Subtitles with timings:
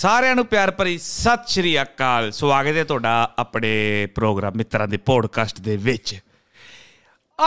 [0.00, 5.60] ਸਾਰਿਆਂ ਨੂੰ ਪਿਆਰ ਭਰੀ ਸਤਿ ਸ਼੍ਰੀ ਅਕਾਲ। ਸਵਾਗਤ ਹੈ ਤੁਹਾਡਾ ਆਪਣੇ ਪ੍ਰੋਗਰਾਮ ਮਿੱਤਰਾਂ ਦੇ ਪੋਡਕਾਸਟ
[5.60, 6.20] ਦੇ ਵਿੱਚ।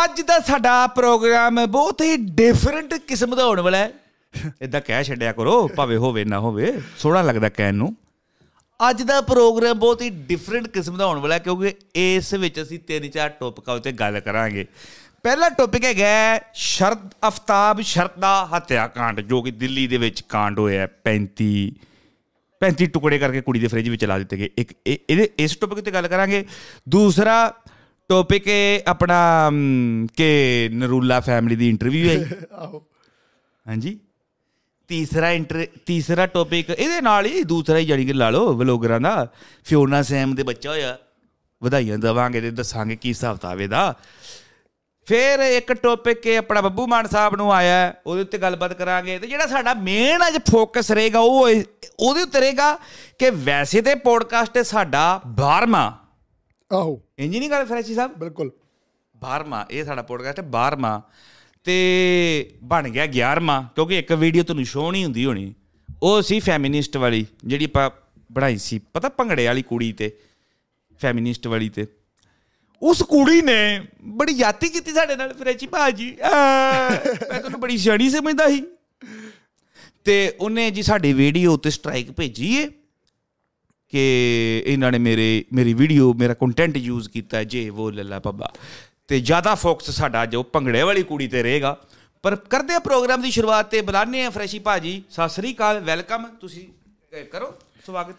[0.03, 3.91] ਅੱਜ ਦਾ ਸਾਡਾ ਪ੍ਰੋਗਰਾਮ ਬਹੁਤ ਹੀ ਡਿਫਰੈਂਟ ਕਿਸਮ ਦਾ ਹੋਣ ਵਾਲਾ ਹੈ।
[4.61, 7.95] ਇਦਾਂ ਕਹਿ ਛੱਡਿਆ ਕਰੋ, ਭਾਵੇਂ ਹੋਵੇ ਨਾ ਹੋਵੇ, ਸੋਹਣਾ ਲੱਗਦਾ ਕਹਿਣ ਨੂੰ।
[8.89, 12.79] ਅੱਜ ਦਾ ਪ੍ਰੋਗਰਾਮ ਬਹੁਤ ਹੀ ਡਿਫਰੈਂਟ ਕਿਸਮ ਦਾ ਹੋਣ ਵਾਲਾ ਹੈ, ਕਿਉਂਕਿ ਇਸ ਵਿੱਚ ਅਸੀਂ
[12.79, 14.65] ਤਿੰਨ ਚਾਰ ਟੌਪਿਕਾਂ ਉੱਤੇ ਗੱਲ ਕਰਾਂਗੇ।
[15.23, 20.81] ਪਹਿਲਾ ਟੌਪਿਕ ਹੈਗਾ ਹੈ, ਸ਼ਰਦ ਅਫਤਾਬ ਸ਼ਰਦਾ ਹੱਤਿਆਕਾਂਡ, ਜੋ ਕਿ ਦਿੱਲੀ ਦੇ ਵਿੱਚ ਕਾਂਡ ਹੋਇਆ
[20.81, 21.73] ਹੈ 35
[22.67, 25.79] 35 ਟੁਕੜੇ ਕਰਕੇ ਕੁੜੀ ਦੇ ਫ੍ਰਿਜ ਵਿੱਚ ਲਾ ਦਿੱਤੇ ਗਏ। ਇੱਕ ਇਹ- ਇਹਦੇ ਇਸ ਟੌਪਿਕ
[25.79, 26.45] ਤੇ ਗੱਲ ਕਰਾਂਗੇ।
[26.89, 27.55] ਦੂਸਰਾ
[28.09, 29.51] ਟੌਪਿਕ ਹੈ ਆਪਣਾ
[30.17, 32.83] ਕਿ ਨਰੂਲਾ ਫੈਮਿਲੀ ਦੀ ਇੰਟਰਵਿਊ ਹੈ ਆਹੋ।
[33.67, 33.99] ਹਾਂਜੀ।
[34.87, 35.27] ਤੀਸਰਾ
[35.85, 39.27] ਤੀਸਰਾ ਟੌਪਿਕ ਇਹਦੇ ਨਾਲ ਹੀ ਦੂਸਰਾ ਹੀ ਜਾਨੀ ਕਿ ਲਾ ਲਓ ਵਲੋਗਰਾਂ ਦਾ।
[39.65, 40.97] ਫਿਓਨਾ ਸੈਮ ਦੇ ਬੱਚਾ ਹੋਇਆ।
[41.63, 43.95] ਵਧਾਈਆਂ ਦਵਾਂਗੇ ਤੇ ਦੱਸਾਂਗੇ ਕੀ ਹਿਸਾਬ ਕਿਤਾਬ ਇਹਦਾ।
[45.05, 49.27] ਫਿਰ ਇੱਕ ਟੌਪਿਕ ਕਿ ਆਪਣਾ ਬੱਬੂ ਮਾਨ ਸਾਹਿਬ ਨੂੰ ਆਇਆ ਉਹਦੇ ਉੱਤੇ ਗੱਲਬਾਤ ਕਰਾਂਗੇ ਤੇ
[49.27, 51.65] ਜਿਹੜਾ ਸਾਡਾ ਮੇਨ ਅੱਜ ਫੋਕਸ ਰਹੇਗਾ ਉਹ ਇਹ-
[51.99, 52.79] ਉਹਦੇ ਉੱਤੇ ਰਹੇਗਾ
[53.19, 55.91] ਕਿ ਵੈਸੇ ਤੇ ਪੋਡਕਾਸਟ ਹੈ ਸਾਡਾ 12ਵਾਂ
[56.73, 58.11] ਆਹੋ। ਇੰਜ ਨਹੀਂ ਗੱਲ ਫਰੈਸ਼ੀ ਸਾਹਿਬ?
[58.17, 58.51] ਬਿਲਕੁਲ।
[59.17, 61.01] 12ਵਾਂ ਇਹ ਸਾਡਾ ਪੋਡਕਾਸਟ ਹੈ 12ਵਾਂ
[61.63, 65.53] ਤੇ ਬਣ ਗਿਆ 11ਵਾਂ ਕਿਉਂਕਿ ਇੱਕ ਵੀਡੀਓ ਤੁਹਾਨੂੰ ਸ਼ੋਅ ਨਹੀਂ ਹੁੰਦੀ ਹੋਣੀ।
[66.03, 67.89] ਉਹ ਸੀ ਫੈਮਿਨਿਸਟ ਵਾਲੀ ਜਿਹੜੀ ਆਪਾਂ
[68.31, 70.17] ਬਣਾਈ ਸੀ ਪਤਾ ਭੰਗੜੇ ਵਾਲੀ ਕੁੜੀ ਤੇ
[71.01, 71.87] ਫੈਮਿਨਿਸਟ ਵਾਲੀ ਤੇ।
[72.83, 76.31] ਉਸ ਕੁੜੀ ਨੇ ਬੜੀ ਯਾਤੀ ਕੀਤੀ ਸਾਡੇ ਨਾਲ ਫਰੈਚੀ ਭਾਜੀ। ਆ,
[77.31, 78.63] ਮੈਂ ਤੁਹਾਨੂੰ ਬੜੀ ਸਿਆਣੀ ਸਮਝਦਾ ਸੀ।
[80.03, 82.69] ਤੇ ਉਹਨੇ ਜੀ ਸਾਡੀ ਵੀਡੀਓ ਉੱਤੇ ਸਟ੍ਰਾਈਕ ਭੇਜੀ ਏ
[83.89, 88.53] ਕਿ ਇਹਨਾਂ ਨੇ ਮੇਰੇ ਮੇਰੀ ਵੀਡੀਓ ਮੇਰਾ ਕੰਟੈਂਟ ਯੂਜ਼ ਕੀਤਾ ਹੈ, ਜੇ ਉਹ ਲੱਲਾ ਪੱਬਾ
[89.07, 91.81] ਤੇ ਜ਼ਿਆਦਾ ਫੋਕਸ ਸਾਡਾ ਜੋ ਭੰਗੜੇ ਵਾਲੀ ਕੁੜੀ ਤੇ ਰਹੇਗਾ।
[92.23, 96.23] ਪਰ ਕਰਦੇ ਆ ਪ੍ਰੋਗਰਾਮ ਦੀ ਸ਼ੁਰੂਆਤ ਤੇ ਬੁਲਾਣੇ ਆ ਫਰੈਸ਼ੀ ਭਾਜੀ। ਸਤਿ ਸ੍ਰੀ ਅਕਾਲ ਵੈਲਕਮ
[96.41, 96.67] ਤੁਸੀਂ
[97.19, 98.15] ਅਹ, ਕਰੋ ਸਵਾਗਤ।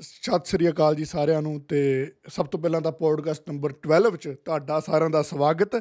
[0.00, 1.78] ਸਤਿ ਸ੍ਰੀ ਅਕਾਲ ਜੀ ਸਾਰਿਆਂ ਨੂੰ ਤੇ
[2.28, 5.76] ਸਭ ਤੋਂ ਪਹਿਲਾਂ ਤਾਂ ਪੋਡਕਾਸਟ ਨੰਬਰ 12 ਚ ਤੁਹਾਡਾ ਸਾਰਿਆਂ ਦਾ ਸਵਾਗਤ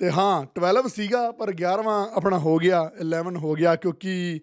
[0.00, 4.40] ਤੇ ਹਾਂ 12 ਸੀਗਾ, ਪਰ 11ਵਾਂ ਆਪਣਾ ਹੋ ਗਿਆ 11 ਹੋ ਗਿਆ ਕਿਉਂਕਿ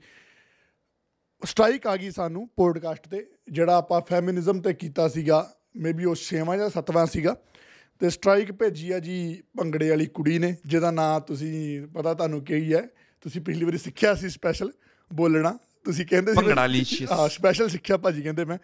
[1.45, 5.39] ਸਟ੍ਰਾਈਕ ਆ ਗਈ ਸਾਨੂੰ ਪੋਡਕਾਸਟ ਤੇ, ਜਿਹੜਾ ਆਪਾਂ ਫੈਮਿਨਿਜ਼ਮ ਤੇ ਕੀਤਾ ਸੀਗਾ
[5.77, 7.35] ਮੇਬੀ ਉਹ 6ਵਾਂ ਜਾਂ 7ਵਾਂ ਸੀਗਾ
[8.01, 9.17] ਤੇ ਸਟ੍ਰਾਈਕ ਭੇਜੀ ਆ ਜੀ
[9.57, 12.81] ਭੰਗੜੇ ਵਾਲੀ ਕੁੜੀ ਨੇ, ਜਿਹਦਾ ਨਾਂ ਤੁਸੀਂ, ਪਤਾ ਤੁਹਾਨੂੰ ਕੀ ਹੈ,
[13.21, 14.71] ਤੁਸੀਂ ਪਿਛਲੀ ਵਾਰੀ ਸਿੱਖਿਆ ਸੀ ਸਪੈਸ਼ਲ
[15.11, 18.57] ਬੋਲਣਾ। ਤੁਸੀਂ ਕਹਿੰਦੇ ਸੀ ਭੰਗੜਾ ਲੀਸ਼ੀਅਸ। ਹਾਂ ਸਪੈਸ਼ਲ ਸਿੱਖਿਆ ਭਾਜੀ ਕਹਿੰਦੇ ਮੈਂ।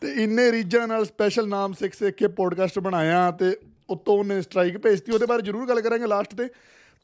[0.00, 3.56] ਤੇ ਇੰਨੇ ਰੀਜਾਂ ਨਾਲ ਸਪੈਸ਼ਲ ਨਾਮ ਸਿੱਖ ਸਿੱਖ ਕੇ ਪੋਡਕਾਸਟ ਬਣਾਇਆ ਤੇ
[3.90, 6.48] ਉਤੋਂ ਉਹਨੇ ਸਟ੍ਰਾਈਕ ਭੇਜਤੀ ਉਹਦੇ ਬਾਰੇ ਜ਼ਰੂਰ ਗੱਲ ਕਰਾਂਗੇ ਲਾਸਟ ਤੇ।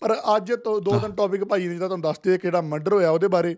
[0.00, 3.10] ਪਰ ਅੱਜ ਤੋਂ ਦੋ ਦਿਨ ਟੌਪਿਕ ਭਾਈ ਨੇ ਜਿਹੜਾ ਤੁਹਾਨੂੰ ਦੱਸਦੇ ਆ ਕਿਹੜਾ ਮਰਡਰ ਹੋਇਆ
[3.10, 3.56] ਉਹਦੇ ਬਾਰੇ।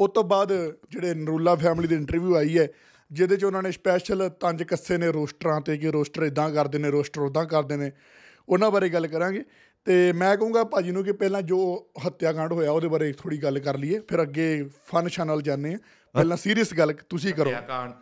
[0.00, 2.68] ਉਸ ਤੋਂ ਬਾਅਦ ਜਿਹੜੇ ਨਰੂਲਾ ਫੈਮਿਲੀ ਦੀ ਇੰਟਰਵਿਊ ਆਈ ਹੈ
[3.12, 6.90] ਜਿਹਦੇ 'ਚ ਉਹਨਾਂ ਨੇ ਸਪੈਸ਼ਲ ਤੰਜ ਕੱਸੇ ਨੇ ਰੋਸਟਰਾਂ ਤੇ ਕਿ ਰੋਸਟਰ ਇਦਾਂ ਕਰਦੇ ਨੇ
[6.90, 7.92] ਰੋਸਟਰ ਉਦਾਂ ਕਰਦੇ ਨੇ।
[8.48, 9.44] ਉਹਨਾਂ ਬਾਰੇ ਗੱਲ ਕਰਾਂਗੇ।
[9.86, 11.58] ਤੇ ਮੈਂ ਕਹੂੰਗਾ ਭਾਜੀ ਨੂੰ ਕਿ ਪਹਿਲਾਂ ਜੋ
[12.06, 14.48] ਹੱਤਿਆਕਾਂਡ ਹੋਇਆ ਉਹਦੇ ਬਾਰੇ ਥੋੜੀ ਗੱਲ ਕਰ ਲਈਏ ਫਿਰ ਅੱਗੇ
[14.86, 15.78] ਫਨ ਚੈਨਲ ਜਾਣੇ ਆ
[16.14, 17.92] ਪਹਿਲਾਂ ਸੀਰੀਅਸ ਗੱਲ ਤੁਸੀਂ ਕਰੋ। ਹੱਤਿਆਕਾਂਡ।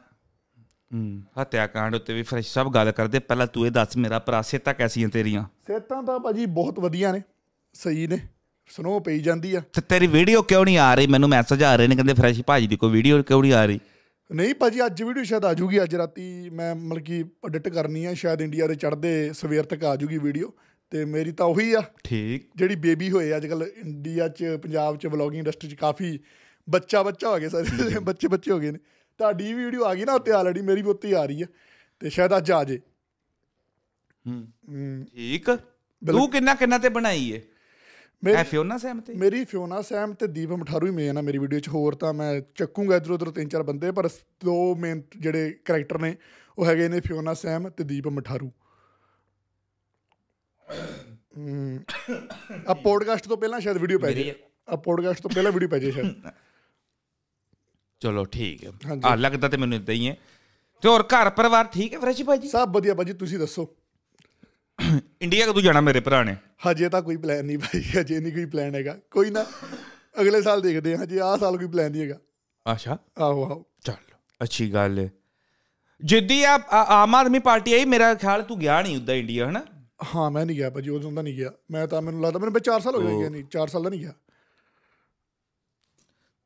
[0.94, 4.74] ਹੂੰ ਹੱਤਿਆਕਾਂਡ ਉੱਤੇ ਵੀ ਫਰੈਸ਼ੀ ਸਾਹਿਬ ਗੱਲ ਕਰਦੇ ਪਹਿਲਾਂ ਤੂੰ ਇਹ ਦੱਸ ਮੇਰਾ ਭਰਾ ਸਿਹਤਾਂ
[4.74, 5.44] ਕੈਸੀਆਂ ਤੇਰੀਆਂ?
[5.66, 7.22] ਸਿਹਤਾਂ ਤਾਂ ਭਾਜੀ ਬਹੁਤ ਵਧੀਆ ਨੇ
[7.74, 8.18] ਸਹੀ ਨੇ
[8.70, 11.06] ਸਨੋ ਪਈ ਜਾਂਦੀ ਆ। ਤੇ ਤੇਰੀ ਵੀਡੀਓ ਕਿਉਂ ਨਹੀਂ ਆ ਰਹੀ?
[11.06, 13.80] ਮੈਨੂੰ ਮੈਸੇਜ ਆ ਰਹੇ ਨੇ ਕਹਿੰਦੇ ਫਰੈਸ਼ੀ ਭਾਜੀ ਦੀ ਕੋਈ ਵੀਡੀਓ ਕਿਉਂ ਨਹੀਂ ਆ ਰਹੀ?
[14.30, 18.14] ਨਹੀਂ ਭਾਜੀ ਅੱਜ ਵੀਡੀਓ ਸ਼ਾਇਦ ਆ ਜੂਗੀ ਅੱਜ ਰਾਤੀ ਮੈਂ ਮਤਲਬ ਕਿ ਐਡਿਟ ਕਰਨੀ ਆ
[18.14, 20.52] ਸ਼ਾਇਦ ਇੰਡੀਆ ਦੇ ਚੜ੍ਹਦੇ ਸਵੇਰ ਤੱਕ ਆ ਜੂਗੀ ਵੀਡੀਓ।
[20.92, 25.06] ਤੇ ਮੇਰੀ ਤਾਂ ਉਹੀ ਆ। ਠੀਕ। ਜਿਹੜੀ ਬੇਬੀ ਹੋਏ ਅੱਜ ਕੱਲ ਇੰਡੀਆ 'ਚ ਪੰਜਾਬ 'ਚ
[25.06, 26.18] ਵਲੌਗਿੰਗ ਇੰਡਸਟਰੀ 'ਚ ਕਾਫੀ
[26.68, 28.78] ਬੱਚਾ ਬੱਚਾ ਹੋ ਗਏ ਸਾਰੇ। ਬੱਚੇ ਬੱਚੇ ਹੋ ਗਏ ਨੇ।
[29.20, 31.46] ਤੁਹਾਡੀ ਵੀਡੀਓ ਆ ਗਈ ਨਾ ਉੱਤੇ ਆਲਰੇਡੀ ਮੇਰੀ ਵੀ ਉੱਤੇ ਆ ਰਹੀ ਹੈ
[32.00, 32.80] ਤੇ ਸ਼ਾਇਦ ਅੱਜ ਆ ਜੇ।
[34.24, 35.50] ਹੂੰ। ਠੀਕ।
[36.02, 37.40] ਤੂੰ ਕਿੰਨਾ ਕਿੰਨਾ ਤੇ ਬਣਾਈ ਏ?
[38.22, 39.14] ਮੇਰੀ ਐ ਫਿਓਨਾ ਸੈਮ ਤੇ?
[39.14, 42.40] ਮੇਰੀ ਫਿਓਨਾ ਸੈਮ ਤੇ ਦੀਪ ਮਠਾਰੂ ਹੀ ਮੇਨ ਆ ਮੇਰੀ ਵੀਡੀਓ 'ਚ। ਹੋਰ ਤਾਂ ਮੈਂ
[42.54, 44.08] ਚੱਕੂੰਗਾ ਇਧਰ ਉਧਰ ਤਿੰਨ ਚਾਰ ਬੰਦੇ ਪਰ
[44.44, 46.14] ਦੋ ਮੇਨ ਜਿਹੜੇ ਕੈਰੈਕਟਰ ਨੇ
[46.58, 48.50] ਉਹ ਹੈਗੇ ਨੇ ਫਿਓਨਾ ਸੈਮ ਤੇ ਦੀਪ ਮਠਾਰੂ
[52.68, 54.34] ਆ ਪੋਡਕਾਸਟ ਤੋਂ ਪਹਿਲਾਂ ਸ਼ਾਇਦ ਵੀਡੀਓ ਪੈ ਜੇ।
[54.68, 56.14] ਆ ਪੋਡਕਾਸਟ ਤੋਂ ਪਹਿਲਾਂ ਵੀਡੀਓ ਪੈ ਜੇ ਸ਼ਾਇਦ।
[58.00, 58.70] ਚਲੋ ਠੀਕ ਹੈ।
[59.04, 60.16] ਆ ਲੱਗਦਾ ਤੇ ਮੈਨੂੰ ਇਦਾਂ ਹੀ ਹੈ।
[60.82, 62.48] ਤੇ ਹੋਰ ਘਰ ਪਰਿਵਾਰ ਠੀਕ ਹੈ ਫਰੈਸ਼ੀ ਭਾਜੀ?
[62.48, 63.76] ਸਭ ਵਧੀਆ ਭਾਜੀ ਤੁਸੀਂ ਦੱਸੋ?
[65.22, 66.36] ਇੰਡੀਆ ਕਦੋਂ ਜਾਣਾ ਮੇਰੇ ਭਰਾ ਨੇ?
[66.70, 69.46] ਹਜੇ ਤਾਂ ਕੋਈ ਪਲਾਨ ਨਹੀਂ ਭਾਈ ਹਜੇ ਨਹੀਂ ਕੋਈ ਪਲਾਨ ਹੈਗਾ। ਕੋਈ ਨਾ
[70.20, 72.18] ਅਗਲੇ ਸਾਲ ਦੇਖਦੇ ਹਾਂ ਹਜੇ ਆਹ ਸਾਲ ਕੋਈ ਪਲਾਨ ਨਹੀਂ ਹੈਗਾ।
[72.72, 75.10] ਅੱਛਾ। ਆਹੋ ਆਹੋ। ਚੱਲ ਅੱਛੀ ਗੱਲ ਹੈ।
[76.04, 79.64] ਜਿੱਦੀ ਆ- ਆਮ ਆਦਮੀ ਪਾਰਟੀ ਆਈ ਮੇਰਾ ਖਿਆਲ ਤੂੰ ਗਿਆ ਨਹੀਂ ਉਦਾਂ ਇੰਡੀਆ ਹਨਾ?
[80.00, 82.80] ਹਾਂ ਮੈਂ ਨਹੀਂ ਗਿਆ ਭਾਜੀ ਉਦੋਂ ਦਾ ਨਹੀਂ ਗਿਆ। ਮੈਂ ਤਾਂ ਮੈਨੂੰ ਲੱਗਦਾ ਮੈਨੂੰ 4
[82.80, 84.12] ਸਾਲ ਹੋ ਗਏ ਗਿਆ ਨਹੀਂ 4 ਸਾਲ ਦਾ ਨਹੀਂ ਗਿਆ।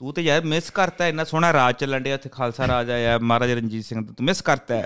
[0.01, 3.55] ਤੂੰ ਤੇ ਯਾਰ ਮਿਸ ਕਰਤਾ ਇੰਨਾ ਸੋਹਣਾ ਰਾਜ ਚੱਲਣ ਡਿਆ ਉੱਥੇ ਖਾਲਸਾ ਰਾਜ ਆਇਆ ਮਹਾਰਾਜਾ
[3.55, 4.83] ਰਣਜੀਤ ਸਿੰਘ ਦਾ ਤੂੰ ਮਿਸ ਕਰਤਾ।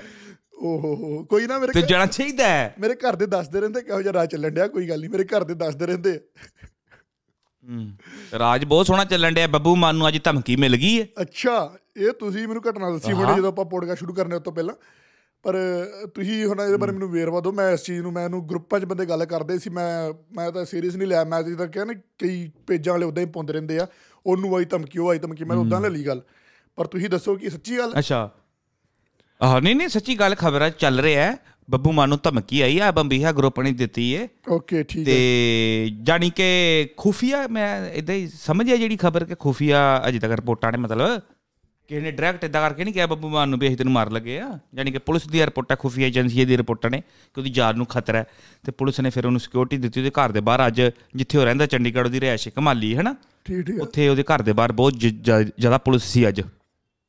[0.63, 4.13] ਓਹੋ ਕੋਈ ਨਾ ਮੇਰੇ ਤੇ ਜਾਣਾ ਚਾਹੀਦਾ ਹੈ। ਮੇਰੇ ਘਰ ਦੇ ਦੱਸਦੇ ਰਹਿੰਦੇ ਕਿਹੋ ਜਿਹਾ
[4.13, 6.19] ਰਾਹ ਚੱਲਣ ਡਿਆ ਕੋਈ ਗੱਲ ਨਹੀਂ ਮੇਰੇ ਘਰ ਦੇ ਦੱਸਦੇ ਰਹਿੰਦੇ।
[8.39, 11.55] ਰਾਜ ਬਹੁਤ ਸੋਹਣਾ ਚੱਲਣ ਡਿਆ ਬੱਬੂ ਮਾਨ ਨੂੰ ਅੱਜ ਧਮਕੀ ਮਿਲ ਗਈ ਹੈ। ਅੱਛਾ
[11.97, 14.75] ਇਹ ਤੁਸੀਂ ਮੈਨੂੰ ਘਟਨਾ ਦੱਸੀ ਹੁਣੇ ਜਦੋਂ ਆਪਾਂ ਪੋਡਕਾਸਟ ਸ਼ੁਰੂ ਕਰਨੇ ਉਸ ਤੋਂ ਪਹਿਲਾਂ।
[15.45, 15.55] ਪਰ
[16.15, 18.85] ਤੁਸੀਂ ਹੁਣ ਇਹਦੇ ਬਾਰੇ ਮੈਨੂੰ ਵੇਰਵਾ ਦਿਓ ਮੈਂ ਇਸ ਚੀਜ਼ ਨੂੰ ਮੈਂ ਇਹਨੂੰ ਗਰੁੱਪਾਂ 'ਚ
[18.85, 22.51] ਬੰਦੇ ਗੱਲ ਕਰਦੇ ਸੀ ਮੈਂ ਮੈਂ ਤਾਂ ਸੀਰੀਅਸ ਨਹੀਂ ਲਿਆ ਮੈਂ ਜਿੱਦਾਂ ਕਿਹਾ ਨਾ ਕਈ
[22.67, 23.87] ਪੇਜਾਂ ਵਾਲੇ ਉਦਾਂ ਹੀ ਪਾਉਂਦੇ ਰਹਿੰਦੇ ਆ
[24.27, 26.23] ਉਹਨੂੰ ਆਈ ਧਮਕੀ ਉਹ ਆਈ ਧਮਕੀ ਮੈਂ ਉਦਾਂ ਲੈ ਲਈ ਗੱਲ।
[26.77, 27.93] ਪਰ ਤੁਸੀਂ ਦੱਸੋ ਕਿ ਸੱਚੀ ਗੱਲ?
[27.99, 28.31] ਅੱਛਾ।
[29.43, 31.37] ਆਹ ਨਹੀਂ ਨਹੀਂ ਸੱਚੀ ਗੱਲ ਖਬਰਾਂ ਚੱਲ ਰਿਹਾ ਹੈ।
[31.71, 35.91] ਬੱਬੂ ਮਾਨ ਨੂੰ ਧਮਕੀ ਆਈ ਆ ਬੰਬੀਹਾ ਗਰੁੱਪ ਨੇ ਦਿੱਤੀ ਏ। ਓਕੇ ਠੀਕ ਹੈ। ਤੇ
[36.03, 40.79] ਜਾਨੀ ਕਿ ਖੁਫੀਆ ਮੈਂ ਇਦਾਂ ਹੀ ਸਮਝਿਆ ਜਿਹੜੀ ਖਬਰ ਕਿ ਖੁਫੀਆ ਅਜੇ ਤੱਕ ਰਿਪੋਰਟਾਂ ਨੇ
[40.79, 41.21] ਮਤਲਬ
[41.89, 44.39] ਕਿਸੇ ਨੇ ਡਾਇਰੈਕਟ ਇਦਾਂ ਕਰਕੇ ਨਹੀਂ ਕਿਹਾ ਬੱਬੂ ਮਾਨ ਨੂੰ ਵੀ ਅਸੀਂ ਤੈਨੂੰ ਮਾਰ ਲੱਗੇ
[44.41, 44.59] ਆ?
[44.75, 48.19] ਯਾਨੀ ਕਿ ਪੁਲਿਸ ਦੀ ਰਿਪੋਰਟਾਂ ਖੁਫੀਆ ਏਜੰਸੀ ਦੀ ਰਿਪੋਰਟਾਂ ਨੇ ਕਿ ਉਹਦੀ ਜਾਨ ਨੂੰ ਖਤਰਾ
[48.19, 48.27] ਹੈ।
[48.65, 50.81] ਤੇ ਪੁਲਿਸ ਨੇ ਫਿਰ ਉਹਨੂੰ ਸਿਕਿਉਰਿਟੀ ਦਿੱਤੀ ਉਹਦੇ ਘਰ ਦੇ ਬਾਹਰ। ਅੱਜ
[51.17, 53.15] ਜਿੱਥੇ ਉਹ ਰਹਿੰਦਾ ਚੰਡੀਗੜ੍ਹ ਦੀ ਰਿਹਾਇਸ਼ ਕਮਾਲੀ ਹੈ ਨਾ
[53.47, 56.41] ਠੀਕ ਠੀਕ। ਉੱਥੇ ਉਹਦੇ ਘਰ ਦੇ ਬਾਹਰ ਬਹੁਤ ਜ਼ਿਆਦਾ ਪੁਲਿਸ ਸੀ ਅੱਜ।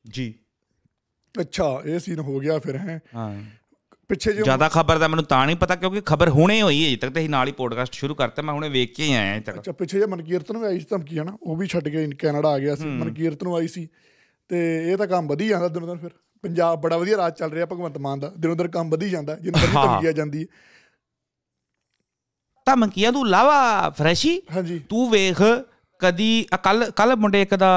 [0.04, 0.32] ਜੀ।
[1.34, 3.00] ਅੱਛਾ ਇਹ ਸੀਨ ਹੋ ਗਿਆ ਫਿਰ ਹੈ?
[3.14, 3.32] ਹਾਂ।
[4.10, 6.96] ਪਿੱਛੇ ਜੇ ਜ਼ਿਆਦਾ ਖਬਰ ਦਾ ਮੈਨੂੰ ਤਾਂ ਨਹੀਂ ਪਤਾ ਕਿਉਂਕਿ ਖਬਰ ਹੁਣੇ ਹੋਈ ਹੈ ਅਜੇ
[6.96, 9.42] ਤੱਕ ਤੇ ਅਸੀਂ ਨਾਲ ਹੀ ਪੋਡਕਾਸਟ ਸ਼ੁਰੂ ਕਰਤਾ ਮੈਂ ਹੁਣੇ ਵੇਖ ਕੇ ਹੀ ਆਇਆ ਅਜੇ
[9.44, 11.36] ਤੱਕ। ਅੱਛਾ ਪਿੱਛੇ ਜੇ ਮਨਕੀਰਤ ਨੂੰ ਆਈ ਸੀ ਧਮਕੀ ਹਨਾ?
[11.42, 13.86] ਉਹ ਵੀ ਛੱਡ ਕੇ ਕੈਨੇਡਾ ਆ ਗਿਆ ਸੀ। ਮਨਕੀਰਤ ਨੂੰ ਆਈ ਸੀ।
[14.50, 14.58] ਤੇ
[14.92, 16.10] ਇਹ ਤਾਂ ਕੰਮ ਵਧੀ ਜਾਂਦਾ ਦਿਨੋਂ ਦਿਨ ਫਿਰ।
[16.44, 19.58] ਪੰਜਾਬ ਬੜਾ ਵਧੀਆ ਰਾਜ ਚੱਲ ਰਿਹਾ ਭਗਵੰਤ ਮਾਨ ਦਾ। ਦਿਨੋਂ ਦਿਨ ਕੰਮ ਵਧੀ ਜਾਂਦਾ ਜਿੰਨਾ
[19.62, 20.46] ਵਧੀਆ ਹਾਂ। ਧਮਕੀ ਆ ਜਾਂਦੀ ਹੈ।
[22.66, 25.42] ਧਮਕੀਆਂ ਤੂੰ ਲਾਵਾ ਫਰੈਸ਼ੀ। ਹਾਂਜੀ। ਤੂੰ ਵੇਖ
[26.00, 27.70] ਕਦੀ ਕੱਲ ਕੱਲ ਮੁੰਡੇ ਇੱਕ ਦਾ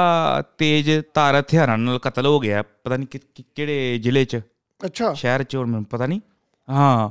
[0.57, 3.19] ਤੇਜ ਤਾਰ ਹਥਿਆਰਾਂ ਨਾਲ ਕਤਲ ਹੋ ਗਿਆ ਪਤਾ ਨਹੀਂ
[3.56, 4.42] ਕਿਹੜੇ ਜ਼ਿਲ੍ਹੇ 'ਚ।
[4.81, 6.22] ਅੱਛਾ। ਸ਼ਹਿਰ 'ਚ ਹੋਰ ਮੈਨੂੰ ਪਤਾ ਨਹੀਂ
[6.68, 7.10] ਹਾਂ।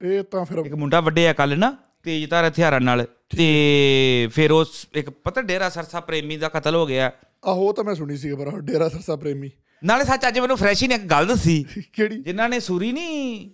[0.00, 3.06] ਇਹ ਤਾਂ ਫਿਰ ਇੱਕ ਮੁੰਡਾ ਵੱਡਿਆ ਕੱਲ ਨਾ। ਤੇਜ ਤਾਰ ਹਥਿਆਰਾਂ ਨਾਲ
[3.36, 7.12] ਤੇ ਫਿਰ ਉਸ ਇੱਕ ਪਤਾ ਡੇਰਾ ਸਰਸਾ ਪ੍ਰੇਮੀ ਦਾ ਕਤਲ ਹੋ ਗਿਆ।
[7.44, 9.50] ਆਹੋ ਉਹ ਤਾਂ ਮੈਂ ਸੁਣੀ ਸੀ ਪਰ ਡੇਰਾ ਸਰਸਾ ਪ੍ਰੇਮੀ।
[9.84, 12.22] ਨਾਲੇ ਸੱਚ ਅੱਜ ਮੈਨੂੰ ਫਰੈਸ਼ੀ ਨੇ ਇੱਕ ਗੱਲ ਦੱਸੀ। ਕਿਹੜੀ?
[12.22, 13.50] ਜਿਨ੍ਹਾਂ ਨੇ ਸੂਰੀ ਨਹੀਂ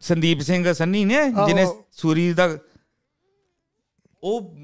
[0.00, 1.14] ਸੰਦੀਪ ਸਿੰਘ ਸੰਨੀ ਨੇ
[1.46, 2.58] ਜਿਹਨੇ। ਸੂਰੀ ਦਾ
[4.22, 4.56] ਉਹ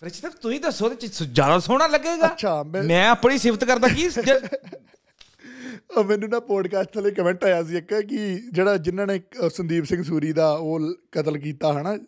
[0.00, 4.06] ਫਰੈਸ਼ੀ ਤਾਂ ਤੂੰ ਹੀ ਦੱਸੋ ਸ- ਜ਼ਿਆਦਾ ਸੋਹਣਾ ਲੱਗੇਗਾ। ਅੱਛਾ ਮੈਂ ਆਪਣੀ ਸਿਫਤ ਕਰਦਾ ਕੀ
[4.06, 4.10] ਉਹ
[6.06, 10.32] ਮੈਨੂੰ ਨਾ ਪੋਡਕਾਸਟ ਥੱਲੇ ਕਮੈਂਟ ਆਇਆ ਸੀ ਇੱਕ ਕਿ ਜਿਹੜਾ ਜਿਨ੍ਹਾਂ ਨੇ ਸੰਦੀਪ ਸਿੰਘ ਸੂਰੀ
[10.32, 11.98] ਦਾ ਉਹ ਕਤਲ ਕੀਤਾ ਹਨਾ?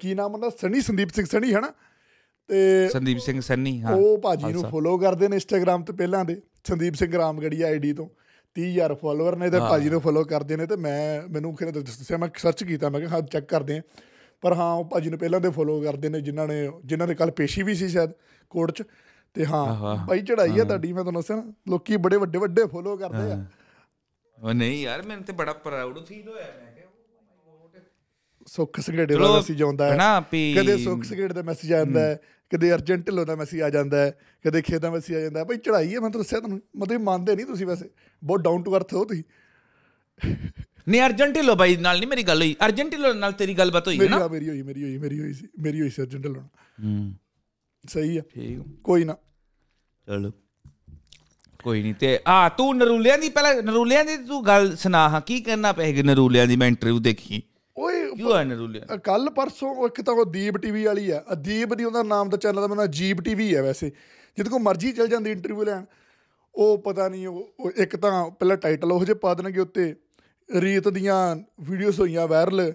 [0.00, 0.50] ਕੀ ਨਾਮ ਉਹਦਾ?
[0.50, 1.72] ਸਣੀ ਸੰਦੀਪ ਸਿੰਘ ਸਣੀ ਹਨਾ?
[2.48, 6.40] ਤੇ ਸੰਦੀਪ ਸਿੰਘ ਸੰਨੀ ਹਾਂ। ਉਹ ਭਾਜੀ ਨੂੰ ਫੋਲੋ ਕਰਦੇ ਨੇ ਇੰਸਟਾਗ੍ਰam ਤੇ ਪਹਿਲਾਂ ਦੇ
[6.64, 8.08] ਸੰਦੀਪ ਸਿੰਘ ਰਾਮਗੜੀ ਆਈਡੀ ਤੋਂ।
[8.56, 12.28] 30000 ਫਾਲੋਅਰ ਨੇ ਤੇ ਭਾਜੀ ਨੂੰ ਫੋਲੋ ਕਰਦੇ ਨੇ ਤੇ ਮੈਂ ਮੈਨੂੰ ਕਿਹਨੇ ਦੱਸਿਆ ਮੈਂ
[12.38, 13.82] ਸਰਚ ਕੀਤਾ ਮੈਂ ਕਿਹਾ ਹਾਂ ਚੈੱਕ ਕਰਦੇ ਆ
[14.40, 17.30] ਪਰ ਹਾਂ ਉਹ ਭਾਜੀ ਨੂੰ ਪਹਿਲਾਂ ਦੇ ਫੋਲੋ ਕਰਦੇ ਨੇ ਜਿਨ੍ਹਾਂ ਨੇ ਜਿਨ੍ਹਾਂ ਦੇ ਕੱਲ
[17.30, 18.10] ਪੇਸ਼ੀ ਵੀ ਸੀ ਸ਼ਾਇਦ
[18.50, 18.82] ਕੋਰਟ 'ਚ।
[19.36, 22.96] ਤੇ ਹਾਂ ਭਾਈ ਚੜਾਈ ਆ ਤੁਹਾਡੀ ਮੈਂ ਤੁਹਾਨੂੰ ਦੱਸਿਆ ਨਾ ਲੋਕੀ ਬੜੇ ਵੱਡੇ ਵੱਡੇ ਫੋਲੋ
[22.96, 23.44] ਕਰਦੇ ਆ।
[24.38, 26.66] ਉਹ ਨਹੀਂ ਯਾਰ ਮੈਨੂੰ ਤੇ ਬੜਾ ਪ੍ਰਾਊਡ ਫੀਲ ਹੋਇਆ ਮੈਂ
[28.46, 30.20] ਸੁੱਖ ਸੰਗੇੜੇ ਦਾ ਮੈਸੇਜ ਆਉਂਦਾ ਹੈ।
[30.56, 32.18] ਕਦੇ ਸੁੱਖ ਸੰਗੇੜੇ ਦਾ ਮੈਸੇਜ ਆਉਂਦਾ ਹੈ
[32.52, 34.10] ਕਦੇ ਅਰਜੈਂਟ ਢਿੱਲੋਂ ਦਾ ਮੈਸੇਜ ਆ ਜਾਂਦਾ ਹੈ
[34.44, 37.00] ਕਦੇ ਖੇਤ ਦਾ ਮੈਸੇਜ ਆ ਜਾਂਦਾ ਹੈ। ਭਾਈ ਚੜਾਈ ਹੈ ਮੈਂ ਤੁਹਾਨੂੰ ਦੱਸਿਆ ਤੁਹਾਨੂੰ ਮਤਲਬ
[37.00, 37.88] ਮੰਨਦੇ ਨਹੀਂ ਤੁਸੀਂ ਵੈਸੇ
[38.22, 39.22] ਬਹੁਤ ਡਾਊਨ ਟੂ ਅਰਥ ਹੋ ਤੁਸੀਂ।
[40.88, 43.98] ਨਹੀਂ ਅਰਜਨ ਢਿੱਲੋਂ ਬਾਈ ਨਾਲ ਨਹੀਂ ਮੇਰੀ ਗੱਲ ਹੋਈ। ਅਰਜਨ ਢਿੱਲੋਂ ਨਾਲ ਤੇਰੀ ਗੱਲਬਾਤ ਹੋਈ
[44.00, 44.26] ਹੈ ਨਾ?
[44.28, 47.12] ਮੇਰੀ ਹੋਈ ਮੇਰੀ ਹੋਈ ਮੇਰੀ ਹੋਈ ਸੀ ਮੇਰੀ ਹੋਈ ਸੀ ਅਰਜੈਂਟ ਢਿੱਲੋਂ ਨਾਲ।
[47.88, 49.16] ਸਹੀ ਆ। ਠੀਕ ਕੋਈ ਨਾ।
[50.06, 50.30] ਚਲੋ।
[51.62, 55.40] ਕੋਈ ਨਹੀਂ ਤੇ ਆ ਤੂੰ ਨਰੂਲਿਆਂ ਦੀ ਪਹਿਲਾਂ ਨਰੂਲਿਆਂ ਦੀ ਤੂੰ ਗੱਲ ਸੁਣਾ ਹਾਂ ਕੀ
[55.40, 57.42] ਕਰਨਾ ਪਏਗਾ ਨਰੂਲਿਆਂ ਦੀ ਮੈਂ ਇੰਟਰਵਿਊ ਦੇਖੀ।
[57.78, 61.84] ਓਏ ਕਿਉਂ ਹੈ ਨਰੂਲਿਆਂ ਕੱਲ ਪਰਸੋਂ ਇੱਕ ਤਾਂ ਉਹ ਦੀਪ ਟੀਵੀ ਵਾਲੀ ਆ। ਅਦੀਪ ਦੀ
[61.84, 63.90] ਉਹਦਾ ਨਾਮ ਦਾ ਚੈਨਲ ਦਾ ਮੈਨੂੰ ਜੀਪ ਟੀਵੀ ਹੈ ਵੈਸੇ।
[64.36, 65.84] ਜਿੱਦ ਕੋ ਮਰਜ਼ੀ ਚਲ ਜਾਂਦੀ ਇੰਟਰਵਿਊ ਲੈਣ।
[66.54, 69.94] ਉਹ ਪਤਾ ਨਹੀਂ ਉਹ ਇੱਕ ਤਾਂ ਪਹਿਲਾਂ ਟਾਈਟਲ ਉਹ ਜੇ ਪਾ ਦੇਣਗੇ ਉੱਤੇ।
[70.56, 72.72] ਰੀਤ ਦੀਆਂ ਵੀਡੀਓਜ਼ ਹੋਈਆਂ ਵਾਇਰਲ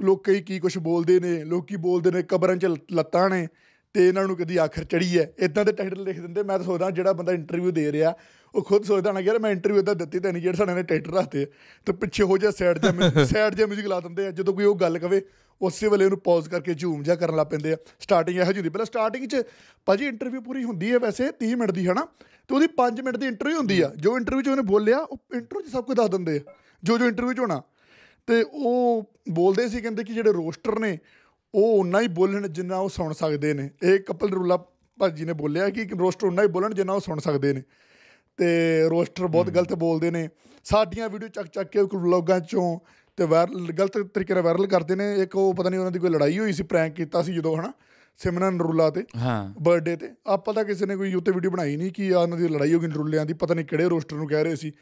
[0.00, 3.48] ਲੋਕੀ ਕੀ ਕੁਝ ਬੋਲਦੇ ਨੇ ਲੋਕੀ ਬੋਲਦੇ ਨੇ ਕਬਰਾਂ 'ਚ ਲੱਤਾਂ ਨੇ।
[3.94, 6.90] ਤੇ ਇਹਨਾਂ ਨੂੰ ਕਦੀ ਆਖਰ ਚੜੀ ਹੈ। ਇਦਾਂ ਦੇ ਟਾਈਟਲ ਲਿਖ ਦਿੰਦੇ। ਮੈਂ ਤਾਂ ਸੋਚਦਾ
[6.90, 8.14] ਜਿਹੜਾ ਬੰਦਾ ਇੰਟਰਵਿਊ ਦੇ ਰਿਹਾ
[8.54, 11.14] ਉਹ ਖੁਦ ਸੋਚਦਾ ਨਾ ਯਾਰ ਮੈਂ ਇੰਟਰਵਿਊ ਇਦਾਂ ਦਿੱਤੀ ਤਾਂ ਨਹੀਂ ਜਿਹੜੇ ਸਾਡੇ ਨੇ ਟਾਈਟਲ
[11.14, 11.46] ਰੱਖਦੇ
[11.86, 14.76] ਤੇ ਪਿੱਛੇ ਹੋ ਜਾ ਸਾਈਡ ਤੇ ਸਾਈਡ ਜੇ ਮਿਊਜ਼ਿਕ ਲਾ ਦਿੰਦੇ ਆ। ਜਦੋਂ ਕੋਈ ਉਹ
[14.76, 15.22] ਗੱਲ ਕਵੇ
[15.62, 18.68] ਉਸੇ ਵੇਲੇ ਉਹਨੂੰ ਪੌਜ਼ ਕਰਕੇ ਝੂਮ ਜਾ ਕਰਨ ਲੱਗ ਪੈਂਦੇ ਆ। ਸਟਾਰਟਿੰਗ ਇਹੋ ਜਿਹੀ ਹੁੰਦੀ।
[18.68, 19.42] ਪਹਿਲਾਂ ਸਟਾਰਟਿੰਗ 'ਚ
[19.86, 22.08] ਭਾਜੀ ਇੰਟਰਵਿਊ ਪੂਰੀ ਹੁੰਦੀ ਹੈ ਵੈਸੇ 30 ਮਿੰਟ ਦੀ ਹਨਾ?
[22.48, 25.68] ਤੇ ਉਹਦੀ 5 ਮਿੰਟ ਦੀ ਇੰਟਰਵਿਊ ਹੁੰਦੀ ਆ। ਜੋ ਇੰਟਰਵਿਊ 'ਚ ਉਹਨੇ ਬੋਲਿਆ ਉਹ ਇੰਟਰਵਿਊ
[25.68, 26.52] 'ਚ ਸਭ ਕੁਝ ਦੱਸ ਦਿੰਦੇ ਆ।
[26.84, 27.62] ਜੋ ਜੋ ਇੰਟਰਵਿਊ 'ਚ ਹੋਣਾ।
[28.26, 30.98] ਤੇ ਉਹ ਬੋਲਦੇ ਸੀ ਕਹਿੰਦੇ ਕਿ ਜਿਹੜੇ ਰੋਸਟਰ ਨੇ
[31.54, 34.56] ਉਹ ਉਨਾ ਹੀ ਬੋਲਣ ਜਿੰਨਾ ਉਹ ਸੁਣ ਸਕਦੇ ਨੇ। ਇਹ ਕਪਲ ਰੂਲਾ
[34.98, 37.62] ਭਾਜੀ ਨੇ ਬੋਲਿਆ ਕਿ ਰੋਸਟਰ ਉਨਾ ਹੀ ਬੋਲਣ ਜਿੰਨਾ ਉਹ ਸੁਣ ਸਕਦੇ ਨੇ।
[38.36, 40.28] ਤੇ ਰੋਸਟਰ ਬਹੁਤ ਗਲਤ ਬੋਲਦੇ ਨੇ।
[40.64, 42.78] ਸਾਡੀਆਂ ਵੀਡੀਓ ਚੱਕ ਚੱਕ ਕੇ ਵਲੋਗਾਂ ਚੋਂ
[43.16, 46.10] ਤੇ ਵਾਇਰਲ ਗਲਤ ਤਰੀਕੇ ਨਾਲ ਵਾਇਰਲ ਕਰਦੇ ਨੇ। ਇੱਕ ਉਹ ਪਤਾ ਨਹੀਂ ਉਹਨਾਂ ਦੀ ਕੋਈ
[46.10, 47.72] ਲੜਾਈ ਹੋਈ ਸੀ ਪ੍ਰੈਂਕ ਕੀਤਾ ਸੀ ਜਦੋਂ ਹਨਾ?
[48.16, 51.92] ਸਿਮਰਨ ਨਰੂਲਾ ਤੇ। ਹਾਂ। ਬਰਥਡੇ ਤੇ। ਆਪਾਂ ਤਾਂ ਕਿਸੇ ਨੇ ਕੋਈ ਉੱਤੇ ਵੀਡੀਓ ਬਣਾਈ ਨਹੀਂ
[51.92, 54.44] ਕਿ ਆ ਉਹਨਾਂ ਦੀ ਲੜਾਈ ਹੋ ਗਈ ਨਰੂਲਿਆਂ ਦੀ। ਪਤਾ ਨਹੀਂ ਕਿਹੜੇ ਰੋਸਟਰ ਨੂੰ ਕਹਿ
[54.44, 54.72] ਰਹੇ ਸੀ।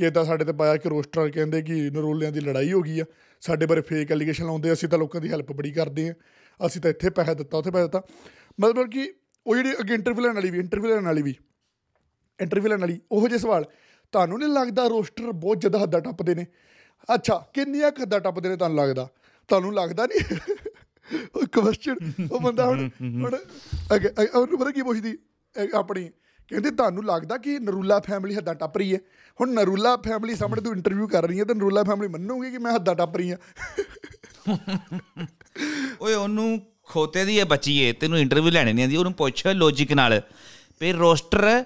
[0.00, 3.04] ਕਿ ਇਦਾਂ ਸਾਡੇ ਤੇ ਪਾਇਆ ਕਿ ਰੋਸਟਰ ਕਹਿੰਦੇ ਕਿ ਨਰੂਲਿਆਂ ਦੀ ਲੜਾਈ ਹੋ ਗਈ ਆ।
[3.42, 6.14] ਸਾਡੇ ਬਾਰੇ ਫੇਕ ਐਲੀਗੇਸ਼ਨ ਲਾਉਂਦੇ ਅਸੀਂ ਤਾਂ ਲੋਕਾਂ ਦੀ ਹੈਲਪ ਬੜੀ ਕਰਦੇ ਆ।
[6.60, 8.02] ਅਸੀਂ ਤਾਂ ਇੱਥੇ ਪੈਸਾ ਦਿੱਤਾ ਉੱਥੇ ਪੈਸਾ ਦਿੱਤਾ।
[8.60, 9.12] ਮਤਲਬ ਕਿ
[9.46, 11.34] ਉਹ ਜਿਹੜੀ ਅੱਗੇ ਇੰਟਰਵਿਊ ਲੈਣ ਵਾਲੀ ਵੀ ਇੰਟਰਵਿਊ ਲੈਣ ਵਾਲੀ ਵੀ
[12.38, 13.64] ਇੰਟਰਵਿਊ ਲੈਣ ਵਾਲੀ ਉਹੋ ਜਿਹੇ ਸਵਾਲ।
[14.12, 16.46] ਤੁਹਾਨੂੰ ਨਹੀਂ ਲੱਗਦਾ ਰੋਸਟਰ ਬਹੁਤ ਜ਼ਿਆਦਾ ਹੱਦਾਂ ਟੱਪਦੇ ਨੇ?
[17.14, 19.08] ਅੱਛਾ ਕਿੰਨੀਆਂ ਹੱਦਾਂ ਟੱਪਦੇ ਨੇ ਤੁਹਾਨੂੰ ਲੱਗਦਾ?
[19.48, 20.56] ਤੁਹਾਨੂੰ ਲੱਗਦਾ ਨਹੀਂ
[21.34, 21.96] ਉਹ ਕੁਐਸਚਨ
[22.32, 23.36] ਉਹ ਬੰਦਾ ਹੁਣ ਹੁਣ
[24.34, 25.16] ਉਹਨੂੰ ਪਤਾ ਕੀ ਪੁੱਛਦੀ?
[25.74, 26.08] ਆਪਣੀ
[26.50, 28.98] ਕਹਿੰਦੇ ਤੁਹਾਨੂੰ ਲੱਗਦਾ ਕਿ ਨਰੂਲਾ ਫੈਮਿਲੀ ਹੱਦਾਂ ਟੱਪ ਰਹੀ ਹੈ?
[29.40, 32.72] ਹੁਣ ਨਰੂਲਾ ਫੈਮਿਲੀ ਸਾਹਮਣੇ ਤੂੰ ਇੰਟਰਵਿਊ ਕਰ ਰਹੀ ਹੈ ਤੇ ਨਰੂਲਾ ਫੈਮਿਲੀ ਮੰਨੂਗੀ ਕਿ ਮੈਂ
[32.72, 33.38] ਹੱਦਾਂ ਟੱਪ ਰਹੀ ਹਾਂ?
[36.00, 39.92] ਓਏ ਉਹਨੂੰ ਖੋਤੇ ਦੀ ਇਹ ਬੱਚੀ ਏ ਤੈਨੂੰ ਇੰਟਰਵਿਊ ਲੈਣੇ ਨਹੀਂ ਆਂਦੀ ਉਹਨੂੰ ਪੁੱਛ ਲੌਜੀਕ
[39.92, 40.20] ਨਾਲ।
[40.80, 41.64] ਵੀ ਰੋਸਟਰ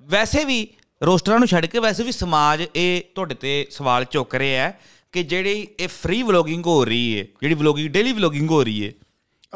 [0.00, 0.66] ਵੈਸੇ ਵੀ
[1.02, 4.80] ਰੋਸਟਰਾਂ ਨੂੰ ਛੱਡ ਕੇ ਵੈਸੇ ਵੀ ਸਮਾਜ ਇਹ ਤੁਹਾਡੇ ਤੇ ਸਵਾਲ ਚੁੱਕ ਰਿਹਾ ਹੈ
[5.12, 8.92] ਕਿ ਜਿਹੜੀ ਇਹ ਫ੍ਰੀ ਵਲੋਗਿੰਗ ਹੋ ਰਹੀ ਏ ਜਿਹੜੀ ਵਲੋਗਿੰਗ ਡੇਲੀ ਵਲੋਗਿੰਗ ਹੋ ਰਹੀ ਏ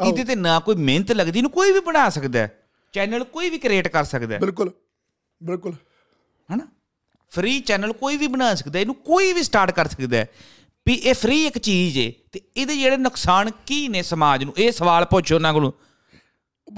[0.05, 2.60] ਇਹਦੇ ਤੇ ਨਾ ਕੋਈ ਮਿਹਨਤ ਲੱਗਦੀ ਇਹਨੂੰ ਕੋਈ ਵੀ ਬਣਾ ਸਕਦਾ ਹੈ।
[2.91, 4.71] ਚੈਨਲ ਕੋਈ ਵੀ ਕ੍ਰੀਏਟ ਕਰ ਸਕਦਾ ਹੈ। ਬਿਲਕੁਲ
[5.43, 5.73] ਬਿਲਕੁਲ।
[6.53, 6.67] ਹਨਾ?
[7.29, 10.29] ਫ੍ਰੀ ਚੈਨਲ ਕੋਈ ਵੀ ਬਣਾ ਸਕਦਾ ਇਹਨੂੰ ਕੋਈ ਵੀ ਸਟਾਰਟ ਕਰ ਸਕਦਾ ਹੈ।
[10.87, 14.53] ਵੀ ਇਹ ਫ੍ਰੀ ਇੱਕ ਚੀਜ਼ ਏ ਤੇ ਇਹਦੇ ਜਿਹੜੇ ਨੁਕਸਾਨ ਕੀ ਨੇ ਸਮਾਜ ਨੂੰ?
[14.57, 15.71] ਇਹ ਸਵਾਲ ਪੁੱਛੋ ਉਹਨਾਂ ਕੋਲੋਂ।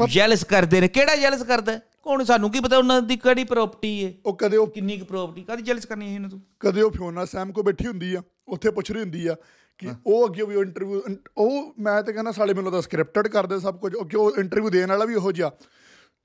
[0.09, 1.79] ਜੈਲਸ ਕਰਦੇ ਨੇ। ਕਿਹੜਾ ਜੈਲਸ ਕਰਦਾ?
[2.03, 2.23] ਕੌਣ?
[2.23, 4.13] ਸਾਨੂੰ ਕੀ ਪਤਾ ਉਹਨਾਂ ਦੀ ਕਿਹੜੀ ਪ੍ਰਾਪਰਟੀ ਏ?
[4.25, 6.39] ਉਹ ਕਦੇ ਉਹ ਕਿੰਨੀ ਕੁ ਪ੍ਰਾਪਰਟੀ ਕਾਦੀ ਜੈਲਸ ਕਰਨੀ ਹੈ ਇਹਨਾਂ ਤੋਂ?
[6.59, 9.35] ਕਦੇ ਉਹ ਫਿਓਨਾ ਸੈਮ ਕੋ ਬੈਠੀ ਹੁੰਦੀ ਆ ਉੱਥੇ ਪੁੱਛ ਰਹੀ ਹੁੰਦੀ ਆ
[9.77, 11.01] ਕਿ ਉਹ ਅੱਗੇ ਵੀ ਇੰਟਰਵਿਊ
[11.37, 14.89] ਉਹ ਮੈਂ ਤਾਂ ਕਹਿੰਦਾ ਸਾਲੇ ਮੈਨੂੰ ਤਾਂ ਸਕ੍ਰਿਪਟਡ ਕਰਦੇ ਸਭ ਕੁਝ ਕਿ ਉਹ ਇੰਟਰਵਿਊ ਦੇਣ
[14.89, 15.51] ਵਾਲਾ ਵੀ ਉਹੋ ਜਿਹਾ।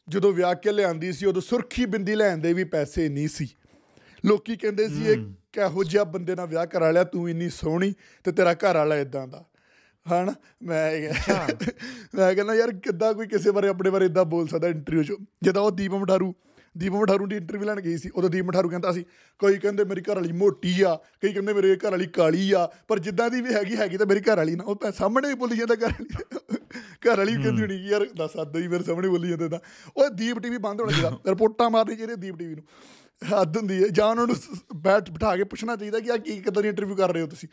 [0.09, 3.49] ਜਦੋਂ ਵਿਆਹ ਕੇ ਲਿਆਂਦੀ ਸੀ ਉਦੋਂ ਸੁਰਖੀ ਬਿੰਦੀ ਲੈਣ ਦੇ ਵੀ ਪੈਸੇ ਨਹੀਂ ਸੀ।
[4.27, 5.17] ਲੋਕੀ ਕਹਿੰਦੇ ਸੀ ਇਹ
[5.53, 9.29] ਕਿਹੋ ਜਿਹਾ ਬੰਦੇ ਨਾਲ ਵਿਆਹ ਕਰਾ ਲਿਆ ਤੂੰ ਇੰਨੀ ਸੋਹਣੀ ਤੇ ਤੇਰਾ ਘਰ ਵਾਲਾ ਇਦਾਂ
[9.29, 9.45] ਦਾ।
[10.07, 10.93] ਹਣ ਮੈਂ
[12.15, 15.13] ਮੈਂ ਕਹਿੰਦਾ ਯਾਰ ਕਿੱਦਾਂ ਕੋਈ ਕਿਸੇ ਬਾਰੇ ਆਪਣੇ ਬਾਰੇ ਇਦਾਂ ਬੋਲ ਸਕਦਾ ਇੰਟਰਵਿਊ 'ਚ?
[15.43, 16.35] ਜਦੋਂ ਉਹ ਦੀਪ ਮਠਾਰੂ
[16.79, 19.05] ਦੀਪ ਮਠਾਰੂ ਦੀ ਇੰਟਰਵਿਊ ਲੈਣ ਗਈ ਸੀ ਉਦੋਂ ਦੀਪ ਮਠਾਰੂ ਕਹਿੰਦਾ ਸੀ
[19.41, 22.99] ਕੋਈ ਕਹਿੰਦੇ ਮੇਰੀ ਘਰ ਵਾਲੀ ਮੋਟੀ ਆ ਕਈ ਕਹਿੰਦੇ ਮੇਰੇ ਘਰ ਵਾਲੀ ਕਾਲੀ ਆ ਪਰ
[22.99, 25.57] ਜਿੱਦਾਂ ਦੀ ਵੀ ਹੈਗੀ ਹੈਗੀ ਤਾਂ ਮੇਰੀ ਘਰ ਵਾਲੀ ਨਾ ਉਹ ਤਾਂ ਸਾਹਮਣੇ ਹੀ ਬੋਲੀ
[25.57, 26.07] ਜਾਂਦਾ ਘਰ ਵਾਲੀ।
[27.09, 29.59] ਘਰ ਵਾਲੀ ਕਹਿੰਦੀ ਹੋਣੀ ਕਿ ਯਾਰ ਦੱਸ ਅੱਦਾ ਹੀ ਮੇਰੇ ਸਾਹਮਣੇ ਬੋਲੀ ਜਾਂਦਾ ਤਾਂ।
[29.97, 32.65] ਉਹ ਦੀਪ ਟੀਵੀ ਬੰਦ ਹੋਣਾ ਚਾਹੀਦਾ ਰਿਪੋਰਟਾਂ ਮਾਰਨੀ ਚਾਹੀਦੀ ਦੀਪ ਟੀਵੀ ਨੂੰ।
[33.23, 34.37] ਹੱਦ ਹੁੰਦੀ ਹੈ ਜਾਂ ਉਹਨਾਂ ਨੂੰ
[34.77, 37.49] ਬੈਠ ਬਿਠਾ ਕੇ ਪੁੱਛਣਾ ਚਾਹੀਦਾ ਕਿ ਆ ਕੀ ਕਿੱਦਾਂ ਦੀ ਇੰਟਰਵਿਊ ਕਰ ਰਹੇ ਹੋ ਤੁਸੀਂ।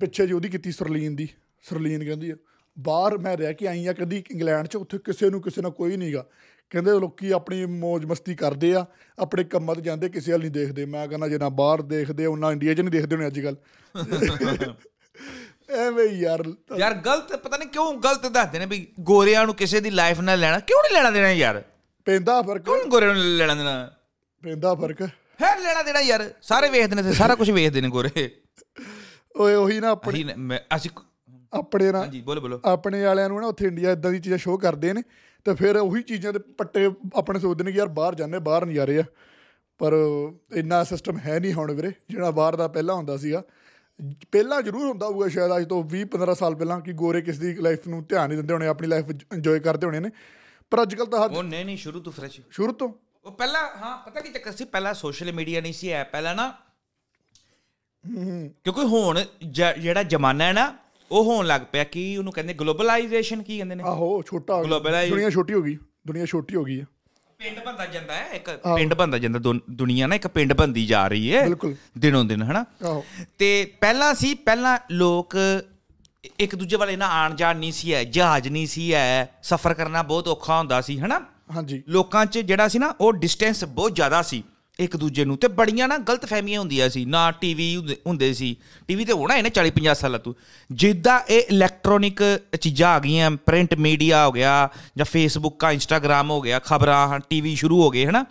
[0.00, 1.28] ਪਿੱਛੇ ਜੀ ਉਹਦੀ ਕੀਤੀ ਸਰਲੀਨ ਦੀ
[1.62, 2.36] ਸਰਲੀਨ ਕਹਿੰਦੀ ਆ
[2.78, 5.96] ਬਾਹਰ ਮੈਂ ਰਹਿ ਕੇ ਆਈ ਆ ਕਦੀ ਇੰਗਲੈਂਡ 'ਚ ਉੱਥੇ ਕਿਸੇ ਨੂੰ ਕਿਸੇ ਨਾਲ ਕੋਈ
[5.96, 6.26] ਨਹੀਂਗਾ
[6.70, 8.84] ਕਹਿੰਦੇ ਲੋਕੀ ਆਪਣੀ ਮौज ਮਸਤੀ ਕਰਦੇ ਆ
[9.18, 12.52] ਆਪਣੇ ਕੰਮਾਂ ਤੇ ਜਾਂਦੇ ਕਿਸੇ ਵੱਲ ਨਹੀਂ ਦੇਖਦੇ। ਮੈਂ ਕਹਿੰਦਾ ਜੇ ਨਾ ਬਾਹਰ ਦੇਖਦੇ ਉਹਨਾਂ
[12.52, 13.56] ਇੰਡੀਆ 'ਚ ਨਹੀਂ ਦੇਖਦੇ ਹੋਣੇ ਅੱਜ ਕੱਲ
[15.76, 16.42] ਐਵੇਂ ਯਾਰ।
[16.78, 20.38] ਯਾਰ ਗਲਤ ਪਤਾ ਨਹੀਂ ਕਿਉਂ ਗਲਤ ਦੱਸਦੇ ਨੇ ਵੀ ਗੋਰਿਆਂ ਨੂੰ ਕਿਸੇ ਦੀ ਲਾਈਫ ਨਾਲ
[20.40, 21.62] ਲੈਣਾ ਕਿਉਂ ਨਹੀਂ ਲੈਣਾ ਦੇਣਾ ਯਾਰ?
[22.06, 23.90] ਪੈਂਦਾ ਫ਼ਰਕ। ਕਿਉਂ ਗੋਰਿਆਂ ਨੂੰ ਲੈਣਾ ਦੇਣਾ?
[24.42, 25.02] ਪੈਂਦਾ ਫ਼ਰਕ।
[25.42, 28.30] ਹੈ ਲੈਣਾ ਦੇਣਾ ਯਾਰ ਸਾਰੇ ਵੇਖਦੇ ਨੇ ਸਾਰਾ ਕੁਝ ਵੇਖਦੇ ਨੇ ਗੋਰੇ।
[29.36, 30.24] ਓਏ ਉਹੀ ਨਾ ਆਪਣੇ
[30.76, 30.90] ਅਸੀਂ
[31.52, 34.58] ਆਪਣੇ ਨਾ ਹਾਂਜੀ ਬੋਲੋ ਬੋਲੋ। ਆਪਣੇ ਵਾਲਿਆਂ ਨੂੰ ਨਾ ਉੱਥੇ ਇੰਡੀਆ ਇਦਾਂ ਦੀ ਚੀਜ਼ਾਂ ਸ਼ੋਅ
[34.60, 35.02] ਕਰਦੇ ਨੇ
[35.44, 38.98] ਤੇ ਫਿਰ ਉਹੀ ਚੀਜ਼ਾਂ ਦੇ ਪੱਟੇ ਆਪਣੇ ਸੋਚਦੇ ਨੇ ਕਿ ਯਾਰ ਬਾਹਰ ਜਾਂਦੇ ਬਾਹਰ ਨਜ਼ਾਰੇ
[38.98, 39.04] ਆ।
[39.80, 39.92] ਪਰ
[40.52, 43.42] ਇੰਨਾ ਸਿਸਟਮ ਹੈ ਨਹੀਂ ਹੁਣ ਵੀਰੇ ਜਿਹੜਾ ਬਾਹਰ ਦਾ ਪਹਿਲਾਂ ਹੁੰਦਾ ਸੀਗਾ।
[44.32, 47.54] ਪਹਿਲਾਂ ਜ਼ਰੂਰ ਹੁੰਦਾ ਹੋਊਗਾ ਸ਼ਾਇਦ ਅੱਜ ਤੋਂ 20 15 ਸਾਲ ਪਹਿਲਾਂ ਕਿ ਗੋਰੇ ਕਿਸ ਦੀ
[47.54, 50.10] ਲਾਈਫ ਨੂੰ ਧਿਆਨ ਨਹੀਂ ਦਿੰਦੇ ਹੋਣੇ ਆਪਣੀ ਲਾਈਫ ਇੰਜੋਏ ਕਰਦੇ ਹੋਣੇ ਨੇ।
[50.70, 52.88] ਪਰ ਅੱਜ ਕੱਲ ਤਾਂ ਉਹ ਨਹੀਂ ਨਹੀਂ ਸ਼ੁਰੂ ਤੋਂ ਫਰੈਸ਼ ਸ਼ੁਰੂ ਤੋਂ।
[53.24, 54.64] ਉਹ ਪਹਿਲਾਂ ਹਾਂ ਪਤਾ ਕੀ ਚੱਕਰ ਸੀ?
[54.64, 56.48] ਪਹਿਲਾਂ ਸੋਸ਼ਲ ਮੀਡੀਆ ਨਹੀਂ ਸੀ ਹੈ ਪਹਿਲਾਂ ਨਾ
[58.64, 60.66] ਕਿਉਂਕਿ ਹੁਣ ਜਿਹੜਾ ਜ਼ਮਾਨਾ ਹੈ ਨਾ
[61.10, 63.82] ਉਹ ਹੋਣ ਲੱਗ ਪਿਆ ਕਿ ਉਹਨੂੰ ਕਹਿੰਦੇ ਗਲੋਬਲਾਈਜੇਸ਼ਨ ਕੀ ਕਹਿੰਦੇ ਨੇ?
[63.86, 66.86] ਆਹੋ ਛੋਟਾ ਹੋ ਗਿਆ। ਦੁਨੀਆ ਛੋਟੀ ਹੋ ਗਈ। ਦੁਨੀਆ ਛੋਟੀ ਹੋ ਗਈ ਹੈ।
[67.38, 71.08] ਪਿੰਡ ਬੰਦਾ ਜਾਂਦਾ ਹੈ ਇੱਕ ਪਿੰਡ ਬੰਦਾ ਜਾਂਦਾ ਦੁਨ- ਦੁਨੀਆ ਨਾ ਇੱਕ ਪਿੰਡ ਬੰਦੀ ਜਾ
[71.08, 71.48] ਰਹੀ ਹੈ।
[71.98, 72.64] ਦਿਨੋਂ ਦਿਨ ਹਨਾ?
[73.38, 75.36] ਤੇ ਪਹਿਲਾਂ ਸੀ ਪਹਿਲਾਂ ਲੋਕ
[76.40, 80.02] ਇੱਕ ਦੂਜੇ ਵਾਲੇ ਨਾਲ ਆਣ ਜਾਣ ਨਹੀਂ ਸੀ ਹੈ ਜਹਾਜ਼ ਨਹੀਂ ਸੀ ਹੈ ਸਫ਼ਰ ਕਰਨਾ
[80.02, 81.20] ਬਹੁਤ ਔਖਾ ਹੁੰਦਾ ਸੀ ਹਨਾ?
[81.54, 84.44] ਹਾਂਜੀ। ਲੋਕਾਂ 'ਚ ਜਿਹੜਾ ਸੀ ਨਾ ਉਹ ਡਿਸਟੈਂਸ ਬਹੁਤ ਜ਼ਿਆਦਾ ਸੀ।
[84.80, 88.56] ਇੱਕ ਦੂਜੇ ਨੂੰ। ਤੇ ਬੜੀਆਂ ਨਾ ਗਲਤ ਫਹਿਮੀਆਂ ਹੁੰਦੀਆਂ ਸੀ। ਨਾ ਟੀਵੀ ਹੁੰਦੇ ਸੀ।
[88.88, 90.34] ਟੀਵੀ ਤੇ ਹੋਣਾ ਇਹਨੇ 40 50 ਸਾਲਾਂ ਤੋਂ।
[90.72, 96.40] ਜਿੱਦਾਂ ਇਹ ਇਲੈਕਟ੍ਰੋਨਿਕ ਚੀਜ਼ਾਂ ਆ ਗਈਆਂ ਪ੍ਰਿੰਟ ਮੀਡੀਆ ਹੋ ਗਿਆ ਜਾਂ ਫੇਸਬੁੱਕ ਆ ਇੰਸਟਾਗ੍ਰam ਹੋ
[96.40, 98.26] ਗਿਆ, ਖਬਰਾਂ ਹਨ ਟੀਵੀ ਸ਼ੁਰੂ ਹੋ ਗਏ, ਹਨਾ?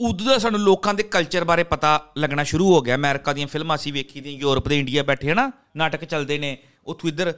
[0.00, 3.76] ਉਦੋਂ ਦਾ ਸਾਨੂੰ ਲੋਕਾਂ ਦੇ ਕਲਚਰ ਬਾਰੇ ਪਤਾ ਲੱਗਣਾ ਸ਼ੁਰੂ ਹੋ ਗਿਆ। ਅਮਰੀਕਾ ਦੀਆਂ ਫਿਲਮਾਂ
[3.76, 5.50] ਅਸੀਂ ਵੇਖੀ ਦੀਆਂ, ਯੂਰਪ ਦੇ ਇੰਡੀਆ ਬੈਠੇ, ਹਨਾ?
[5.76, 7.34] ਨਾਟਕ ਚੱਲਦੇ ਨੇ, ਉੱਥੋਂ ਇੱਧਰ।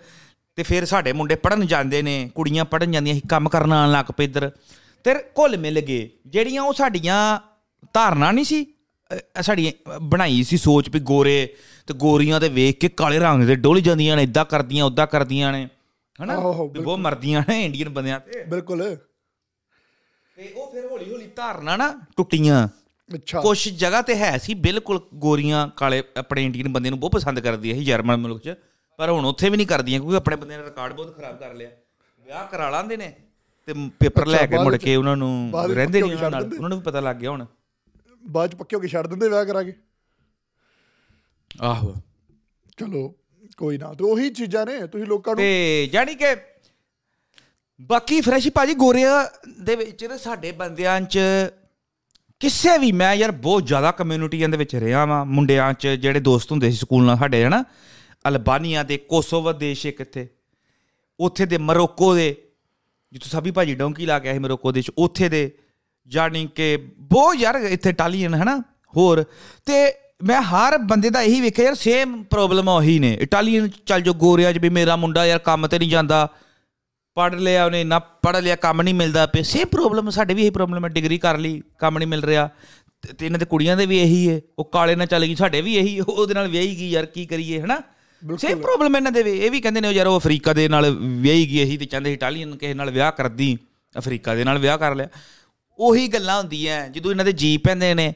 [0.56, 4.06] ਤੇ ਫਿਰ ਸਾਡੇ ਮੁੰਡੇ ਪੜਨ ਜਾਂਦੇ ਨੇ, ਕੁੜੀਆਂ ਪੜਨ ਜਾਂਦੀਆਂ ਸੀ ਕੰਮ ਕਰਨ ਆਉਣ ਲੱਗ
[4.16, 4.52] ਪਏ ਇੱਧਰ।
[5.04, 7.38] ਤੇ ਘੁਲ ਮਿਲ ਗਏ ਜਿਹੜੀਆਂ ਉਹ ਸਾਡੀਆਂ
[7.92, 8.66] ਧਾਰਨਾ ਨਹੀਂ ਸੀ
[9.40, 11.56] ਸਾਡੀ ਬਣਾਈ ਸੀ ਸੋਚ ਵੀ ਗੋਰੇ
[11.86, 15.52] ਤੇ ਗੋਰੀਆਂ ਤੇ ਵੇਖ ਕੇ ਕਾਲੇ ਰੰਗ ਦੇ ਡੋਲ ਜਾਂਦੀਆਂ ਨੇ ਇਦਾਂ ਕਰਦੀਆਂ ਉਦਾਂ ਕਰਦੀਆਂ
[15.52, 15.68] ਨੇ
[16.22, 16.40] ਹਨਾ?
[16.40, 18.96] ਬਹੁਤ ਮਰਦੀਆਂ ਨੇ ਇੰਡੀਅਨ ਬੰਦਿਆਂ ਤੇ। ਬਿਲਕੁਲ।
[20.36, 22.68] ਤੇ ਉਹ ਫਿਰ ਹੌਲੀ ਹੌਲੀ ਧਾਰਨਾ ਨਾ ਟੁੱਟੀਆਂ।
[23.14, 27.40] ਅੱਛਾ। ਕੁਝ ਜਗ੍ਹਾ ਤੇ ਹੈ ਸੀ ਬਿਲਕੁਲ ਗੋਰੀਆਂ ਕਾਲੇ ਆਪਣੇ ਇੰਡੀਅਨ ਬੰਦੇ ਨੂੰ ਬਹੁਤ ਪਸੰਦ
[27.40, 28.54] ਕਰਦੀ ਹੈ ਜਰਮਨ ਮੁਲਕ 'ਚ
[28.98, 31.70] ਪਰ ਹੁਣ ਉੱਥੇ ਵੀ ਨਹੀਂ ਕਰਦੀਆਂ ਕਿਉਂਕਿ ਆਪਣੇ ਬੰਦੇ ਨੇ ਰਿਕਾਰਡ ਬਹੁਤ ਖਰਾਬ ਕਰ ਲਿਆ।
[32.24, 33.14] ਵਿਆਹ ਕਰਾ ਲਾਂਦੇ ਨੇ।
[33.66, 36.82] ਤੇ ਪੇਪਰ ਲੈ ਕੇ ਮੁੜ ਕੇ ਉਹਨਾਂ ਨੂੰ ਰਹਿੰਦੇ ਨਹੀਂ ਹੋ ਉਹਨਾਂ ਨਾਲ। ਉਹਨਾਂ ਨੂੰ
[36.82, 37.46] ਪਤਾ ਲੱਗ ਗਿਆ ਹੁਣ।
[38.28, 39.72] ਬਾਅਦ ਚ ਪੱਕੇ ਹੋ ਕੇ ਛੱਡ ਦਿੰਦੇ ਵਿਆਹ ਕਰਾ ਕੇ
[41.62, 41.94] ਆਹੋ।
[42.76, 43.14] ਚਲੋ
[43.56, 46.24] ਕੋਈ ਨਾ ਤੇ ਉਹੀ ਚੀਜ਼ਾਂ ਨੇ ਤੁਸੀਂ ਲੋਕਾਂ ਨੂੰ ਤੇ ਜਾਨੀ ਕਿ
[47.80, 49.26] ਬਾਕੀ ਫਰੈਸ਼ੀ ਭਾਜੀ ਗੋਰਿਆਂ
[49.60, 51.18] ਦੇ ਵਿੱਚ ਨਾ ਸਾਡੇ ਬੰਦਿਆਂ 'ਚ
[52.40, 56.52] ਕਿਸੇ ਵੀ ਮੈਂ ਯਾਰ ਬਹੁਤ ਜ਼ਿਆਦਾ ਕਮਿਊਨਿਟੀਆਂ ਦੇ ਵਿੱਚ ਰਿਹਾ ਵਾਂ ਮੁੰਡਿਆਂ 'ਚ ਜਿਹੜੇ ਦੋਸਤ
[56.52, 57.64] ਹੁੰਦੇ ਸੀ ਸਕੂਲ ਨਾਲ ਸਾਡੇ ਹਨਾ?
[58.28, 60.28] ਅਲਬਾਨੀਆ ਦੇ ਕੋਸੋਵੋ ਦੇਸ਼ ਇੱਕ ਇੱਥੇ।
[61.20, 62.43] ਉੱਥੇ ਦੇ ਮਰੋਕੋ ਦੇ
[63.14, 65.50] ਜਿੱਥੋਂ ਸਾਬੀ ਭਾਜੀ ਡੌਂਕੀ ਲਾ ਕੇ ਆਏ ਮਰੋਕੋ ਦੇ ਚ, ਉੱਥੇ ਦੇ
[66.06, 68.62] ਜਾਨੀ ਕਿ ਬਹੁਤ ਯਾਰ ਇੱਥੇ ਇਟਾਲੀਅਨ ਹਨਾ?
[68.96, 69.24] ਹੋਰ,
[69.66, 69.92] ਤੇ
[70.22, 74.52] ਮੈਂ ਹਰ ਬੰਦੇ ਦਾ ਇਹੀ ਵੇਖਿਆ ਯਾਰ ਸੇਮ ਪ੍ਰੋਬਲਮ ਉਹੀ ਨੇ। ਇਟਾਲੀਅਨ ਚੱਲ ਜੋ ਗੋਰਿਆਂ
[74.52, 76.28] 'ਚ ਵੀ ਮੇਰਾ ਮੁੰਡਾ ਯਾਰ ਕੰਮ ਤੇ ਨਹੀਂ ਜਾਂਦਾ।
[77.16, 80.50] ਪੜ੍ਹ ਲਿਆ ਉਹਨੇ, ਨਾ ਪੜ੍ਹ ਲਿਆ, ਕੰਮ ਨਹੀਂ ਮਿਲਦਾ ਪਿਆ। ਸੇਮ ਪ੍ਰੋਬਲਮ ਸਾਡੇ ਵੀ ਇਹੀ
[80.50, 82.48] ਪ੍ਰੋਬਲਮ ਹੈ ਡਿਗਰੀ ਕਰ ਲਈ, ਕੰਮ ਨਹੀਂ ਮਿਲ ਰਿਹਾ।
[83.02, 85.60] ਤੇ ਤੇ ਇਹਨਾਂ ਦੇ ਕੁੜੀਆਂ ਦੇ ਵੀ ਇਹੀ ਹੈ ਉਹ ਕਾਲੇ ਨਾਲ ਚੱਲ ਗਈ, ਸਾਡੇ
[85.60, 87.80] ਵੀ ਇਹੀ ਉਹਦੇ ਨਾਲ ਵਿਆਹੀ ਗਈ ਯਾਰ, ਕੀ ਕਰੀਏ, ਹਨਾ?
[88.38, 91.46] ਸੇਮ ਪ੍ਰੋਬਲਮ ਇਹਨਾਂ ਦੇ ਵੀ ਇਹ ਵੀ ਕਹਿੰਦੇ ਨੇ ਯਾਰ ਉਹ ਅਫਰੀਕਾ ਦੇ ਨਾਲ ਵਿਆਹੀ
[91.50, 93.56] ਗਈ ਇਹੀ ਤੇ ਚਾਹੁੰਦੇ ਸੀ ਇਟਾਲੀਅਨ ਕਿਸੇ ਨਾਲ ਵਿਆਹ ਕਰਦੀ
[93.98, 95.08] ਅਫਰੀਕਾ ਦੇ ਨਾਲ ਵਿਆਹ ਕਰ ਲਿਆ।
[95.78, 98.12] ਉਹੀ ਗੱਲਾਂ ਹੁੰਦੀਆਂ ਜਦੋਂ ਇਹਨਾਂ ਦੇ ਜੀ ਪੈਂਦੇ ਨੇ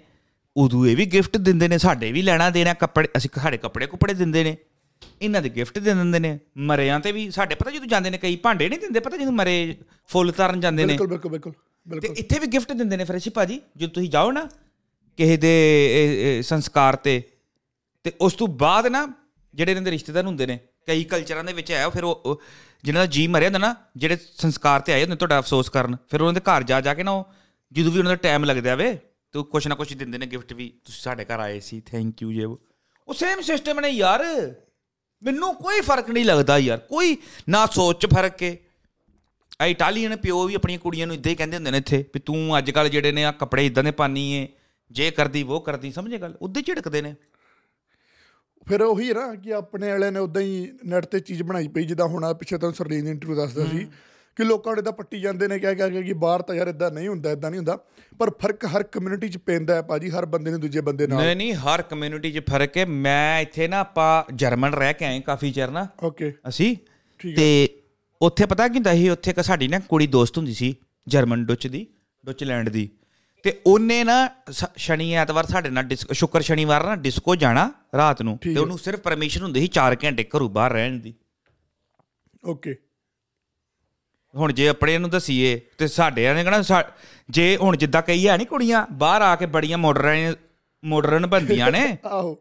[0.56, 4.14] ਉਦੋਂ ਇਹ ਵੀ ਗਿਫਟ ਦਿੰਦੇ ਨੇ ਸਾਡੇ ਵੀ ਲੈਣਾ ਦੇਣਾ ਕੱਪੜੇ ਅਸੀਂ ਸਾਡੇ ਕੱਪੜੇ ਕੁਪੜੇ
[4.14, 4.56] ਦਿੰਦੇ ਨੇ।
[5.22, 8.36] ਇਹਨਾਂ ਦੇ ਗਿਫਟ ਦੇ ਦਿੰਦੇ ਨੇ ਮਰਿਆਂ ਤੇ ਵੀ ਸਾਡੇ ਪਤਾ ਜਦੋਂ ਜਾਂਦੇ ਨੇ ਕਈ
[8.36, 9.76] ਭਾਂਡੇ ਨਹੀਂ ਦਿੰਦੇ ਪਤਾ ਜਦੋਂ ਮਰੇ
[10.08, 13.60] ਫੁੱਲ ਤਰਨ ਜਾਂਦੇ ਨੇ। ਬਿਲਕੁਲ ਬਿਲਕੁਲ ਬਿਲਕੁਲ ਤੇ ਇੱਥੇ ਵੀ ਗਿਫਟ ਦਿੰਦੇ ਨੇ ਫਰੈਸ਼ੀ ਭਾਜੀ
[13.76, 14.48] ਜਦੋਂ ਤੁਸੀਂ ਜਾਓ ਨਾ
[15.16, 17.22] ਕਿਸੇ ਦੇ ਸੰਸਕਾਰ ਤੇ
[18.04, 19.06] ਤੇ ਉਸ ਤੋਂ ਬਾਅਦ ਨਾ
[19.58, 22.42] ਜਿਹੜੇ ਇਹਨਾਂ ਦੇ ਰਿਸ਼ਤੇਦਾਰ ਹੁੰਦੇ ਨੇ, ਕਈ ਕਲਚਰਾਂ ਦੇ ਵਿੱਚ ਹੈ ਫਿਰ ਉਹ ਉਹ
[22.84, 26.20] ਜਿਨ੍ਹਾਂ ਦਾ ਜੀ ਮਰਿਆ ਹੁੰਦਾ ਨਾ, ਜਿਹੜੇ ਸੰਸਕਾਰ ਤੇ ਆਏ ਹੁੰਦੇ ਤੁਹਾਡਾ ਅਫਸੋਸ ਕਰਨ, ਫਿਰ
[26.20, 27.24] ਉਹਨਾਂ ਦੇ ਘਰ ਜਾ ਜਾ ਕੇ ਨਾ ਉਹ,
[27.72, 28.92] ਜਦੋਂ ਵੀ ਉਹਨਾਂ ਦਾ ਟਾਈਮ ਲੱਗਦਾ ਵੇ,
[29.34, 32.22] ਤੇ ਉਹ ਕੁਛ ਨਾ ਕੁਛ ਦਿੰਦੇ ਨੇ ਗਿਫਟ ਵੀ, ਤੁਸੀਂ ਸਾਡੇ ਘਰ ਆਏ ਸੀ ਥੈਂਕ
[32.22, 32.60] ਯੂ ਜੇ ਉਹ।
[33.08, 34.24] ਉਹ ਸੇਮ ਸਿਸਟਮ ਨੇ ਯਾਰ।
[35.22, 37.16] ਮੈਨੂੰ ਕੋਈ ਫ਼ਰਕ ਨਹੀਂ ਲੱਗਦਾ ਯਾਰ, ਕੋਈ
[37.48, 38.56] ਨਾ ਸੋਚ 'ਚ ਫ਼ਰਕ ਹੈ
[39.62, 42.58] ਆ ਇਟਾਲੀਅਨ ਪਿਓ ਵੀ ਆਪਣੀਆਂ ਕੁੜੀਆਂ ਨੂੰ ਇਦਾਂ ਹੀ ਕਹਿੰਦੇ ਹੁੰਦੇ ਨੇ ਇੱਥੇ, ਵੀ ਤੂੰ
[42.58, 44.46] ਅੱਜ ਕੱਲ ਜਿਹੜੇ ਨੇ ਆ ਕੱਪੜੇ ਇਦਾਂ ਦੇ ਪਾਨੀ ਏ,
[44.90, 46.36] ਜੇ ਕਰਦੀ ਉਹ ਕਰਦੀ, ਸਮਝੇ ਗੱਲ?
[46.42, 47.14] ਉਦਾਂ ਹੀ ਝਿੜਕਦੇ ਨੇ।
[48.68, 52.06] ਫਿਰ ਉਹੀ ਨਾ ਕਿ ਆਪਣੇ ਵਾਲਿਆਂ ਨੇ ਉਦਾਂ ਹੀ ਨੈਟ ਤੇ ਚੀਜ਼ ਬਣਾਈ ਪਈ ਜਿੱਦਾਂ
[52.06, 53.86] ਹੁਣ ਆਹ ਪਿੱਛੇ ਤੁਹਾਨੂੰ ਸਰਲੀਨ ਇੰਟਰਵਿਊ ਦੱਸਦਾ ਸੀ
[54.36, 56.90] ਕਿ ਲੋਕਾਂ ਨੂੰ ਇਦਾਂ ਪੱਟੀ ਜਾਂਦੇ ਨੇ ਕਹਿ ਕਹਿ ਕੇ ਕਿ ਬਾਹਰ ਤਾਂ ਯਾਰ ਇਦਾਂ
[56.90, 57.78] ਨਹੀਂ ਹੁੰਦਾ ਇਦਾਂ ਨਹੀਂ ਹੁੰਦਾ
[58.18, 61.36] ਪਰ ਫ਼ਰਕ ਹਰ ਕਮਿਊਨਿਟੀ 'ਚ ਪੈਂਦਾ ਹੈ ਭਾਜੀ ਹਰ ਬੰਦੇ ਨੇ ਦੂਜੇ ਬੰਦੇ ਨਾਲ। ਨਹੀਂ
[61.36, 65.52] ਨਹੀਂ ਹਰ ਕਮਿਊਨਿਟੀ 'ਚ ਫ਼ਰਕ ਹੈ। ਮੈਂ ਇੱਥੇ ਨਾ ਆਪਾਂ ਜਰਮਨ ਰਹਿ ਕੇ ਆਏ ਕਾਫੀ
[65.52, 66.76] ਚਿਰ ਨਾ। ਓਕੇ ਅਸੀਂ
[67.36, 67.68] ਤੇ
[68.22, 70.74] ਉੱਥੇ ਪਤਾ ਕੀ ਹੁੰਦਾ ਸੀ ਉੱਥੇ ਇੱਕ ਸਾਡੀ ਨਾ ਕੁੜੀ ਦੋਸਤ ਹੁੰਦੀ ਸੀ
[71.08, 71.86] ਜਰਮਨ ਡੁੱਚ ਦੀ
[72.26, 72.88] ਡੁੱਚਲੈਂਡ ਦੀ।
[73.42, 74.28] ਤੇ ਉਹਨੇ ਨਾ
[74.76, 79.42] ਸ਼ਨੀ ਐਤਵਾਰ ਸਾਡੇ ਨਾਲ ਸ਼ੁੱਕਰ ਸ਼ਨੀਵਾਰ ਨਾ ਡਿਸਕੋ ਜਾਣਾ ਰਾਤ ਨੂੰ ਤੇ ਉਹਨੂੰ ਸਿਰਫ ਪਰਮਿਸ਼ਨ
[79.42, 81.14] ਹੁੰਦੀ ਸੀ 4 ਘੰਟੇ ਘਰੋਂ ਬਾਹਰ ਰਹਿਣ ਦੀ।
[82.44, 82.76] ਓਕੇ।
[84.34, 86.82] ਹੁਣ ਜੇ ਆਪਣੇ ਨੂੰ ਦਸੀਏ ਤੇ ਸਾਡੇ ਨੇ ਕਹਣਾ
[87.30, 90.34] ਜੇ ਹੁਣ ਜਿੱਦਾਂ ਕਈ ਹੈ ਨਹੀਂ ਕੁੜੀਆਂ ਬਾਹਰ ਆ ਕੇ ਬੜੀਆਂ ਮਾਡਰਨ
[90.84, 92.38] ਮਾਡਰਨ ਬੰਦੀਆਂ ਨੇ। ਆਹੋ।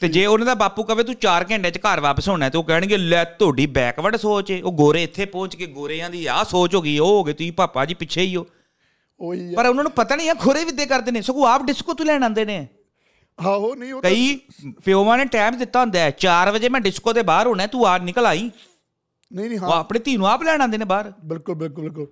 [0.00, 2.64] ਤੇ ਜੇ ਉਹਨਾਂ ਦਾ ਬਾਪੂ ਕਵੇ ਤੂੰ 4 ਘੰਟੇ ਚ ਘਰ ਵਾਪਸ ਹੋਣਾ ਤੇ ਉਹ
[2.64, 6.74] ਕਹਿਣਗੇ ਲੈ ਤੁਹਾਡੀ ਬੈਕਵਰਡ ਸੋਚ ਏ ਉਹ ਗੋਰੇ ਇੱਥੇ ਪਹੁੰਚ ਕੇ ਗੋਰਿਆਂ ਦੀ ਆਹ ਸੋਚ
[6.74, 8.46] ਹੋ ਗਈ ਉਹ ਹੋ ਗਏ ਤੁਸੀਂ ਪਾਪਾ ਜੀ ਪਿੱਛੇ ਹੀ ਹੋ।
[9.20, 12.06] ਉਹੀ ਪਰ ਉਹਨਾਂ ਨੂੰ ਪਤਾ ਨਹੀਂ ਆ ਖੋਰੇ ਵਿਦੇ ਕਰਦੇ ਨੇ ਸਗੋਂ ਆਪ ਡਿਸਕੋ ਤੋਂ
[12.06, 12.66] ਲੈਣ ਆਉਂਦੇ ਨੇ।
[13.38, 14.38] ਆਹੋ ਨਹੀਂ ਉਹ ਕਈ
[14.84, 17.96] ਪਿਓਵਾਂ ਨੇ ਟਾਈਮ ਦਿੱਤਾ ਹੁੰਦਾ ਹੈ 4 ਵਜੇ ਮੈਂ ਡਿਸਕੋ ਦੇ ਬਾਹਰ ਹੋਣਾ ਤੂੰ ਆ
[17.98, 18.50] ਨਿਕਲ ਆਈ।
[19.30, 22.06] ਨਹੀਂ ਨਹੀਂ ਉਹ ਹਾਂ ਆਪਣੇ ਧੀ ਨੂੰ ਆਪ ਲੈਣ ਆਉਂਦੇ ਨੇ ਬਾਹਰ। ਬਿਲਕੁਲ ਬਿਲਕੁਲ ਬਿਲਕੁਲ।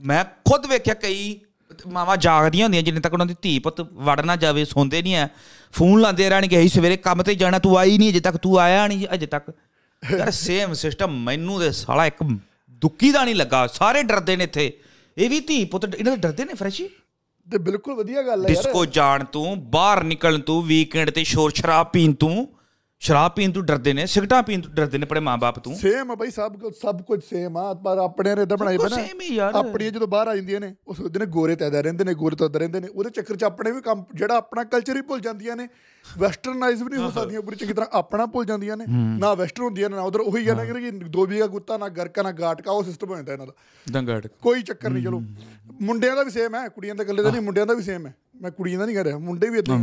[0.00, 1.40] ਮੈਂ ਖੁਦ ਵੇਖਿਆ ਕਈ
[1.86, 5.28] ਮਾਵਾਂ ਜਾਗਦੀਆਂ ਹੁੰਦੀਆਂ ਜਿੰਨੇ ਤੱਕ ਉਹਨਾਂ ਦੀ ਧੀ ਪੁੱਤ ਵੜ ਨਾ ਜਾਵੇ ਸੌਂਦੇ ਨਹੀਂ ਆ।
[5.72, 8.86] ਫੋਨ ਲਾਉਂਦੇ ਰਹਿਣਗੇ ਅਸੀਂ ਸਵੇਰੇ ਕੰਮ ਤੇ ਜਾਣਾ ਤੂੰ ਆਈ ਨਹੀਂ ਅਜੇ ਤੱਕ ਤੂੰ ਆਇਆ
[8.86, 9.50] ਨਹੀਂ ਅਜੇ ਤੱਕ।
[10.02, 12.22] ਯਾਰ ਸੇਮ ਸਿਸਟਮ ਮੈਨੂੰ ਦੇ ਸਾਲਾ ਇੱਕ
[12.82, 14.72] ਦੁੱਕੀ ਦਾ ਨਹੀਂ ਲੱਗਾ ਸਾਰੇ ਡਰਦੇ ਨੇ ਇੱਥੇ।
[15.18, 16.88] ਇਹ ਵੀ ਧੀ ਪੁੱਤ ਇਹਨਾਂ ਦੇ ਡਰਦੇ ਨੇ ਫਰੈਸ਼ੀ?
[17.46, 21.50] ਤੇ ਬਿਲਕੁਲ ਵਧੀਆ ਗੱਲ ਹੈ ਯਾਰ। ਡਿਸਕੋ ਜਾਣ ਤੋਂ ਬਾਹਰ ਨਿਕਲਣ ਤੋਂ ਵੀਕਐਂਡ ਤੇ ਸ਼ੋਰ
[21.50, 22.46] ਸ਼ਰਾਬ ਪੀਣ ਤੋਂ।
[23.00, 26.14] ਸ਼ਰਾਬ ਪੀਣ ਤੋਂ ਡਰਦੇ ਨੇ ਸਿਗਰਟਾਂ ਪੀਣ ਤੋਂ ਡਰਦੇ ਨੇ ਆਪਣੇ ਮਾਪੇ ਤੋਂ। ਸੇਮ ਆ
[26.14, 29.34] ਬਈ ਸਭ ਕੁਝ ਸਭ ਕੁਝ ਸੇਮ ਆ ਪਰ ਆਪਣੇ ਨੇ ਇਦਾਂ ਬਣਾਈ ਬਣਾ same ਹੀ
[29.34, 32.36] ਯਾਰ। ਆਪਣੀਆਂ ਜਦੋਂ ਬਾਹਰ ਆ ਜਾਂਦੀਆਂ ਨੇ ਉਹ ਸੋਚਦੇ ਨੇ ਗੋਰੇ ਤੈਦਾ ਰਹਿੰਦੇ ਨੇ ਗੋਰੇ
[32.36, 35.56] ਤੈਦਾ ਰਹਿੰਦੇ ਨੇ ਉਹਦੇ ਚੱਕਰ 'ਚ ਆਪਣੇ ਵੀ ਕੰਮ ਜਿਹੜਾ ਆਪਣਾ ਕਲਚਰ ਹੀ ਭੁੱਲ ਜਾਂਦੀਆਂ
[35.56, 35.68] ਨੇ।
[36.06, 38.84] ਵੈਸਟਰਨਾਈਜ਼ ਵੀ ਨਹੀਂ ਹੋ ਸਕਦੀਆਂ ਪੂਰੀ ਚੰਗੀ ਤਰ੍ਹਾਂ ਆਪਣਾ ਭੁੱਲ ਜਾਂਦੀਆਂ ਨੇ।
[39.18, 42.22] ਨਾ ਵੈਸਟਰਨ ਹੁੰਦੀਆਂ ਨੇ ਨਾ ਉਧਰ ਉਹੀ ਗੱਲ ਹੈ ਕਿ ਦੋ ਵੀਗਾ ਗੁੱਤਾ ਨਾ ਗਰਕਾ
[42.22, 43.52] ਨਾ ਗਾਟਕਾ ਉਹ ਸਿਸਟਮ ਹੋ ਜਾਂਦਾ ਇਹਨਾਂ ਦਾ।
[43.86, 45.22] ਦੰਗੜ ਕੋਈ ਚੱਕਰ ਨਹੀਂ ਚਲੋ।
[45.82, 48.14] ਮੁੰਡਿਆਂ ਦਾ ਵੀ ਸੇਮ ਹੈ ਕੁੜੀਆਂ ਦਾ ਇਕੱਲੇ ਦਾ ਨਹੀਂ ਮੁੰਡਿਆਂ ਦਾ ਵੀ ਸੇਮ ਹੈ।
[48.42, 49.78] ਮੈਂ ਕੁੜੀਆਂ ਦਾ ਨਹੀਂ ਕਹਿ ਰਿਹਾ ਮੁੰਡੇ ਵੀ ਇਦਾਂ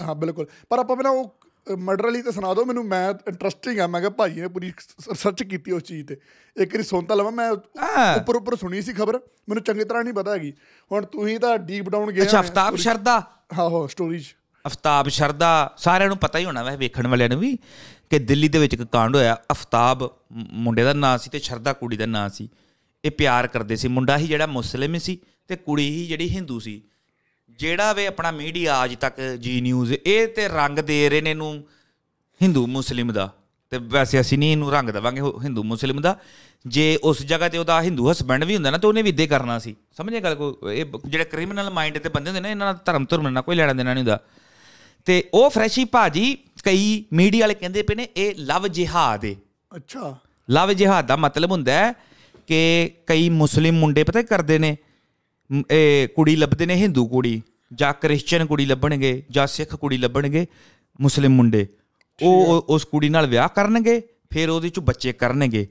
[0.00, 1.34] ਹਾਂ ਬਿਲਕੁਲ। ਪਰ ਆਪਾਂ ਪਹਿਲਾਂ ਉਹ
[1.76, 4.72] ਮਰਡਰ ਵਾਲੀ ਤੇ ਸੁਣਾ ਦਿਓ ਮੈਨੂੰ ਮੈਂ ਇੰਟਰਸਟਿੰਗ ਆ ਮੈਂ ਕਿਹਾ ਭਾਜੀ ਨੇ ਪੂਰੀ
[5.10, 6.20] ਰਿਸਰਚ ਕੀਤੀ ਉਸ ਚੀਜ਼ ਤੇ।
[6.56, 7.50] ਇੱਕ ਵਾਰੀ ਸੁਣ ਤਾਂ ਲਵਾਂ ਮੈਂ।
[8.16, 10.52] ਉੱਪਰ ਉੱਪਰ ਸੁਣੀ ਸੀ ਖਬਰ ਮੈਨੂੰ ਚੰਗੀ ਤਰ੍ਹਾਂ ਨਹੀਂ ਪਤਾ ਹੈਗੀ।
[10.92, 13.20] ਹੁਣ ਤੁਸੀਂ ਤਾਂ ਡੀਪ ਡਾਊਨ ਗਏ ਅੱਛਾ। ਅਫਤਾਬ ਸ਼ਰਦਾ?
[13.58, 14.24] ਹਾਂ ਹੋ ਸਟੋਰੀਜ
[14.66, 17.56] ਅਫਤਾਬ ਸ਼ਰਦਾ ਸਾਰਿਆਂ ਨੂੰ ਪਤਾ ਹੀ ਹੋਣਾ ਵੈ ਵੇਖਣ ਵਾਲਿਆਂ ਨੂੰ ਵੀ
[18.10, 21.96] ਕਿ ਦਿੱਲੀ ਦੇ ਵਿੱਚ ਇੱਕ ਕਾਂਡ ਹੋਇਆ ਅਫਤਾਬ ਮੁੰਡੇ ਦਾ ਨਾਂ ਸੀ ਤੇ ਸ਼ਰਦਾ ਕੁੜੀ
[21.96, 22.48] ਦਾ ਨਾਂ ਸੀ।
[23.04, 26.82] ਇਹ ਪਿਆਰ ਕਰਦੇ ਸੀ ਮੁੰਡਾ ਹੀ ਜਿਹੜਾ ਮੁਸਲਿਮ ਸੀ ਤੇ ਕੁੜੀ ਹੀ ਜਿਹੜੀ ਹਿੰਦੂ ਸੀ।
[27.50, 31.64] ਜਿਹੜਾ ਵੇ ਆਪਣਾ ਮੀਡੀਆ ਅੱਜ ਤੱਕ ਜੀ ਨਿਊਜ਼ ਇਹ ਤੇ ਰੰਗ ਦੇ ਰਹੇ ਨੇ ਇਹਨੂੰ
[32.42, 33.32] ਹਿੰਦੂ ਮੁਸਲਿਮ ਦਾ।
[33.70, 36.18] ਤੇ ਵੈਸੇ ਅਸੀਂ ਨਹੀਂ ਇਹਨੂੰ ਰੰਗ ਦੇਵਾਂਗੇ ਹਿੰਦੂ ਮੁਸਲਿਮ ਦਾ।
[36.66, 39.58] ਜੇ ਉਸ ਜਗ੍ਹਾ ਤੇ ਉਹਦਾ ਹਿੰਦੂ ਹਸਬੰਡ ਵੀ ਹੁੰਦਾ ਨਾ ਤਾਂ ਉਹਨੇ ਵੀ ਇੱਦੇ ਕਰਨਾ
[39.58, 40.72] ਸੀ। ਸਮਝੇ ਗੱਲ ਕੋ?
[40.72, 43.72] ਇਹ ਜਿਹੜੇ ਕ੍ਰਿਮੀਨਲ ਮਾਈਂਡ ਤੇ ਬੰਦੇ ਹੁੰਦੇ ਨੇ ਇਹਨਾਂ ਦਾ ਧਰਮ ਧਰਮ ਨਾਲ ਕੋਈ ਲੈਣਾ
[43.72, 44.20] ਦੇਣਾ ਨਹੀਂ ਹੁੰਦਾ।
[45.04, 49.36] ਤੇ ਉਹ ਫਰੈਸ਼ੀ ਭਾਜੀ ਕਈ ਮੀਡੀਆ ਵਾਲੇ ਕਹਿੰਦੇ ਪਏ ਨੇ ਇਹ ਲਵ ਜਿਹਾਦ ਏ।
[49.76, 50.16] ਅੱਛਾ।
[50.50, 51.92] ਲਵ ਜਿਹਾਦ ਦਾ ਮਤਲਬ ਹੁੰਦਾ ਹੈ
[52.46, 54.76] ਕਿ ਕਈ ਮੁਸਲਿਮ ਮੁੰਡੇ ਪਤਾ ਕਰਦੇ ਨੇ?
[56.14, 57.42] ਕੁੜੀ ਲੱਭਦੇ ਨੇ ਹਿੰਦੂ ਕੁੜੀ
[57.74, 60.46] ਜਾਂ ਕ੍ਰਿਸਚੀਅਨ ਕੁੜੀ ਲੱਭਣਗੇ ਜਾਂ ਸਿੱਖ ਕੁੜੀ ਲੱਭਣਗੇ
[61.00, 61.66] ਮੁਸਲਿਮ ਮੁੰਡੇ।
[62.22, 65.66] ਉਹ ਉਸ ਕੁੜੀ ਨਾਲ ਵਿਆਹ ਕਰਨਗੇ ਫਿਰ ਉਹਦੇ ਚ ਬੱਚੇ ਕਰਨਗੇ।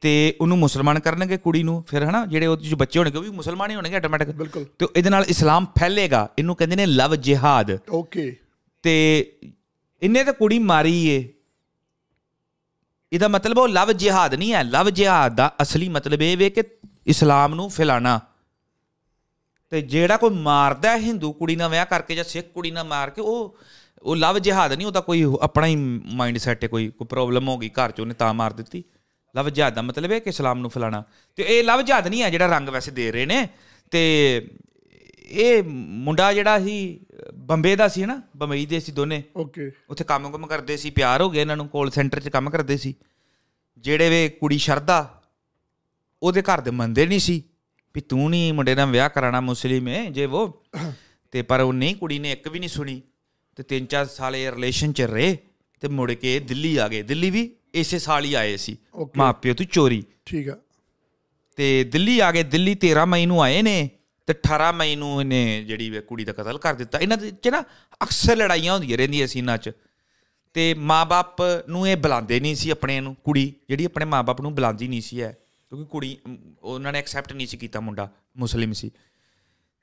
[0.00, 3.30] ਤੇ ਉਹਨੂੰ ਮੁਸਲਮਾਨ ਕਰਨਗੇ ਕੁੜੀ ਨੂੰ ਫਿਰ ਹਨਾ ਜਿਹੜੇ ਉਹਦੇ ਚ ਬੱਚੇ ਹੋਣਗੇ ਉਹ ਵੀ
[3.30, 7.78] ਮੁਸਲਮਾਨ ਹੀ ਹੋਣਗੇ ਆਟੋਮੈਟਿਕ ਬਿਲਕੁਲ। ਤੇ ਇਹਦੇ ਨਾਲ ਇਸਲਾਮ ਫੈਲੇਗਾ ਇਹਨੂੰ ਕਹਿੰਦੇ ਨੇ ਲਵ ਜਿਹਾਦ।
[7.90, 8.36] ਓਕੇ।
[8.82, 9.26] ਤੇ
[10.02, 11.28] ਇਹਨੇ ਤਾਂ ਕੁੜੀ ਮਾਰੀ ਏ।
[13.12, 16.62] ਇਹਦਾ ਮਤਲਬ ਉਹ ਲਵ ਜਿਹਾਦ ਨਹੀਂ ਹੈ ਲਵ ਜਿਹਾਦ ਦਾ ਅਸਲੀ ਮਤਲਬ ਇਹ ਵੇ ਕਿ
[17.06, 18.20] ਇਸਲਾਮ ਨੂੰ ਫੈਲਾਣਾ।
[19.70, 23.10] ਤੇ ਜਿਹੜਾ ਕੋਈ ਮਾਰਦਾ ਹੈ ਹਿੰਦੂ ਕੁੜੀ ਨਾਲ ਵਿਆਹ ਕਰਕੇ ਜਾਂ ਸਿੱਖ ਕੁੜੀ ਨਾਲ ਮਾਰ
[23.10, 23.58] ਕੇ ਉਹ
[24.02, 25.76] ਉਹ ਲਵ ਜਿਹਾਦ ਨਹੀਂ ਉਹਦਾ ਕੋਈ ਆਪਣਾ ਹੀ
[26.14, 28.84] ਮਾਈਂਡ ਸੈਟ ਹੈ ਕੋਈ ਕੋਈ ਪ੍ਰੋਬਲਮ ਹੋ ਗਈ ਘਰ 'ਚ ਉਹਨੇ ਤਾਂ ਮਾਰ ਦਿੱਤੀ।
[29.36, 31.02] ਲਵ ਜਿਹਾਦ ਦਾ ਮਤਲਬ ਹੈ ਕਿ ਇਸਲਾਮ ਨੂੰ ਫੈਲਾਣਾ।
[31.36, 33.48] ਤੇ ਇਹ ਲਵ ਜਿਹਾਦ ਨਹੀਂ ਹੈ ਜਿਹੜਾ ਰੰਗ ਵੈਸੇ ਦੇ ਰਹੇ ਨੇ।
[33.90, 34.00] ਤੇ
[35.24, 37.00] ਇਹ ਮੁੰਡਾ ਜਿਹੜਾ ਸੀ
[37.34, 41.22] ਬੰਬੇ ਦਾ ਸੀ ਨਾ ਬੰਬਈ ਦੇ ਸੀ ਦੋਨੇ। ਓਕੇ ਉੱਥੇ ਕੰਮ ਕੰਮ ਕਰਦੇ ਸੀ ਪਿਆਰ
[41.22, 42.94] ਹੋ ਗਿਆ ਇਹਨਾਂ ਨੂੰ ਕਾਲ ਸੈਂਟਰ 'ਚ ਕੰਮ ਕਰਦੇ ਸੀ।
[43.78, 45.22] ਜਿਹੜੇ ਵੇ ਕੁੜੀ ਸ਼ਰਦਾ
[46.22, 47.42] ਉਹਦੇ ਘਰ ਦੇ ਮੰਨਦੇ ਨਹੀਂ ਸੀ।
[47.94, 50.62] ਵੀ ਤੂੰ ਨਹੀਂ ਮੁੰਡੇ ਨਾਲ ਵਿਆਹ ਕਰਾਣਾ ਮੁਸਲਿਮ ਹੈ ਜੇ ਉਹ
[51.30, 53.02] ਤੇ ਪਰ ਉਹ ਨਹੀਂ ਕੁੜੀ ਨੇ ਇੱਕ ਵੀ ਨਹੀਂ ਸੁਣੀ।
[53.56, 55.38] ਤੇ ਤਿੰਨ ਚਾਰ ਸਾਲ ਇਹ ਰਿਲੇਸ਼ਨ 'ਚ ਰਹੇ
[55.80, 58.76] ਤੇ ਮੁੜ ਕੇ ਦਿੱਲੀ ਆ ਗਏ। ਦਿੱਲੀ ਵੀ ਇਸੇ ਸਾਲ ਹੀ ਆਏ ਸੀ.
[59.16, 60.58] ਮਾਪਿਓ ਤੋਂ ਚੋਰੀ। ਠੀਕ ਆ।
[61.56, 63.90] ਤੇ ਦਿੱਲੀ ਆ ਗਏ। ਦਿੱਲੀ 13 ਮਈ ਨੂੰ ਆਏ ਨੇ
[64.26, 67.60] ਤੇ 18 ਮਈ ਨੂੰ ਇਹਨੇ ਜਿਹੜੀ ਕੁੜੀ ਦਾ ਕਤਲ ਕਰ ਦਿੱਤਾ। ਇਹਨਾਂ ਦੇ ਚ ਨਾ
[68.02, 69.70] ਅਕਸਰ ਲੜਾਈਆਂ ਹੁੰਦੀਆਂ ਰਹਿੰਦੀਆਂ ਸੀ ਇਹਨਾਂ ਚ।
[70.54, 74.88] ਤੇ ਮਾਪੇ ਨੂੰ ਇਹ ਬੁਲਾਉਂਦੇ ਨਹੀਂ ਸੀ ਆਪਣੇ ਨੂੰ। ਕੁੜੀ ਜਿਹੜੀ ਆਪਣੇ ਮਾਪੇ ਨੂੰ ਬੁਲਾਉਂਦੀ
[74.88, 75.38] ਨਹੀਂ ਸੀ ਹੈ
[75.70, 76.16] ਕਿਉਂਕਿ ਕੁੜੀ
[76.62, 78.90] ਉਹਨਾਂ ਨੇ ਐਕਸੈਪਟ ਨਹੀਂ ਸੀ ਕੀਤਾ ਮੁੰਡਾ ਮੁਸਲਿਮ ਸੀ।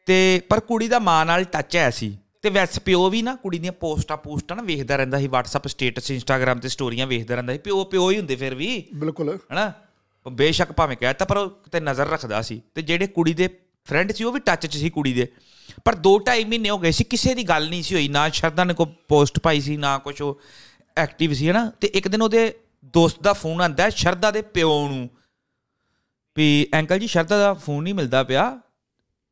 [0.06, 3.60] ਤੇ ਪਰ ਕੁੜੀ ਦਾ ਮਾਂ ਨਾਲ ਟੱਚ ਹੈ ਸੀ। ਤੇ ਵੈਸੇ ਪਿਓ ਵੀ ਨਾ ਕੁੜੀ
[3.60, 7.60] ਦੀਆਂ ਪੋਸਟਾਂ ਪੋਸਟਾਂ ਨਾ ਵੇਖਦਾ ਰਹਿੰਦਾ ਸੀ WhatsApp ਸਟੇਟਸ Instagram ਤੇ ਸਟੋਰੀਆਂ ਵੇਖਦਾ ਰਹਿੰਦਾ ਸੀ।
[7.60, 9.74] ਪਿਓ ਪਿਓ ਹੀ ਹੁੰਦੇ ਫਿਰ ਵੀ। ਬਿਲਕੁਲ। ਹਨਾ?
[10.32, 13.50] ਬੇਸ਼ੱਕ ਭਾਵੇਂ ਕਹਿਤਾ ਪਰ ਉਹ ਕਿਤੇ ਨਜ਼ਰ ਰੱਖਦਾ ਸੀ। ਤੇ ਜਿਹੜੇ ਕੁੜੀ ਦੇ
[13.86, 15.28] ਫਰੈਂਡ ਸੀ ਉਹ ਵੀ ਟੱਚ 'ਚ ਸੀ ਕੁੜੀ ਦੇ।
[15.86, 18.74] ਪਰ 2.5 ਮਹੀਨੇ ਹੋ ਗਏ ਸੀ ਕਿਸੇ ਦੀ ਗੱਲ ਨਹੀਂ ਸੀ ਹੋਈ। ਨਾ ਸ਼ਰਦਾ ਨੇ
[18.74, 20.42] ਕੋਈ ਪੋਸਟ ਪਾਈ ਸੀ ਨਾ ਕੁਝ ਉਹ
[20.98, 21.72] ਐਕਟਿਵ ਸੀ ਹਨਾ?
[21.82, 25.10] ਤੇ ਇੱਕ ਦਿਨ ਉਹਦੇ ਦੋਸਤ ਦਾ ਫੋਨ ਆਂਦਾ ਸ਼ਰਦਾ ਦੇ ਪਿਓ ਨੂੰ।
[26.38, 28.60] ਵੀ ਅੰਕਲ ਜੀ ਸ਼ਰਦਾ ਦਾ ਫੋਨ ਨਹੀਂ ਮਿਲਦਾ ਪਿਆ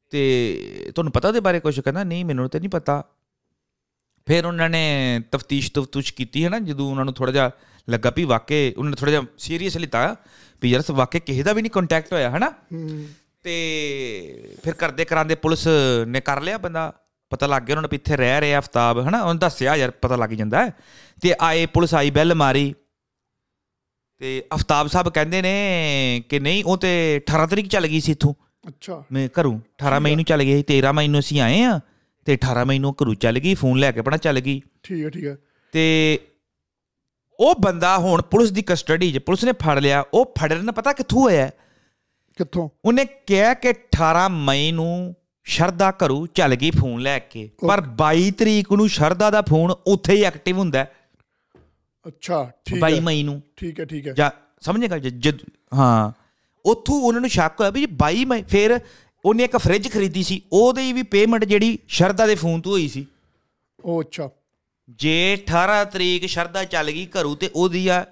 [0.09, 3.03] ਤੇ ਤੁਹਾਨੂੰ ਪਤਾ ਉਹਦੇ ਬਾਰੇ ਕੁਝ ਕਹਿੰਦਾ ਨਹੀਂ ਮੈਨੂੰ ਤਾਂ ਨਹੀਂ ਪਤਾ।
[4.25, 7.51] ਫਿਰ ਉਹਨਾਂ ਨੇ ਤਫਤੀਸ਼ ਤਫਤੂਸ਼ ਕੀਤੀ ਹੈ ਨਾ ਜਦੋਂ ਉਹਨਾਂ ਨੂੰ ਥੋੜਾ ਜਿਹਾ
[7.89, 10.15] ਲੱਗਾ ਵੀ ਵਾਕੇ ਉਹਨੇ ਥੋੜਾ ਜਿਹਾ ਸੀਰੀਅਸ ਲਿੱਤਾ
[10.61, 12.29] ਵੀ ਯਾਰ ਵਾਕੇ ਕਿਸੇ ਦਾ ਵੀ ਨਹੀਂ ਕੰਟੈਕਟ ਹੋਇਆ
[12.73, 13.07] ਹੂੰ।
[13.43, 15.67] ਤੇ ਫਿਰ ਕਰਦੇ ਕਰਾਂਦੇ ਪੁਲਿਸ
[16.07, 16.93] ਨੇ ਕਰ ਲਿਆ ਬੰਦਾ।
[17.29, 20.29] ਪਤਾ ਲੱਗ ਗਿਆ ਉਹਨਾਂ ਨੇ ਇੱਥੇ ਰਹਿ ਰਿਹਾ ਅਫਤਾਬ ਹਨਾ। ਉਹਨੇ ਦੱਸਿਆ ਯਾਰ ਪਤਾ ਲੱਗ
[20.29, 20.69] ਜਾਂਦਾ।
[21.21, 22.75] ਤੇ ਆਏ ਪੁਲਿਸ ਆਈ ਬੈਲ ਮਾਰੀ।
[24.21, 28.33] ਤੇ ਅਫਤਾਬ ਸਾਹਿਬ ਕਹਿੰਦੇ ਨੇ ਕਿ ਨਹੀਂ ਉਹ ਤੇ 18 ਤਰੀਕ ਚੱਲ ਗਈ ਸੀ ਇੱਥੋਂ।
[28.67, 31.79] ਅੱਛਾ। ਮੈਂ ਘਰੋਂ 18 ਮਈ ਨੂੰ ਚੱਲ ਸੀ 13 ਮਈ ਨੂੰ ਅਸੀਂ ਆਏ ਆ
[32.27, 35.09] ਤੇ 18 ਮਈ ਨੂੰ ਘਰੋਂ ਚੱਲ ਗਈ ਫੋਨ ਲੈ ਕੇ ਆਪਣਾ ਚੱਲ ਗਈ। ਠੀਕ ਹੈ
[35.09, 35.35] ਠੀਕ ਹੈ
[35.73, 35.83] ਤੇ
[37.39, 41.21] ਉਹ ਬੰਦਾ ਹੁਣ ਪੁਲਿਸ ਦੀ ਕਸਟਡੀ 'ਚ ਪੁਲਿਸ ਨੇ ਫੜ ਲਿਆ ਉਹ ਫੜਨ ਪਤਾ ਕਿੱਥੋਂ
[41.21, 41.49] ਹੋਇਆ
[42.37, 42.69] ਕਿੱਥੋਂ?
[42.85, 48.29] ਉਹਨੇ ਕਿਹਾ ਕਿ 18 ਮਈ ਨੂੰ ਸ਼ਰਦਾ ਘਰੋਂ ਚੱਲ ਗਈ ਫੋਨ ਲੈ ਕੇ ਪਰ 22
[48.31, 50.91] ਤਰੀਕ ਨੂੰ ਸ਼ਰਦਾ ਦਾ ਫੋਨ ਉੱਥੇ ਹੀ ਐਕਟਿਵ ਹੁੰਦਾ ਹੈ,
[52.07, 55.39] ਅੱਛਾ ਠੀਕ 22 ਹੈ। ਮਈ ਨੂੰ। ਠੀਕ ਹੈ ਠੀਕ ਹੈ। ਜਾਂ ਸਮਝੇਗਾ ਜਦ
[55.73, 56.11] ਹਾਂ।
[56.65, 58.79] ਉੱਥੋਂ ਉਹਨਾਂ ਨੂੰ ਸ਼ੱਕ ਹੋਇਆ ਵੀ 22 ਮਈ ਫਿਰ
[59.25, 63.05] ਉਹਨੇ ਇੱਕ ਫ੍ਰਿਜ ਖਰੀਦੀ ਸੀ ਉਹਦੀ ਵੀ ਪੇਮੈਂਟ ਜਿਹੜੀ ਸ਼ਰਦਾ ਦੇ ਫੋਨ ਤੋਂ ਹੋਈ ਸੀ।
[63.83, 64.29] ਉਹ ਅੱਛਾ।
[64.89, 68.05] ਜੇ 18 ਤਰੀਕ ਸ਼ਰਦਾ ਚੱਲ ਗਈ ਘਰੋਂ ਤੇ ਉਹਦੀ ਆ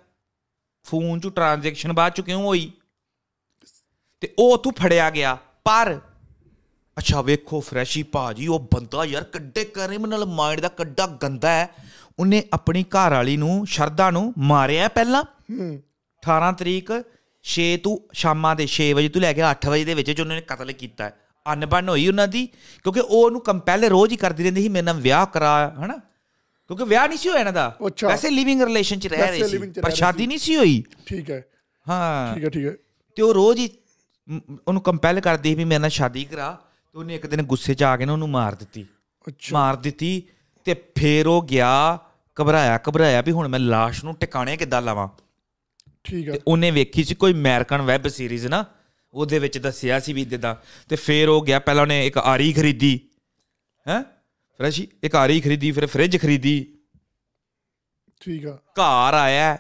[0.84, 2.72] ਫੋਨ 'ਚ ਟ੍ਰਾਂਜੈਕਸ਼ਨ ਬਾਅਦ 'ਚ ਕਿਉਂ ਹੋਈ?
[4.22, 6.00] ਤੇ ਉਹ ਉੱਥੋਂ ਫੜਿਆ ਗਿਆ ਪਰ
[6.98, 11.76] ਅੱਛਾ ਵੇਖੋ ਫਰੈਸ਼ੀ ਭਾਜੀ ਉਹ ਬੰਦਾ ਯਾਰ ਕੱਡੇ ਕ੍ਰਿਮੀਨਲ ਮਾਈਂਡ ਦਾ ਕੱਡਾ ਗੰਦਾ ਹੈ।
[12.19, 15.82] ਉਹਨੇ ਆਪਣੀ ਘਰ ਵਾਲੀ ਨੂੰ ਸ਼ਰਦਾ ਨੂੰ ਮਾਰਿਆ ਪਹਿਲਾਂ। ਹੂੰ।
[16.23, 16.91] 18 ਤਰੀਕ
[17.43, 20.41] 6 ਤੋਂ ਸ਼ਾਮਾਂ ਦੇ 6 ਵਜੇ ਤੋਂ ਲੈ ਕੇ 8 ਵਜੇ ਦੇ ਵਿੱਚ ਉਹਨਾਂ ਨੇ
[20.41, 21.12] ਕਤਲ ਕੀਤਾ।
[21.54, 22.45] ਅਨਬਨ ਹੋਈ ਉਹਨਾਂ ਦੀ
[22.84, 25.97] ਕਿਉਂਕਿ ਉਹ ਉਹਨੂੰ ਕੰਪੈਲ ਰੋਜ਼ ਹੀ ਕਰਦੀ ਰਹਿੰਦੀ ਸੀ ਮੇਰੇ ਨਾਲ ਵਿਆਹ ਕਰਾ ਹਨਾ?
[26.67, 29.89] ਕਿਉਂਕਿ ਵਿਆਹ ਨਹੀਂ ਸੀ ਹੋਇਆ ਇਹਨਾਂ ਦਾ। ਵੈਸੇ ਲਿਵਿੰਗ ਰਿਲੇਸ਼ਨ ਚ ਰਹਿ ਰਹੇ ਸੀ ਪਰ
[29.91, 31.45] ਸ਼ਾਦੀ ਨਹੀਂ ਸੀ ਹੋਈ। ਠੀਕ ਹੈ।
[31.89, 32.76] ਹਾਂ। ਠੀਕ ਹੈ ਠੀਕ ਹੈ।
[33.15, 33.69] ਤੇ ਉਹ ਰੋਜ਼ ਹੀ
[34.67, 36.60] ਉਹਨੂੰ ਕੰਪੈਲ ਕਰਦੀ ਸੀ ਵੀ ਮੇਰੇ ਨਾਲ ਸ਼ਾਦੀ ਕਰਾ
[36.93, 38.86] ਤੇ ਉਹਨੇ ਇੱਕ ਦਿਨ ਗੁੱਸੇ 'ਚ ਆ ਕੇ ਨਾ ਉਹਨੂੰ ਮਾਰ ਦਿੱਤੀ।
[39.28, 40.23] ਅੱਛਾ। ਮਾਰ ਦਿੱਤੀ
[40.65, 41.99] ਤੇ ਫੇਰ ਉਹ ਗਿਆ
[42.41, 45.08] ਘਬਰਾਇਆ ਘਬਰਾਇਆ ਵੀ ਹੁਣ ਮੈਂ ਲਾਸ਼ ਨੂੰ ਟਿਕਾਣੇ ਕਿੱਦਾਂ ਲਾਵਾਂ?
[46.04, 48.65] ਠੀਕ ਹੈ ਉਹਨੇ ਵੇਖੀ ਸੀ ਕੋਈ ਅਮਰੀਕਨ ਵੈਬ ਸੀਰੀਜ਼ ਨਾ
[49.13, 50.56] ਉਹਦੇ ਵਿੱਚ ਦੱਸਿਆ ਸੀ ਵੀ ਇਦਾਂ
[50.89, 52.99] ਤੇ ਫਿਰ ਉਹ ਗਿਆ ਪਹਿਲਾਂ ਉਹਨੇ ਇੱਕ ਆਰੀ ਖਰੀਦੀ
[53.88, 54.02] ਹੈ?
[54.58, 56.78] ਫਰੈਸ਼ੀ ਇੱਕ ਆਰੀ ਖਰੀਦੀ ਫਿਰ ਫ੍ਰਿਜ ਖਰੀਦੀ।
[58.21, 59.58] ਠੀਕ ਆ। ਘਰ ਆਇਆ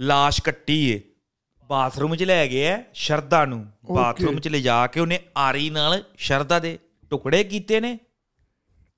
[0.00, 1.00] ਲਾਸ਼ ਕੱਟੀ ਏ।
[1.64, 6.78] ਬਾਥਰੂਮ 'ਚ ਲੈ ਗਿਆ ਸ਼ਰਦਾ ਨੂੰ। ਬਾਥਰੂਮ 'ਚ ਲਿਜਾ ਕੇ ਉਹਨੇ ਆਰੀ ਨਾਲ ਸ਼ਰਦਾ ਦੇ
[7.10, 7.98] ਟੁਕੜੇ ਕੀਤੇ ਨੇ।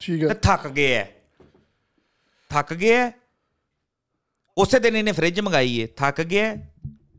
[0.03, 1.11] ਠੀਕ ਤੇ ਹੈ ਥੱਕ ਗਿਆ ਹੈ।
[2.51, 3.13] ਥੱਕ ਗਿਆ ਹੈ।
[4.59, 6.75] ਉਸੇ ਦਿਨ ਇਹਨੇ ਫ੍ਰਿਜ ਮੰਗਾਈ ਏ। ਥੱਕ ਗਿਆ ਹੈ।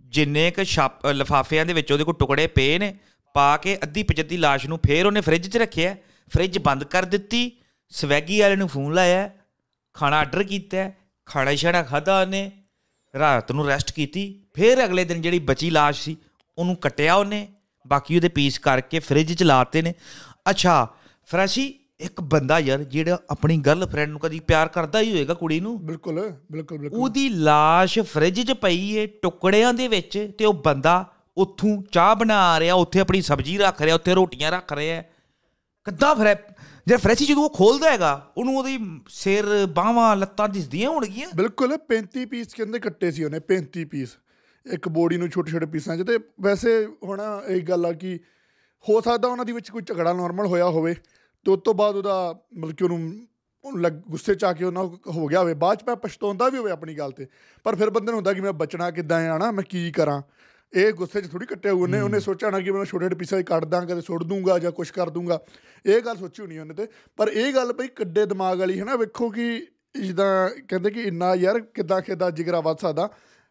[0.06, 2.96] ਜਿੰਨੇ ਕ ਛਾਪ ਲਫਾਫਿਆਂ ਦੇ ਵਿੱਚ ਉਹਦੇ ਕੋਲ ਟੁਕੜੇ ਪਏ ਨੇ,
[3.34, 5.96] ਪਾ ਕੇ ਅੱਧੀ ਪਜੱਦੀ ਲਾਸ਼ ਨੂੰ ਫੇਰ ਉਹਨੇ ਫ੍ਰਿਜ 'ਚ ਰੱਖਿਆ।
[6.34, 7.52] ਫ੍ਰਿਜ ਬੰਦ ਕਰ ਦਿੱਤੀ।
[7.90, 9.30] ਸਵੈਗੀ ਵਾਲੇ ਨੂੰ ਫੋਨ ਲਾਇਆ।
[9.94, 10.92] ਖਾਣਾ ਆਰਡਰ ਕੀਤਾ।
[11.26, 12.52] ਖਾਣਾ ਛੜਾ ਖਾਦਾ ਉਹਨੇ।
[13.20, 16.18] ਰਾਤ ਨੂੰ ਰੈਸਟ ਕੀਤੀ। ਫਿਰ ਅਗਲੇ ਦਿਨ ਜਿਹੜੀ ਬਚੀ ਲਾਸ਼ ਸੀ,
[16.58, 17.48] ਉਹਨੂੰ ਕੱਟਿਆ ਉਹਨੇ।
[17.88, 19.94] ਬਾਕੀ ਉਹਦੇ ਪੀਸ ਕਰਕੇ ਫ੍ਰਿਜ 'ਚ ਲਾਤੇ ਨੇ।
[20.50, 20.88] ਅੱਛਾ,
[21.26, 25.86] ਫਰੈਸ਼ੀ ਇੱਕ ਬੰਦਾ ਯਾਰ ਜਿਹੜਾ ਆਪਣੀ ਗਰਲਫ੍ਰੈਂਡ ਨੂੰ ਕਦੀ ਪਿਆਰ ਕਰਦਾ ਹੀ ਹੋਏਗਾ ਕੁੜੀ ਨੂੰ।
[25.86, 31.14] ਬਿਲਕੁਲ ਬਿਲਕੁਲ ਬਿਲਕੁਲ। ਉਹਦੀ ਲਾਸ਼ ਫ੍ਰਿਜ 'ਚ ਪਈ ਏ ਟੁਕੜਿਆਂ ਦੇ ਵਿੱਚ ਤੇ ਉਹ ਬੰਦਾ
[31.38, 35.02] ਉੱਥੋਂ ਚਾਹ ਬਣਾ ਰਿਹਾ ਉੱਥੇ ਆਪਣੀ ਸਬਜ਼ੀ ਰੱਖ ਰਿਹਾ ਉੱਥੇ ਰੋਟੀਆਂ ਰੱਖ ਰਿਹਾ।
[35.84, 36.36] ਕਿੱਦਾਂ ਫਿਰ
[36.88, 38.80] ਜੇ ਫਰੈਸ਼ੀ ਜਦੋਂ ਉਹ ਖੋਲਦਾ ਹੈਗਾ ਉਹਨੂੰ ਉਹਦੀ
[39.10, 41.30] ਸਿਰ ਬਾਹਾਂ ਲੱਤਾਂ ਦਿਸਦੀਆਂ ਹੋਣਗੀਆਂ?
[41.36, 44.18] ਬਿਲਕੁਲ 35 ਪੀਸ ਕਹਿੰਦੇ ਕੱਟੇ ਸੀ ਉਹਨੇ 35 ਪੀਸ
[44.74, 48.20] ਇੱਕ ਬੋਡੀ ਨੂੰ ਛੋਟੇ ਛੋਟੇ ਪੀਸਾਂ 'ਚ ਤੇ ਵੈਸੇ ਹੁਣ ਇਹ ਗੱਲ ਆ ਕਿ
[48.90, 50.96] ਹੋ ਸਕਦਾ ਉਹਨਾਂ ਦੇ ਵਿੱਚ ਕੋਈ ਝਗੜਾ ਨਾਰਮਲ ਹੋਇਆ ਹੋਵੇ।
[51.46, 53.28] ਤੇ ਉਸ ਤੋਂ ਬਾਅਦ ਉਹਦਾ ਮਤਲਬ ਕਿ ਉਹਨੂੰ
[53.78, 56.72] ਲੱਗ ਗੁੱਸੇ ਚ ਆ ਕੇ ਉਹਨਾਂ ਹੋ ਗਿਆ ਹੋਵੇ। ਬਾਅਦ ਚ ਮੈਂ ਪਛਤਾਉਂਦਾ ਵੀ ਹੋਵੇ
[56.72, 57.28] ਆਪਣੀ ਗੱਲ ਤੇ।
[57.64, 60.22] ਪਰ ਫਿਰ ਬੰਦੇ ਨੂੰ ਹੁੰਦਾ ਕਿ ਮੈਂ ਬਚਣਾ ਕਿੱਦਾਂ ਆ ਨਾ ਮੈਂ ਕੀ ਕਰਾਂ?
[60.74, 63.46] ਇਹ ਗੁੱਸੇ 'ਚ ਥੋੜੀ ਕੱਟਿਆ ਉਹਨੇ। ਉਹਨੇ ਸੋਚਿਆ ਨਾ ਕਿ ਮੈਂ ਛੋਟੇ ਛੋਟੇ ਪੀਸਾਂ 'ਚ
[63.46, 65.42] ਕੱਟ ਦਾਂ ਕਦੇ ਸੁੱਟ ਦੂੰਗਾ ਜਾਂ ਕੁਝ ਕਰ ਦੂੰਗਾ।
[65.86, 68.96] ਇਹ ਗੱਲ ਸੋਚੀ ਹੋਣੀ ਉਹਨੇ ਤੇ। ਪਰ ਇਹ ਗੱਲ ਬਈ ਕੱਡੇ ਦਿਮਾਗ ਵਾਲੀ ਹੈ ਨਾ
[68.96, 69.68] ਵੇਖੋ ਕਿ
[70.02, 73.08] ਜਿੱਦਾਂ ਕਹਿੰਦੇ ਕਿ ਇੰਨਾ ਯਾਰ ਕਿੱਦਾਂ ਕਿੱਦਾਂ ਜਿਗਰਾ ਵੱਧ ਸਕਦਾ।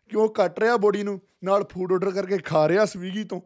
[0.08, 1.20] ਕਿ ਉਹ ਕੱਟ ਰਿਹਾ ਬੋਡੀ ਨੂੰ?
[1.44, 3.40] ਨਾਲ ਫੂਡ ਆਰਡਰ ਕਰਕੇ ਖਾ ਰਿਹਾ ਸਵੀਗੀ ਤੋਂ।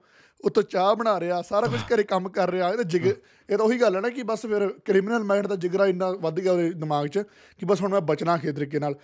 [0.45, 3.65] ਉੱਤੋਂ ਚਾਹ ਬਣਾ ਰਿਹਾ ਸਾਰਾ ਕੁਝ ਘਰੇ ਕੰਮ ਕਰ ਰਿਹਾ ਇਹ ਤਾਂ ਜਿਗ ਇਹ ਤਾਂ
[3.65, 6.71] ਉਹੀ ਗੱਲ ਹੈ ਨਾ ਕਿ ਬਸ ਫਿਰ ਕ੍ਰਿਮੀਨਲ ਮਾਈਂਡ ਦਾ ਜਿਗਰਾ ਇੰਨਾ ਵੱਧ ਗਿਆ ਉਹਦੇ
[6.71, 7.19] ਦਿਮਾਗ 'ਚ
[7.59, 8.95] ਕਿ ਬਸ ਹੁਣ ਮੈਂ ਬਚਣਾ ਖੇ ਤਰੀਕੇ ਨਾਲ।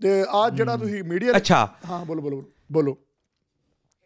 [0.00, 2.96] ਤੇ ਆਹ ਜਿਹੜਾ ਤੁਸੀਂ ਮੀਡੀਆ ਅੱਛਾ। ਹਾਂ ਬੋਲੋ ਬੋਲੋ ਬੋਲੋ।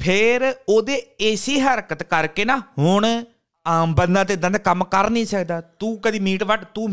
[0.01, 3.07] ਫੇਰ ਉਹਦੇ ਏਸੀ ਹਰਕਤ ਕਰਕੇ ਨਾ ਹੁਣ
[3.67, 6.89] ਆਮ ਬੰਦਾ ਤੇ ਇਦਾਂ ਦਾ ਕੰਮ ਕਰ ਨਹੀਂ ਸਕਦਾ। ਤੂੰ ਕਦੀ ਮੀਟ ਵੱਢ ਤੂੰ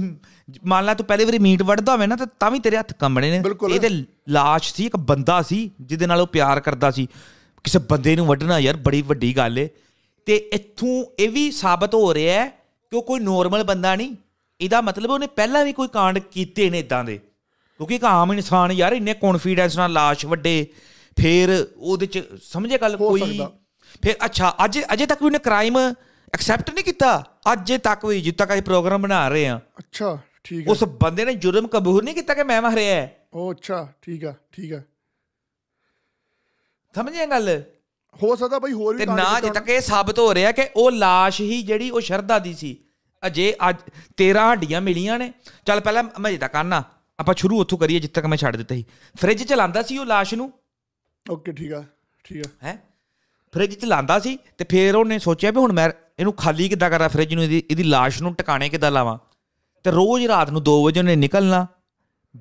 [0.66, 3.32] ਮੰਨ ਲਾ ਤੂੰ ਪਹਿਲੀ ਵਾਰੀ ਮੀਟ ਵੱਢਦਾ ਹੋਵੇ ਨਾ ਤਾਂ ਤਾਂ ਵੀ ਤੇਰੇ ਹੱਥ ਕੰਬਣੇ
[3.32, 3.90] ਨੇ। ਇਹ ਤੇ
[4.30, 7.08] ਲਾਸ਼ ਸੀ ਇੱਕ ਬੰਦਾ ਸੀ ਜਿਹਦੇ ਨਾਲ ਉਹ ਪਿਆਰ ਕਰਦਾ ਸੀ।
[7.64, 9.68] ਕਿਸੇ ਬੰਦੇ ਨੂੰ ਵੱਢਣਾ ਯਾਰ ਬੜੀ ਵੱਡੀ ਗੱਲ ਏ।
[10.28, 12.48] ਤੇ ਇੱਥੋਂ ਇਹ ਵੀ ਸਾਬਤ ਹੋ ਰਿਹਾ ਹੈ
[12.92, 14.16] ਕਿ ਉਹ ਕੋਈ ਨੋਰਮਲ ਬੰਦਾ ਨਹੀਂ।
[14.62, 17.18] ਇਹਦਾ ਮਤਲਬ ਉਹਨੇ ਪਹਿਲਾਂ ਵੀ ਕੋਈ ਕਾਂਡ ਕੀਤੇ ਨੇ ਇਦਾਂ ਦੇ।
[17.80, 20.66] ਕਿਉਂਕਿ ਇੱਕ ਆਮ ਇਨਸਾਨ ਯਾਰ ਇੰਨੇ ਕੌਨਫੀਡੈਂਸ ਨਾਲ ਲਾਸ਼ ਵੱਡੇ
[21.18, 23.40] ਫੇਰ ਉਹਦੇ ਚ ਸਮਝੇ ਗੱਲ ਕੋਈ।
[24.04, 27.24] ਫਿਰ ਅੱਛਾ ਅੱਜ ਅਜੇ ਤੱਕ ਵੀ ਉਹਨੇ ਕ੍ਰਾਈਮ ਐਕਸੈਪਟ ਨਹੀਂ ਕੀਤਾ?
[27.54, 31.26] ਅਜੇ ਤੱਕ ਵੀ ਜਿੱਦ ਤੱਕ ਅਸੀਂ ਪ੍ਰੋਗਰਾਮ ਬਣਾ ਰਹੇ ਆ ਅੱਛਾ ਠੀਕ ਹੈ। ਉਸ ਬੰਦੇ
[31.26, 33.28] ਨੇ ਜੁਰਮ ਕਬੂਲ ਨਹੀਂ ਕੀਤਾ ਕਿ ਮੈਂ ਮਾਰਿਆ ਹੈ?
[33.34, 34.82] ਉਹ ਅੱਛਾ ਠੀਕ ਆ ਠੀਕ ਆ
[36.96, 37.64] ਸਮਝਿਆ ਗੱਲ?
[38.24, 40.92] ਹੋ ਸਕਦਾ ਬਈ ਹੋਰ ਵੀ ਤੇ ਨਾ ਅਜੇ ਤੱਕ ਇਹ ਸਾਬਤ ਹੋ ਰਿਹਾ ਕਿ ਉਹ
[40.92, 42.78] ਲਾਸ਼ ਹੀ ਜਿਹੜੀ ਉਹ ਸ਼ਰਧਾ ਦੀ ਸੀ।
[43.28, 43.78] ਅਜੇ ਅੱਜ
[44.18, 45.34] 13 ਹੱਡੀਆਂ ਮਿਲੀਆਂ ਨੇ।
[45.66, 46.84] ਚੱਲ ਪਹਿਲਾਂ ਮੈਂ ਅਜੇ ਤੱਕ ਆਨਾ।
[47.20, 48.86] ਆਪਾਂ ਸ਼ੁਰੂ ਉੱਥੋਂ ਕਰੀਏ ਜਿੱਥੇ ਤੱਕ ਮੈਂ ਛੱਡ ਦਿੱਤਾ ਸੀ।
[49.18, 50.54] ਫ੍ਰਿਜ ਚ ਲਾਂਦਾ ਸੀ ਉਹ ਲਾਸ਼ ਨੂੰ?
[51.32, 51.84] ਓਕੇ ਠੀਕ ਆ
[52.24, 52.84] ਠੀਕ ਆ। ਹੈ?
[53.54, 57.10] ਫ੍ਰਿਜ ਚ ਲਾਂਦਾ ਸੀ ਤੇ ਫਿਰ ਉਹਨੇ ਸੋਚਿਆ ਵੀ ਹੁਣ ਮੈਂ ਇਹਨੂੰ ਖਾਲੀ ਕਿੱਦਾਂ ਕਰਾਂ
[57.10, 59.18] ਫ੍ਰਿਜ ਨੂੰ ਇਹਦੀ ਇਹਦੀ ਲਾਸ਼ ਨੂੰ ਟਿਕਾਣੇ ਕਿੱਦਾਂ ਲਾਵਾਂ?
[59.84, 61.68] ਤੇ ਰੋਜ਼ ਰਾਤ ਨੂੰ 2 ਵਜੇ ਉਹਨੇ ਨਿਕਲਣਾ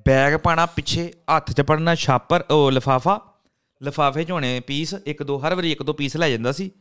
[0.05, 3.32] ਬੈਗ ਪਾਣਾ ਪਿੱਛੇ ਹੱਥ 'ਚ ਪੜਨਾ ਛਾਪਰ ਉਹ ਲਫਾਫਾ
[3.83, 6.71] ਲਫਾਫੇ 'ਚ ਹੋਣੇ ਪੀਸ ਇੱਕ ਦੋ ਹਰ ਵਾਰੀ ਇੱਕ ਦੋ ਪੀਸ ਲੈ ਜਾਂਦਾ ਸੀ।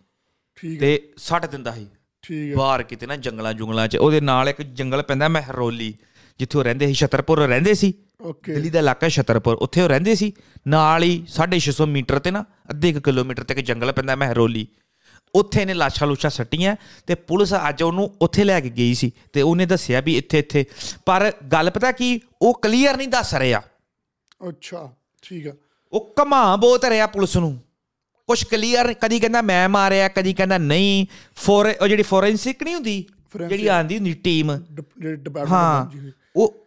[0.57, 1.87] ਠੀਕ ਤੇ ਸੱਟ ਦਿੰਦਾ ਸੀ।
[2.23, 5.95] ਠੀਕ ਹੈ। ਬਾਹਰ ਕਿਤੇ ਨਾ ਜੰਗਲਾਂ ਜੁੰਗਲਾਂ 'ਚ ਉਹਦੇ ਨਾਲ ਇੱਕ ਜੰਗਲ ਪੈਂਦਾ ਮਹਿਰੋਲੀ
[6.39, 10.15] ਜਿੱਥੇ ਉਹ ਰਹਿੰਦੇ ਸੀ ਛਤਰਪੁਰ ਰਹਿੰਦੇ ਸੀ। ਓਕੇ। ਦਿੱਲੀ ਦਾ ਇਲਾਕਾ ਛਤਰਪੁਰ ਉੱਥੇ ਉਹ ਰਹਿੰਦੇ
[10.15, 10.33] ਸੀ।
[10.67, 14.67] ਨਾਲ ਹੀ 650 ਮੀਟਰ ਤੇ ਨਾ ਅੱਧੇ ਕਿਲੋਮੀਟਰ ਤੇ ਇੱਕ ਜੰਗਲ ਪੈਂਦਾ ਮਹਿਰੋਲੀ।
[15.35, 19.43] ਉੱਥੇ ਇਹਨੇ ਲਾਸ਼ਾਂ ਲੂਸ਼ਾਂ ਸੱਟੀਆਂ ਤੇ ਪੁਲਿਸ ਅੱਜ ਉਹਨੂੰ ਉੱਥੇ ਲੈ ਕੇ ਗਈ ਸੀ ਤੇ
[19.43, 20.65] ਉਹਨੇ ਦੱਸਿਆ ਵੀ ਇੱਥੇ ਇੱਥੇ।
[21.07, 23.63] ਪਰ ਗੱਲ ਪਤਾ ਕੀ ਉਹ ਕਲੀਅਰ ਨਹੀਂ ਦੱਸ ਰਿਹਾ।
[24.49, 25.53] ਅੱਛਾ ਠੀਕ ਹੈ।
[25.93, 27.61] ਉਹ ਕਮਾ ਬਹੁਤ ਰਿਹਾ ਪੁਲਿਸ ਨੂੰ।
[28.27, 33.05] ਕੁਝ ਕਲੀਅਰ ਕਦੀ ਕਹਿੰਦਾ ਮੈਂ ਮਾਰਿਆ ਕਦੀ ਕਹਿੰਦਾ ਨਹੀਂ। ਫੋਰ ਉਹ ਜਿਹੜੀ ਫੋਰੈਂਸਿਕ ਨਹੀਂ ਹੁੰਦੀ।
[33.49, 34.51] ਜਿਹੜੀ ਆਂਦੀ ਹੁੰਦੀ ਟੀਮ
[35.51, 35.87] ਹਾਂ।
[36.37, 36.67] ਉਹ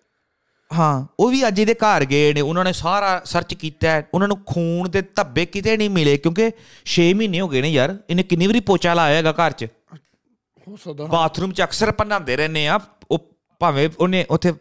[0.73, 4.43] ਹਾਂ ਉਹ ਵੀ ਅੱਜ ਇਹਦੇ ਘਰ ਗਏ ਨੇ। ਉਹਨਾਂ ਨੇ ਸਾਰਾ ਸਰਚ ਕੀਤਾ। ਉਹਨਾਂ ਨੂੰ
[4.45, 6.51] ਖੂਨ ਦੇ ਧੱਬੇ ਕਿਤੇ ਨਹੀਂ ਮਿਲੇ ਕਿਉਂਕਿ
[6.85, 9.65] 6 ਮਹੀਨੇ ਹੋ ਗਏ ਨੇ ਯਾਰ। ਇਹਨੇ ਕਿੰਨੀ ਵਾਰੀ ਪੋਚਾ ਲਾਇਆ ਹੈਗਾ ਘਰ 'ਚ।
[10.67, 12.79] ਹੋ ਸਕਦਾ। ਬਾਥਰੂਮ 'ਚ ਅਕਸਰ ਭੰਨਾਉਂਦੇ ਰਹਿੰਦੇ ਆ।
[13.11, 14.53] ਉਹ ਭਾਵੇਂ ਉਹਨੇ ਉੱਥੇ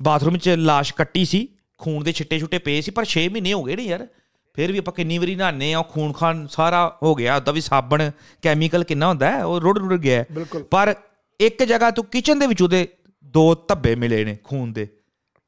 [0.00, 1.48] ਬਾਥਰੂਮ 'ਚ ਲਾਸ਼ ਕੱਟੀ ਸੀ।
[1.78, 4.06] ਖੂਨ ਦੇ ਛਿੱਟੇ ਛੁੱਟੇ ਪਏ ਸੀ ਪਰ 6 ਮਹੀਨੇ ਹੋ ਗਏ ਨੇ ਯਾਰ।
[4.54, 8.10] ਫਿਰ ਵੀ ਆਪਾਂ ਕਿੰਨੀ ਵਾਰੀ ਨਹਾਉਂਦੇ ਆ ਖੂਨ ਖਾਨ ਸਾਰਾ ਹੋ ਗਿਆ ਉਹਦਾ ਵੀ ਸਾਬਣ
[8.42, 10.24] ਕੈਮੀਕਲ ਕਿੰਨਾ ਹੁੰਦਾ ਹੈ ਉਹ ਰੁੜ ਰੁੜ ਗਿਆ
[10.70, 10.94] ਪਰ
[11.40, 12.88] ਇੱਕ ਜਗ੍ਹਾ ਤੋਂ ਕਿਚਨ ਦੇ ਵਿੱਚ ਉਹਦੇ
[13.24, 14.88] ਦੋ ਧੱਬੇ ਮਿਲੇ ਨੇ ਖੂਨ ਦੇ।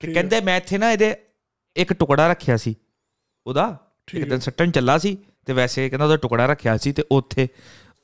[0.00, 1.16] ਤੇ ਕਹਿੰਦੇ ਮੈਂ ਇੱਥੇ ਨਾ ਇਹਦੇ
[1.76, 2.74] ਇੱਕ ਟੁਕੜਾ ਰੱਖਿਆ ਸੀ
[3.46, 3.78] ਉਹਦਾ
[4.14, 7.48] ਇੱਕ ਦਿਨ ਸੱਟਣ ਚੱਲਾ ਸੀ ਤੇ ਵੈਸੇ ਕਹਿੰਦਾ ਉਹਦਾ ਟੁਕੜਾ ਰੱਖਿਆ ਸੀ ਤੇ ਉੱਥੇ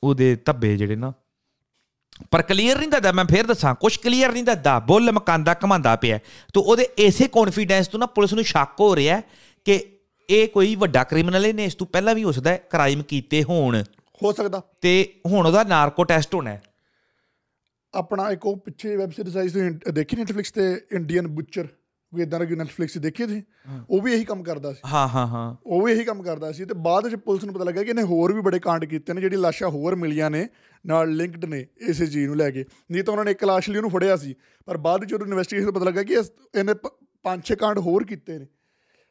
[0.03, 1.13] ਉਹਦੇ ਧੱਬੇ ਜਿਹੜੇ ਨਾ
[2.31, 6.17] ਪਰ ਕਲੀਅਰ ਨਹੀਂ ਦੱਸਦਾ ਮੈਂ ਫੇਰ ਦੱਸਾਂ ਕੁਝ ਕਲੀਅਰ ਨਹੀਂ ਦੱਸਦਾ ਬੁੱਲ ਮਕਾਂਦਾ ਕਮਾਂਦਾ ਪਿਆ।
[6.17, 9.21] ਤੇ ਉਹਦੇ ਇਸੇ ਕੌਨਫੀਡੈਂਸ ਤੋਂ ਨਾ ਪੁਲਿਸ ਨੂੰ ਸ਼ੱਕ ਹੋ ਰਿਹਾ
[9.65, 9.85] ਕਿ
[10.29, 13.83] ਇਹ ਕੋਈ ਵੱਡਾ ਕ੍ਰਿਮੀਨਲ ਨੇ ਇਸ ਤੋਂ ਪਹਿਲਾਂ ਵੀ ਹੋ ਸਕਦਾ ਹੈ ਕ੍ਰਾਈਮ ਕੀਤੇ ਹੋਣ।
[14.23, 16.57] ਹੋ ਸਕਦਾ। ਤੇ ਹੁਣ ਉਹਦਾ ਨਾਰਕੋ ਟੈਸਟ ਹੋਣਾ
[17.93, 19.59] ਆਪਣਾ ਇੱਕ ਉਹ ਪਿੱਛੇ ਵੈਬ ਸੀਰੀਜ਼ ਆਈ ਸੀ
[19.91, 21.67] ਦੇਖੀ ਨੈਟਫਲਿਕਸ ਤੇ ਇੰਡੀਅਨ ਬੁੱਚਰ
[22.15, 23.41] ਵੀ ਇਦਾਂ ਦਾ ਨੈਟਫਲਿਕਸ ਦੇਖੀ ਤੁਸੀਂ?
[23.89, 26.65] ਉਹ ਵੀ ਇਹੀ ਕੰਮ ਕਰਦਾ ਸੀ। ਹਾਂ ਹਾਂ ਹਾਂ। ਉਹ ਵੀ ਇਹੀ ਕੰਮ ਕਰਦਾ ਸੀ
[26.65, 29.21] ਤੇ ਬਾਅਦ ਵਿੱਚ ਪੁਲਿਸ ਨੂੰ ਪਤਾ ਲੱਗਾ ਕਿ ਇਹਨੇ ਹੋਰ ਵੀ ਬੜੇ ਕਾਂਡ ਕੀਤੇ ਨੇ
[29.21, 30.47] ਜਿਹੜੀ ਲਾਸ਼ਾਂ ਹੋਰ ਮਿਲੀਆਂ ਨੇ
[30.85, 33.77] ਨਾਲ ਲਿੰਕਡ ਨੇ ਇਸੇ ਚੀਜ਼ ਨੂੰ ਲੈ ਕੇ। ਨਹੀਂ ਤਾਂ ਉਹਨਾਂ ਨੇ ਇੱਕ ਲਾਸ਼ ਲਈ
[33.77, 36.73] ਉਹਨੂੰ ਫੜਿਆ ਸੀ ਪਰ ਬਾਅਦ ਵਿੱਚ ਉਹਨੂੰ ਇਨਵੈਸਟੀਗੇਸ਼ਨ ਤੋਂ ਪਤਾ ਲੱਗਾ ਕਿ ਇਹਨੇ
[37.23, 38.45] ਪੰਜ ਛੇ ਕਾਂਡ ਹੋਰ ਕੀਤੇ ਨੇ।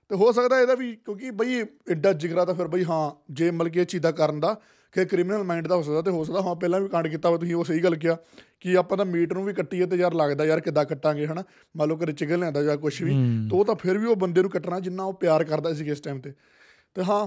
[0.09, 3.73] ਤੇ ਹੋ ਸਕਦਾ ਇਹਦਾ ਵੀ ਕਿਉਂਕਿ ਬਈ ਐਡਾ ਜਿਗਰਾ ਤਾਂ ਫਿਰ ਬਈ ਹਾਂ ਜੇ ਮਤਲਬ
[3.73, 4.61] ਕਿ ਇਹ ਚੀਜ਼ ਦਾ ਕਰਨ ਦਾ
[4.95, 7.37] ਕਿ ਕ੍ਰਿਮੀਨਲ ਮਾਈਂਡ ਦਾ ਹੋ ਸਕਦਾ ਤੇ ਹੋ ਸਕਦਾ ਹਾਂ ਪਹਿਲਾਂ ਵੀ ਕਾਂਡ ਕੀਤਾ ਵਾ
[7.37, 8.17] ਤੁਸੀਂ ਉਹ ਸਹੀ ਗੱਲ ਕਿਹਾ
[8.61, 11.45] ਕਿ ਆਪਾਂ ਤਾਂ ਮੀਟ ਨੂੰ ਵੀ ਕੱਟੀਏ ਤੇ ਯਾਰ ਲੱਗਦਾ ਯਾਰ ਕਿੱਦਾਂ ਕੱਟਾਂਗੇ ਹਨਾ?
[11.77, 13.11] ਮੰਨ ਲਓ ਘਰੇ ਚਿਕਨ ਲਿਆਂਦਾ ਜਾਂ ਕੁਝ ਵੀ
[13.51, 16.01] ਤੇ ਉਹ ਤਾਂ ਫਿਰ ਵੀ ਉਹ ਬੰਦੇ ਨੂੰ ਕੱਟਣਾ ਜਿੰਨਾ ਉਹ ਪਿਆਰ ਕਰਦਾ ਸੀ ਇਸ
[16.01, 16.33] ਟਾਈਮ ਤੇ।
[16.95, 17.27] ਤੇ ਹਾਂ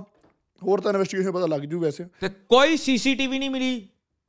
[0.63, 3.80] ਹੋਰ ਤਾਂ ਇਨਵੈਸਟੀਗੇਸ਼ਨ ਪਤਾ ਲੱਗ ਜੂ ਵੈਸੇ। ਤੇ ਕੋਈ ਸੀਸੀਟੀਵੀ ਨਹੀਂ ਮਿਲੀ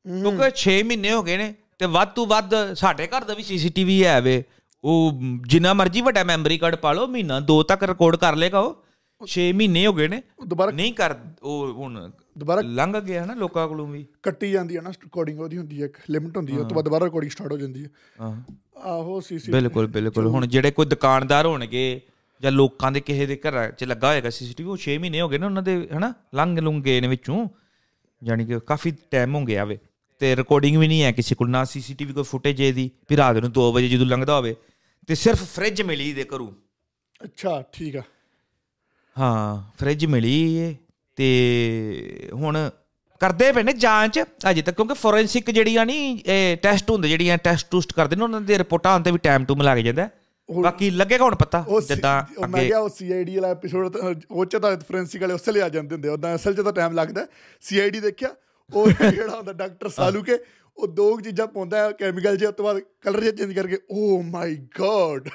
[0.06, 4.04] ਕਿਉਂਕਿ 6 ਮਹੀਨੇ ਹੋ ਗਏ ਨੇ ਤੇ ਵੱਧ ਤੋਂ ਵੱਧ ਸਾਡੇ ਘਰ ਦਾ ਵੀ ਸੀਸੀਟੀਵੀ
[4.04, 4.44] ਹੈ ਵੇ।
[4.84, 8.76] ਉਹ ਜਿੰਨਾ ਮਰਜ਼ੀ ਵੱਡਾ ਮੈਮਰੀ ਕਾਰਡ ਪਾ ਲਓ ਮਹੀਨਾ ਦੋ ਤੱਕ ਰਿਕਾਰਡ ਕਰ ਲੇਗਾ ਉਹ।
[9.26, 13.68] 6 ਮਹੀਨੇ ਹੋ ਗਏ ਨੇ ਦੁਬਾਰਾ ਨਹੀਂ ਕਰ ਉਹ ਹੁਣ ਦੁਬਾਰਾ ਲੰਘ ਗਿਆ ਨਾ ਲੋਕਾਂ
[13.68, 16.66] ਕੋਲੋਂ ਵੀ। ਕੱਟੀ ਜਾਂਦੀ ਹੈ ਨਾ ਰਿਕਾਰਡਿੰਗ ਉਹਦੀ ਹੁੰਦੀ ਹੈ ਇੱਕ ਲਿਮਿਟ ਹੁੰਦੀ ਹੈ ਉਸ
[16.66, 17.88] ਤੋਂ ਬਾਅਦ ਦੁਬਾਰਾ ਰਿਕਾਰਡਿੰਗ ਸਟਾਰਟ ਹੋ ਜਾਂਦੀ ਹੈ
[18.20, 18.42] ਹਾਂ।
[18.78, 22.00] ਆਹੋ ਸੀਸੀ ਬਿਲਕੁਲ ਬਿਲਕੁਲ। ਹੁਣ ਜਿਹੜੇ ਕੋਈ ਦੁਕਾਨਦਾਰ ਹੋਣਗੇ
[22.42, 25.38] ਜਾਂ ਲੋਕਾਂ ਦੇ ਕਿਸੇ ਦੇ ਘਰ 'ਚ ਲੱਗਾ ਹੋਏਗਾ ਸੀਸੀਟੀਵੀ ਉਹ 6 ਮਹੀਨੇ ਹੋ ਗਏ
[25.38, 26.14] ਨੇ ਉਹਨਾਂ ਦੇ ਹਨਾ?
[26.34, 27.48] ਲੰਘ ਲੁੰਘ ਗਏ ਨੇ ਵਿੱਚੋਂ।
[28.24, 29.78] ਯਾਨੀ ਕਿ ਕਾਫੀ ਟਾਈਮ ਹੋ ਗਿਆ ਵੇ।
[30.18, 33.50] ਤੇ ਰਿਕਾਰਡਿੰਗ ਵੀ ਨਹੀਂ ਹੈ ਕਿਸੇ ਕੋਲ ਨਾ ਸੀਸੀਟੀਵੀ ਕੋਈ ਫੁਟੇਜ ਇਹਦੀ ਵੀ ਰਾਤ ਨੂੰ
[33.52, 34.56] 2 ਵਜੇ ਜਦੋਂ ਲੰਘਦਾ ਹੋਵੇ।
[35.06, 36.52] ਤੇ ਸਿਰਫ ਫ੍ਰਿਜ ਮਿਲੀ ਦੇ ਘਰੋਂ।
[37.24, 38.02] ਅੱਛਾ ਠੀਕ ਆ।
[39.18, 40.76] ਹਾਂ ਫ੍ਰਿਜ ਮਿਲੀ ਏ
[41.18, 42.56] ਤੇ ਹੁਣ
[43.20, 44.18] ਕਰਦੇ ਪਏ ਨੇ ਜਾਂਚ
[44.50, 48.40] ਅਜੇ ਤੱਕ ਕਿਉਂਕਿ ਫੋਰੈਂਸਿਕ ਜਿਹੜੀਆਂ ਨਹੀਂ ਇਹ ਟੈਸਟ ਹੁੰਦੇ ਜਿਹੜੀਆਂ ਟੈਸਟ ਟੂਸਟ ਕਰਦੇ ਨੇ ਉਹਨਾਂ
[48.40, 50.08] ਦੇ ਰਿਪੋਰਟਾਂ ਆਉਣ ਤੇ ਵੀ ਟਾਈਮ ਟੂ ਲੱਗ ਜਾਂਦਾ।
[50.48, 53.96] ਬਾਕੀ ਲੱਗੇਗਾ ਹੁਣ ਪਤਾ ਜਿੱਦਾਂ ਉਹ ਮੈਂ ਅੱਗੇ ਕਿਹਾ ਉਹ ਸੀਆਈਡੀ ਵਾਲਾ ਐਪੀਸੋਡ
[54.30, 56.92] ਉਹ ਚ ਤਾਂ ਫੋਰੈਂਸਿਕ ਵਾਲੇ ਉਸੇ ਲਈ ਆ ਜਾਂਦੇ ਹੁੰਦੇ ਉਦਾਂ ਅਸਲ ਚ ਤਾਂ ਟਾਈਮ
[56.92, 57.26] ਲੱਗਦਾ
[57.62, 58.34] ਸੀਆਈਡੀ ਦੇਖਿਆ
[58.72, 60.38] ਉਹ ਜਿਹੜਾ ਹੁੰਦਾ ਡਾਕਟਰ ਸਾਲੂ ਕੇ
[60.78, 64.22] ਉਹ ਦੋ ਚੀਜ਼ਾਂ ਪਾਉਂਦਾ ਹੈ ਕੈਮੀਕਲ ਜੇ ਉਸ ਤੋਂ ਬਾਅਦ ਕਲਰ ਜਿਹਾ ਚੇਂਜ ਕਰਕੇ ਓ
[64.22, 65.28] ਮਾਈ ਗॉड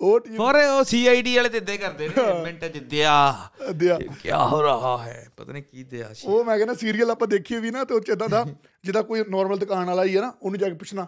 [0.00, 3.34] ਉਹ ਟੀਮ ਫੋਰ ਉਹ ਸੀਆਈਡੀ ਵਾਲੇ ਤੇ ਇਦਾਂ ਕਰਦੇ ਨੇ ਮਿੰਟ ਚ ਦਿਆ।
[3.74, 5.28] ਦਿਆ। ਕੀ ਹੋ ਰਹਾ ਹੈ?
[5.36, 8.00] ਪਤਾ ਨਹੀਂ ਕੀ ਦਿਆ ਸੀ। ਉਹ ਮੈਂ ਕਹਿੰਦਾ ਸੀਰੀਅਲ ਆਪਾਂ ਦੇਖੀਏ ਵੀ ਨਾ ਤੇ ਉਹ
[8.00, 8.46] ਚ ਇਦਾਂ ਦਾ
[8.84, 11.06] ਜਿੱਦਾਂ ਕੋਈ ਨਾਰਮਲ ਦੁਕਾਨ ਵਾਲਾ ਹੀ ਹੈ ਨਾ ਉਹਨੂੰ ਜਾ ਕੇ ਪੁੱਛਣਾ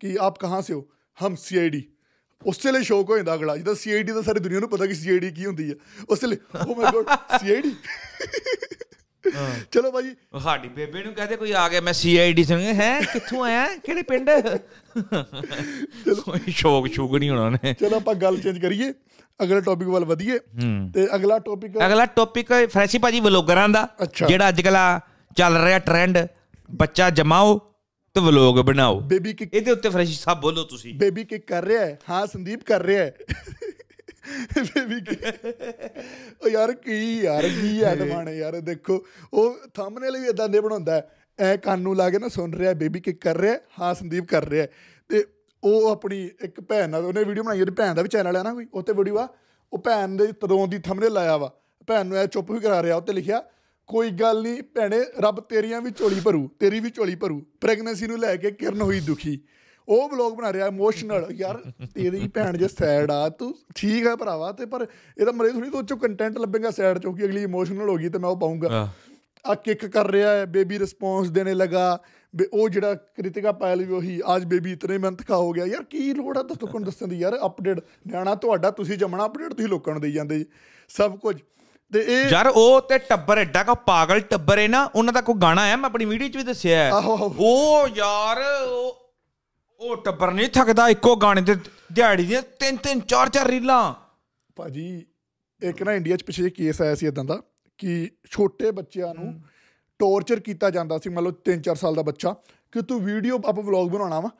[0.00, 0.88] ਕਿ ਆਪ ਕਹਾਂ ਸੇ ਹੋ?
[1.26, 1.88] ਹਮ ਸੀਆਈਡੀ
[2.46, 5.30] ਉਸੇ ਲਈ ਸ਼ੌਕ ਹੋ ਜਾਂਦਾ ਅਗਲਾ ਜਿੱਦਾਂ ਸੀਆਈਡੀ ਤਾਂ ਸਾਰੀ ਦੁਨੀਆ ਨੂੰ ਪਤਾ ਕਿ ਸੀਆਈਡੀ
[5.30, 5.74] ਕੀ ਹੁੰਦੀ ਹੈ।
[6.08, 6.36] ਉਸੇ ਲਈ
[6.68, 7.04] ਓ ਮਾਈ ਗॉड
[7.40, 7.76] ਸੀਆਈਡੀ
[9.72, 13.66] ਚਲੋ ਭਾਜੀ। ਸਾਡੀ ਬੇਬੇ ਨੂੰ ਕਹਦੇ ਕੋਈ ਆ ਗਿਆ ਮੈਂ ਸੀਆਈਡੀ ਸੁਣ ਹੈ ਕਿੱਥੋਂ ਆਇਆ?
[13.76, 14.30] ਕਿਹੜੇ ਪਿੰਡ?
[16.20, 18.92] ਕੋਈ ਸ਼ੌਕ ਸ਼ੂਕ ਨਹੀਂ ਹੋਣਾ ਨੇ ਚਲੋ ਆਪਾਂ ਗੱਲ ਚੇਂਜ ਕਰੀਏ।
[19.40, 20.38] ਅਗਲੇ ਟੌਪਿਕ ਵੱਲ ਵਧੀਏ
[20.94, 23.88] ਤੇ ਅਗਲਾ ਟੌਪਿਕ ਅਗਲਾ ਟੌਪਿਕ ਫਰੈਸ਼ੀ ਭਾਜੀ ਵਲੋਗਰਾਂ ਦਾ।
[24.28, 25.00] ਜਿਹੜਾ ਅੱਜ ਕੱਲ੍ਹ ਆ
[25.36, 26.18] ਚੱਲ ਰਿਹਾ ਟ੍ਰੈਂਡ
[26.74, 27.58] ਬੱਚਾ ਜਮਾਓ
[28.16, 31.84] ਤੇ ਵਲੋਗ ਬਣਾਓ। ਬੇਬੀ ਕਿਕ ਇਹਦੇ ਉੱਤੇ ਫਰੈਸ਼ੀ ਸਾਹਿਬ ਬੋਲੋ ਤੁਸੀਂ। ਬੇਬੀ ਕਿਕ ਕਰ ਰਿਹਾ
[31.84, 33.14] ਹੈ। ਹਾਂ ਸੰਦੀਪ ਕਰ ਰਿਹਾ ਹੈ।
[34.62, 35.34] ਬੇਬੀ ਕਿਕ
[36.44, 41.02] ਉਹ ਯਾਰ ਕੀ ਯਾਰ ਕੀ ਐਡਮਾਨ ਹੈ। ਯਾਰ ਦੇਖੋ। ਉਹ ਥੰਬਨੇਲ ਵੀ ਇਦਾਂ ਦੇ ਬਣਾਉਂਦਾ
[41.38, 44.48] ਐ ਕੰਨ ਨੂੰ ਲਾ ਕੇ ਨਾ ਸੁਣ ਰਿਹਾ ਬੇਬੀ ਕਿਕ ਕਰ ਰਿਹਾ ਹੈ, ਸੰਦੀਪ ਕਰ
[44.48, 44.66] ਰਿਹਾ।
[45.08, 45.24] ਤੇ
[45.64, 48.54] ਉਹ ਆਪਣੀ ਇੱਕ ਭੈਣ ਨਾਲ ਉਹਨੇ ਵੀਡੀਓ ਬਣਾਈ ਉਹਦੀ ਭੈਣ ਦਾ ਵੀ ਚੈਨਲ ਹੈ ਨਾ
[48.54, 49.28] ਕੋਈ ਉੱਤੇ ਵੀਡੀਓ ਆ।
[49.72, 51.52] ਉਹ ਭੈਣ ਦੇ ਤਦੋਂ ਦੀ ਥੰਬਨੇਲ ਲਾਇਆ ਵਾ।
[51.86, 53.42] ਭੈਣ ਨੂੰ ਐ ਚੁੱਪ ਵੀ ਕਰਾ ਰਿਹਾ ਉੱਤੇ ਲਿਖਿਆ
[53.88, 58.18] ਕੋਈ ਗੱਲ ਨਹੀਂ ਭੈਣੇ ਰੱਬ ਤੇਰੀਆਂ ਵੀ ਝੋਲੀ ਭਰੂ ਤੇਰੀ ਵੀ ਝੋਲੀ ਭਰੂ। ਪ੍ਰੈਗਨੈਂਸੀ ਨੂੰ
[58.18, 59.40] ਲੈ ਕੇ ਕਿਰਨ ਹੋਈ ਦੁਖੀ।
[59.88, 61.60] ਉਹ ਵਲੌਗ ਬਣਾ ਰਿਹਾ ਇਮੋਸ਼ਨਲ ਯਾਰ
[61.94, 64.86] ਤੇਰੀ ਭੈਣ ਜੇ ਸੈਡ ਆ ਤੂੰ ਠੀਕ ਹੈ ਭਰਾਵਾ ਤੇ ਪਰ
[65.18, 68.18] ਇਹਦਾ ਮਰੇ ਥੋੜੀ ਤੋਂ ਚੋਂ ਕੰਟੈਂਟ ਲੱਭੇਗਾ ਸੈਡ ਚੋਂ ਕਿ ਅਗਲੀ ਇਮੋਸ਼ਨਲ ਹੋ ਗਈ ਤੇ
[68.18, 68.88] ਮੈਂ ਉਹ ਪਾਉਂਗਾ।
[69.44, 71.98] ਆ ਕਿੱਕ ਕਰ ਰਿਹਾ ਹੈ ਬੇਬੀ ਰਿਸਪੌਂਸ ਦੇਣੇ ਲਗਾ
[72.52, 76.36] ਉਹ ਜਿਹੜਾ ਕ੍ਰਿਤਿਕਾ ਪਾਇਲ ਵੀ ਉਹੀ ਅੱਜ ਬੇਬੀ ਇਤਨੇ ਕਾ ਹੋ ਗਿਆ। ਯਾਰ ਕੀ ਲੋੜ
[76.38, 77.18] ਆ ਕੋਣ ਦੱਸਣ ਦੀ?
[77.18, 80.44] ਯਾਰ ਅਪਡੇਟ ਨਿਆਣਾ ਤੁਹਾਡਾ ਤੁਸੀਂ ਜੰਮਣਾ ਅਪਡੇਟ ਤੁਸੀਂ ਲੋਕਾਂ ਨੂੰ ਦੇਈ ਜਾਂਦੇ
[80.90, 81.36] ਸਭ ਕੁਝ।
[81.92, 85.34] ਤੇ ਇਹ ਯਾਰ ਉਹ ਤੇ ਟੱਬਰ ਐਡਾ ਕਾ ਪਾਗਲ ਟੱਬਰ ਹੈ ਨਾ ਉਹਨਾਂ ਦਾ ਕੋਈ
[85.42, 85.76] ਗਾਣਾ ਹੈ?
[85.76, 89.05] ਮੈਂ ਆਪਣੀ ਵੀਡੀਓ 'ਚ ਵੀ ਦੱਸਿਆ। ਉਹ ਯਾਰ ਉਹ
[89.80, 91.54] ਉਹ ਟੱਬਰ ਨਹੀਂ ਥੱਕਦਾ ਇੱਕੋ ਗਾਣੇ ਤੇ
[91.92, 93.94] ਦਿਹਾੜੀ ਦੀਆਂ ਤਿੰਨ ਤਿੰਨ ਚਾਰ ਚਾਰ ਰੀਲਾਂ।
[94.56, 95.04] ਭਾਜੀ
[95.62, 97.40] ਇੱਕ ਨਾ ਇੰਡੀਆ 'ਚ ਪਿਛੇ ਕੇਸ ਆਇਆ ਸੀ ਇਦਾਂ ਦਾ
[97.78, 99.32] ਕਿ ਛੋਟੇ ਬੱਚਿਆਂ ਨੂੰ
[100.00, 102.34] ਟੌਰਚਰ ਕੀਤਾ ਜਾਂਦਾ ਸੀ ਮੰਨ ਲਓ 3-4 ਸਾਲ ਦਾ ਬੱਚਾ
[102.72, 104.30] ਕਿ ਤੂੰ ਵੀਡੀਓ ਆਪਾਂ ਵਲੌਗ ਬਣਾਉਣਾ ਵਾ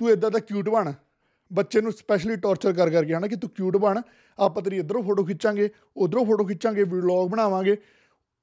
[0.00, 0.92] ਤੂੰ ਇਦਾਂ ਦਾ ਕਿਊਟ ਬਣ।
[1.50, 4.00] ਬੱਚੇ ਨੂੰ ਸਪੈਸ਼ਲੀ ਟੌਰਚਰ ਕਰ ਕਰਕੇ ਹਨਾ ਕਿ ਤੂੰ ਕਿਊਟ ਬਣ
[4.38, 7.76] ਆਪਾਂ ਤੇਰੀ ਇਧਰੋਂ ਫੋਟੋ ਖਿੱਚਾਂਗੇ ਉਧਰੋਂ ਫੋਟੋ ਖਿੱਚਾਂਗੇ ਵਲੌਗ ਬਣਾਵਾਂਗੇ।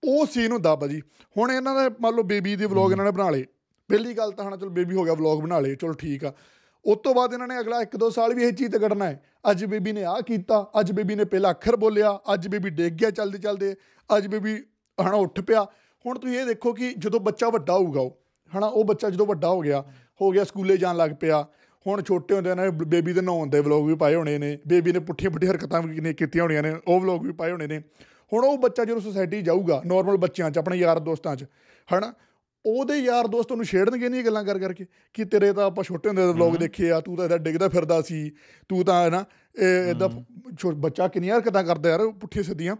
[0.03, 1.01] ਉਹ ਸੀਨ ਹੁੰਦਾ ਭਾਜੀ।
[1.37, 3.45] ਹੁਣ ਇਹਨਾਂ ਦਾ ਮੰਨ ਲਓ ਬੇਬੀ ਦੇ ਵਲੌਗ ਇਹਨਾਂ ਨੇ ਬਣਾ ਲਏ।
[3.93, 6.31] ਪਹਿਲੀ ਗੱਲ ਤਾਂ ਹਨਾ ਚਲੋ ਬੇਬੀ ਹੋ ਗਿਆ ਵਲੌਗ ਬਣਾ ਲਏ ਚਲੋ ਠੀਕ ਆ।
[6.85, 9.63] ਉਸ ਤੋਂ ਬਾਅਦ ਇਹਨਾਂ ਨੇ ਅਗਲਾ 1-2 ਸਾਲ ਵੀ ਇਹ ਚੀਜ਼ ਤੇ ਕੱਢਣਾ ਹੈ। ਅੱਜ
[9.65, 13.37] ਬੇਬੀ ਨੇ ਆਹ ਕੀਤਾ, ਅੱਜ ਬੇਬੀ ਨੇ ਪਹਿਲਾ ਅੱਖਰ ਬੋਲਿਆ, ਅੱਜ ਬੇਬੀ ਡਿੱਗ ਗਿਆ ਚੱਲਦੇ
[13.37, 13.75] ਚੱਲਦੇ,
[14.09, 14.55] ਅੱਜ ਬੇਬੀ
[14.97, 15.63] ਹਨਾ ਉੱਠ ਪਿਆ।
[16.05, 18.17] ਹੁਣ ਤੁਸੀਂ ਇਹ ਦੇਖੋ ਕਿ ਜਦੋਂ ਬੱਚਾ ਵੱਡਾ ਹੋਊਗਾ ਉਹ,
[18.51, 19.83] ਹਨਾ ਉਹ ਬੱਚਾ ਜਦੋਂ ਵੱਡਾ ਹੋ ਗਿਆ
[20.21, 21.45] ਹੋ ਗਿਆ ਸਕੂਲੇ ਜਾਣ ਲੱਗ ਪਿਆ।
[21.85, 24.99] ਹੁਣ ਛੋਟੇ ਹੁੰਦੇ ਨੇ ਬੇਬੀ ਦੇ ਨਹਾਉਣ ਦੇ ਵਲੌਗ ਵੀ ਪਾਏ ਹੋਣੇ ਨੇ, ਬੇਬੀ ਨੇ
[25.01, 27.81] ਪੁੱਠੀਆਂ ਪੁੱਠੀਆਂ ਹਰਕਤਾਂ ਵੀ ਕਿੰਨੀਆਂ ਕੀਤੀਆਂ ਹੋਣੀਆਂ ਨੇ, ਉਹ ਵਲੌਗ ਵੀ ਪਾਏ ਹੋਣੇ ਨੇ।
[28.31, 31.45] ਹੁਣ ਉਹ ਬੱਚਾ ਜਦੋਂ ਸੁਸਾਇਟੀ ਜਾਊਗਾ ਨਾਰਮਲ ਬੱਚਿਆਂ 'ਚ, ਆਪਣੇ ਯਾਰ ਦੋਸਤਾਂ 'ਚ,
[31.89, 32.13] ਹਨਾ
[32.65, 36.09] ਉਹਦੇ ਯਾਰ ਦੋਸਤ ਉਹਨੂੰ ਛੇੜਨਗੇ ਨਹੀਂ ਇਹ ਗੱਲਾਂ ਕਰ ਕਰਕੇ ਕਿ ਤੇਰੇ ਤਾਂ ਆਪਾਂ ਛੋਟੇ
[36.09, 38.31] ਹੁੰਦੇ ਦੇ ਵਲੌਗ ਦੇਖੇ ਆ ਤੂੰ ਤਾਂ ਇਹਦਾ ਡਿੱਗਦਾ ਫਿਰਦਾ ਸੀ
[38.69, 39.25] ਤੂੰ ਤਾਂ ਨਾ
[39.59, 40.09] ਇਹ ਇਦਾਂ
[40.73, 42.75] ਬੱਚਾ ਕਿੰਨੀਆਂ ਹਰਕਤਾਂ ਕਰਦਾ ਯਾਰ ਪੁੱਠੀਆਂ ਸਿੱਧੀਆਂ।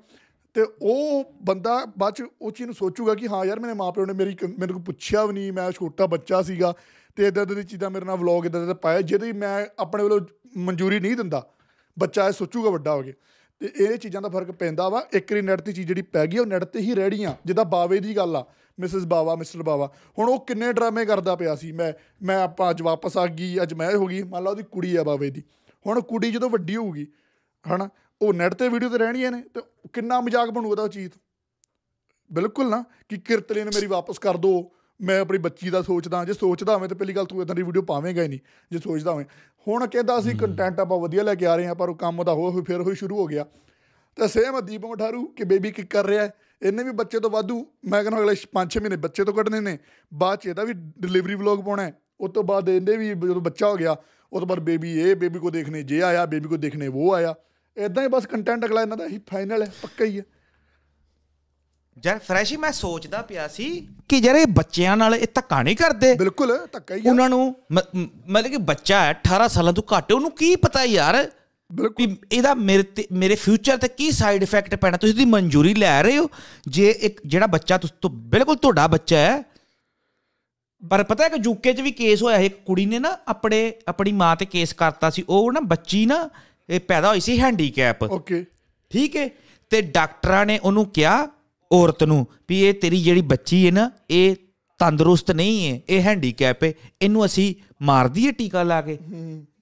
[0.54, 4.14] ਤੇ ਉਹ ਬੰਦਾ ਬਾਅਦ ਚ ਉਹ ਚੀਜ਼ ਨੂੰ ਸੋਚੂਗਾ ਕਿ ਹਾਂ ਯਾਰ ਮੇਰੇ ਮਾਪਿਓ ਨੇ
[4.14, 6.74] ਮੇਰੀ ਮੈਨੂੰ ਕੋਈ ਪੁੱਛਿਆ ਵੀ ਨਹੀਂ ਮੈਂ ਛੋਟਾ ਬੱਚਾ ਸੀਗਾ
[7.16, 10.20] ਤੇ ਇਦਾਂ ਦੀ ਚੀਜ਼ਾਂ ਮੇਰੇ ਨਾਲ ਵਲੌਗ ਇਦਾਂ ਦੇ ਪਾਏ ਜਿਹਦੀ ਮੈਂ ਆਪਣੇ ਵੱਲੋਂ
[10.58, 11.48] ਮਨਜ਼ੂਰੀ ਨਹੀਂ ਦਿੰਦਾ।
[12.00, 13.14] ਬੱਚਾ ਇਹ ਸੋਚੂਗਾ ਵੱਡਾ ਹੋ ਕੇ।
[13.64, 16.38] ਤੇ ਇਹ ਚੀਜ਼ਾਂ ਦਾ ਫ਼ਰਕ ਪੈਂਦਾ ਵਾ। ਇੱਕ ਰੀ ਨੈਟ ਤੇ ਚੀਜ਼ ਜਿਹੜੀ ਪੈ ਗਈ
[16.38, 18.44] ਉਹ ਨੈਟ ਤੇ ਹੀ ਰਹਿੜੀਆਂ ਜਿੱਦਾਂ ਬਾਵੇ ਦੀ ਗੱਲ ਆ,
[18.80, 21.92] ਮਿਸਿਸ ਬਾਵਾ, ਮਿਸਟਰ ਬਾਵਾ। ਹੁਣ ਉਹ ਕਿੰਨੇ ਡਰਾਮੇ ਕਰਦਾ ਪਿਆ ਸੀ। ਮੈਂ
[22.24, 25.04] ਮੈਂ ਆਪਾਂ ਅੱਜ ਵਾਪਸ ਆ ਗਈ, ਅੱਜ ਮੈਂ ਹੋ ਗਈ। ਮੰਨ ਲਾ ਉਹਦੀ ਕੁੜੀ ਆ
[25.04, 25.44] ਬਾਵੇ ਦੀ।
[25.86, 27.08] ਹੁਣ ਕੁੜੀ ਜਦੋਂ ਵੱਡੀ ਹੋਊਗੀ,
[27.66, 27.90] ਹਨਾ,
[28.22, 29.62] ਉਹ ਨੈਟ ਤੇ ਵੀਡੀਓ ਤੇ ਰਹਿਣੀਆਂ ਨੇ ਤੇ
[29.94, 31.12] ਕਿੰਨਾ ਮਜ਼ਾਕ ਬਣੂ ਉਹਦਾ ਉਹ ਚੀਜ਼
[32.32, 34.54] ਬਿਲਕੁਲ ਨਾ, ਕਿ ਕਿਰਤਲੇ ਨੇ ਮੇਰੀ ਵਾਪਸ ਕਰ ਦੋ।
[35.02, 37.82] ਮੈਂ ਆਪਣੀ ਬੱਚੀ ਦਾ ਸੋਚਦਾ ਜੇ ਸੋਚਦਾ ਹੋਵੇਂ ਤੇ ਪਹਿਲੀ ਗੱਲ ਤੂੰ ਇਦਾਂ ਦੀ ਵੀਡੀਓ
[37.82, 38.40] ਪਾਵੇਂਗਾ ਹੀ ਨਹੀਂ
[38.72, 39.26] ਜੇ ਸੋਚਦਾ ਹੋਵੇਂ।
[39.68, 42.34] ਹੁਣ ਕਹਿੰਦਾ ਅਸੀਂ ਕੰਟੈਂਟ ਆਪਾਂ ਵਧੀਆ ਲੈ ਕੇ ਆ ਰਹੇ ਹਾਂ ਪਰ ਉਹ ਕੰਮ ਦਾ
[42.34, 43.46] ਹੋ ਫਿਰ ਹੋਈ ਸ਼ੁਰੂ ਹੋ ਗਿਆ।
[44.16, 47.68] ਤੇ ਸੇਮ ਦੀਪ ਮਠਾਰੂ ਕਿ ਬੇਬੀ ਕੀ ਕਰ ਰਿਹਾ ਹੈ। ਇਹਨੇ ਵੀ ਬੱਚੇ ਤੋਂ ਵਾਧੂ
[47.86, 49.80] ਮੈਂ ਕਹਿੰਦਾ ਅਗਲੇ 5-6 ਮਹੀਨੇ ਬੱਚੇ ਤੋਂ ਕੱਢਣੇ ਨੇ।
[50.14, 53.70] ਬਾਅਦ ਚ ਇਹਦਾ ਵੀ ਡਿਲੀਵਰੀ ਵਲੌਗ ਪਾਉਣਾ ਹੈ। ਉਸ ਤੋਂ ਬਾਅਦ ਇਹਦੇ ਵੀ ਜਦੋਂ ਬੱਚਾ
[53.70, 53.92] ਹੋ ਗਿਆ
[54.34, 57.36] ਉਸ ਤੋਂ ਬਾਅਦ ਬੇਬੀ ਇਹ ਬੇਬੀ ਕੋ ਦੇਖਣੇ ਜੇ ਆਇਆ ਬੇਬੀ ਕੋ ਦੇਖਣੇ ਉਹ ਆਇਆ।
[57.78, 60.24] ਇਦਾਂ ਹੀ ਬਸ ਕੰਟੈਂਟ ਅਗਲਾ ਇਹਨਾਂ ਦਾ ਹੀ ਫਾਈਨਲ ਹੈ ਪੱਕਾ ਹੀ ਹੈ।
[61.98, 63.66] ਯਾਰ ਫਰੈਸ਼ੀ ਮੈਂ ਸੋਚਦਾ ਪਿਆ ਸੀ
[64.10, 68.48] ਕਿ ਯਾਰ ਇਹ ਬੱਚਿਆਂ ਨਾਲ ਇਹ ਧੱਕਾ ਨਹੀਂ ਕਰਦੇ। ਬਿਲਕੁਲ ਧੱਕਾ ਹੀ ਉਹਨਾਂ ਨੂੰ ਮਤਲਬ
[68.48, 71.26] ਕਿ ਬੱਚਾ ਹੈ 18 ਸਾਲਾਂ ਤੋਂ ਘੱਟ ਹੈ, ਉਹਨੂੰ ਕੀ ਪਤਾ ਯਾਰ?
[71.70, 74.98] ਬਿਲਕੁਲ। ਇਹਦਾ ਮੇਰੇ ਤੇ ਮੇਰੇ ਫਿਊਚਰ ਤੇ ਕੀ ਸਾਈਡ ਇਫੈਕਟ ਪੈਣਾ?
[74.98, 76.28] ਤੁਸੀਂ ਦੀ ਮਨਜ਼ੂਰੀ ਲੈ ਰਹੇ ਹੋ?
[76.68, 79.44] ਜੇ ਇੱਕ ਜਿਹੜਾ ਬੱਚਾ ਤੁਸੀਂ ਤੋਂ ਬਿਲਕੁਲ ਤੁਹਾਡਾ ਬੱਚਾ ਹੈ
[80.84, 84.12] ਪਰ ਪਤਾ ਹੈ ਕਿ ਯੂਕੇ 'ਚ ਵੀ ਕੇਸ ਹੋਇਆ ਇੱਕ ਕੁੜੀ ਨੇ ਨਾ ਆਪਣੇ ਆਪਣੀ
[84.12, 86.18] ਮਾਂ ਤੇ ਕੇਸ ਕਰਤਾ ਸੀ ਉਹ ਨਾ ਬੱਚੀ ਨਾ
[86.70, 88.44] ਇਹ ਪੈਦਾ ਹੋਈ ਸੀ ਹੈਂਡੀਕੈਪ ਓਕੇ
[88.92, 89.30] ਠੀਕ ਹੈ?
[89.72, 91.28] ਤੇ ਡਾਕਟਰਾਂ ਨੇ ਉਹਨੂੰ ਕਿਹਾ
[91.72, 94.36] ਔਰਤ ਨੂੰ ਵੀ ਇਹ ਤੇਰੀ ਜਿਹੜੀ ਬੱਚੀ ਹੈ ਨਾ ਇਹ
[94.80, 98.98] ਤੰਦਰੁਸਤ ਨਹੀਂ ਹੈ ਇਹ ਹੈਂਡੀਕੈਪ ਹੈ ਇਹਨੂੰ ਅਸੀਂ ਮਾਰ ਦਈਏ ਟੀਕਾ ਲਾ ਕੇ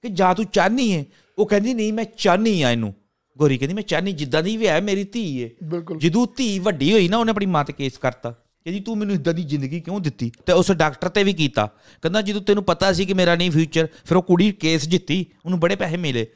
[0.02, 1.06] ਕਿ ਜਾਂ ਤੂੰ ਚਾਹਨੀ ਹੈ?
[1.40, 2.94] ਉਹ ਕਹਿੰਦੀ ਨਹੀਂ ਮੈਂ ਚਾਹਨੀ ਆ ਇਹਨੂੰ।
[3.38, 5.50] ਗੋਰੀ ਕਹਿੰਦੀ ਮੈਂ ਚਾਹਨੀ ਜਿੱਦਾਂ ਦੀ ਵੀ ਹੈ ਮੇਰੀ ਧੀ ਹੈ।
[5.98, 9.34] ਜਦੋਂ ਧੀ ਵੱਡੀ ਹੋਈ ਨਾ ਉਹਨੇ ਆਪਣੀ ਮਾਂ ਤੇ ਕੇਸ ਕਰਤਾ। ਕਹਿੰਦੀ ਤੂੰ ਮੈਨੂੰ ਇਦਾਂ
[9.34, 10.32] ਦੀ ਜ਼ਿੰਦਗੀ ਕਿਉਂ ਦਿੱਤੀ?
[10.46, 13.88] ਤੇ ਉਸ ਡਾਕਟਰ ਤੇ ਵੀ ਕੀਤਾ। ਕਹਿੰਦਾ ਜਦੋਂ ਤੈਨੂੰ ਪਤਾ ਸੀ ਕਿ ਮੇਰਾ ਨਹੀਂ ਫਿਊਚਰ
[14.06, 16.28] ਫਿਰ ਉਹ ਕੁੜੀ ਕੇਸ ਜਿੱਤੀ ਉਹਨੂੰ ਬੜੇ ਪੈਸੇ ਮਿਲੇ।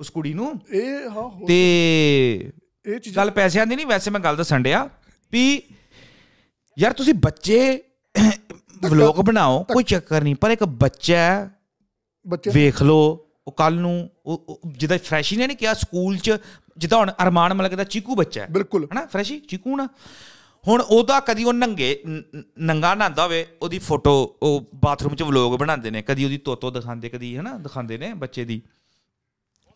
[0.00, 2.50] ਉਸ ਕੁੜੀ ਨੂੰ ਇਹ ਹੋ- ਤੇ
[2.88, 4.88] ਇਹ ਚੀਜ਼ਾਂ ਗੱਲ ਪੈਸਿਆਂ ਦੀ ਨਹੀਂ ਵੈਸੇ ਮੈਂ ਗੱਲ ਦੱਸਣ ਡਿਆ
[5.32, 5.62] ਵੀ
[6.78, 7.82] ਯਾਰ ਤੁਸੀਂ ਬੱਚੇ
[8.90, 11.50] ਵਲੌਗ ਬਣਾਓ ਕੋਈ ਚੱਕਰ ਨਹੀਂ ਪਰ ਇੱਕ ਬੱਚਾ ਹੈ,
[12.26, 16.36] ਬੱਚੇ ਵੇਖ ਲਓ ਉਹ ਕੱਲ ਨੂੰ ਉਹ- ਜਿੱਦਾਂ ਫਰੈਸ਼ੀ ਨੇ ਨਹੀਂ ਕਿਹਾ ਸਕੂਲ 'ਚ
[16.78, 19.88] ਜਿੱਦਾਂ ਹੁਣ ਅਰਮਾਨ ਮਲਕ ਦਾ ਚੀਕੂ ਬੱਚਾ ਹੈ। ਬਿਲਕੁਲ। ਹਨਾ ਫਰੈਸ਼ੀ ਚੀਕੂ ਨਾ।
[20.68, 22.02] ਹੁਣ ਉਹਦਾ ਕਦੀ ਉਹ ਨੰਗੇ
[22.58, 27.08] ਨੰਗਾ ਨਹਾਉਂਦਾ ਹੋਵੇ ਉਹਦੀ ਫੋਟੋ ਉਹ ਬਾਥਰੂਮ 'ਚ ਵਲੌਗ ਬਣਾਉਂਦੇ ਨੇ ਕਦੀ ਉਹਦੀ ਤੋਤੋ ਦਿਖਾਉਂਦੇ
[27.08, 28.62] ਕਦੀ ਹਨਾ ਦਿਖਾਉਂਦੇ ਨੇ ਬੱਚੇ ਦੀ।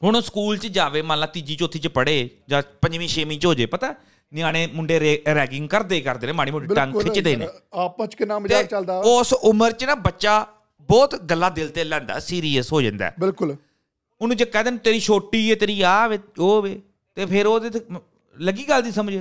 [0.02, 3.46] ਹੁਣ ਉਹ ਸਕੂਲ 'ਚ ਜਾਵੇ ਮੰਨ ਲਾ ਤੀਜੀ ਚੌਥੀ 'ਚ ਪੜ੍ਹੇ ਜਾਂ ਪੰਜਵੀਂ ਛੇਵੀਂ 'ਚ
[3.46, 3.94] ਹੋ ਜੇ ਪਤਾ
[4.32, 8.66] ਨਿਆਣੇ ਮੁੰਡੇ ਰੈਗਿੰਗ ਕਰਦੇ ਕਰਦੇ ਨੇ ਮਾੜੀ ਮੋਟੀ ਟੰਗ ਖਿੱਚਦੇ ਨੇ। ਆਪਸ ਚ ਕਿੰਨਾ ਮਜ਼ਾਕ
[8.66, 10.46] ਚੱਲਦਾ ਉਸ ਉਮਰ 'ਚ ਨਾ ਬੱਚਾ
[10.80, 13.56] ਬਹੁਤ ਗੱਲਾਂ ਦਿਲ ਤੇ ਲੈਂਦਾ ਸੀਰੀਅਸ ਹੋ ਜਾਂਦਾ। ਬਿਲਕੁਲ।
[14.20, 16.80] ਉਹਨੂੰ ਜੇ ਕਹਿ ਦੇਣ ਤੇਰੀ ਛੋਟੀ ਏ ਤੇਰੀ ਆ ਵੇ ਉਹ ਵੇ
[17.14, 17.80] ਤੇ ਫਿਰ ਉਹਦੇ
[18.36, 19.18] ਲੱਗੀ ਗੱਲ ਦੀ ਸਮਝ?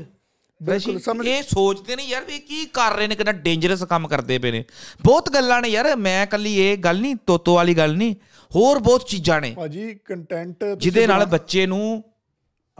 [0.63, 4.39] ਬਿਲਕੁਲ, ਸਮਝ- ਇਹ ਸੋਚਦੇ ਨੇ ਯਾਰ ਵੀ ਕੀ ਕਰ ਰਹੇ ਨੇ ਕਿੰਨਾ ਡੇਂਜਰਸ ਕੰਮ ਕਰਦੇ
[4.39, 4.65] ਪਏ ਨੇ।
[5.05, 8.15] ਬਹੁਤ ਗੱਲਾਂ ਨੇ ਯਾਰ ਮੈਂ ਕੱਲੀ ਇਹ ਗੱਲ ਨਹੀਂ ਤੋਤੋ ਵਾਲੀ ਗੱਲ ਨਹੀਂ
[8.55, 12.03] ਹੋਰ ਬਹੁਤ ਚੀਜ਼ਾਂ ਨੇ। ਭਾਜੀ ਕੰਟੈਂਟ ਜਿਹਦੇ ਨਾਲ ਬੱਚੇ ਨੂੰ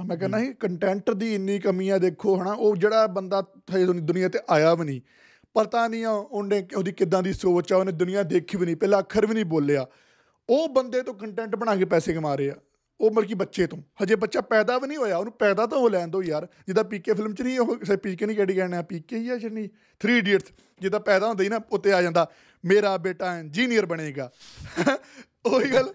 [0.06, 3.42] ਮੈਂ ਕਹਿੰਦਾ ਸੀ ਕੰਟੈਂਟ ਦੀ ਇੰਨੀ ਕਮੀ ਆ ਦੇਖੋ ਹਨਾ ਉਹ ਜਿਹੜਾ ਬੰਦਾ
[4.00, 5.02] ਦੁਨੀਆ ਤੇ ਆਇਆ ਵੀ ਨਹੀਂ।
[5.54, 9.26] ਪਤਾ ਨਹੀਂ ਉਹਨੇ ਉਹਦੀ ਕਿੱਦਾਂ ਦੀ ਸੋਚ ਆ ਉਹਨੇ ਦੁਨੀਆ ਦੇਖੀ ਵੀ ਨਹੀਂ ਪਹਿਲਾਂ ਅੱਖਰ
[9.26, 9.86] ਵੀ ਨਹੀਂ ਬੋਲਿਆ।
[10.50, 12.56] ਉਹ ਬੰਦੇ ਤੋਂ ਕੰਟੈਂਟ ਬਣਾ ਕੇ ਪੈਸੇ ਕਮਾ ਰਹੇ ਆ।
[13.02, 15.90] ਉਹ ਮਤਲਬ ਕਿ ਬੱਚੇ ਤੋਂ। ਹਜੇ ਬੱਚਾ ਪੈਦਾ ਵੀ ਨਹੀਂ ਹੋਇਆ ਉਹਨੂੰ ਪੈਦਾ ਤਾਂ ਹੋ
[15.90, 19.30] ਲੈਣ ਦਿਓ ਯਾਰ। ਜਿੱਦਾਂ ਪੀਕੇ ਫਿਲਮ 'ਚ ਨਹੀਂ ਉਹ ਪੀਕੇ ਨਹੀਂ ਕਿਹੜੀ ਕਹਿਣਾ ਪੀਕੇ ਹੀ
[19.30, 19.70] ਆ ਜਰਨੀ
[20.02, 22.30] 3 ਇਡੀਅਟਸ ਜਿੱਦਾਂ ਪੈਦਾ ਹੁੰਦਾ ਹੀ ਨਾ ਉੱਤੇ ਆ ਜਾਂਦਾ
[22.66, 24.32] ਮੇਰਾ ਬੇਟਾ ਇੰਜੀਨੀਅਰ ਬਣੇਗਾ।
[25.46, 25.94] ਉਹੀ ਗੱਲ।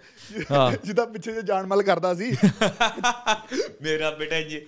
[0.84, 2.30] ਜਿੱਦਾਂ ਪਿੱਛੇ ਜੇ ਜਾਨਮਲ ਕਰਦਾ ਸੀ।
[3.82, 4.60] ਮੇਰਾ ਬੇਟਾ ਜੀ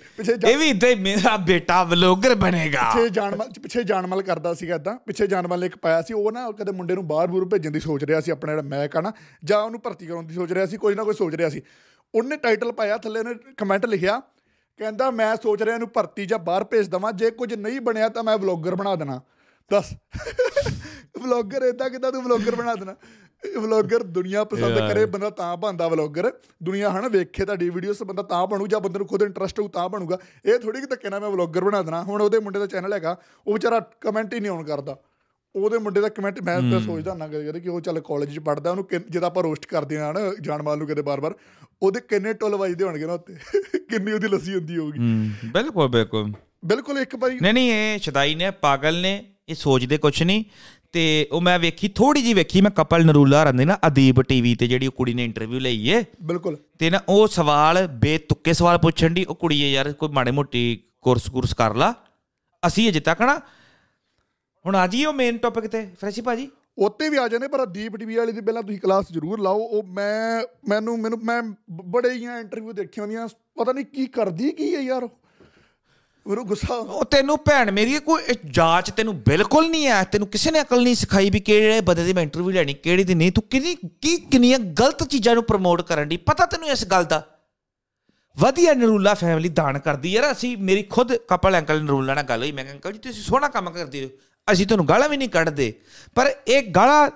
[0.48, 4.96] ਇਹ ਵੀ ਇਦਾਂ ਹੀ ਮੇਰਾ ਬੇਟਾ ਵਲੋਗਰ ਬਣੇਗਾ। ਪਿੱਛੇ ਜਾਨਮਲ ਪਿੱਛੇ ਜਾਨਮਲ ਕਰਦਾ ਸੀਗਾ ਇਦਾਂ।
[4.96, 8.04] ਪਿੱਛੇ ਜਾਨਮਲ ਇੱਕ ਪਾਇਆ ਸੀ ਉਹ ਨਾ ਕਦੇ ਮੁੰਡੇ ਨੂੰ ਬਾਹਰ ਬੂਰ ਭੇਜਣ ਦੀ ਸੋਚ
[8.04, 9.12] ਰਿਹਾ ਸੀ ਆਪਣਾ ਜਿਹੜਾ ਮੈਕ ਆ ਨਾ
[9.44, 11.62] ਜਾਂ ਉਹਨੂੰ ਭਰਤੀ ਕਰਾਉਣ ਦੀ ਸੋਚ ਰਿਹਾ ਸੀ ਕੋਈ ਨਾ ਕੋਈ ਸੋਚ ਰਿਹਾ ਸੀ।
[12.14, 14.22] ਉਹਨੇ ਟਾਈਟਲ ਪਾਇਆ ਥੱਲੇ ਉਹਨੇ ਕਮੈਂਟ ਲਿਖਿਆ
[14.76, 18.22] ਕਹਿੰਦਾ ਮੈਂ ਸੋਚ ਰਿਹਾ ਇਹਨੂੰ ਭਰਤੀ ਜਾਂ ਬਾਹਰ ਭੇਜ ਦਵਾਂ ਜੇ ਕੁਝ ਨਹੀਂ ਬਣਿਆ ਤਾਂ
[18.22, 19.20] ਮੈਂ ਵਲੌਗਰ ਬਣਾ ਦੇਣਾ।
[19.70, 19.94] ਦੱਸ।
[21.22, 22.96] ਵਲੌਗਰ ਇਦਾਂ ਕਿਦਾਂ ਤੂੰ ਵਲੌਗਰ ਬਣਾ ਦੇਣਾ?
[23.58, 26.32] ਵਲੌਗਰ ਦੁਨੀਆ ਪਸੰਦ ਕਰੇ ਬੰਦਾ ਤਾਂ ਬਣਦਾ ਵਲੌਗਰ
[26.62, 29.88] ਦੁਨੀਆ ਹਨਾ ਵੇਖੇ ਤੁਹਾਡੀ ਵੀਡੀਓਸ ਬੰਦਾ ਤਾਂ ਬਣੂ ਜਾਂ ਬੰਦੇ ਨੂੰ ਖੁਦ ਇੰਟਰਸਟ ਹੋਊ ਤਾਂ
[29.88, 32.92] ਬਣੂਗਾ। ਇਹ ਥੋੜੀ ਕਿ ਧੱਕੇ ਨਾਲ ਮੈਂ ਵਲੌਗਰ ਬਣਾ ਦੇਣਾ। ਹੁਣ ਉਹਦੇ ਮੁੰਡੇ ਦਾ ਚੈਨਲ
[32.92, 34.96] ਹੈਗਾ ਉਹ ਵਿਚਾਰਾ ਕਮੈਂਟ ਹੀ ਨਹੀਂ ਆਨ ਕਰਦਾ।
[35.56, 38.70] ਉਹਦੇ ਮੁੰਡੇ ਦਾ ਕਮੈਂਟ ਮੈਂ ਤਾਂ ਸੋਚਦਾ ਨਾ ਕਦੇ ਕਿ ਉਹ ਚੱਲ ਕਾਲਜ 'ਚ ਪੜਦਾ
[38.70, 41.34] ਉਹਨੂੰ ਜਦੋਂ ਆਪਾਂ ਰੋਸਟ ਕਰਦੇ ਆ ਨਾ ਜਾਨ ਮਾਲ ਨੂੰ ਕਦੇ ਬਾਰ-ਬਾਰ
[41.82, 43.34] ਉਹਦੇ ਕਿੰਨੇ ਟੁੱਲ ਵੱਜਦੇ ਹੋਣਗੇ ਨਾ ਉੱਤੇ।
[43.78, 44.98] ਕਿੰਨੀ ਉਹਦੀ ਲੱਸੀ ਹੁੰਦੀ ਹੋਊਗੀ।
[45.44, 46.32] ਬਿਲਕੁਲ ਬਿਲਕੁਲ।
[46.64, 50.44] ਬਿਲਕੁਲ ਇੱਕ ਵਾਰੀ ਨਹੀਂ ਨਹੀਂ ਇਹ ਸ਼ਦਾਈ ਨੇ ਪਾਗਲ ਨੇ ਇਹ ਸੋਚਦੇ ਕੁਛ ਨਹੀਂ।
[50.92, 54.54] ਤੇ ਉਹ ਮੈਂ ਵੇਖੀ ਥੋੜੀ ਜੀ ਵੇਖੀ ਮੈਂ ਕਪਲ ਨਰੂਲਾ ਹਰਨ ਦੀ ਨਾ ਅਦੀਬ ਟੀਵੀ
[54.54, 58.78] ਤੇ ਜਿਹੜੀ ਉਹ ਕੁੜੀ ਨੇ ਇੰਟਰਵਿਊ ਲਈ ਏ। ਬਿਲਕੁਲ। ਤੇ ਨਾ ਉਹ ਸਵਾਲ ਬੇਤੁੱਕੇ ਸਵਾਲ
[58.78, 61.94] ਪੁੱਛਣ ਦੀ ਉਹ ਕੁੜੀ ਏ ਯਾਰ ਕੋਈ ਮਾੜੇ ਮੋਟੀ ਕੋਰਸ ਕੁਰਸ ਕਰ ਲਾ।
[62.66, 63.40] ਅਸੀਂ ਅਜੇ ਤੱਕ ਨਾ
[64.68, 66.48] ਹੁਣ ਆ ਜੀ ਉਹ ਮੇਨ ਟੌਪਿਕ ਤੇ। ਫਰੈਸ਼ੀ ਭਾਜੀ?
[66.78, 69.82] ਉੱਤੇ ਵੀ ਆ ਜਾਂਦੇ ਪਰ ਦੀਪ ਟੀਵੀ ਵਾਲੀ ਦੀ ਪਹਿਲਾਂ ਤੁਸੀਂ ਕਲਾਸ ਜ਼ਰੂਰ ਲਾਓ। ਉਹ
[69.82, 74.80] ਮੈਂ ਮੈਨੂੰ ਮੈਨੂੰ ਮੈਂ ਬੜੇ ਹੀ ਇੰਟਰਵਿਊ ਦੇਖੀਆਂ ਹੁੰਦੀਆਂ ਪਤਾ ਨਹੀਂ ਕੀ ਕਰਦੀ ਕੀ ਹੈ
[74.80, 75.02] ਯਾਰ?
[75.02, 80.60] ਉਹ। ਗੁੱਸਾ ਉਹ ਤੈਨੂੰ ਭੈਣ ਮੇਰੀ ਕੋਈ ਜਾਂਚ ਤੈਨੂੰ ਬਿਲਕੁਲ ਨਹੀਂ ਹੈ। ਤੈਨੂੰ ਕਿਸੇ ਨੇ
[80.60, 83.74] ਅਕਲ ਨਹੀਂ ਸਿਖਾਈ ਵੀ ਕਿਹੜੇ ਬੰਦੇ ਦੀ ਮੈਂ ਇੰਟਰਵਿਊ ਲੈਣੀ ਕਿਹੜੀ ਦੀ ਨਹੀਂ। ਤੂੰ ਕਿੰਨੀ
[83.74, 87.24] ਕੀ ਕਿੰਨੀਆਂ ਗਲਤ ਚੀਜ਼ਾਂ ਨੂੰ ਪ੍ਰਮੋਟ ਕਰਨ ਦੀ ਪਤਾ ਤੈਨੂੰ ਇਸ ਗੱਲ ਦਾ?
[88.38, 92.52] ਵਧੀਆ ਨਰੂਲਾ ਫੈਮਿਲੀ ਦਾਨ ਕਰਦੀ ਯਾਰ। ਅਸੀਂ ਮੇਰੀ ਖੁਦ ਕਪਲ ਅੰਕਲ ਨਰੂਲਾ ਨਾਲ ਗੱਲ ਹੋਈ।
[92.52, 94.10] ਮੈਂ ਕਿਹਾ ਅੰਕਲ ਜੀ ਤੁਸੀਂ ਸੋਹਣਾ ਕੰਮ ਕਰਦੇ ਹੋ।
[94.52, 95.72] ਅਸੀਂ ਤੁਹਾਨੂੰ ਗਾਲਾਂ ਵੀ ਨਹੀਂ ਕੱਢਦੇ
[96.14, 97.10] ਪਰ ਇਹ ਗਾਲਾਂ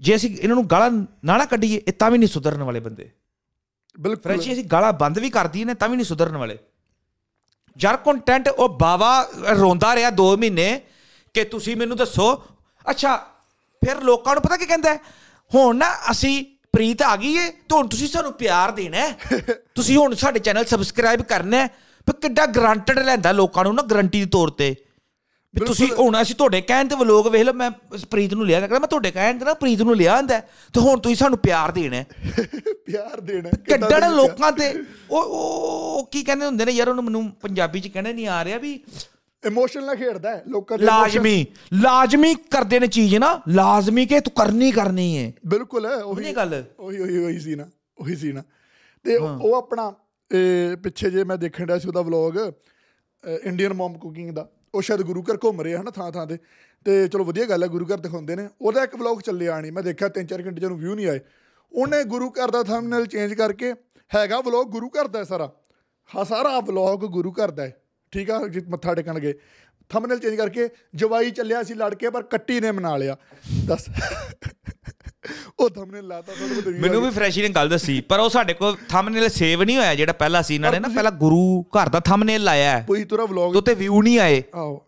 [0.00, 0.90] ਜੇ ਅਸੀਂ ਇਹਨਾਂ ਨੂੰ ਗਾਲਾਂ
[1.24, 3.10] ਨਾ ਨਾ ਕੱਢੀਏ ਇਹ ਤਾਂ ਵੀ ਨਹੀਂ ਸੁਧਰਨ ਵਾਲੇ ਬੰਦੇ
[3.98, 6.58] ਬਿਲਕੁਲ ਫਰੈਂਚੀ ਅਸੀਂ ਗਾਲਾਂ ਬੰਦ ਵੀ ਕਰਦੀ ਨੇ ਤਾਂ ਵੀ ਨਹੀਂ ਸੁਧਰਨ ਵਾਲੇ
[7.76, 9.10] ਯਾਰ ਕੰਟੈਂਟ ਉਹ ਬਾਵਾ
[9.58, 10.80] ਰੋਂਦਾ ਰਿਹਾ 2 ਮਹੀਨੇ
[11.34, 12.44] ਕਿ ਤੁਸੀਂ ਮੈਨੂੰ ਦੱਸੋ
[12.90, 13.16] ਅੱਛਾ
[13.82, 14.94] ਫਿਰ ਲੋਕਾਂ ਨੂੰ ਪਤਾ ਕੀ ਕਹਿੰਦਾ?
[15.50, 19.08] ਹੁਣ ਨਾ ਅਸੀਂ ਪ੍ਰੀਤ ਆ ਗਈ ਏ ਤੇ ਹੁਣ ਤੁਸੀਂ ਸਾਨੂੰ ਪਿਆਰ ਦੇਣਾ।
[19.74, 21.66] ਤੁਸੀਂ ਹੁਣ ਸਾਡੇ ਚੈਨਲ ਸਬਸਕ੍ਰਾਈਬ ਕਰਨਾ ਹੈ।
[22.06, 24.74] ਵੀ ਕਿੱਡਾ ਗਰੰਟਡ ਲੈਂਦਾ ਲੋਕਾਂ ਨੂੰ ਨਾ ਗਰੰਟੀ ਦੇ ਤੌਰ ਤੇ
[25.54, 27.70] ਵੀ ਤੁਸੀਂ ਹੁਣ ਅਸੀਂ ਤੁਹਾਡੇ ਕਹਿਣ ਤੇ ਵਲੋਗ ਵੇਖ ਲਓ ਮੈਂ
[28.10, 31.00] ਪ੍ਰੀਤ ਨੂੰ ਲਿਆ ਕਹਿੰਦਾ ਮੈਂ ਤੁਹਾਡੇ ਕਹਿਣ ਤੇ ਨਾ ਪ੍ਰੀਤ ਨੂੰ ਲਿਆ ਹੁੰਦਾ ਤੇ ਹੁਣ
[31.00, 32.02] ਤੁਸੀਂ ਸਾਨੂੰ ਪਿਆਰ ਦੇਣਾ।
[32.86, 33.50] ਪਿਆਰ ਦੇਣਾ
[33.88, 38.12] ਦੇਣਾ ਲੋਕਾਂ ਤੇ। ਉਹ ਉਹ ਕੀ ਕਹਿੰਦੇ ਹੁੰਦੇ ਨੇ ਯਾਰ ਉਹਨੂੰ ਮੈਨੂੰ ਪੰਜਾਬੀ ਚ ਕਹਿਣਾ
[38.12, 38.80] ਨਹੀਂ ਆ ਰਿਹਾ ਵੀ
[39.46, 44.32] ਇਮੋਸ਼ਨ ਨਾਲ ਖੇਡਦਾ ਹੈ ਲੋਕਾਂ ਦੇ ਲਾਜ਼ਮੀ ਲਾਜ਼ਮੀ ਕਰਦੇ ਨੇ ਚੀਜ਼ ਨਾ ਲਾਜ਼ਮੀ ਕਿ ਤੂੰ
[44.32, 47.68] ਕਰਨੀ ਕਰਨੀ ਹੈ। ਬਿਲਕੁਲ ਹੈ ਉਹੀ ਗੱਲ। ਉਹੀ ਉਹੀ ਉਹੀ ਸੀ ਨਾ
[47.98, 48.42] ਉਹੀ ਸੀ ਨਾ।
[49.04, 49.92] ਤੇ ਉਹ ਆਪਣਾ
[50.82, 52.52] ਪਿੱਛੇ ਜੇ ਮੈਂ ਦੇਖਣ ਡਿਆ ਸੀ ਉਹਦਾ ਵਲੌਗ
[53.42, 56.38] ਇੰਡੀਅਨ ਮਮ ਕੁਕਿੰਗ ਦਾ। ਉਹ ਸ਼ਾਇਦ ਗੁਰੂ ਘਰ ਘੁੰਮ ਰਹੇ ਹਨ ਥਾਂ ਥਾਂ ਤੇ।
[56.84, 59.82] ਤੇ ਚਲੋ ਵਧੀਆ ਗੱਲ ਹੈ ਗੁਰੂ ਘਰ ਦਿਖਾਉਂਦੇ ਨੇ। ਉਹਦਾ ਇੱਕ ਵਲੌਗ ਚੱਲਿਆ ਨਹੀਂ ਮੈਂ
[59.82, 61.20] ਦੇਖਿਆ 3-4 ਘੰਟੇ ਜਦੋਂ ਵਿਊ ਨਹੀਂ ਆਏ।
[61.72, 63.74] ਉਹਨੇ ਗੁਰੂ ਘਰ ਦਾ ਥੰਬਨੇਲ ਚੇਂਜ ਕਰਕੇ
[64.14, 65.52] ਹੈਗਾ ਵਲੌਗ ਗੁਰੂ ਘਰ ਦਾ ਹੈ ਸਾਰਾ।
[66.16, 69.34] ਹਾਂ, ਸਾਰਾ ਵਲੌਗ ਗੁਰੂ ਘਰ ਦਾ ਹੈ। ਠੀਕ ਆ ਜਿ- ਮੱਥਾ ਟੇਕਣ ਗਏ।
[69.88, 73.16] ਥੰਬਨੇਲ ਚੇਂਜ ਕਰਕੇ ਜਵਾਈ ਚੱਲਿਆ ਸੀ ਲੜ ਕੇ ਪਰ ਕੱਟੀ ਨੇ ਮਨਾ ਲਿਆ।
[73.64, 73.86] ਦੱਸ।
[75.58, 78.76] ਉਹ ਥੰਬਨੇਲ ਲਾਤਾ ਤੁਹਾਨੂੰ ਵੀ ਮੈਨੂੰ ਵੀ ਫਰੈਸ਼ੀ ਨੇ ਗੱਲ ਦੱਸੀ ਪਰ ਉਹ ਸਾਡੇ ਕੋਲ
[78.88, 82.44] ਥੰਬਨੇਲ ਸੇਵ ਨਹੀਂ ਹੋਇਆ ਜਿਹੜਾ ਪਹਿਲਾ ਸੀ ਇਹਨਾਂ ਨੇ ਨਾ ਪਹਿਲਾਂ ਗੁਰੂ ਘਰ ਦਾ ਥੰਬਨੇਲ
[82.44, 84.86] ਲਾਇਆ ਹੈ। ਕੋਈ ਤੁਰਾ ਵਲੌਗ ਤੇ ਵਿਊ ਨਹੀਂ ਆਏ। ਆਓ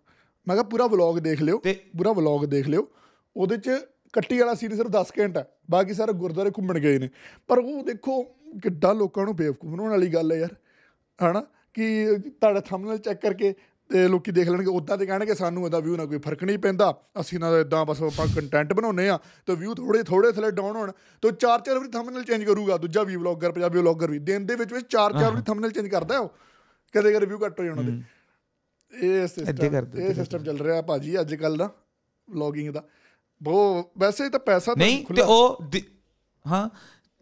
[0.49, 2.89] ਮੈਂ ਕਿਹਾ ਪੂਰਾ ਵਲੌਗ ਦੇਖ ਲਿਓ ਤੇ- ਪੂਰਾ ਵਲੌਗ ਦੇਖ ਲਿਓ।
[3.37, 3.71] ਉਹਦੇ ਚ
[4.13, 7.09] ਕੱਟੀ ਵਾਲਾ ਸੀਨ ਸਿਰਫ 10 ਘੰਟ ਹੈ ਬਾਕੀ ਸਾਰੇ ਗੁਰਦੁਆਰੇ ਘੁੰਮਣ ਗਏ ਨੇ।
[7.49, 8.23] ਪਰ ਉਹ ਦੇਖੋ
[8.63, 10.55] ਕਿੱਡਾ ਲੋਕਾਂ ਨੂੰ ਬੇਵਕੂਫ ਬਣਾਉਣ ਵਾਲੀ ਗੱਲ ਹੈ ਯਾਰ।
[11.31, 11.47] ਹਨਾ?
[11.75, 13.55] ਕਿ ਤੁਹਾਡਾ ਥੰਬਨੇਲ ਚੈੱਕ ਕਰਕੇ
[13.91, 16.93] ਤੇ ਲੋਕੀ ਦੇਖ ਲੈਣਗੇ ਉਦਾਂ ਤੇ ਕਹਿਣਗੇ ਸਾਨੂੰ ਇਹਦਾ ਵਿਊ ਨਾਲ ਕੋਈ ਫ਼ਰਕ ਨਹੀਂ ਪੈਂਦਾ।
[17.21, 20.93] ਅਸੀਂ ਨਾ ਇਦਾਂ ਬਸ ਆਪਾਂ ਕੰਟੈਂਟ ਬਣਾਉਨੇ ਆ ਤੇ ਵਿਊ ਥੋੜੇ ਥੋੜੇ ਥੱਲੇ ਡਾਊਨ ਹੋਣ।
[21.23, 24.57] ਤੇ ਚਾਰ ਚਾਰ ਵਾਰੀ ਥੰਬਨੇਲ ਚੇਂਜ ਕਰੂਗਾ ਦੂਜਾ ਵੀ ਵਲੌਗਰ ਪੰਜਾਬੀ ਵਲੌਗਰ ਵੀ। ਦਿਨ ਦੇ
[24.57, 26.29] ਵਿੱਚ ਵਿੱਚ ਚਾਰ ਚਾਰ ਵਾਰੀ ਥੰਬਨੇਲ ਚੇਂਜ ਕਰਦਾ ਉਹ।
[26.95, 27.93] ਕਦੇ ਕਦੇ ਵਿਊ ਘੱਟ ਹੋ ਜਾਣਾ ਤੇ
[28.93, 31.71] ਇਹ ਸਿਸਟਮ ਇਹ ਸਿਸਟਮ ਚੱਲ ਰਿਹਾ ਭਾਜੀ ਅੱਜ ਕੱਲ ਦਾ
[32.29, 32.83] ਵਲੌਗਿੰਗ ਦਾ।
[33.41, 35.63] ਬਹੁਤ ਵੈਸੇ ਤਾਂ ਪੈਸਾ ਤਾਂ ਨਹੀਂ ਤੇ ਉਹ
[36.47, 36.69] ਹਾਂ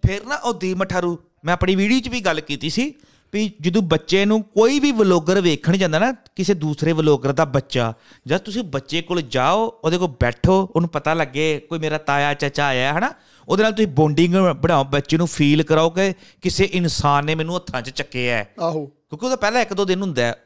[0.02, 2.92] ਫਿਰ ਨਾ ਉਹ ਦੀ ਮਠਾਰੂ ਮੈਂ ਆਪਣੀ ਵੀਡੀਓ 'ਚ ਵੀ ਗੱਲ ਕੀਤੀ ਸੀ।
[3.32, 7.94] ਵੀ ਜਦੋਂ ਬੱਚੇ ਨੂੰ ਕੋਈ ਵੀ ਵਲੋਗਰ ਵੇਖਣ ਜਾਂਦਾ ਨਾ ਕਿਸੇ ਦੂਸਰੇ ਵਲੋਗਰ ਦਾ ਬੱਚਾ
[8.26, 12.66] ਜਦ ਤੁਸੀਂ ਬੱਚੇ ਕੋਲ ਜਾਓ ਉਹਦੇ ਕੋਲ ਬੈਠੋ ਉਹਨੂੰ ਪਤਾ ਲੱਗੇ ਕੋਈ ਮੇਰਾ ਤਾਇਆ ਚਾਚਾ
[12.66, 13.12] ਆਇਆ ਹੈ ਹਨਾ?
[13.48, 17.82] ਉਹਦੇ ਨਾਲ ਤੁਸੀਂ ਬੌਂਡਿੰਗ ਬਣਾਓ ਬੱਚੇ ਨੂੰ ਫੀਲ ਕਰਾਓ ਕਿ ਕਿਸੇ ਇਨਸਾਨ ਨੇ ਮੈਨੂੰ ਹੱਥਾਂ
[17.82, 20.44] 'ਚ ਚੱਕਿਆ ਹੈ। ਆਹੋ। ਕਿਉਂਕਿ ਉਹਦਾ ਪਹਿਲਾ ਇੱਕ ਦੋ ਦਿਨ ਹੁੰਦਾ ਹੈ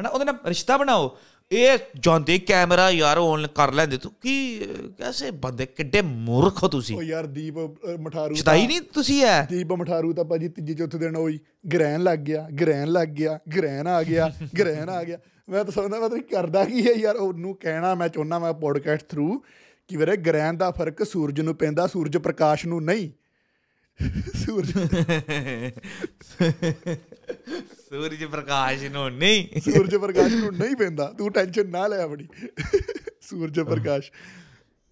[0.00, 0.08] ਹਨਾ?
[0.08, 1.18] ਉਹਦੇ ਨਾਲ ਰਿਸ਼ਤਾ ਬਣਾਓ।
[1.50, 4.60] ਇਹ ਜਾਂਦੇ ਕੈਮਰਾ ਯਾਰ ਔਨ ਕਰ ਲੈਂਦੇ ਤੂੰ ਕੀ
[4.98, 6.96] ਕੈਸੇ ਬੰਦੇ ਕਿੱਡੇ ਮੂਰਖ ਹੋ ਤੁਸੀਂ?
[6.96, 7.54] ਉਹ ਯਾਰ ਦੀਪ
[8.00, 9.44] ਮਠਾਰੂ ਚਤਾਈ ਨਹੀਂ ਤੁਸੀਂ ਐ?
[9.44, 11.38] ਦੀਪ ਮਠਾਰੂ ਤਾਂ ਭਾਜੀ ਤੀਜੇ ਚੌਥੇ ਦਿਨ ਹੋਈ
[11.72, 14.28] ਗ੍ਰਹਿਣ ਲੱਗ ਗਿਆ ਗ੍ਰਹਿਣ ਲੱਗ ਗਿਆ ਗ੍ਰਹਿਣ ਆ ਗਿਆ
[14.58, 15.18] ਗ੍ਰਹਿਣ ਆ ਗਿਆ।
[15.48, 19.04] ਮੈਂ ਤਾਂ ਸਮਝਦਾ ਮੈਂ ਤਾਂ ਕਰਦਾ ਕੀ ਹੈ ਯਾਰ ਉਹਨੂੰ ਕਹਿਣਾ ਮੈਂ ਚਾਹੁੰਦਾ ਮੈਂ ਪੋਡਕਾਸਟ
[19.08, 19.42] ਥਰੂ
[19.90, 23.10] ਕਿ ਵੀਰੇ ਗ੍ਰਹਿਣ ਦਾ ਫ਼ਰਕ ਸੂਰਜ ਨੂੰ ਪੈਂਦਾ ਸੂਰਜ ਪ੍ਰਕਾਸ਼ ਨੂੰ ਨਹੀਂ।
[24.36, 24.72] ਸੂਰਜ
[27.90, 32.26] ਸੂਰਜ ਪ੍ਰਕਾਸ਼ ਨੂੰ ਨਹੀਂ। ਸੂਰਜ ਪ੍ਰਕਾਸ਼ ਨੂੰ ਨਹੀਂ ਪੈਂਦਾ ਤੂੰ ਟੈਨਸ਼ਨ ਨਾ ਲੈ ਆਪਣੀ।
[33.20, 34.10] ਸੂਰਜ ਪ੍ਰਕਾਸ਼।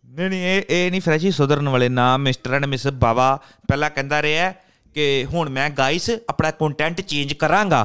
[0.07, 4.23] ਨਹੀਂ ਨਹੀਂ ਇਹ ਇਹ ਨਹੀਂ ਫਰੈਸ਼ੀ ਸੁਧਰਨ ਵਾਲੇ ਨਾ ਮਿਸਟਰ ਐਂਡ ਮਿਸ ਬਾਬਾ ਪਹਿਲਾਂ ਕਹਿੰਦਾ
[4.23, 4.55] ਰਿਹਾ
[4.95, 7.85] ਕਿ ਹੁਣ ਮੈਂ ਗਾਇਸ ਆਪਣਾ ਕੰਟੈਂਟ ਚੇਂਜ ਕਰਾਂਗਾ।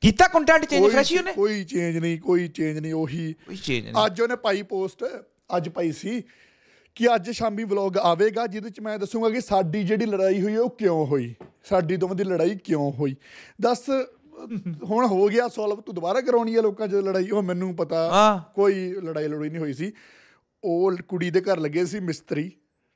[0.00, 1.32] ਕੀਤਾ ਕੰਟੈਂਟ ਚੇਂਜ ਫਰੈਸ਼ੀ ਉਹਨੇ?
[1.32, 5.04] ਕੋਈ ਚੇਂਜ ਨਹੀਂ ਕੋਈ ਚੇਂਜ ਨਹੀਂ ਉਹੀ। ਕੋਈ ਚੇਂਜ ਨਹੀਂ। ਅੱਜ ਉਹਨੇ ਪਾਈ ਪੋਸਟ
[5.56, 6.22] ਅੱਜ ਪਾਈ ਸੀ
[6.94, 10.70] ਕਿ ਅੱਜ ਸ਼ਾਮੀ ਵਲੌਗ ਆਵੇਗਾ ਜਿਹਦੇ ਚ ਮੈਂ ਦੱਸੂਗਾ ਕਿ ਸਾਡੀ ਜਿਹੜੀ ਲੜਾਈ ਹੋਈ ਉਹ
[10.70, 11.34] ਕਿਉਂ ਹੋਈ?
[11.64, 13.16] ਸਾਡੀ ਦੋਵਾਂ ਦੀ ਲੜਾਈ ਕਿਉਂ ਹੋਈ?
[13.60, 13.80] ਦੱਸ
[14.84, 18.10] ਹੁਣ ਹੋ ਗਿਆ ਸੋਲਵ ਤੂੰ ਦੁਬਾਰਾ ਕਰਾਉਣੀ ਹੈ ਲੋਕਾਂ 'ਚ ਲੜਾਈ ਉਹ ਮੈਨੂੰ ਪਤਾ।
[18.54, 19.92] ਕੋਈ ਲੜਾਈ ਲੜੋਈ ਨਹੀਂ ਹੋਈ ਸੀ।
[20.64, 22.52] ਉਹ ਕੁੜੀ ਦੇ ਘਰ ਲੱਗੇ ਸੀ ਮਿਸਤਰੀ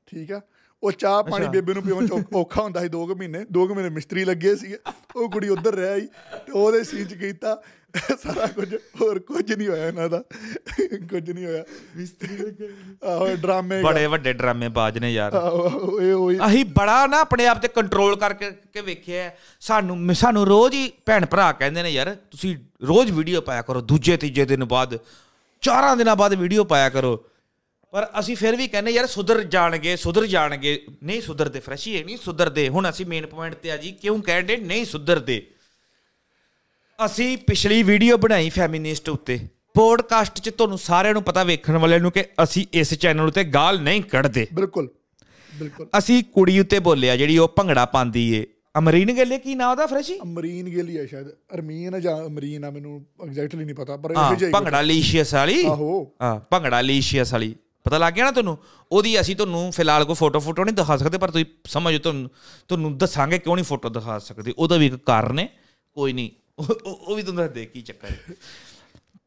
[0.06, 0.40] ਠੀਕ ਆ?
[0.82, 4.24] ਉਹ ਚਾਹ ਪਾਣੀ ਬੇਬੇ ਨੂੰ ਪਿਉਣ ਚ ਔਖਾ ਹੁੰਦਾ ਸੀ 2 ਮਹੀਨੇ 2 ਮਹੀਨੇ ਮਿਸਤਰੀ
[4.24, 4.78] ਲੱਗੇ ਸੀਗੇ।
[5.16, 6.06] ਉਹ ਕੁੜੀ ਉਧਰ ਰਹਿ ਆਈ
[6.46, 7.60] ਤੇ ਉਹਦੇ ਸੀਨ ਚ ਕੀਤਾ।
[8.22, 10.22] ਸਾਰਾ ਕੁਝ ਹੋਰ ਕੁਝ ਨਹੀਂ ਹੋਇਆ ਇਹਨਾਂ ਦਾ।
[11.10, 11.64] ਕੁਝ ਨਹੀਂ ਹੋਇਆ।
[11.96, 12.68] ਮਿਸਤਰੀ ਲੱਗੇ
[13.04, 15.32] ਆਹੋ ਡਰਾਮੇ ਬੜੇ ਵੱਡੇ ਡਰਾਮੇ ਬਾਜ ਨੇ ਯਾਰ।
[16.02, 20.74] ਇਹ ਉਹੀ। ਅਸੀਂ ਬੜਾ ਨਾ ਆਪਣੇ ਆਪ ਤੇ ਕੰਟਰੋਲ ਕਰਕੇ ਕੇ ਵੇਖਿਆ। ਸਾਨੂੰ ਸਾਨੂੰ ਰੋਜ਼
[20.74, 22.56] ਹੀ ਭੈਣ ਭਰਾ ਕਹਿੰਦੇ ਨੇ ਯਾਰ ਤੁਸੀਂ
[22.86, 24.98] ਰੋਜ਼ ਵੀਡੀਓ ਪਾਇਆ ਕਰੋ। ਦੂਜੇ ਤੀਜੇ ਦਿਨ ਬਾਅਦ
[25.62, 27.24] ਚਾਰਾਂ ਦਿਨਾਂ ਬਾਅਦ ਵੀਡੀਓ ਪਾਇਆ ਕਰੋ।
[27.92, 32.16] ਪਰ ਅਸੀਂ ਫਿਰ ਵੀ ਕਹਿੰਦੇ ਯਾਰ ਸੁਧਰ ਜਾਣਗੇ ਸੁਧਰ ਜਾਣਗੇ। ਨਹੀਂ ਸੁਧਰਦੇ ਫਰੈਸ਼ੀ ਹੈ ਨਹੀਂ
[32.16, 35.46] ਸੁਧਰਦੇ। ਹੁਣ ਅਸੀਂ ਮੇਨ ਪੁਆਇੰਟ ਤੇ ਆ ਜੀ ਕਿਉਂ ਕਹਿੰਦੇ ਨਹੀਂ ਸੁਧਰਦੇ।
[36.98, 39.38] ਅਸੀਂ ਪਿਛਲੀ ਵੀਡੀਓ ਬਣਾਈ ਫੈਮਿਨਿਸਟ ਉੱਤੇ।
[39.74, 43.80] ਪੋਡਕਾਸਟ 'ਚ ਤੁਹਾਨੂੰ ਸਾਰਿਆਂ ਨੂੰ ਪਤਾ ਵੇਖਣ ਵਾਲਿਆਂ ਨੂੰ ਕਿ ਅਸੀਂ ਇਸ ਚੈਨਲ ਉਤੇ ਗਾਲ
[43.82, 44.88] ਨਹੀਂ ਕੱਢਦੇ। ਬਿਲਕੁਲ
[45.52, 48.44] ਬਿਲਕੁਲ। ਅਸੀਂ ਕੁੜੀ ਉੱਤੇ ਬੋਲਿਆ ਜਿਹੜੀ ਉਹ ਭੰਗੜਾ ਪਾਉਂਦੀ ਏ।
[48.78, 52.70] ਅਮਰੀਨ ਗੱਲੇ ਕੀ ਨਾਂ ਉਹਦਾ ਫਰੈਸ਼ੀ ਅਮਰੀਨ ਗਿੱਲ ਹੀ ਆ ਸ਼ਾਇਦ। ਅਰਮੀਨ ਜਾਂ ਅਮਰੀਨ ਆ
[52.70, 57.98] ਮੈਨੂੰ ਐਗਜ਼ੈਕਟਲੀ ਨਹੀਂ ਪਤਾ ਪਰ ਇਹੋ ਭੰਗੜਾ ਲੀਸ਼ੀਅਸ ਵਾਲੀ। ਆਹੋ। ਹਾਂ ਭੰਗੜਾ ਲੀਸ਼ੀਅਸ ਵਾਲੀ। ਪਤਾ
[57.98, 58.58] ਲੱਗ ਗਿਆ ਨਾ ਤੁਹਾਨੂੰ?
[58.92, 62.30] ਉਹਦੀ ਅਸੀਂ ਤੁਹਾਨੂੰ ਫਿਲਹਾਲ ਕੋਈ ਫੋਟੋ ਫੋਟੋ ਨਹੀਂ ਦਿਖਾ ਸਕਦੇ, ਪਰ ਤੁਸੀਂ ਸਮਝੋ ਤੁਹਾਨੂੰ
[62.68, 65.48] ਤੁਹਾਨੂੰ ਦੱਸਾਂਗੇ ਕਿਉਂ ਨਹੀਂ ਫੋਟੋ ਦਿਖਾ ਸਕਦੇ। ਉਹਦਾ ਵੀ ਇੱਕ ਕਾਰਨ ਹੈ,
[65.94, 68.34] ਕੋਈ ਨਹੀਂ। ਉਹ, ਉਹ- ਉਹ ਵੀ ਤੁਹਾਨੂੰ ਦੱਸ ਦੇ ਕੀ ਚੱਕਰ ਹੈ।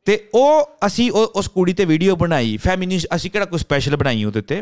[0.06, 4.24] ਤੇ ਉਹ ਅਸੀਂ ਉਹ- ਉਸ ਕੁੜੀ ਤੇ ਵੀਡੀਓ ਬਣਾਈ। ਫੈਮਿਨਿਸਟ ਅਸੀਂ ਕਿਹੜਾ ਕੋਈ ਸਪੈਸ਼ਲ ਬਣਾਈ
[4.24, 4.62] ਉਹਦੇ ਤੇ?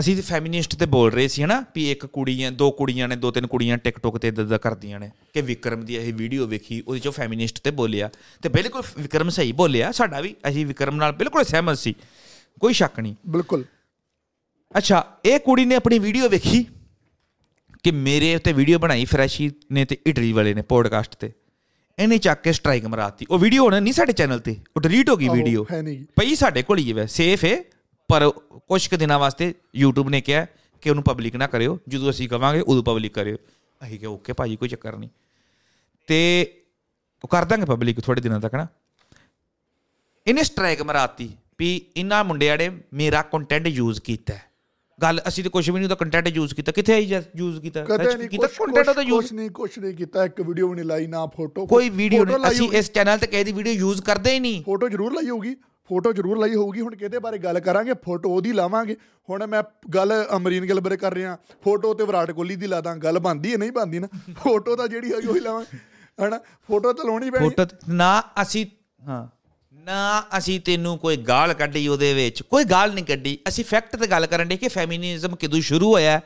[0.00, 3.16] ਅਸੀਂ ਤੇ ਫੈਮਿਨਿਸਟ ਤੇ ਬੋਲ ਰਹੇ ਸੀ ਹਨਾ, ਵੀ ਇੱਕ ਕੁੜੀ ਹੈ, ਦੋ ਕੁੜੀਆਂ ਨੇ,
[3.16, 6.82] ਦੋ ਤਿੰਨ ਕੁੜੀਆਂ ਟਿਕਟੋਕ ਤੇ ਇਦਾਂ ਦਾ ਕਰਦੀਆਂ ਨੇ। ਕਿ ਵਿਕਰਮ ਦੀ ਇਹ ਵੀਡੀਓ ਵੇਖੀ,
[6.86, 8.10] ਉਹਦੇ ਚੋਂ ਫੈਮਿਨਿਸਟ ਤੇ ਬੋਲਿਆ।
[8.42, 11.94] ਤੇ ਬਿਲਕੁਲ ਵਿਕਰਮ ਸਹੀ ਬੋਲਿਆ, ਸਾਡਾ ਵੀ ਅਸੀਂ ਵਿਕਰਮ ਨਾਲ ਬਿਲਕੁਲ ਸਹਿਮਤ ਸੀ।
[12.60, 13.64] ਕੋਈ ਸ਼ੱਕ ਨਹੀਂ। ਬਿਲਕੁਲ।
[14.76, 16.66] ਅੱਛਾ ਇਹ ਕੁੜੀ ਨੇ ਆਪਣੀ ਵੀਡੀਓ ਵੇਖੀ
[17.82, 21.32] ਕਿ ਮੇਰੇ ਉੱਤੇ ਵੀਡੀਓ ਬਣਾਈ ਫਰੈਸ਼ੀ ਨੇ ਤੇ ਇਟਲੀ ਵਾਲੇ ਨੇ ਪੋਡਕਾਸਟ ਤੇ।
[21.98, 25.16] ਇਹਨੇ ਚੱਕ ਕੇ ਸਟ੍ਰਾਈਕ ਮਰਾਤੀ। ਉਹ ਵੀਡੀਓ ਹੁਣ ਨਹੀਂ ਸਾਡੇ ਚੈਨਲ ਤੇ ਉਹ ਡਿਲੀਟ ਹੋ
[25.16, 25.66] ਗਈ ਵੀਡੀਓ।
[26.16, 27.64] ਪਈ ਸਾਡੇ ਕੋਲ ਹੀ ਹੈ ਸੇਫ ਹੈ
[28.08, 30.46] ਪਰ ਕੁਝ ਕੁ ਦਿਨਾਂ ਵਾਸਤੇ YouTube ਨੇ ਕਿਹਾ
[30.80, 33.36] ਕਿ ਉਹਨੂੰ ਪਬਲਿਕ ਨਾ ਕਰਿਓ। ਜਦੋਂ ਅਸੀਂ ਕਵਾਂਗੇ ਉਦੋਂ ਪਬਲਿਕ ਕਰਿਓ।
[33.82, 35.10] ਅਸੀਂ ਕਿਹਾ ਓਕੇ ਭਾਜੀ ਕੋਈ ਚੱਕਰ ਨਹੀਂ।
[36.06, 36.20] ਤੇ
[37.24, 38.66] ਉਹ ਕਰ ਦਾਂਗੇ ਪਬਲਿਕ ਥੋੜੇ ਦਿਨਾਂ ਤੱਕ ਨਾ।
[40.26, 44.42] ਇਹਨੇ ਸਟ੍ਰਾਈਕ ਮਰਾਤੀ। ਵੀ ਇਹਨਾਂ ਮੁੰਡਿਆਂ ਨੇ ਮੇਰਾ ਕੰਟੈਂਟ ਯੂਜ਼ ਕੀਤਾ ਹੈ।
[45.02, 47.04] ਗੱਲ ਅਸੀਂ ਤੇ ਕੁਝ ਵੀ ਨਹੀਂ ਉਹਦਾ ਕੰਟੈਂਟ ਯੂਜ਼ ਕੀਤਾ। ਕਿੱਥੇ ਆਈ
[47.36, 47.84] ਯੂਜ਼ ਕੀਤਾ?
[47.84, 48.46] ਕੀਤਾ?
[48.46, 51.88] ਕੰਟੈਂਟ ਉਹਦਾ ਯੂਜ਼ ਨਹੀਂ ਕੁਛ ਨਹੀਂ ਕੀਤਾ। ਇੱਕ ਵੀਡੀਓ ਵੀ ਨਹੀਂ ਲਾਈ ਨਾ ਫੋਟੋ ਕੋਈ
[51.90, 55.12] ਵੀਡੀਓ ਨਹੀਂ। ਅਸੀਂ ਇਸ ਚੈਨਲ ਤੇ ਕਿਸੇ ਦੀ ਵੀਡੀਓ ਯੂਜ਼ ਕਰਦੇ ਹੀ ਨਹੀਂ। ਫੋਟੋ ਜ਼ਰੂਰ
[55.12, 55.54] ਲਾਈ ਹੋਊਗੀ।
[55.90, 57.94] ਫੋਟੋ ਜ਼ਰੂਰ ਲਾਈ ਹੋਊਗੀ। ਹੁਣ ਕਿਹਦੇ ਬਾਰੇ ਗੱਲ ਕਰਾਂਗੇ?
[58.04, 58.96] ਫੋਟੋ ਉਹਦੀ ਲਾਵਾਂਗੇ।
[59.30, 59.62] ਹੁਣ ਮੈਂ
[59.94, 63.58] ਗੱਲ ਅਮਰੀਨ ਗਿੱਲ ਬਾਰੇ ਕਰ ਰਿਹਾ। ਫੋਟੋ ਤੇ ਵਿਰਾਟ ਕੋਹਲੀ ਦੀ ਲਾਦਾਂ ਗੱਲ ਬੰਦੀ ਹੈ
[63.58, 64.08] ਨਹੀਂ ਬੰਦੀ ਨਾ?
[64.38, 65.78] ਫੋਟੋ ਤਾਂ ਜਿਹੜੀ ਹੈਗੀ ਉਹੀ ਲਾਵਾਂਗੇ।
[66.18, 66.38] ਹਨਾ?
[66.68, 68.66] ਫੋਟੋ ਤਾਂ ਲਾਉਣੀ ਪੈਣੀ। ਫੋਟੋ ਨਾ ਅਸੀਂ
[69.08, 69.26] ਹਾਂ।
[69.82, 74.06] ਨਾ ਅਸੀਂ ਤੈਨੂੰ ਕੋਈ ਗਾਲ ਕੱਢੀ ਉਹਦੇ ਵਿੱਚ, ਕੋਈ ਗਾਲ ਨਹੀਂ ਕੱਢੀ। ਅਸੀਂ ਫੈਕਟ ਤੇ
[74.06, 76.20] ਗੱਲ ਕਰਨ ਦੇ ਕਿ ਫੈਮਿਨਿਜ਼ਮ ਕਦੋਂ ਸ਼ੁਰੂ ਹੋਇਆ,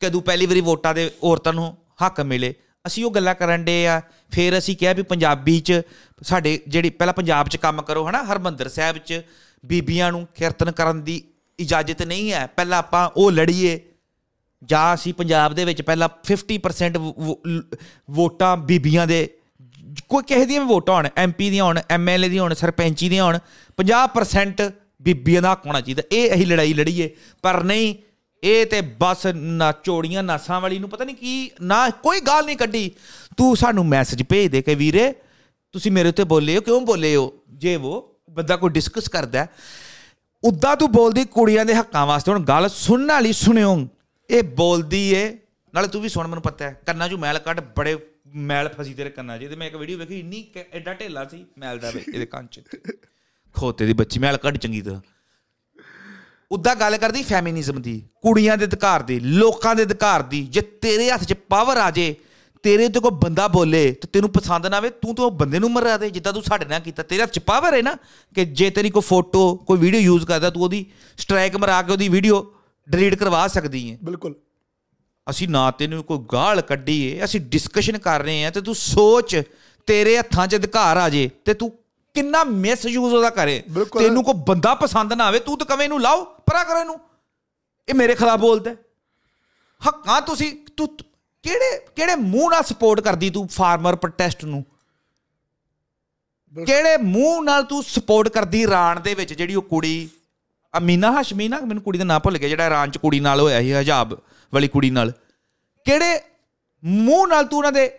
[0.00, 2.54] ਕਦੋਂ ਪਹਿਲੀ ਵਾਰੀ ਵੋਟਾਂ ਦੇ ਔਰਤਾਂ ਨੂੰ ਹੱਕ ਮਿਲੇ।
[2.86, 5.82] ਅਸੀਂ ਉਹ ਗੱਲਾਂ ਕਰਨ ਦੇ ਆ। ਫਿਰ ਅਸੀਂ ਕਿਹਾ ਵੀ ਪੰਜਾਬੀ ਚ
[6.22, 9.22] ਸਾਡੇ ਜਿਹੜੀ ਪਹਿਲਾਂ ਪੰਜਾਬ ਚ ਕੰਮ ਕਰੋ ਹਨਾ, ਹਰਮੰਦਰ ਸਾਹਿਬ ਚ
[9.66, 11.24] ਬੀਬੀਆਂ ਨੂੰ ਕੀਰਤਨ ਕਰਨ ਦੀ
[11.58, 13.80] ਇਜਾਜ਼ਤ ਨਹੀਂ ਹੈ। ਪਹਿਲਾਂ ਆਪਾਂ ਉਹ ਲੜੀਏ।
[14.64, 17.76] ਜਾਂ ਅਸੀਂ ਪੰਜਾਬ ਦੇ ਵਿੱਚ ਪਹਿਲਾਂ 50% ਵੋ- ਵੋ- ਲ-
[18.10, 19.34] ਵੋਟਾਂ ਬੀਬੀਆਂ ਦੇ
[20.08, 23.38] ਕੋਈ ਕਿਸੇ ਦੀਆਂ ਵੀ ਵੋਟਾਂ ਹੋਣ ਐਮਪੀ ਦੀਆਂ ਹੋਣ ਐਮਐਲਏ ਦੀਆਂ ਹੋਣ, ਸਰਪੰਚੀ ਦੀਆਂ ਹੋਣ
[23.76, 24.72] 50%
[25.02, 27.94] ਬੀਬੀਆਂ ਦਾ ਹੱਕ ਹੋਣਾ ਚਾਹੀਦਾ। ਇਹ ਅਸੀਂ ਲੜਾਈ ਲੜੀਏ, ਪਰ ਨਹੀਂ,
[28.44, 32.56] ਇਹ ਤੇ ਬਸ ਨਾ ਚੋੜੀਆਂ ਨਾਸਾਂ ਵਾਲੀ ਨੂੰ ਪਤਾ ਨਹੀਂ ਕੀ, ਨਾ ਕੋਈ ਗੱਲ ਨਹੀਂ
[32.56, 32.90] ਕੱਢੀ।
[33.36, 35.14] ਤੂੰ ਸਾਨੂੰ ਮੈਸੇਜ ਭੇਜ ਦੇ ਕਿ ਵੀਰੇ,
[35.72, 37.32] ਤੁਸੀਂ ਮੇਰੇ ਉੱਤੇ ਬੋਲੇ ਹੋ, ਕਿਉਂ ਬੋਲੇ ਹੋ?
[37.48, 39.48] ਜੇ ਉਹ ਬੰਦਾ ਕੋਈ ਡਿਸਕਸ ਕਰਦਾ ਹੈ।
[40.44, 43.86] ਉੱਦਾਂ ਤੂੰ ਬੋਲਦੀ ਕੁੜੀਆਂ ਦੇ ਹੱਕਾਂ ਵਾਸਤੇ, ਹੁਣ ਗੱਲ ਸੁਣਨ ਵਾਲੀ ਸੁਣਿਓ।
[44.30, 45.38] ਇਹ ਬੋਲਦੀ ਏ,
[45.74, 47.98] ਨਾਲੇ ਤੂੰ ਵੀ ਸੁਣ, ਮੈਨੂੰ ਪਤਾ ਹੈ, ਕੰਨਾਂ 'ਚੋਂ ਮੈਲ ਕੱਢ, ਬੜੇ
[48.34, 51.46] ਮੈਲ ਫਸੀ ਤੇਰੇ ਕੰਨਾਂ 'ਚ। ਤੇ ਮੈਂ ਇੱਕ ਵੀਡੀਓ ਵੇਖੀ, ਇੰਨੀ ਕ- ਐਡਾ ਢੇਲਾ ਸੀ
[51.58, 52.60] ਮੈਲ ਦਾ ਵੇ, ਇਹਦੇ ਕੰਨ 'ਚ।
[53.54, 55.00] ਖੋਤੇ ਦੀ ਬੱਚੀ, ਮੈਲ ਕੱਢ ਚੰਗੀ ਤਰ੍ਹਾਂ।
[56.52, 61.10] ਉੱਦਾਂ ਗੱਲ ਕਰਦੀ ਫੈਮਿਨਿਜ਼ਮ ਦੀ, ਕੁੜੀਆਂ ਦੇ ਅਧਿਕਾਰ ਦੀ, ਲੋਕਾਂ ਦੇ ਅਧਿਕਾਰ ਦੀ, ਜੇ ਤੇਰੇ
[61.10, 62.16] ਹੱਥ 'ਚ ਪਾਵਰ ਆ ਜੇ,
[62.62, 65.72] ਤੇਰੇ ਤੇ ਕੋਈ ਬੰਦਾ ਬੋਲੇ, ਤੇ ਤੈਨੂੰ ਪਸੰਦ ਨਾ ਆਵੇ, ਤੂੰ ਤਾਂ ਉਹ ਬੰਦੇ ਨੂੰ
[65.72, 67.96] ਮਰਾ ਦੇ, ਜਿੱਦਾਂ ਤੂੰ ਸਾਡੇ ਨਾਲ ਕੀਤਾ। ਤੇਰੇ ਹੱਥ 'ਚ ਪਾਵਰ ਹੈ ਨਾ
[68.34, 70.86] ਕਿ ਜੇ ਤੇਰੀ ਕੋਈ ਫੋਟੋ ਕੋਈ ਵੀਡੀਓ ਯੂਜ਼ ਕਰਦਾ, ਤੂੰ ਉਹਦੀ
[71.18, 72.54] ਸਟ੍ਰਾਈਕ ਮਰਾ ਕੇ ਉਹਦੀ ਵੀਡੀਓ
[72.90, 74.34] ਡਿਲੀਟ ਕਰਵਾ ਸਕਦੀ ਹੈ। ਬਿਲਕੁਲ।
[75.30, 79.36] ਅਸੀਂ ਨਾ ਤੈਨੂੰ ਕੋਈ ਗਾਲ ਕੱਢੀ ਏ ਅਸੀਂ ਡਿਸਕਸ਼ਨ ਕਰ ਰਹੇ ਆ ਤੇ ਤੂੰ ਸੋਚ
[79.88, 81.70] ਤੇਰੇ ਹੱਥਾਂ 'ਚ ਅਧਿਕਾਰ ਆ ਜੇ ਤੇ ਤੂੰ
[82.16, 83.62] ਕਿੰਨਾ ਮਿਸਯੂਜ਼ ਉਹਦਾ ਕਰੇ।
[83.98, 86.98] ਤੈਨੂੰ ਕੋਈ ਬੰਦਾ ਪਸੰਦ ਨਾ ਆਵੇ ਤੂੰ ਤਾਂ ਕਵੇਂ ਇਹਨੂੰ ਲਾਓ ਪਰਾ ਕਰੋ ਇਹਨੂੰ
[87.88, 88.74] ਇਹ ਮੇਰੇ ਖਿਲਾਫ ਬੋਲਦਾ।
[89.80, 90.88] ਹੱਕਾਂ ਤੁਸੀਂ ਤੂੰ
[91.44, 94.64] ਕਿਹੜੇ ਕਿਹੜੇ ਮੂੰਹ ਨਾਲ ਸਪੋਰਟ ਕਰਦੀ ਤੂੰ ਫਾਰਮਰ ਪ੍ਰੋਟੈਸਟ ਨੂੰ।
[96.54, 100.08] ਕਿਹੜੇ ਮੂੰਹ ਨਾਲ ਤੂੰ ਸਪੋਰਟ ਕਰਦੀ ਇਰਾਨ ਦੇ ਵਿੱਚ ਜਿਹੜੀ ਉਹ ਕੁੜੀ
[100.78, 103.60] ਅਮੀਨਾ ਹਸ਼ਮੀ ਨਾ ਮੈਨੂੰ ਕੁੜੀ ਦਾ ਨਾਂ ਭੁੱਲ ਗਿਆ ਜਿਹੜਾ ਇਰਾਨ ਚ ਕੁੜੀ ਨਾਲ ਹੋਇਆ
[103.60, 104.12] ਸੀ ਹਜਾਬ
[104.52, 105.12] ਵਾਲੀ ਕੁੜੀ ਨਾਲ।
[105.86, 106.20] ਕਿਹੜੇ
[106.84, 107.90] ਮੂੰਹ ਨਾਲ ਤੂੰ ਉਹਨਾਂ ਦੇ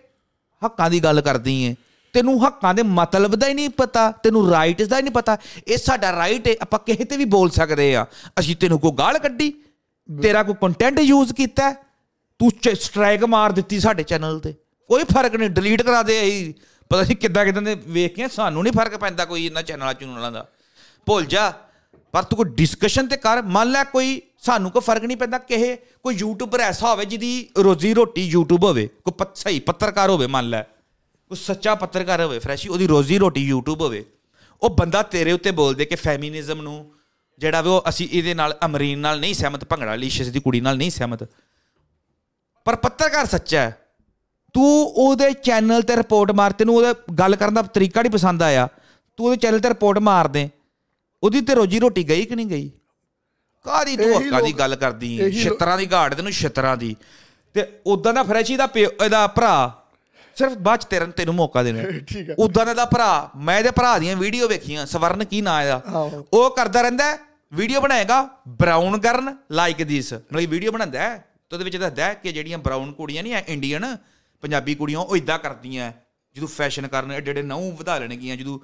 [0.61, 1.75] ਹੱਕਾਂ ਦੀ ਗੱਲ ਕਰਦੀ ਏ?
[2.13, 5.77] ਤੈਨੂੰ ਹੱਕਾਂ ਦੇ ਮਤਲਬ ਦਾ ਹੀ ਨਹੀਂ ਪਤਾ ਤੈਨੂੰ ਰਾਈਟਸ ਦਾ ਹੀ ਨਹੀਂ ਪਤਾ। ਇਹ
[5.77, 8.05] ਸਾਡਾ ਰਾਈਟ ਹੈ ਆਪਾਂ ਕਿਸੇ ਤੇ ਵੀ ਬੋਲ ਸਕਦੇ ਆ।
[8.39, 9.49] ਅਸੀਂ ਤੈਨੂੰ ਕੋਈ ਗਾਲ ਕੱਢੀ
[10.09, 11.75] ਤੇਰਾ ਕੋਈ ਕੰਟੈਂਟ ਯੂਜ਼ ਕੀਤਾ ਹੈ,
[12.39, 14.53] ਤੂੰ ਸਟ੍ਰਾਈਕ ਮਾਰ ਦਿੱਤੀ ਸਾਡੇ ਚੈਨਲ ਤੇ।
[14.89, 16.53] ਕੋਈ ਫ਼ਰਕ ਨਹੀਂ ਡਿਲੀਟ ਕਰਾ ਦੇ ਅਸੀਂ
[16.91, 20.31] ਪਤਾ ਨਹੀਂ ਕਿੱਦਾਂ ਕਿੱਦਾਂ ਦੇ ਵੇਖ ਕੇ ਸਾਨੂੰ ਨਹੀਂ ਫ਼ਰਕ ਪੈਂਦਾ ਕੋਈ ਇਹਨਾਂ ਚੈਨਲਾਂ ਚੂਨਲਾਂ
[20.31, 20.45] ਦਾ।
[21.05, 21.53] ਭੁੱਲ ਜਾ।
[22.11, 25.75] ਪਰ ਤੂੰ ਕੋਈ ਡਿਸਕਸ਼ਨ ਤੇ ਕਰ। ਮੰਨ ਲੈ ਕੋਈ, ਸਾਨੂੰ ਕੋਈ ਫ਼ਰਕ ਨਹੀਂ ਪੈਂਦਾ ਕਿਹੇ।
[25.75, 30.49] ਕੋਈ ਯੂਟਿਊਬਰ ਐਸਾ ਹੋਵੇ ਜਿਹਦੀ ਰੋਜ਼ੀ ਰੋਟੀ ਯੂਟਿਊਬ ਹੋਵੇ। ਕੋਈ ਪ- ਸਹੀ ਪੱਤਰਕਾਰ ਹੋਵੇ, ਮੰਨ
[30.49, 30.61] ਲੈ।
[31.27, 34.05] ਕੋਈ ਸੱਚਾ ਪੱਤਰਕਾਰ ਹੋਵੇ ਫਰੈਸ਼ੀ ਉਹਦੀ ਰੋਜ਼ੀ ਰੋਟੀ ਯੂਟਿਊਬ ਹੋਵੇ।
[34.61, 36.91] ਉਹ ਬੰਦਾ ਤੇਰੇ ਉੱਤੇ ਬੋਲਦੇ ਕਿ ਫੈਮਿਨਿਜ਼ਮ ਨੂੰ,
[37.37, 40.77] ਜਿਹੜਾ ਵੀ ਉਹ ਅਸੀਂ ਇਹਦੇ ਨਾਲ, ਅਮਰੀਨ ਨਾਲ ਨਹੀਂ ਸਹਿਮਤ, ਭੰਗੜਾ ਲੀਸ਼ਸ ਦੀ ਕੁੜੀ ਨਾਲ
[40.77, 41.23] ਨਹੀਂ ਸਹਿਮਤ।
[42.65, 43.77] ਪਰ ਪੱਤਰਕਾਰ ਸੱਚਾ ਹੈ।
[44.53, 48.67] ਤੂੰ ਉਹਦੇ ਚੈਨਲ ਤੇ ਰਿਪੋਰਟ ਮਾਰ, ਤੈਨੂੰ ਉਹਦਾ ਗੱਲ ਕਰਨ ਦਾ ਤਰੀਕਾ ਨਹੀਂ ਪਸੰਦ ਆਇਆ।
[49.17, 50.49] ਤੂੰ ਉਹਦੇ ਚੈਨਲ ਤੇ ਰਿਪੋਰਟ ਮਾਰ ਦੇ।
[51.23, 52.71] ਉਹਦੀ ਤੇ ਰੋਜੀ ਰੋਟੀ ਗਈ ਕਿ ਨਹੀਂ ਗਈ?
[53.65, 55.31] ਕਾਦੀ ਤੂੰ ਹੱਕਾਂ ਦੀ ਗੱਲ ਕਰਦੀ?
[55.31, 56.95] ਛਿੱਤਰਾਂ ਦੀ ਘਾੜ ਤੈਨੂੰ ਛਿੱਤਰਾਂ ਦੀ।
[57.53, 59.77] ਤੇ ਉਦਾਂ ਦਾ ਫਰੈਸ਼ੀ ਦਾ ਇਹਦਾ ਭਰਾ
[60.37, 61.79] ਸਿਰਫ ਬਾਅਦ ਚ ਤੇਰੇ ਤੈਨੂੰ ਮੌਕਾ ਦੇਣਾ।
[62.39, 65.81] ਉਦਾਂ ਦਾ ਭਰਾ ਮੈਂ ਇਹਦੇ ਭਰਾ ਦੀਆਂ ਵੀਡੀਓ ਵੇਖੀਆਂ ਸਵਰਨ ਕੀ ਨਾਂ ਇਹਦਾ।
[66.33, 67.17] ਉਹ ਕਰਦਾ ਰਹਿੰਦਾ
[67.53, 71.17] ਵੀਡੀਓ ਬਣਾਏਗਾ ਬਰਾਊਨ ਕਰਨ ਲਾਈਕ ਦਿਸ। ਮਤਲਬ ਵੀਡੀਓ ਬਣਾਉਂਦਾ ਹੈ
[71.49, 73.97] ਤੇ ਉਹਦੇ ਵਿੱਚ ਦੱਸਦਾ ਹੈ ਕਿ ਜਿਹੜੀਆਂ ਬਰਾਊਨ ਕੁੜੀਆਂ ਨਹੀਂ ਇੰਡੀਅਨ
[74.41, 75.91] ਪੰਜਾਬੀ ਕੁੜੀਆਂ ਉਹ ਇਦਾਂ ਕਰਦੀਆਂ।
[76.35, 78.59] ਜਦੋਂ ਫੈਸ਼ਨ ਕਰਨ ਐਡੇ ਐਡੇ ਨਹੁੰ ਵਧਾ ਲੈਣਗੀਆਂ ਜਦੋਂ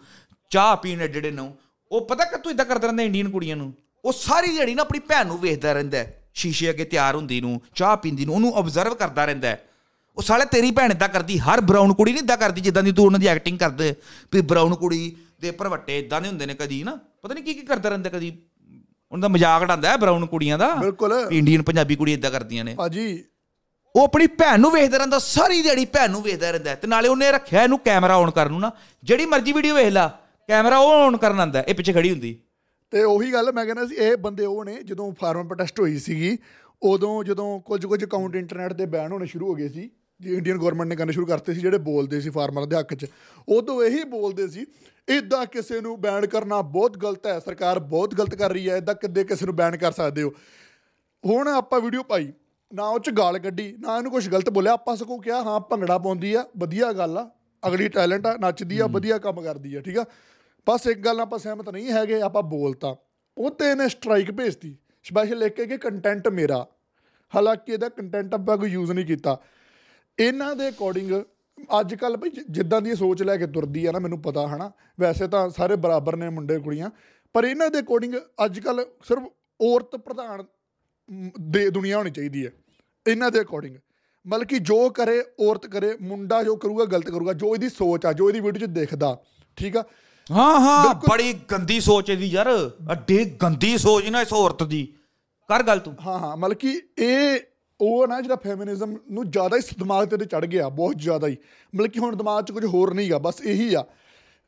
[0.49, 1.57] ਚਾਹ ਪੀਣ ਐਡੇ ਐਡੇ ਨਹੁੰ
[1.91, 3.73] ਉਹ ਪਤਾ ਕਿ ਤੂੰ ਇਦਾਂ ਕਰਦਾ ਰਹਿੰਦਾ ਇੰਡੀਅਨ ਕੁੜੀਆਂ ਨੂੰ?
[4.05, 7.97] ਉਹ ਸਾਰੀ ਜਿਹੜੀ ਨਾ ਆਪਣੀ ਭੈਣ ਨੂੰ ਵੇਖਦਾ ਰਹਿੰਦਾ। ਸ਼ੀਸ਼ੇ ਅੱਗੇ ਤਿਆਰ ਹੁੰਦੀ ਨੂੰ ਚਾਹ
[7.97, 9.57] ਪੀਂਦੀ ਨੂੰ ਉਹਨੂੰ ਆਬਜ਼ਰਵ ਕਰਦਾ ਰਹਿੰਦਾ।
[10.17, 13.05] ਉਹ ਸਾਲੇ ਤੇਰੀ ਭੈਣ ਇਦਾਂ ਕਰਦੀ ਹਰ ਬਰਾਊਨ ਕੁੜੀ ਨਹੀਂ ਇਦਾਂ ਕਰਦੀ ਜਿੱਦਾਂ ਦੀ ਤੂੰ
[13.05, 13.95] ਉਹਨਾਂ ਦੀ ਐਕਟਿੰਗ ਕਰਦੇ।
[14.33, 17.61] ਵੀ ਬਰਾਊਨ ਕੁੜੀ ਦੇ ਭਰਵੱਟੇ ਇਦਾਂ ਦੇ ਹੁੰਦੇ ਨੇ ਕਦੀ ਨਾ ਪਤਾ ਨਹੀਂ ਕੀ ਕੀ
[17.61, 18.37] ਕਰਦਾ ਰਹਿੰਦਾ ਕਦੀ।
[19.11, 20.75] ਉਹਨਾਂ ਦਾ ਮਜ਼ਾਕ ਉਡਾਉਂਦਾ ਹੈ ਬਰਾਊਨ ਕੁੜੀਆਂ ਦਾ?
[20.75, 23.23] ਬਿਲਕੁਲ। ਇੰਡੀਅਨ ਪੰਜਾਬੀ ਕੁੜੀ ਇਦਾਂ ਕਰਦੀਆਂ ਨੇ। ਭਾਜੀ।
[23.95, 27.31] ਉਹ ਆਪਣੀ ਭੈਣ ਨੂੰ ਵੇਖਦਾ ਰਹਿੰਦਾ ਸਾਰੀ ਦਿਹਾੜੀ ਭੈਣ ਨੂੰ ਵੇਖਦਾ ਰਹਿੰਦਾ। ਤੇ ਨਾਲੇ ਉਹਨੇ
[27.31, 28.71] ਰੱਖਿਆ ਇਹਨੂੰ ਕੈਮਰਾ ਔਨ ਕਰਨ ਨੂੰ ਨਾ।
[29.03, 30.19] ਜਿਹੜੀ ਮਰਜ਼ੀ ਵੀਡੀਓ ਵੇਖ ਲਾ।
[30.49, 32.37] ਕੈਮਰਾ ਉਹ ਔਨ ਕਰਨ ਆਂਦਾ ਇਹ ਪਿੱਛੇ ਖੜੀ ਹੁੰਦੀ।
[32.93, 36.37] ਤੇ ਉਹੀ ਗੱਲ ਮੈਂ ਕਹਿੰਦਾ ਸੀ ਇਹ ਬੰਦੇ ਉਹ ਨੇ ਜਦੋਂ ਫਾਰਮ ਪ੍ਰੋਟੈਸਟ ਹੋਈ ਸੀਗੀ
[36.81, 39.89] ਉਦੋਂ ਜਦੋਂ ਕੁਝ ਕੁਝ ਅਕਾਊਂਟ ਇੰਟਰਨੈਟ ਦੇ ਬੈਨ ਹੋਣੇ ਸ਼ੁਰੂ ਹੋ ਗਏ ਸੀ
[40.19, 43.05] ਜੀ ਇੰਡੀਅਨ ਗਵਰਨਮੈਂਟ ਨੇ ਕਰਨੇ ਸ਼ੁਰੂ ਕਰਤੇ ਸੀ ਜਿਹੜੇ ਬੋਲਦੇ ਸੀ ਫਾਰਮਰਾਂ ਦੇ ਹੱਕ 'ਚ
[43.47, 44.65] ਉਦੋਂ ਇਹੀ ਬੋਲਦੇ ਸੀ
[45.07, 48.95] ਇਦਾਂ ਕਿਸੇ ਨੂੰ ਬੈਨ ਕਰਨਾ ਬਹੁਤ ਗਲਤ ਹੈ ਸਰਕਾਰ ਬਹੁਤ ਗਲਤ ਕਰ ਰਹੀ ਹੈ ਇਦਾਂ
[48.95, 50.31] ਕਿੱਦੇ ਕਿਸੇ ਨੂੰ ਬੈਨ ਕਰ ਸਕਦੇ ਹੋ?
[51.23, 52.31] ਹੁਣ ਆਪਾਂ ਵੀਡੀਓ ਪਾਈ
[52.71, 55.97] ਨਾ ਉਹ ਚ ਗਾਲ ਕੱਢੀ ਨਾ ਇਹਨੂੰ ਕੁਝ ਗਲਤ ਬੋਲਿਆ ਆਪਾਂ ਸਗੋਂ ਕਿਹਾ ਹਾਂ ਭੰਗੜਾ
[55.97, 57.29] ਪਾਉਂਦੀ ਆ ਵਧੀਆ ਗੱਲ ਆ
[57.63, 60.05] ਅਗਲੀ ਟੈਲੈਂਟ ਆ ਨੱਚਦੀ ਆ ਵਧੀਆ ਕੰਮ ਕਰਦੀ ਆ ਠੀਕ ਆ?
[60.67, 62.95] ਬਸ ਇੱਕ ਗੱਲ ਨਾਲ ਆਪਾਂ ਸਹਿਮਤ ਨਹੀਂ ਹੈਗੇ ਆਪਾਂ ਬੋਲਤਾ।
[63.37, 66.67] ਉਹ ਤੇ ਇਹਨੇ ਸਟ੍ਰਾਈਕ ਭੇਜਤੀ ਸਪੈਸ਼ਲ ਲਿਖ ਕੇ ਕਿ ਕੰਟੈਂਟ ਮੇਰਾ।
[67.35, 69.39] ਹਾਲਾਂਕਿ ਇਹਦਾ ਕੰਟੈਂਟ ਆਪਾਂ ਕੋਈ ਯੂਜ਼ ਨਹੀਂ ਕੀਤਾ।
[70.19, 71.11] ਇਹਨਾਂ ਦੇ ਅਕੋਰਡਿੰਗ
[71.79, 74.47] ਅੱਜ ਕੱਲ ਭਈ ਜਿ- ਜਿੱਦਾਂ ਦੀ ਇਹ ਸੋਚ ਲੈ ਕੇ ਤੁਰਦੀ ਆ ਨਾ ਮੈਨੂੰ ਪਤਾ
[74.47, 74.71] ਹਨਾ?
[74.99, 76.89] ਵੈਸੇ ਤਾਂ ਸਾਰੇ ਬਰਾਬਰ ਨੇ ਮੁੰਡੇ ਕੁੜੀਆਂ।
[77.33, 78.15] ਪਰ ਇਹਨਾਂ ਦੇ ਅਕੋਰਡਿੰਗ
[78.45, 79.23] ਅੱਜ ਕੱਲ ਸਿਰਫ
[79.61, 80.43] ਔਰਤ ਪ੍ਰਧਾਨ
[81.11, 82.51] ਮ, ਦੇ ਦੁਨੀਆ ਹੋਣੀ ਚਾਹੀਦੀ ਹੈ।
[83.07, 83.75] ਇਹਨਾਂ ਦੇ ਅਕੋਰਡਿੰਗ
[84.27, 88.13] ਮਤਲਬ ਕਿ ਜੋ ਕਰੇ ਔਰਤ ਕਰੇ ਮੁੰਡਾ ਜੋ ਕਰੂਗਾ ਗਲਤ ਕਰੂਗਾ ਜੋ ਇਹਦੀ ਸੋਚ ਆ
[88.13, 89.21] ਜੋ ਇਹਦੀ ਵੀਡੀਓ 'ਚ ਦਿਖਦਾ
[89.55, 89.83] ਠੀਕ ਆ?
[90.31, 94.93] ਹਾਂ ਹਾਂ। ਬੜੀ ਗੰਦੀ ਸੋਚ ਇਹਦੀ ਯਾਰ। ਅੱਡੇ ਗੰਦੀ ਸੋਚ ਨਾ ਇਸ ਔਰਤ ਦੀ।
[95.47, 97.39] ਕਰ ਗੱਲ ਤੂੰ। ਹਾਂ ਹਾਂ। ਮਤਲਬ ਕਿ ਇਹ
[97.81, 101.37] ਉਹ ਨਾ ਜਿਹੜਾ ਫੈਮਿਨਿਜ਼ਮ ਨੂੰ ਜ਼ਿਆਦਾ ਹੀ ਦਿਮਾਗ ਤੇ ਚੜ ਗਿਆ ਬਹੁਤ ਜ਼ਿਆਦਾ ਹੀ।
[101.75, 103.85] ਮਤਲਬ ਕਿ ਹੁਣ ਦਿਮਾਗ 'ਚ ਕੁਝ ਹੋਰ ਨਹੀਂਗਾ ਬਸ ਇਹੀ ਆ।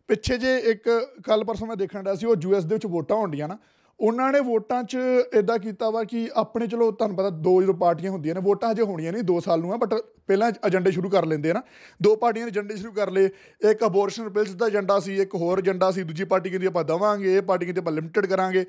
[0.07, 0.89] ਪਿੱਛੇ ਜੇ ਇੱਕ
[1.23, 3.57] ਕੱਲ ਪਰਸੋਂ ਮੈਂ ਦੇਖਣ ਡਿਆ ਸੀ ਉਹ ਯੂਐਸ ਦੇ ਵਿੱਚ ਵੋਟਾਂ ਹੁੰਦੀਆਂ ਨਾ।
[3.99, 4.97] ਉਹਨਾਂ ਨੇ ਵੋਟਾਂ 'ਚ
[5.33, 8.83] ਇਦਾਂ ਕੀਤਾ ਵਾ ਕਿ ਆਪਣੇ, ਚਲੋ ਤੁਹਾਨੂੰ ਪਤਾ ਦੋ ਜਦੋਂ ਪਾਰਟੀਆਂ ਹੁੰਦੀਆਂ ਨੇ, ਵੋਟਾਂ ਹਜੇ
[8.83, 9.93] ਹੋਣੀਆਂ ਨਹੀਂ 2 ਸਾਲ ਨੂੰ ਆ ਬਟ
[10.27, 11.61] ਪਹਿਲਾਂ ਏਜੰਡੇ ਸ਼ੁਰੂ ਕਰ ਲੈਂਦੇ ਆ ਨਾ।
[12.01, 13.29] ਦੋ ਪਾਰਟੀਆਂ ਨੇ ਏਜੰਡੇ ਸ਼ੁਰੂ ਕਰ ਲਏ,
[13.61, 17.35] ਇੱਕ ਅਬੋਰਸ਼ਨ ਬਿਲਸ ਦਾ ਏਜੰਡਾ ਸੀ, ਇੱਕ ਹੋਰ ਏਜੰਡਾ ਸੀ, ਦੂਜੀ ਪਾਰਟੀ ਕਹਿੰਦੀ ਆਪਾਂ ਦਵਾਂਗੇ,
[17.35, 18.65] ਇਹ ਪਾਰਟੀ ਕਹਿੰਦੀ ਆਪਾਂ ਲਿਮਟਿਡ ਕਰਾਂਗੇ।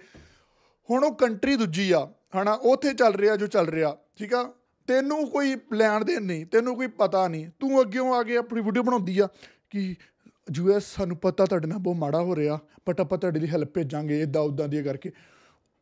[0.89, 2.07] ਹੁਣ ਉਹ ਕੰਟਰੀ ਦੂਜੀ ਆ,
[2.37, 4.43] ਹਨਾ, ਉੱਥੇ ਚੱਲ ਰਿਹਾ ਜੋ ਚੱਲ ਰਿਹਾ, ਠੀਕ ਆ?
[4.89, 8.83] ਤੈਨੂੰ ਕੋਈ ਲੈਣ ਦੇਣ ਨਹੀਂ, ਤੈਨੂੰ ਕੋਈ ਪਤਾ ਨਹੀਂ, ਤੂੰ ਅੱਗਿਓਂ ਆ ਕੇ ਆਪਣੀ ਵੀਡੀਓ
[8.83, 9.29] ਬਣਾਉਂਦੀ ਆ
[9.71, 9.95] ਕਿ
[10.57, 14.21] ਯੂਐਸ ਸਾਨੂੰ ਪਤਾ ਤੁਹਾਡੇ ਨਾਲ ਬਹੁਤ ਮਾੜਾ ਹੋ ਰਿਹਾ ਬਟ ਆਪਾਂ ਤੁਹਾਡੇ ਲਈ ਹੈਲਪ ਭੇਜਾਂਗੇ
[14.21, 15.13] ਇਦਾਂ ਉਦਾਂ ਦੀ ਕਰਕੇ।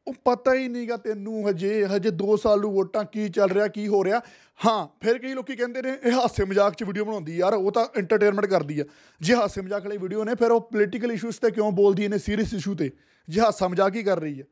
[0.06, 3.88] ਉਹ ਪਤਾ ਹੀ ਨਹੀਂਗਾ ਤੈਨੂੰ ਹਜੇ ਹਜੇ 2 ਸਾਲ ਨੂੰ ਵੋਟਾਂ ਕੀ ਚੱਲ ਰਿਹਾ, ਕੀ
[3.88, 4.20] ਹੋ ਰਿਹਾ।
[4.66, 7.86] ਹਾਂ, ਫਿਰ ਕਈ ਲੋਕੀ ਕਹਿੰਦੇ ਨੇ, ਇਹ ਹਾਸੇ ਮਜ਼ਾਕ 'ਚ ਵੀਡੀਓ ਬਣਾਉਂਦੀ ਯਾਰ, ਉਹ ਤਾਂ
[7.96, 8.84] ਐਂਟਰਟੇਨਮੈਂਟ ਕਰਦੀ ਆ।
[9.20, 12.54] ਜੇ ਹਾਸੇ ਮਜ਼ਾਕ ਵਾਲੀ ਵੀਡੀਓ ਨੇ, ਫਿਰ ਉਹ ਪੋਲੀਟੀਕਲ ਇਸ਼ੂਸ ਤੇ ਕਿਉਂ ਬੋਲਦੀ ਇਹਨੇ ਸੀਰੀਅਸ
[12.54, 12.90] ਇਸ਼ੂ ਤੇ?
[13.28, 14.44] ਜੇ ਹਾਸਾ ਮਜ਼ਾਕ ਹੀ ਕਰ ਰਹੀ ਹੈ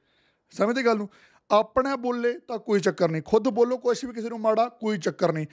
[0.51, 1.09] ਸਮਝਦੇ ਗੱਲ ਨੂੰ?
[1.51, 5.33] ਆਪਣਾ ਬੋਲੇ ਤਾਂ ਕੋਈ ਚੱਕਰ ਨਹੀਂ। ਖੁਦ ਬੋਲੋ, ਕੁਛ ਵੀ ਕਿਸੇ ਨੂੰ ਮਾੜਾ, ਕੋਈ ਚੱਕਰ
[5.33, 5.47] ਨਹੀਂ।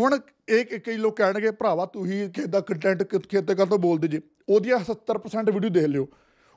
[0.00, 0.18] ਹੁਣ
[0.48, 4.20] ਇਹ ਕਈ ਲੋਕ ਕਹਿਣਗੇ ਭਰਾਵਾ ਤੂੰ ਹੀ ਕਿਸੇ ਦਾ ਕੰਟੈਂਟ ਕਿਤੇ ਕਰ ਤੋਂ ਬੋਲਦੇ ਜੇ।
[4.48, 6.06] ਉਹਦੀਆਂ 70% ਵੀਡੀਓ ਦੇਖ ਲਿਓ।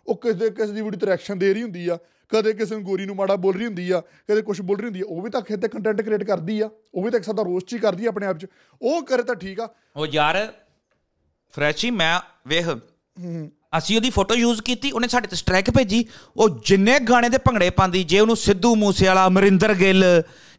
[0.07, 1.97] ਉਹ ਕਿਸੇ ਕਿਸੇ ਦੀ ਵੀਡੀਓ ਤੇ ਰਿਐਕਸ਼ਨ ਦੇ ਰਹੀ ਹੁੰਦੀ ਆ।
[2.31, 5.01] ਕਦੇ ਕਿਸੇ ਨੂੰ ਗੋਰੀ ਨੂੰ ਮਾੜਾ ਬੋਲ ਰਹੀ ਹੁੰਦੀ ਆ ਕਦੇ ਕੁਝ ਬੋਲ ਰਹੀ ਹੁੰਦੀ
[5.01, 7.73] ਆ। ਉਹ ਵੀ ਤਾਂ ਖੇਤੇ ਕੰਟੈਂਟ ਕ੍ਰੀਏਟ ਕਰਦੀ ਆ। ਉਹ ਵੀ ਤਾਂ ਇੱਕ ਸਾਦਾ ਰੋਸਟ
[7.73, 8.45] ਹੀ ਕਰਦੀ ਆ ਆਪਣੇ ਆਪ 'ਚ।
[8.81, 10.53] ਉਹ ਕਰੇ ਤਾਂ ਠੀਕ ਆ। ਉਹ ਯਾਰ
[11.53, 12.67] ਫਰੈਸ਼ੀ ਮੈਂ ਵੇਖ
[13.73, 16.03] ਅਸੀਂ ਉਹਦੀ ਫੋਟੋ ਯੂਜ਼ ਕੀਤੀ ਉਹਨੇ ਸਾਡੇ ਤੇ ਸਟ੍ਰਾਈਕ ਭੇਜੀ।
[16.37, 20.05] ਉਹ ਜਿੰਨੇ ਗਾਣੇ ਦੇ ਭੰਗੜੇ ਪਾਉਂਦੀ ਜੇ ਉਹਨੂੰ ਸਿੱਧੂ ਮੂਸੇ ਵਾਲਾ ਅਮਰਿੰਦਰ ਗਿੱਲ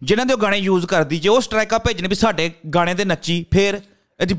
[0.03, 3.45] ਜਿਨ੍ਹਾਂ ਦੇ ਉਹ ਗਾਣੇ ਯੂਜ਼ ਕਰਦੀ ਜੇ ਉਹ ਸਟ੍ਰਾਈਕਾਂ ਭੇਜਣੇ ਵੀ ਸਾਡੇ ਗਾਣੇ ਤੇ ਨੱਚੀ
[3.53, 3.81] ਫੇਰ
[4.21, 4.35] ਇਹਦੀ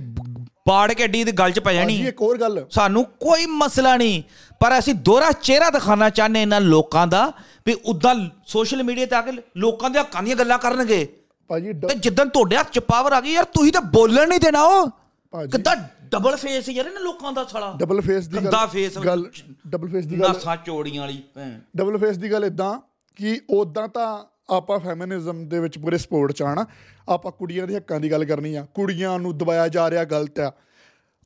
[0.66, 3.96] ਪਾੜ ਕੇ ਅੱਡੀ ਦੀ ਗੱਲ 'ਚ ਪੈ ਜਾਣੀ। ਜੀ ਇੱਕ ਹੋਰ ਗੱਲ। ਸਾਨੂੰ ਕੋਈ ਮਸਲਾ
[3.98, 4.22] ਨਹੀਂ।
[4.62, 7.32] ਪਰ ਅਸੀਂ ਦੋਹਰਾ ਚਿਹਰਾ ਦਿਖਾਉਣਾ ਚਾਹੁੰਦੇ ਇਹਨਾਂ ਲੋਕਾਂ ਦਾ
[7.66, 8.16] ਵੀ ਉਦਾਂ
[8.48, 11.08] ਸੋਸ਼ਲ ਮੀਡੀਆ ਤੇ ਆ ਕੇ ਲੋਕਾਂ ਦੇ ਹੱਕਾਂ ਦੀਆਂ ਗੱਲਾਂ ਕਰਨਗੇ।
[11.50, 14.62] ਭਾਜੀ ਤੇ ਜਿੱਦਣ ਤੁਹਾਡੇ ਹੱਥ 'ਚ ਪਾਵਰ ਆ ਗਈ ਯਾਰ ਤੁਸੀਂ ਤਾਂ ਬੋਲਣ ਨਹੀਂ ਦੇਣਾ
[14.64, 14.90] ਉਹ।
[15.34, 15.76] ਕਿੱਦਾਂ
[16.12, 19.32] ਡਬਲ ਫੇਸ ਯਾਰ ਇਹਨਾਂ ਲੋਕਾਂ ਦਾ ਸਾਲਾ। ਡਬਲ ਫੇਸ ਦੀ ਗੰਦਾ face ਗੱਲ
[19.68, 22.80] ਡਬਲ ਫੇਸ ਦੀ ਗੱਲ ਨਾਸਾਂ ਚੋੜੀਆਂ ਵਾਲੀ ਭੈਣ। ਡਬਲ ਫੇਸ ਦੀ ਗੱਲ ਇਦਾਂ
[23.16, 26.66] ਕਿ ਉਦਾਂ ਤਾਂ ਆਪਾਂ ਫੈਮਿਨਿਜ਼ਮ ਦੇ ਵਿੱਚ ਪੂਰੇ ਸਪੋਰਟ ਚ ਆਣਾ
[27.10, 30.52] ਆਪਾਂ ਕੁੜੀਆਂ ਦੇ ਹੱਕਾਂ ਦੀ ਗੱਲ ਕਰਨੀ ਆ। ਕੁੜੀਆਂ ਨੂੰ ਦਬਾਇਆ ਜਾ ਰਿਹਾ ਗਲਤ ਆ।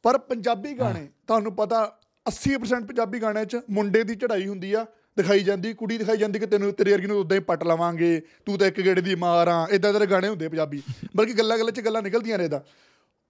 [0.03, 4.85] ਪਰ ਪੰਜਾਬੀ ਗਾਣੇ ਤੁਹਾਨੂੰ ਪਤਾ 80% ਪੰਜਾਬੀ ਗਾਣਿਆਂ 'ਚ ਮੁੰਡੇ ਦੀ ਚੜ੍ਹਾਈ ਹੁੰਦੀ ਆ।
[5.17, 8.57] ਦਿਖਾਈ ਜਾਂਦੀ ਕੁੜੀ ਦਿਖਾਈ ਜਾਂਦੀ ਕਿ ਤੈਨੂੰ ਤੇਰੇ ਵਰਗੀ ਨੂੰ ਉਦਾਂ ਹੀ ਪੱਟ ਲਵਾਂਗੇ ਤੂੰ
[8.57, 10.81] ਤਾਂ ਇੱਕ ਗੇੜੇ ਦੀ ਮਾਰ ਆ। ਇਦਾਂ ਦੇ ਗਾਣੇ ਹੁੰਦੇ ਪੰਜਾਬੀ।
[11.15, 12.63] ਬਲਕਿ ਗੱਲਾਂ ਗੱਲਾਂ 'ਚ ਗੱਲਾਂ ਨਿਕਲਦੀਆਂ ਨੇ ਇਹਦਾ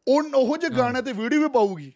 [0.07, 1.93] ਉਹ ਉਹੋ ਜਿਹੇ ਗਾਣੇ ਤੇ ਵੀਡੀਓ ਵੀ ਪਾਊਗੀ।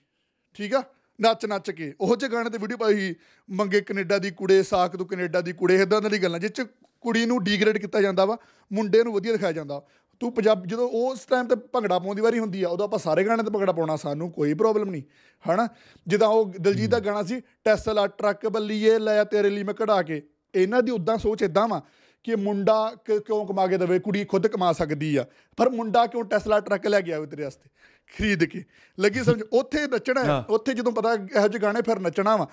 [0.54, 0.84] ਠੀਕ ਆ?
[1.22, 3.16] ਨੱਚ ਨੱਚ ਕੇ। ਉਹੋ ਜਿਹੇ ਗਾਣੇ ਤੇ ਵੀਡੀਓ ਪਾਈ।
[3.50, 6.62] ਮੰਗੇ ਕੈਨੇਡਾ ਦੀ ਕੁੜੇ ਸਾਕ ਤੂੰ ਕੈਨੇਡਾ ਦੀ ਕੁੜੇ ਇਦਾਂ ਦੀ ਗੱਲਾਂ। ਜਿਹ ਚ
[7.02, 8.38] ਕੁੜੀ ਨੂੰ ਡੀਗ੍ਰੇਡ ਕੀਤਾ ਜਾਂਦਾ ਵਾ
[8.74, 9.84] ਮੁੰਡੇ ਨੂੰ ਵਧੀਆ ਦਿਖਾਇਆ ਜਾਂਦਾ।
[10.20, 13.24] ਤੂੰ ਪੰਜਾਬ ਜਦੋਂ ਉਸ ਟਾਈਮ ਤੇ ਭੰਗੜਾ ਪਾਉਣ ਦੀ ਵਾਰੀ ਹੁੰਦੀ ਆ ਉਦੋਂ ਆਪਾਂ ਸਾਰੇ
[13.24, 15.04] ਗਾਣੇ ਤੇ ਭੰਗੜਾ ਪਾਉਣਾ ਸਾਨੂੰ ਕੋਈ ਪ੍ਰੋਬਲਮ ਨਹੀਂ।
[15.50, 15.68] ਹਨਾ?
[16.08, 20.30] ਜਿੱਦਾਂ ਉਹ ਦਿਲਜੀਤ ਦਾ ਗਾਣਾ ਸੀ ਟੈਸਲਾ ਟਰੱਕ ਬੱਲੀਏ ਲੈ ਤੇਰੇ ਲਈ ਮੈਂ ਕਢਾ ਕੇ।
[20.56, 21.82] ਇਹਨਾਂ ਦੀ ਉਦਾਂ ਸੋਚ ਇਦਾਂ ਵਾ
[22.24, 25.26] ਕਿ ਮੁੰਡਾ ਕਿਉਂ ਕਮਾ ਕੇ ਦੇਵੇ ਕੁੜੀ ਖੁਦ ਕਮਾ ਸਕਦੀ ਆ।
[25.58, 27.70] ਪਰ ਮੁੰਡਾ ਕਿਉਂ ਟੈਸਲਾ ਟਰੱਕ ਲੈ ਕੇ ਆਵੇ ਤੇਰੇ ਵਾਸਤੇ?
[28.14, 28.64] ਖਰੀਦ ਕੇ।
[28.98, 32.48] ਲੱਗੀ ਸਮਝ ਉੱਥੇ ਨੱਚਣਾ। ਉੱਥੇ ਜਦੋਂ ਪਤਾ ਇਹੋ ਜਿਹੇ ਗਾਣੇ ਫਿਰ ਨੱਚਣਾ ਵਾ।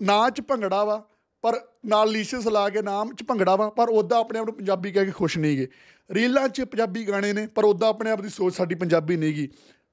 [0.00, 1.02] ਨਾਚ ਭੰਗੜਾ ਵਾ
[1.44, 4.92] ਪਰ ਨਾਲ ਲੀਸ਼ਸ ਲਾ ਕੇ ਨਾਮ ਚ ਭੰਗੜਾ ਵਾ ਪਰ ਉਦਾਂ ਆਪਣੇ ਆਪ ਨੂੰ ਪੰਜਾਬੀ
[4.92, 5.68] ਕਹਿ ਕੇ ਖੁਸ਼ ਨਹੀਂਗੇ
[6.10, 9.48] ਰੀਲਾਂ 'ਚ ਪੰਜਾਬੀ ਗਾਣੇ ਨੇ ਪਰ ਉਦਾਂ ਆਪਣੇ ਆਪ ਦੀ ਸੋਚ ਸਾਡੀ ਪੰਜਾਬੀ ਨਹੀਂਗੀ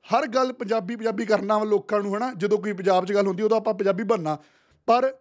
[0.05, 2.31] ਹਰ ਗੱਲ ਪੰਜਾਬੀ ਪੰਜਾਬੀ ਕਰਨਾ ਵਾ ਲੋਕਾਂ ਨੂੰ ਹਨਾ?
[2.37, 4.37] ਜਦੋਂ ਕੋਈ ਪੰਜਾਬ 'ਚ ਗੱਲ ਹੁੰਦੀ ਉਦੋਂ ਆਪਾਂ ਪੰਜਾਬੀ ਬਣਨਾ।
[4.87, 5.13] ਪਰ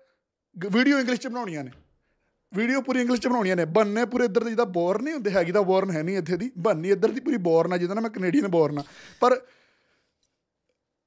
[0.56, 1.70] ਵੀਡੀਓ ਇੰਗਲਿਸ਼ 'ਚ ਬਣਾਉਣੀਆਂ ਨੇ।
[2.52, 5.52] ਵੀਡੀਓ ਪੂਰੀ ਇੰਗਲਿਸ਼ 'ਚ ਬਣਾਉਣੀਆਂ ਨੇ। ਬੰਨੇ ਪੂਰੇ ਇੱਧਰ ਦੇ ਜਿੱਦਾਂ ਬੋਰ ਨਹੀਂ ਹੁੰਦੇ ਹੈਗੀ
[5.52, 8.10] ਤਾਂ ਬੋਰਨ ਹੈ ਨਹੀਂ ਇੱਥੇ ਦੀ। ਬੰਨੀ ਇੱਧਰ ਦੀ ਪੂਰੀ ਬੋਰਨ ਆ ਜਿੱਦਾਂ ਨਾ ਮੈਂ
[8.10, 8.84] ਕੈਨੇਡੀਅਨ ਬੋਰਨ ਆ।
[9.20, 9.40] ਪਰ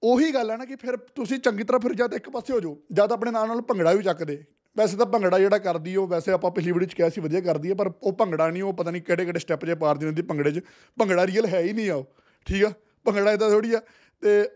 [0.04, 2.78] ਉਹੀ ਗੱਲ ਹੈ ਨਾ ਕਿ ਫਿਰ ਤੁਸੀਂ ਚੰਗੀ ਤਰ੍ਹਾਂ ਫਿਰ ਜਦ ਇੱਕ ਪਾਸੇ ਹੋ ਜਾਓ,
[2.91, 4.43] ਜਦ ਆਪਣੇ ਨਾਲ ਨਾਲ ਭੰਗੜਾ ਵੀ ਚੱਕਦੇ।
[4.76, 7.70] ਵੈਸੇ ਤਾਂ ਭੰਗੜਾ ਜਿਹੜਾ ਕਰਦੀ ਉਹ ਵੈਸੇ ਆਪਾਂ ਪਿਛਲੀ ਵੀਡੀਓ 'ਚ ਕਿਹਾ ਸੀ ਵਧੀਆ ਕਰਦੀ
[7.70, 10.52] ਹੈ ਪਰ ਉਹ ਭੰਗੜਾ ਨਹੀਂ ਉਹ ਪਤਾ ਨਹੀਂ ਕਿਹੜੇ ਕਿਹੜੇ ਸਟੈਪ ਜੇ ਪਾਰਦੀ ਹੁੰਦੀ ਭੰਗੜੇ
[10.52, 10.62] 'ਚ।
[10.97, 12.06] ਭੰਗੜਾ ਰੀਅਲ ਹੈ ਹੀ ਨਹੀਂ ਆ ਉਹ,
[12.47, 12.72] ਠੀਕ ਆ?
[13.06, 13.82] ਭੰਗੜਾ ਇਦਾਂ ਥੋੜੀ ਆ।
[14.24, 14.50] ਤੇ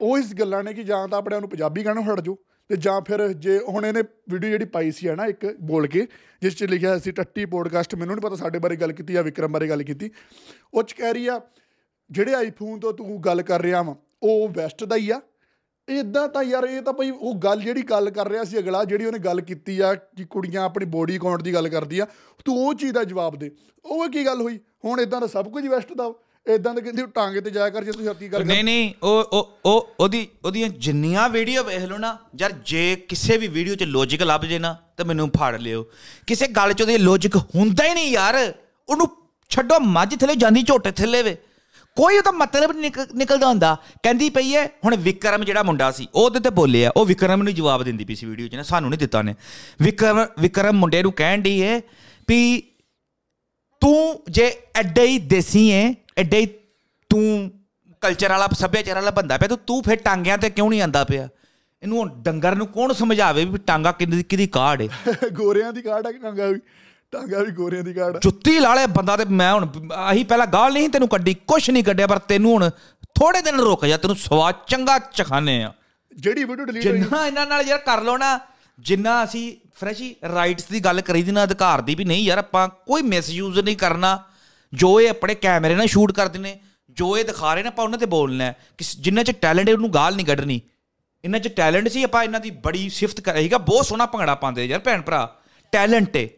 [0.00, 2.36] ਉਹ ਇਸ ਗੱਲਾਂ ਨੇ ਕਿ ਜਾਂ ਤਾਂ ਆਪਣੇ ਆਪ ਨੂੰ ਪੰਜਾਬੀ ਗਾਣੋਂ ਹਟ ਜਾਓ,
[2.70, 6.06] ਤੇ ਜਾਂ ਫਿਰ ਜੇ ਹੁਣ ਇਹਨੇ ਵੀਡੀਓ ਜਿਹੜੀ ਪਾਈ ਸੀ ਹੈ ਨਾ ਇੱਕ ਬੋਲ ਕੇ,
[6.42, 9.52] ਜਿਸ 'ਚ ਲਿਖਿਆ ਸੀ, ਟੱਟੀ ਪੋਡਕਾਸਟ ਮੈਨੂੰ ਨਹੀਂ ਪਤਾ ਸਾਡੇ ਬਾਰੇ ਗੱਲ ਕੀਤੀ ਜਾਂ ਵਿਕਰਮ
[9.52, 10.10] ਬਾਰੇ ਗੱਲ ਕੀਤੀ।
[10.74, 11.40] ਉਹ 'ਚ ਕਹਿ ਰਹੀ ਆ,
[12.10, 15.20] ਜਿਹੜੇ ਆਈਫੋਨ ਤੋਂ ਤੂੰ ਗੱਲ ਕਰ ਰਿਹਾ ਵਾ ਉਹ ਵੈਸਟ ਦਾ ਹੀ ਆ।
[15.88, 19.04] ਇਦਾਂ ਤਾਂ ਯਾਰ ਇਹ ਤਾਂ ਭਈ ਉਹ ਗੱਲ ਜਿਹੜੀ ਗੱਲ ਕਰ ਰਿਹਾ ਸੀ ਅਗਲਾ ਜਿਹੜੀ
[19.04, 22.06] ਉਹਨੇ ਗੱਲ ਕੀਤੀ ਆ ਕਿ ਕੁੜੀਆਂ ਆਪਣੀ ਬੋਡੀ ਕਾਊਂਟ ਦੀ ਗੱਲ ਕਰਦੀ ਆ
[22.44, 23.50] ਤੂੰ ਉਹ ਚੀਜ਼ ਦਾ ਜਵਾਬ ਦੇ।
[23.84, 24.58] ਉਹ ਕੀ ਗੱਲ ਹੋਈ?
[24.84, 26.12] ਹੁਣ ਇਦਾਂ ਦਾ ਸਭ ਕੁਝ ਵੈਸਟ ਦਾ।
[26.46, 29.58] ਇਦਾਂ ਦੇ ਕਹਿੰਦੇ ਟਾਂਗੇ ਤੇ ਜਾਇਆ ਕਰ ਜੇ ਤੁਸੀਂ ਹੱਤੀ ਗੱਲ ਨਹੀਂ ਨਹੀਂ ਉਹ ਉਹ
[29.66, 34.22] ਉਹ ਉਹਦੀ ਉਹਦੀਆਂ ਜਿੰਨੀਆਂ ਵੀਡੀਓ ਵੇਖ ਲਓ ਨਾ ਯਾਰ ਜੇ ਕਿਸੇ ਵੀ ਵੀਡੀਓ 'ਚ ਲੌਜੀਕ
[34.22, 35.84] ਲੱਭ ਜੇ ਨਾ ਤਾਂ ਮੈਨੂੰ ਫਾੜ ਲਿਓ।
[36.26, 38.36] ਕਿਸੇ ਗੱਲ 'ਚ ਉਹਦੀ ਲੌਜੀਕ ਹੁੰਦਾ ਹੀ ਨਹੀਂ ਯਾਰ।
[38.88, 39.08] ਉਹਨੂੰ
[39.50, 41.36] ਛੱਡੋ ਮੱਝ ਥੱਲੇ ਜਾਂਦੀ ਝੋਟੇ ਥੱਲੇ ਵੇ।
[41.98, 46.08] ਕੋਈ ਉਹਦਾ ਮਤਲਬ ਨਹੀਂ ਨਿਕ- ਨਿਕਲਦਾ ਹੁੰਦਾ। ਕਹਿੰਦੀ ਪਈ ਹੈ, ਹੁਣ ਵਿਕਰਮ ਜਿਹੜਾ ਮੁੰਡਾ ਸੀ,
[46.14, 48.90] ਉਹ ਉਹਦੇ ਤੇ ਬੋਲਿਆ, ਉਹ ਵਿਕਰਮ ਨੂੰ ਜਵਾਬ ਦਿੰਦੀ ਪਈ ਸੀ ਵੀਡੀਓ 'ਚ ਨਾ, ਸਾਨੂੰ
[48.90, 49.34] ਨਹੀਂ ਦਿੱਤਾ ਨੇ
[49.82, 51.80] ਵਿਕਰਮ ਵਿਕਰਮ ਮੁੰਡੇ ਨੂੰ ਕਹਿਣ ਦੀ ਹੈ
[52.28, 52.62] ਵੀ
[53.80, 56.46] ਤੂੰ ਜੇ ਐਡੇ ਹੀ ਦੇਸੀ ਹੈ, ਐਡੇ ਹੀ
[57.10, 57.50] ਤੂੰ
[58.00, 61.28] ਕਲਚਰ ਵਾਲਾ, ਸੱਭਿਆਚਾਰ ਵਾਲਾ ਬੰਦਾ ਪਿਆ, ਤੂੰ ਤੂੰ ਫਿਰ ਟਾਂਗਿਆਂ ਤੇ ਕਿਉਂ ਨਹੀਂ ਆਂਦਾ ਪਿਆ?
[61.82, 64.88] ਇਹਨੂੰ ਹੁਣ ਡੰਗਰ ਨੂੰ ਕੌਣ ਸਮਝਾਵੇ ਵੀ ਟਾਂਗਾ ਕਿਹਦੀ ਕਿਹਦੀ ਕਾਢ ਹੈ
[65.32, 66.60] ਗੋਰਿਆਂ ਦੀ ਕਾਢ ਆ ਕਿ ਟਾਂਗਾ ਵੀ?
[67.12, 70.88] ਟਾਂਗਾ ਵੀ ਗੋਰਿਆਂ ਦੀ ਆ। ਜੁੱਤੀ ਲਾਲੇ ਬੰਦਾ ਤੇ ਮੈਂ ਹੁਣ ਆਹੀ ਪਹਿਲਾਂ ਗਾਲ ਨਹੀਂ
[70.88, 72.68] ਤੈਨੂੰ ਕੱਢੀ ਕੁਛ ਨਹੀਂ ਕੱਢਿਆ ਪਰ ਤੈਨੂੰ ਹੁਣ
[73.14, 75.72] ਥੋੜੇ ਦਿਨ ਰੁਕ ਜਾ ਤੈਨੂੰ ਸਵਾਦ ਚੰਗਾ ਚਖਾਨੇ ਆ।
[76.12, 78.38] ਜਿਹੜੀ ਵੀਡੀਓ ਡਿਲੀਟ ਹੋਈ ਜਿੰਨਾ ਇਹਨਾਂ ਨਾਲ ਯਾਰ ਕਰ ਲੋ ਨਾ
[78.78, 82.68] ਜਿੰਨਾ ਅਸੀਂ ਫਰੈਸ਼ੀ ਰਾਈਟਸ ਦੀ ਗੱਲ ਕਰੀ ਦੀ ਨਾ ਅਧਿਕਾਰ ਦੀ ਵੀ ਨਹੀਂ ਯਾਰ ਆਪਾਂ
[82.68, 84.18] ਕੋਈ ਮਿਸਯੂਜ਼ ਨਹੀਂ ਕਰਨਾ।
[84.72, 86.58] ਜੋ ਇਹ ਆਪਣੇ ਕੈਮਰੇ ਨਾਲ ਸ਼ੂਟ ਕਰਦੇ ਨੇ
[86.90, 89.92] ਜੋ ਇਹ ਦਿਖਾ ਰਹੇ ਨੇ ਆਪਾਂ ਉਹਨਾਂ ਤੇ ਬੋਲਣਾ ਕਿ ਜਿੰਨਾ ਚ ਟੈਲੈਂਟ ਹੈ ਉਹਨੂੰ
[89.94, 90.60] ਗਾਲ ਨਹੀਂ ਕੱਢਣੀ।
[91.24, 94.80] ਇਹਨਾਂ ਚ ਟੈਲੈਂਟ ਸੀ ਆਪਾਂ ਇਹਨਾਂ ਦੀ ਬੜੀ ਸਿਫਤ ਕਰਾਈਗਾ ਬਹੁਤ ਸੋਹਣਾ ਭੰਗੜਾ ਪਾਉਂਦੇ ਯਾਰ
[94.80, 95.36] ਭੈਣ ਭਰਾ।
[95.72, 96.28] ਟੈਲੈਂਟ ਹੈ।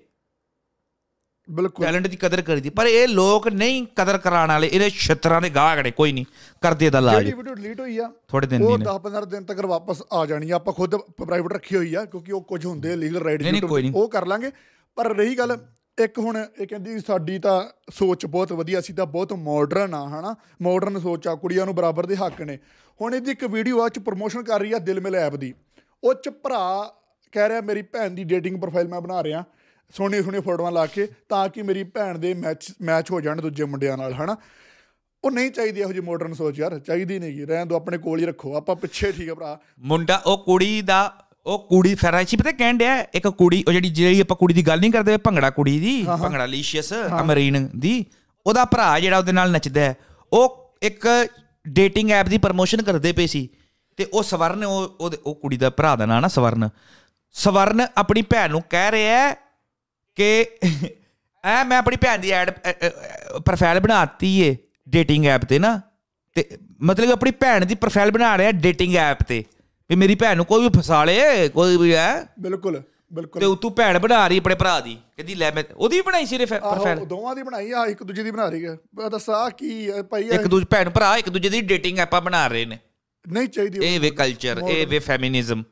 [1.51, 5.51] ਬਿਲਕੁਲ। ਟੈਲੈਂਟ ਦੀ ਕਦਰ ਕਰੀਦੀ ਪਰ ਇਹ ਲੋਕ ਨਹੀਂ ਕਦਰ ਕਰਾਉਣ ਵਾਲੇ ਇਹਦੇ ਛਿੱਤਰਾਂ ਦੇ
[5.51, 6.25] ਗਾਹਗੜੇ ਕੋਈ ਨਹੀਂ।
[6.63, 9.65] ਕਰਦੇ ਦਾ ਲਾਜ ਜਿਹੜੀ ਵੀਡੀਓ ਡਿਲੀਟ ਹੋਈ ਆ ਥੋੜੇ ਦਿਨ ਦੀ ਨੇ। 10-15 ਦਿਨ ਤੱਕ
[9.67, 13.23] ਵਾਪਸ ਆ ਜਾਣੀ ਆ। ਆਪਾਂ ਖੁਦ ਪ੍ਰਾਈਵੇਟ ਰੱਖੀ ਹੋਈ ਆ ਕਿਉਂਕਿ ਉਹ ਕੁਝ ਹੁੰਦੇ ਲੀਗਲ
[13.23, 14.51] ਰਾਈਟ। ਉਹ ਕਰ ਲਾਂਗੇ।
[14.97, 15.57] ਪਰ ਰਹੀ ਗੱਲ
[15.99, 20.35] ਇੱਕ ਹੁਣ ਇਹ ਕਹਿੰਦੀ ਸਾਡੀ ਤਾਂ ਸੋਚ ਬਹੁਤ ਵਧੀਆ ਸੀ ਤਾਂ ਬਹੁਤ ਮਾਡਰਨ ਆ ਹਨਾ।
[20.63, 22.59] ਮਾਡਰਨ ਸੋਚ ਆ ਕੁੜੀਆਂ ਨੂੰ ਬਰਾਬਰ ਦੇ ਹੱਕ ਨੇ।
[23.01, 25.53] ਹੁਣ ਇਹਦੀ ਇੱਕ ਵੀਡੀਓ ਆ ਚ ਪ੍ਰੋਮੋਸ਼ਨ ਕਰ ਰਹੀ ਆ ਦਿਲ ਮਿਲ ਐਪ ਦੀ।
[26.05, 26.95] ਉਹ ਚ ਭਰਾ
[27.33, 29.45] ਕਹਿ ਰਿਹਾ ਮੇਰੀ ਭੈਣ ਦੀ ਡੇਟਿੰਗ ਪ੍ਰੋਫਾਈਲ ਮੈਂ ਬਣਾ ਰਿਹਾ।
[29.91, 33.65] ਸੋਹਣੀਆਂ ਸੋਹਣੀਆਂ ਫੋਟੋਆਂ ਲਾ ਕੇ ਤਾਂ ਕਿ ਮੇਰੀ ਭੈਣ ਦੇ ਮੈਚ ਮੈਚ ਹੋ ਜਾਣ ਦੂਜੇ
[33.65, 34.37] ਮੁੰਡਿਆਂ ਨਾਲ ਹਨਾ?
[35.25, 38.27] ਉਹ ਨਹੀਂ ਚਾਹੀਦੀ ਇਹੋ ਜਿਹੀ ਮਾਡਰਨ ਸੋਚ ਯਾਰ ਚਾਹੀਦੀ ਨਹੀਂ ਰਹਿਣ ਦੋ ਆਪਣੇ ਕੋਲ ਹੀ
[38.27, 41.03] ਰੱਖੋ ਆਪਾਂ ਪਿੱਛੇ ਠੀਕ ਆ ਭਰਾ। ਮੁੰਡਾ ਉਹ ਕੁੜੀ ਦਾ
[41.47, 44.81] ਉਹ ਕੁੜੀ ਫਰਾਂਸੀ ਪਤਾ ਕਹਿਣ ਡਿਆ ਇੱਕ ਕੁੜੀ ਉਹ ਜਿਹੜੀ ਜਿਹੜੀ ਆਪਾਂ ਕੁੜੀ ਦੀ ਗੱਲ
[44.81, 48.05] ਨਹੀਂ ਕਰਦੇ ਭੰਗੜਾ ਕੁੜੀ ਦੀ ਭੰਗੜਾ ਲੀਸ਼ੀਅਸ ਅਮਰੀਨ ਦੀ
[48.47, 49.95] ਉਹਦਾ ਭਰਾ ਜਿਹੜਾ ਉਹਦੇ ਨਾਲ ਨੱਚਦਾ ਹੈ
[50.33, 51.07] ਉਹ ਇੱਕ
[51.69, 53.49] ਡੇਟਿੰਗ ਐਪ ਦੀ ਪ੍ਰਮੋਸ਼ਨ ਕਰਦੇ ਪਏ ਸੀ
[53.97, 56.69] ਤੇ ਉਹ ਸਵਰਨ ਉਹ ਉਹ ਕੁੜੀ ਦਾ ਭਰਾ ਦਾ ਨਾਂ ਨਾ ਸਵਰਨ
[57.33, 59.50] ਸਵਰਨ ਆਪਣੀ ਭੈਣ ਨੂੰ ਕਹਿ ਰਿਹਾ ਹੈ
[60.21, 60.47] ਕਿ
[61.45, 62.51] ਐ ਮੈਂ ਆਪਣੀ ਭੈਣ ਦੀ ਐਡ
[63.45, 64.57] ਪ੍ਰੋਫਾਈਲ ਬਣਾਤੀ ਏ
[64.89, 65.81] ਡੇਟਿੰਗ ਐਪ ਤੇ ਨਾ
[66.37, 66.45] ਤੇ
[66.83, 69.45] ਮਤਲਬ ਆਪਣੀ ਭੈਣ ਦੀ ਪ੍ਰੋਫਾਈਲ ਬਣਾ ਰਿਹਾ ਡੇਟਿੰਗ ਐਪ ਤੇ
[69.91, 72.11] ਵੀ ਮੇਰੀ ਭੈਣ ਨੂੰ ਕੋਈ ਵੀ ਫਸਾ ਲੇ ਕੋਈ ਵੀ ਹੈ
[72.41, 75.97] ਬਿਲਕੁਲ ਬਿਲਕੁਲ। ਤੇ ਉਹ ਤੂੰ ਭੈਣ ਬਣਾ ਰਹੀ ਆਪਣੇ ਭਰਾ ਦੀ ਕਹਿੰਦੀ ਲੈ ਮੈਂ ਉਹਦੀ
[75.97, 78.77] ਵੀ ਬਣਾਈ ਸੀ ਰੇ ਪ੍ਰੋਫਾਈਲ ਦੋਵਾਂ ਦੀ ਬਣਾਈ ਆ ਇੱਕ ਦੂਜੇ ਦੀ ਬਣਾ ਰਹੀ ਹੈ
[79.11, 82.79] ਦੱਸਾਂ ਕੀ ਭਾਈ ਇੱਕ ਦੂਜੇ ਭੈਣ ਭਰਾ ਇੱਕ ਦੂਜੇ ਦੀ ਡੇਟਿੰਗ ਐਪਾਂ ਬਣਾ ਰਹੇ ਨੇ।
[83.25, 85.63] ਨਹੀਂ ਚਾਹੀਦੀ ਇਹ ਵੇ ਕਲਚਰ ਇਹ ਵੇ ਫੈਮਿਨਿਜ਼ਮ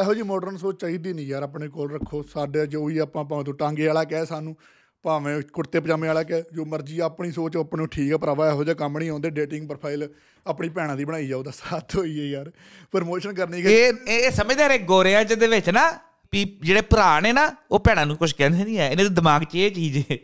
[0.00, 3.44] ਇਹੋ ਜਿਹੀ ਮਾਡਰਨ ਸੋਚ ਚਾਹੀਦੀ ਨਹੀਂ ਯਾਰ ਆਪਣੇ ਕੋਲ ਰੱਖੋ। ਸਾਡੇ ਜੋ ਵੀ ਆਪਾਂ ਭਾਵੇਂ
[3.44, 4.56] ਤੂੰ ਟਾਂਗੇ ਵਾਲਾ ਕਹਿ ਸਾਨੂੰ
[5.02, 8.64] ਭਾਵੇਂ ਕੁੜਤੇ ਪਜਾਮੇ ਵਾਲਾ ਕਹਿ ਜੋ ਮਰਜ਼ੀ ਆਪਣੀ ਸੋਚ ਆਪਣੇ ਨੂੰ ਠੀਕ ਆ ਭਰਾਵਾ ਇਹੋ
[8.64, 10.08] ਜਿਹਾ ਕੰਮ ਨਹੀਂ ਆਉਂਦੇ ਡੇਟਿੰਗ ਪ੍ਰੋਫਾਈਲ
[10.46, 12.50] ਆਪਣੀ ਭੈਣਾਂ ਦੀ ਬਣਾਈ ਜਾਓ ਦਾ ਸਾਥ ਹੋਈ ਹੈ ਯਾਰ।
[12.92, 15.90] ਪ੍ਰਮੋਸ਼ਨ ਕਰਨੀ ਇਹ ਇਹ ਸਮਝਦੇ ਰੇ ਗੋਰਿਆਂ ਚ ਦੇ ਵਿੱਚ ਨਾ
[16.32, 19.42] ਵੀ ਜਿਹੜੇ ਭਰਾ ਨੇ ਨਾ ਉਹ ਭੈਣਾਂ ਨੂੰ ਕੁਝ ਕਹਿੰਦੇ ਨਹੀਂ ਹੈ। ਇਹਨਾਂ ਦੇ ਦਿਮਾਗ
[19.42, 20.16] 'ਚ ਇਹ ਚੀਜ਼ ਹੈ।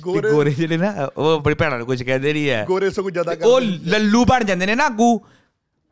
[0.00, 3.36] ਗੋਰੇ- ਗੋਰੇ ਜਿਹੜੇ ਨਾ ਉਹ ਆਪਣੀ ਭੈਣਾਂ ਨੂੰ ਕੁਝ ਕਹਿੰਦੇ ਨਹੀਂ ਹੈ। ਗੋਰੇ ਸਗੋਂ ਜ਼ਿਆਦਾ
[3.44, 5.20] ਉਹ ਲੱਲੂ ਬਣ ਜਾਂਦੇ ਨੇ ਨਾ ਅੱਗੂ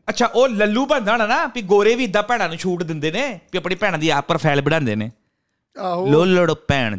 [0.09, 3.40] ਅੱਛਾ ਉਹ ਲੱਲੂ ਬਣਦਾ ਹੋਣਾ ਨਾ ਵੀ ਗੋਰੇ ਵੀ ਇਦਾਂ ਭੈਣਾਂ ਨੂੰ ਛੂਟ ਦਿੰਦੇ ਨੇ
[3.53, 5.11] ਵੀ ਆਪਣੀ ਭੈਣਾਂ ਦੀ ਆਪ ਪ੍ਰੋਫਾਈਲ ਬਣਾਉਂਦੇ ਨੇ।
[5.78, 6.98] ਆਹੋ। ਲੋ ਲੜੋ ਭੈਣ।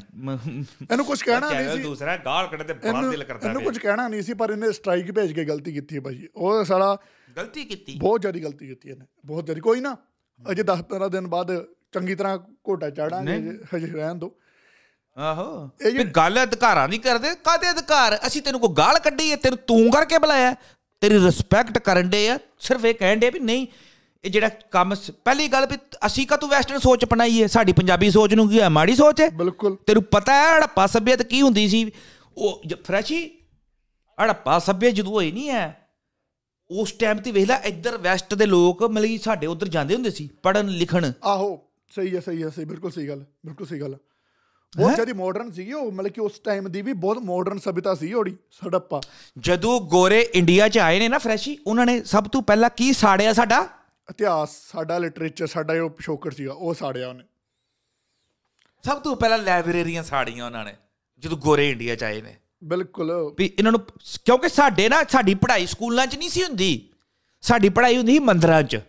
[0.91, 4.07] ਇਹਨੂੰ ਕੁਝ ਕਹਿਣਾ ਨਹੀਂ ਸੀ। ਦੂਸਰਾ ਗਾਲ ਕੱਢ ਤੇ ਬੜਾ ਦਿਲ ਕਰਦਾ ਇਹਨੂੰ ਕੁਝ ਕਹਿਣਾ
[4.07, 6.97] ਨਹੀਂ ਸੀ ਪਰ ਇਹਨੇ ਸਟ੍ਰਾਈਕ ਭੇਜ ਕੇ ਗਲਤੀ ਕੀਤੀ ਹੈ ਭਾਜੀ ਉਹ ਸਾਲਾ
[7.37, 7.95] ਗਲਤੀ ਕੀਤੀ?
[7.97, 9.97] ਬਹੁਤ ਜ਼ਿਆਦਾ ਗਲਤੀ ਕੀਤੀ ਇਹਨੇ। ਬਹੁਤ ਜ਼ਿਆਦਾ। ਕੋਈ ਨਾ
[10.51, 12.37] ਅਜੇ 10 15 ਦਿਨ ਬਾਅਦ ਚੰਗੀ ਤਰ੍ਹਾਂ
[12.69, 14.35] ਘੋਟਾ ਚਾੜਾਂਗੇ ਹਜੇ- ਹਜੇ ਰਹਿਣ ਦੋ
[15.17, 18.19] ਆਹੋ। ਇਹ ਗੱਲ ਅਧਿਕਾਰਾਂ ਦੀ ਕਰਦੇ ਕਾਦੇ ਅਧਿਕਾਰ?
[18.27, 20.55] ਅਸੀਂ ਤੈਨੂੰ ਕੋਈ ਗਾਲ ਕੱਢੀ ਹੈ ਤੈਨੂੰ ਤੂੰ ਕਰਕੇ ਬੁਲਾਇਆ।
[21.03, 23.65] ਤੇਰੀ ਰਿਸਪੈਕਟ ਕਰਨ ਦੇ ਆ ਸਿਰਫ ਇਹ ਕਹਿਣ ਦੇ ਵੀ ਨਹੀਂ
[24.23, 24.93] ਇਹ ਜਿਹੜਾ ਕੰਮ
[25.25, 28.61] ਪਹਿਲੀ ਗੱਲ ਵੀ ਅਸੀਂ ਕਾ ਤੂੰ ਵੈਸਟਰਨ ਸੋਚ ਅਪਣਾਈ ਹੈ ਸਾਡੀ ਪੰਜਾਬੀ ਸੋਚ ਨੂੰ ਕੀ
[28.61, 31.91] ਹੈ ਮਾੜੀ ਸੋਚ ਹੈ ਬਿਲਕੁਲ। ਤੈਨੂੰ ਪਤਾ ਹੈ ਹੜੱਪਾ ਸੱਭਿਅਤ ਕੀ ਹੁੰਦੀ ਸੀ?
[32.37, 33.17] ਉਹ ਫਰੈਸ਼ੀ
[34.17, 35.65] ਹੜੱਪਾ ਸੱਭਿਅਤ ਜਦੋਂ ਹੋਈ ਨਹੀਂ ਹੈ
[36.69, 40.29] ਉਸ ਟਾਈਮ ਤੇ ਵੇਖ ਲੈ ਇੱਧਰ ਵੈਸਟ ਦੇ ਲੋਕ ਮਤਲਬ ਸਾਡੇ ਉਧਰ ਜਾਂਦੇ ਹੁੰਦੇ ਸੀ
[40.43, 41.51] ਪੜਨ ਲਿਖਣ। ਆਹੋ
[41.91, 43.97] ਸਹੀ ਹੈ ਸਹੀ ਹੈ ਸਹੀ ਬਿਲਕੁਲ ਸਹੀ ਗੱਲ ਬਿਲਕੁਲ ਸਹੀ ਗੱਲ।
[44.78, 48.13] ਬਹੁਤ ਜ਼ਿਆਦਾ ਮਾਡਰਨ ਸੀਗੀ ਉਹ ਮਤਲਬ ਕਿ ਉਸ ਟਾਈਮ ਦੀ ਵੀ ਬਹੁਤ ਮਾਡਰਨ ਸਭਿਤਾ ਸੀ
[48.13, 49.01] ਉਹੜੀ ਸੜੱਪਾ।
[49.39, 53.34] ਜਦੋਂ ਗੋਰੇ ਇੰਡੀਆ 'ਚ ਆਏ ਨੇ ਨਾ ਫਰੈਸ਼ੀ ਉਹਨਾਂ ਨੇ ਸਭ ਤੋਂ ਪਹਿਲਾਂ ਕੀ ਸਾੜਿਆ
[53.34, 53.69] ਸਾਡਾ?
[54.09, 57.24] ਇਤਿਹਾਸ ਸਾਡਾ ਲਿਟਰੇਚਰ ਸਾਡਾ ਜੋ ਪਿਛੋਕੜ ਸੀਗਾ ਉਹ ਸਾੜਿਆ ਉਹਨੇ।
[58.86, 60.76] ਸਭ ਤੋਂ ਪਹਿਲਾਂ ਲਾਇਬ੍ਰੇਰੀਆਂ ਸਾੜੀਆਂ ਉਹਨਾਂ ਨੇ
[61.19, 63.82] ਜਦੋਂ ਗੋਰੇ ਇੰਡੀਆ 'ਚ ਆਏ ਨੇ। ਬਿਲਕੁਲ। ਵੀ ਇਹਨਾਂ ਨੂੰ
[64.26, 66.89] ਕਿਉਂਕਿ ਸਾਡੇ ਨਾ ਸਾਡੀ ਪੜ੍ਹਾਈ ਸਕੂਲਾਂ 'ਚ ਨਹੀਂ ਸੀ ਹੁੰਦੀ।
[67.41, 68.80] ਸਾਡੀ ਪੜ੍ਹਾਈ ਹੁੰਦੀ ਸੀ ਮੰਦਰਾਂ 'ਚ।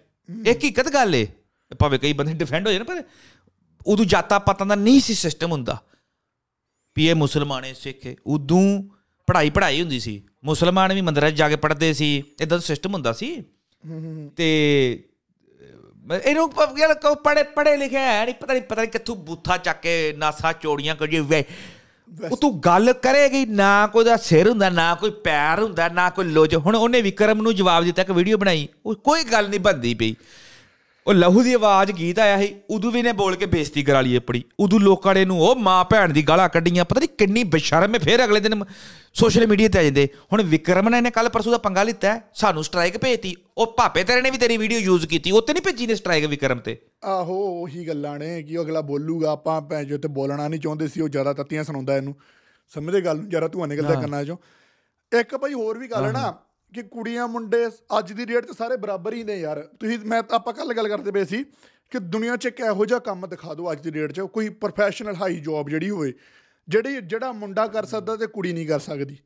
[0.47, 1.27] ਇਹ ਹਕੀਕਤ ਗੱਲ ਏ।
[1.79, 3.03] ਭਾਵੇਂ ਕਈ ਬੰਦੇ ਡਿਫੈਂਡ ਹੋ ਜਾਣ ਪਰ
[3.87, 5.83] ਉਦੋਂ ਜਾਤਾਂ ਪਾਤਾਂ ਦਾ ਨਹੀਂ ਸੀ ਸਿਸਟਮ ਹੁੰਦਾ।
[6.97, 8.83] ਵੀ ਇਹ ਮੁਸਲਮਾਨ ਏ ਸਿੱਖ ਏ ਉਦੋਂ
[9.27, 12.95] ਪੜ੍ਹਾਈ ਪੜ੍ਹਾਈ ਹੁੰਦੀ ਸੀ। ਮੁਸਲਮਾਨ ਵੀ ਮੰਦਰਾਂ 'ਚ ਜਾ ਕੇ ਪੜ੍ਹਦੇ ਸੀ ਇਦਾਂ ਦਾ ਸਿਸਟਮ
[12.95, 13.45] ਹੁੰਦਾ ਸੀ।
[14.37, 15.05] ਤੇ
[16.13, 19.17] ਅਹ, ਇਹਨੂੰ ਪ- ਯਾਰ ਕੋ ਪੜੇ ਪੜੇ ਲਿਖਿਆ ਹੈ ਨਹੀਂ ਪਤਾ ਨਹੀਂ ਪਤਾ ਨਹੀਂ ਕਿੱਥੋਂ
[19.17, 21.45] ਬੂਥਾ ਚੱਕ ਕੇ ਨਾਸਾ ਚੋੜੀਆਂ ਕਰੀ ਵੇ।
[22.31, 26.25] ਉਹ ਤੂੰ ਗੱਲ ਕਰੇਗੀ ਨਾ ਕੋਈ ਦਾ ਸਿਰ ਹੁੰਦਾ ਨਾ ਕੋਈ ਪੈਰ ਹੁੰਦਾ ਨਾ ਕੋਈ
[26.25, 29.95] ਲੋਜ। ਹੁਣ ਉਹਨੇ ਵਿਕਰਮ ਨੂੰ ਜਵਾਬ ਦਿੱਤਾ ਕਿ ਵੀਡੀਓ ਬਣਾਈ। ਉਹ ਕੋਈ ਗੱਲ ਨਹੀਂ ਬੰਦੀ
[29.95, 30.15] ਪਈ।
[31.07, 34.17] ਉਹ ਲਹੂ ਦੀ ਆਵਾਜ਼ ਗੀਤ ਆਇਆ ਸੀ ਉਦੋਂ ਵੀ ਨੇ ਬੋਲ ਕੇ ਬੇਇੱਜ਼ਤੀ ਕਰਾ ਲਈ
[34.17, 37.95] ਆਪਣੀ। ਉਦੋਂ ਲੋਕਾਂ ਨੇ ਨੂੰ ਉਹ ਮਾਂ ਭੈਣ ਦੀ ਗਾਲਾਂ ਕੱਢੀਆਂ ਪਤਾ ਨਹੀਂ ਕਿੰਨੀ ਬੇਸ਼ਰਮ
[37.95, 38.65] ਹੈ ਫਿਰ ਅਗਲੇ ਦਿਨ
[39.15, 42.97] ਸੋਸ਼ਲ ਮੀਡੀਆ ਤੇ ਆ ਜਾਂਦੇ। ਹੁਣ ਵਿਕਰਮ ਨੇ ਕੱਲ ਪਰਸੋਂ ਦਾ ਪੰਗਾ ਲਿੱਤਾ ਸਾਨੂੰ ਸਟ੍ਰਾਈਕ
[42.99, 46.27] ਭੇਜਤੀ। ਉਹ ਭਾਪੇ ਤੇਰੇ ਨੇ ਵੀ ਤੇਰੀ ਵੀਡੀਓ ਯੂਜ਼ ਕੀਤੀ ਉੱਤੇ ਨਹੀਂ ਭੇਜੀ ਨੇ ਸਟ੍ਰਾਈਕ
[46.27, 46.77] ਵਿਕਰਮ ਤੇ?
[47.05, 50.89] ਆਹੋ ਉਹੀ ਗੱਲਾਂ ਨੇ ਕਿ ਉਹ ਅਗਲਾ ਬੋਲੂਗਾ ਆਪਾਂ ਭੈਣ ਜੋ ਤੇ ਬੋਲਣਾ ਨਹੀਂ ਚਾਹੁੰਦੇ
[50.89, 52.15] ਸੀ ਉਹ ਜ਼ਿਆਦਾ ਤੱਤੀਆਂ ਸੁਣਾਉਂਦਾ ਇਹਨੂੰ।
[52.73, 54.37] ਸਮਝਦੇ ਗੱਲ ਨੂੰ ਜਰਾ ਤੂੰ ਨਿਕਲਦਾ ਕੰਨਾਂ ਚੋਂ।
[55.13, 56.35] ਇੱਕ ਭਾਈ ਹੋਰ ਵੀ ਗੱਲ ਹੈ ਨਾ
[56.75, 57.69] ਕਿ ਕੁੜੀਆਂ ਮੁੰਡੇ
[57.99, 61.11] ਅੱਜ ਦੀ ਡੇਟ 'ਚ ਸਾਰੇ ਬਰਾਬਰ ਹੀ ਨੇ ਯਾਰ। ਤੁਸੀਂ, ਮੈਂ ਆਪਾਂ ਕੱਲ ਗੱਲ ਕਰਦੇ
[61.11, 61.45] ਪਏ ਸੀ
[61.91, 65.15] ਕਿ ਦੁਨੀਆ 'ਚ ਇੱਕ ਇਹੋ ਜਿਹਾ ਕੰਮ ਦਿਖਾ ਦਿਓ ਅੱਜ ਦੀ ਡੇਟ 'ਚ, ਕੋਈ ਪ੍ਰੋਫੈਸ਼ਨਲ
[65.15, 66.13] ਹਾਈ ਜੌਬ ਜਿਹੜੀ ਹੋਵੇ,
[66.69, 69.19] ਜਿਹੜੀ, ਜਿਹੜਾ ਮੁੰਡਾ ਕਰ ਸਕਦਾ ਤੇ ਕੁੜੀ ਨਹੀਂ ਕਰ ਸਕਦੀ।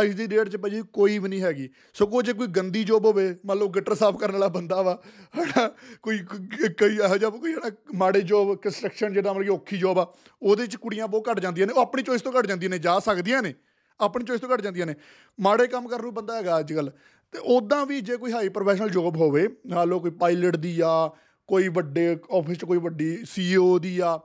[0.00, 3.36] ਅੱਜ ਦੀ ਡੇਟ 'ਚ ਭਾਜੀ ਕੋਈ ਵੀ ਨਹੀਂ ਹੈਗੀ। ਸਗੋਂ ਜੇ ਕੋਈ ਗੰਦੀ ਜੋਬ ਹੋਵੇ,
[3.46, 5.02] ਮੰਨ ਲਓ ਗਟਰ ਸਾਫ਼ ਕਰਨ ਵਾਲਾ ਬੰਦਾ ਵਾ,
[5.38, 5.70] ਹਨਾ,
[6.02, 9.98] ਕੋਈ, ਕੋਈ- ਕੋਈ ਇਹੋ ਜਿਹਾ ਕੋਈ ਜਿਹੜਾ ਮਾੜੇ ਜੋਬ ਕੰਸਟਰਕਸ਼ਨ ਜਿਹੜਾ ਮਤਲਬ ਕਿ ਔਖੀ ਜੋਬ
[9.98, 12.78] ਆ, ਉਹਦੇ 'ਚ ਕੁੜੀਆਂ ਬਹੁਤ ਘੱਟ ਜਾਂਦੀਆਂ ਨੇ, ਉਹ ਆਪਣੀ ਚੋਇਸ ਤੋਂ ਘੱਟ ਜਾਂਦੀਆਂ ਨੇ,
[12.78, 13.54] ਜਾ ਸਕਦੀਆਂ ਨੇ।
[14.00, 14.94] ਆਪਣੀ ਚੋਇਸ ਤੋਂ ਘੱਟ ਜਾਂਦੀਆਂ ਨੇ।
[15.40, 16.90] ਮਾੜੇ ਕੰਮ ਕਰਨ ਨੂੰ ਬੰਦਾ ਹੈਗਾ ਅੱਜ ਕੱਲ
[17.32, 21.10] ਤੇ ਉਦਾਂ ਵੀ ਜੇ ਕੋਈ ਹਾਈ ਪ੍ਰੋਫੈਸ਼ਨਲ ਜੋਬ ਹੋਵੇ, ਮੰਨ ਲਓ ਕੋਈ ਪਾਇਲਟ ਦੀ ਆ,
[21.46, 24.20] ਕੋਈ ਵੱਡੇ ਆਫਿਸ 'ਚ ਕੋਈ ਵੱਡੀ ਸੀਈਓ ਦੀ ਆ,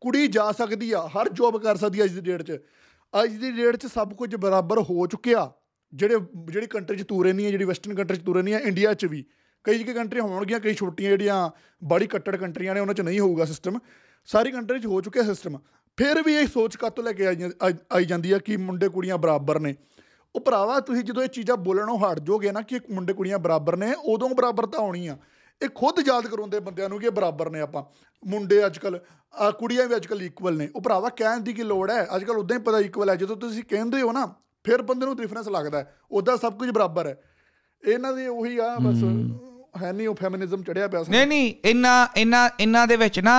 [0.00, 2.58] ਕੁੜੀ ਜਾ ਸਕਦੀ ਆ, ਹਰ ਜੋਬ ਕਰ ਸਕਦੀ ਆ ਅੱਜ ਦੀ ਡੇਟ 'ਚ।
[3.22, 5.52] ਅੱਜ ਦੀ ਡੇਟ 'ਚ ਸਭ ਕੁਝ ਬਰਾਬਰ ਹੋ ਚੁੱਕਿਆ।
[5.94, 8.94] ਜਿਹੜੇ, ਜਿਹੜੀ ਕੰਟਰੀ 'ਚ ਤੂਰੇ ਨਹੀਂ ਹੈ ਜਿਹੜੀ ਵੈਸਟਰਨ ਕੰਟਰੀ 'ਚ ਤੂਰੇ ਨਹੀਂ ਹੈ ਇੰਡੀਆ
[8.94, 9.24] 'ਚ ਵੀ।
[9.64, 11.50] ਕਈ ਜਿਹੀ ਕੰਟਰੀਆਂ ਹੋਣਗੀਆਂ, ਕਈ ਛੋਟੀਆਂ ਜਿਹੜੀਆਂ
[11.84, 13.78] ਬੜੀ ਕੱਟੜ ਕੰਟਰੀਆਂ ਨੇ, ਉਹਨਾਂ 'ਚ ਨਹੀਂ ਹੋਊਗਾ ਸਿਸਟਮ
[14.24, 15.58] ਸਾਰੀ ਕੰਟਰੀ 'ਚ ਹੋ ਚੁੱਕਿਆ ਸਿਸਟਮ
[15.96, 17.26] ਫਿਰ ਵੀ ਇਹ ਸੋਚ ਕਾਤੋਂ ਲੈ ਕੇ
[17.92, 19.74] ਆਈ ਜਾਂਦੀ ਆ ਕਿ ਮੁੰਡੇ ਕੁੜੀਆਂ ਬਰਾਬਰ ਨੇ।
[20.34, 23.92] ਉਹ ਭਰਾਵਾ ਤੁਸੀਂ ਜਦੋਂ ਇਹ ਚੀਜ਼ਾਂ ਬੋਲਣੋਂ ਹਟ ਜਾਓਗੇ ਨਾ ਕਿ ਮੁੰਡੇ ਕੁੜੀਆਂ ਬਰਾਬਰ ਨੇ
[24.04, 25.16] ਉਦੋਂ ਬਰਾਬਰਤਾ ਆਉਣੀ ਆ।
[25.60, 27.82] ਇਹ ਖੁਦ ਯਾਦ ਕਰਾਉਂਦੇ ਬੰਦਿਆਂ ਨੂੰ ਕਿ ਇਹ ਬਰਾਬਰ ਨੇ ਆਪਾਂ।
[28.22, 28.98] ਮੁੰਡੇ ਅੱਜ ਕੱਲ
[29.58, 32.06] ਕੁੜੀਆਂ ਵੀ ਅੱਜ ਕੱਲ ਇਕੁਅਲ ਨੇ। ਉਹ ਭਰਾਵਾ ਕਹਿਣ ਦੀ ਕੀ ਲੋੜ ਹੈ?
[32.16, 34.26] ਅੱਜ ਕੱਲ ਉਦਾਂ ਹੀ ਪਤਾ ਇਕੁਅਲ ਹੈ। ਜਦੋਂ ਤੁਸੀਂ ਕਹਿੰਦੇ ਹੋ ਨਾ
[34.64, 37.16] ਫਿਰ ਬੰਦੇ ਨੂੰ ਡਿਫਰੈਂਸ ਲੱਗਦਾ ਹੈ। ਉਦਾਂ ਸਭ ਕੁਝ ਬਰਾਬਰ ਹੈ।
[37.84, 39.02] ਇਹਨਾਂ ਦੀ ਉਹੀ ਆ ਬਸ
[39.82, 43.36] ਹੈ। ਨਹੀਂ ਉਹ ਫੈਮਿਨਿਜ਼ਮ ਚੜਿਆ ਪਿਆ ਸੀ ਨਹੀਂ ਨਹੀਂ ਇਹਨਾਂ ਇਹਨਾਂ ਇਹਨਾਂ ਦੇ ਵਿੱਚ ਨਾ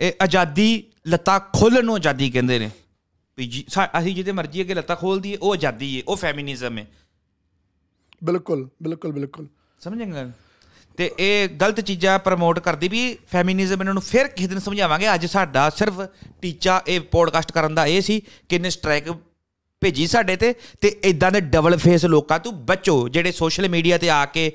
[0.00, 2.70] ਇਹ ਆਜ਼ਾਦੀ ਲੱਤਾਂ ਖੋਲਣ ਨੂੰ ਆਜ਼ਾਦੀ ਕਹਿੰਦੇ ਨੇ।
[3.38, 3.64] ਵੀ
[3.98, 6.86] ਅਸੀਂ ਜਿਹਦੇ ਮਰਜ਼ੀ ਅੱਗੇ ਲੱਤਾਂ ਖੋਲ ਦਈਏ ਉਹ ਆਜ਼ਾਦੀ ਹੈ ਉਹ ਫੈਮਿਨਿਜ਼ਮ ਹੈ
[8.24, 9.46] ਬਿਲਕੁਲ ਬਿਲਕੁਲ ਬਿਲਕੁਲ।
[9.80, 10.30] ਸਮਝੇਂਗਾ
[10.98, 13.02] ਤੇ ਇਹ ਗਲਤ ਚੀਜ਼ਾਂ ਪ੍ਰਮੋਟ ਕਰਦੀ ਵੀ
[13.32, 16.00] ਫੈਮਿਨਿਜ਼ਮ ਇਹਨਾਂ ਨੂੰ ਫਿਰ ਕਿਸੇ ਦਿਨ ਸਮਝਾਵਾਂਗੇ। ਅੱਜ ਸਾਡਾ ਸਿਰਫ
[16.42, 19.10] ਟੀਚਾ ਇਹ ਪੋਡਕਾਸਟ ਕਰਨ ਦਾ ਇਹ ਸੀ ਕਿ ਇਹਨੇ ਸਟ੍ਰਾਈਕ
[19.82, 24.10] ਭੇਜੀ ਸਾਡੇ ਤੇ ਤੇ ਇਦਾਂ ਦੇ ਡਬਲ ਫੇਸ ਲੋਕਾਂ ਤੋਂ ਬਚੋ ਜਿਹੜੇ ਸੋਸ਼ਲ ਮੀਡੀਆ ਤੇ
[24.10, 24.50] ਆ ਕੇ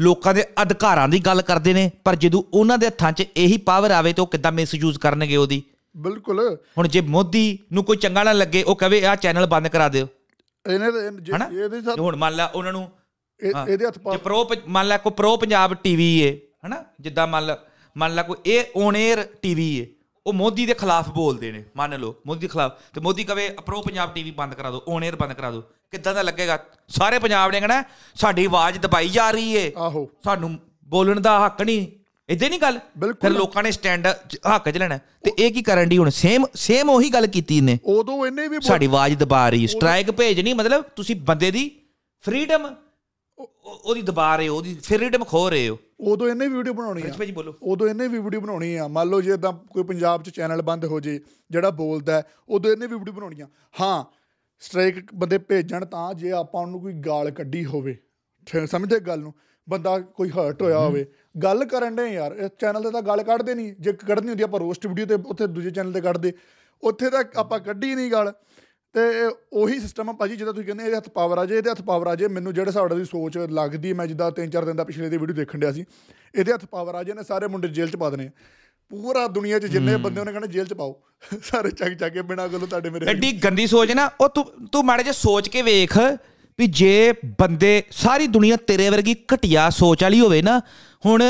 [0.00, 3.90] ਲੋਕਾਂ ਦੇ ਅਧਿਕਾਰਾਂ ਦੀ ਗੱਲ ਕਰਦੇ ਨੇ। ਪਰ ਜਦੋਂ ਉਹਨਾਂ ਦੇ ਹੱਥਾਂ 'ਚ ਇਹੀ ਪਾਵਰ
[3.90, 5.62] ਆਵੇ ਤਾਂ ਉਹ ਕਿੱਦਾਂ ਮਿਸਯੂਜ਼ ਕਰਨਗੇ ਉਹਦੀ?
[5.96, 6.40] ਬਿਲਕੁਲ।
[6.78, 10.06] ਹੁਣ ਜੇ ਮੋਦੀ ਨੂੰ ਕੋਈ ਚੰਗਾ ਨਾ ਲੱਗੇ ਉਹ ਕਵੇ ਆਹ ਚੈਨਲ ਬੰਦ ਕਰਾ ਦਿਓ।
[10.64, 12.88] ਇਹਨੇ ਇਹਦੇ ਸਾਥ ਹੁਣ ਮੰਨ ਲਾ ਉਹਨਾਂ ਨੂੰ।
[13.40, 16.84] ਇਹਦੇ ਹੱਥ ਪਾ ਜੇ ਪ੍ਰੋ ਮੰਨ ਲਾ ਕੋਈ ਪ੍ਰੋ ਪੰਜਾਬ ਟੀਵੀ ਏ ਹਨਾ?
[17.00, 17.58] ਜਿੱਦਾਂ ਮੰਨ ਲਾ
[17.96, 19.86] ਮੰਨ ਲਾ ਕੋਈ ਇਹ ਔਨ 에ਅਰ ਟੀਵੀ ਏ।
[20.26, 23.80] ਉਹ ਮੋਦੀ ਦੇ ਖਿਲਾਫ ਬੋਲਦੇ ਨੇ ਮੰਨ ਲਓ ਮੋਦੀ ਦੇ ਖਿਲਾਫ। ਤੇ ਮੋਦੀ ਕਵੇ ਪ੍ਰੋ
[23.82, 26.58] ਪੰਜਾਬ ਟੀਵੀ ਬੰਦ ਕਰਾ ਦਿਓ ਔਨ 에ਅਰ ਬੰਦ ਕਰਾ ਦਿਓ। ਕਿੱਦਾਂ ਦਾ ਲੱਗੇਗਾ?
[26.88, 27.82] ਸਾਰੇ ਪੰਜਾਬ ਨੇ ਕਹਿਣਾ
[28.14, 31.86] ਸਾਡੀ ਆਵਾਜ਼ ਦਬਾਈ ਜਾ ਰਹੀ ਏ। ਆਹੋ। ਸਾਨੂੰ ਬੋਲਣ ਦਾ ਹੱਕ ਨਹੀਂ।
[32.28, 32.78] ਇਦਾਂ ਨਹੀਂ ਗੱਲ?
[33.20, 36.10] ਫਿਰ ਲੋਕਾਂ ਨੇ ਸਟੈਂਡ ਹੱਕ 'ਚ ਲੈਣਾ। ਤੇ ਇਹ ਕੀ ਕਰਨ ਦੀ ਹੁਣ?
[36.10, 40.40] ਸੇਮ ਸੇਮ ਉਹੀ ਗੱਲ ਕੀਤੀ ਨੇ ਉਦੋਂ ਇਹਨੇ ਵੀ ਸਾਡੀ ਆਵਾਜ਼ ਦਬਾ ਰਹੀ ਸਟ੍ਰਾਈਕ ਭੇਜ
[40.40, 41.70] ਨਹੀਂ ਮਤਲਬ ਤੁਸੀਂ ਬੰਦੇ ਦੀ
[42.24, 42.72] ਫਰੀडम
[43.38, 45.78] ਉਹਦੀ ਦਬਾ ਰਹੇ ਹੋ ਉਹਦੀ ਫਰੀडम ਖੋ ਰਹੇ ਹੋ।
[46.10, 49.36] ਉਦੋਂ ਇਹਨੇ ਵੀਡੀਓ ਬਣਾਉਣੀ ਆ। ਭਾਜੀ ਬੋਲੋ। ਉਦੋਂ ਇਹਨੇ ਵੀਡੀਓ ਬਣਾਉਣੀ ਆ। ਮੰਨ ਲਓ ਜੇ
[49.36, 51.18] ਤਾਂ ਕੋਈ ਪੰਜਾਬ 'ਚ ਚੈਨਲ ਬੰਦ ਹੋ ਜੇ
[51.50, 53.48] ਜਿਹੜਾ ਬੋਲਦਾ ਉਦੋਂ ਇਹਨੇ ਵੀਡੀਓ ਬਣਾਉਣੀ ਆ।
[53.80, 54.04] ਹਾਂ
[54.62, 57.96] ਸਟ੍ਰਾਈਕ ਬੰਦੇ ਭੇਜਣ ਤਾਂ ਜੇ ਆਪਾਂ ਉਹਨੂੰ ਕੋਈ ਗਾਲ ਕੱਢੀ ਹੋਵੇ।
[58.66, 59.32] ਸਮਝਦੇ ਗੱਲ ਨੂੰ।
[59.68, 61.06] ਬੰਦਾ ਕੋਈ ਹਰਟ ਹੋਇਆ ਹੋਵੇ।
[61.42, 64.60] ਗੱਲ ਕਰਨ ਦੇ ਯਾਰ ਇਸ ਚੈਨਲ ਤੇ ਤਾਂ ਗੱਲ ਕੱਢਦੇ ਨਹੀਂ ਜੇ ਕੱਢਣੀ ਹੁੰਦੀ ਆਪਾਂ
[64.60, 66.32] ਰੋਸਟ ਵੀਡੀਓ ਤੇ ਉੱਥੇ ਦੂਜੇ ਚੈਨਲ ਤੇ ਕੱਢਦੇ।
[66.82, 68.32] ਉੱਥੇ ਤਾਂ ਆਪਾਂ ਕੱਢੀ ਨਹੀਂ ਗੱਲ।
[68.94, 69.00] ਤੇ
[69.52, 72.06] ਉਹੀ ਸਿਸਟਮ ਆ ਭਾਜੀ ਜਦੋਂ ਤੁਸੀਂ ਕਹਿੰਦੇ ਇਹਦੇ ਹੱਥ ਪਾਵਰ ਆ ਜੇ ਇਹਦੇ ਹੱਥ ਪਾਵਰ
[72.06, 75.08] ਆ ਜੇ। ਮੈਨੂੰ ਜਿਹੜੇ ਹਿਸਾਬ ਦੀ ਸੋਚ ਲੱਗਦੀ ਮੈਂ ਜਿੱਦਾਂ ਤਿੰਨ ਚਾਰ ਦਿਨ ਦਾ ਪਿਛਲੇ
[75.08, 75.84] ਦੀ ਵੀਡੀਓ ਦੇਖਣ ਡਿਆ ਸੀ
[76.34, 78.30] ਇਹਦੇ ਹੱਥ ਪਾਵਰ ਆ ਜੇ ਨੇ ਸਾਰੇ ਮੁੰਡੇ ਜੇਲ੍ਹ ਚ ਪਾ ਦੇਣੇ।
[78.90, 81.00] ਪੂਰਾ ਦੁਨੀਆ 'ਚ ਜਿੰਨੇ ਬੰਦੇ ਉਹਨੇ ਕਹਿਣਾ ਜੇਲ੍ਹ 'ਚ ਪਾਓ।
[81.42, 84.84] ਸਾਰੇ ਚੱਕ ਚੱਕ ਕੇ ਬਿਨਾਂ ਗੱਲੋਂ ਤੁਹਾਡੇ ਮੇਰੇ ਐਡੀ ਗੰਦੀ ਸੋਚ ਨਾ ਉਹ ਤੂੰ ਤੂੰ
[84.84, 85.98] ਮਾੜੇ ਜੇ ਸੋਚ ਕੇ ਵੇਖ।
[86.58, 90.58] ਵੀ ਜੇ ਬੰਦੇ ਸਾਰੀ ਦੁਨੀਆ ਤੇਰੇ ਵਰਗੀ ਘਟਿਆ ਸੋਚ ਵਾਲੀ ਹੋਵੇ ਨਾ
[91.06, 91.22] ਹੁਣ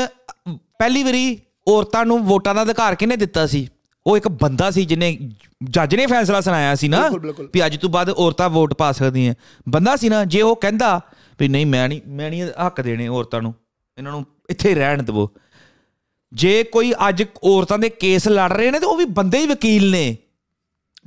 [0.49, 3.67] ਪਹਿਲੀ ਵਾਰੀ ਔਰਤਾਂ ਨੂੰ ਵੋਟਾਂ ਦਾ ਅਧਿਕਾਰ ਕਿਹਨੇ ਦਿੱਤਾ ਸੀ?
[4.07, 5.17] ਉਹ ਇੱਕ ਬੰਦਾ ਸੀ ਜਿਹਨੇ
[5.63, 7.09] ਜੱਜ ਨੇ ਫੈਸਲਾ ਸੁਣਾਇਆ ਸੀ ਨਾ।
[7.53, 9.33] ਵੀ ਅੱਜ ਤੋਂ ਬਾਅਦ ਔਰਤਾਂ ਵੋਟ ਪਾ ਸਕਦੀਆਂ।
[9.69, 10.99] ਬੰਦਾ ਸੀ ਨਾ ਜੇ ਉਹ ਕਹਿੰਦਾ
[11.39, 13.53] ਵੀ ਨਹੀਂ ਮੈਂ ਨਹੀਂ ਮੈਂ ਨਹੀਂ ਹੱਕ ਦੇਣੇ ਔਰਤਾਂ ਨੂੰ
[13.97, 15.29] ਇਹਨਾਂ ਨੂੰ ਇੱਥੇ ਰਹਿਣ ਦੇਵੋ।
[16.33, 19.89] ਜੇ ਕੋਈ ਅੱਜ ਔਰਤਾਂ ਦੇ ਕੇਸ ਲੜ ਰਹੇ ਨੇ ਤੇ ਉਹ ਵੀ ਬੰਦੇ ਹੀ ਵਕੀਲ
[19.91, 20.17] ਨੇ।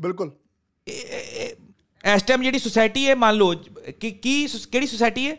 [0.00, 0.30] ਬਿਲਕੁਲ।
[2.04, 3.54] ਇਸ ਟਾਈਮ ਜਿਹੜੀ ਸੁਸਾਇਟੀ ਹੈ ਮੰਨ ਲਓ
[4.00, 5.36] ਕਿ ਕੀ ਕਿਹੜੀ ਸੁਸਾਇਟੀ ਹੈ?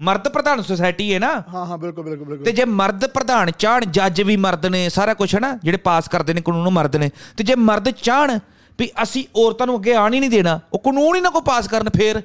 [0.00, 1.28] ਮਰਦ ਪ੍ਰਧਾਨ ਸੁਸਾਇਟੀ ਹੈ ਨਾ?
[1.54, 5.14] ਹਾਂ ਹਾਂ ਬਿਲਕੁਲ ਬਿਲਕੁਲ ਬਿਲਕੁਲ। ਤੇ ਜੇ ਮਰਦ ਪ੍ਰਧਾਨ ਚਾਹਣ ਜੱਜ ਵੀ ਮਰਦ ਨੇ ਸਾਰਾ
[5.14, 8.38] ਕੁਝ ਹੈ ਨਾ ਜਿਹੜੇ ਪਾਸ ਕਰਦੇ ਨੇ ਕਾਨੂੰਨ ਮਰਦ ਨੇ। ਤੇ ਜੇ ਮਰਦ ਚਾਹਣ
[8.78, 11.68] ਵੀ ਅਸੀਂ ਔਰਤਾਂ ਨੂੰ ਅੱਗੇ ਆਣ ਹੀ ਨਹੀਂ ਦੇਣਾ ਉਹ ਕਾਨੂੰਨ ਹੀ ਨਾ ਕੋ ਪਾਸ
[11.68, 12.20] ਕਰਨ ਫੇਰ।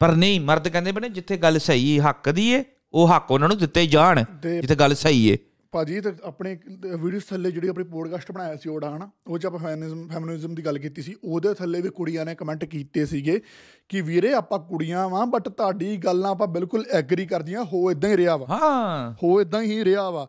[0.00, 2.62] ਪਰ ਨਹੀਂ ਮਰਦ ਕਹਿੰਦੇ ਬਣੇ ਜਿੱਥੇ ਗੱਲ ਸਹੀ ਹੱਕ ਦੀ ਏ
[2.94, 5.36] ਉਹ ਹੱਕ ਉਹਨਾਂ ਨੂੰ ਦਿੱਤੇ ਜਾਣ ਜਿੱਥੇ ਗੱਲ ਸਹੀ ਏ
[5.74, 6.58] ਭਾਜੀ ਤੇ ਆਪਣੇ
[7.00, 10.64] ਵੀਡੀਓਸ ਥੱਲੇ ਜਿਹੜੀ ਆਪਣੀ ਪੋਡਕਾਸਟ ਬਣਾਇਆ ਸੀ ਉਹਦਾ ਹਨਾ ਉਹ ਚ ਆਪਾਂ ਫੈਮਿਨਿਜ਼ਮ ਫੈਮਿਨਿਜ਼ਮ ਦੀ
[10.64, 13.40] ਗੱਲ ਕੀਤੀ ਸੀ ਉਹਦੇ ਥੱਲੇ ਵੀ ਕੁੜੀਆਂ ਨੇ ਕਮੈਂਟ ਕੀਤੇ ਸੀਗੇ
[13.88, 18.10] ਕਿ ਵੀਰੇ ਆਪਾਂ ਕੁੜੀਆਂ ਵਾਂ ਬਟ ਤੁਹਾਡੀ ਗੱਲ ਨਾਲ ਆਪਾਂ ਬਿਲਕੁਲ ਐਗਰੀ ਕਰਦੀਆਂ ਹੋ ਇਦਾਂ
[18.10, 20.28] ਹੀ ਰਿਹਾ ਵਾ। ਹਾਂ। ਹੋ ਇਦਾਂ ਹੀ ਰਿਹਾ ਵਾ।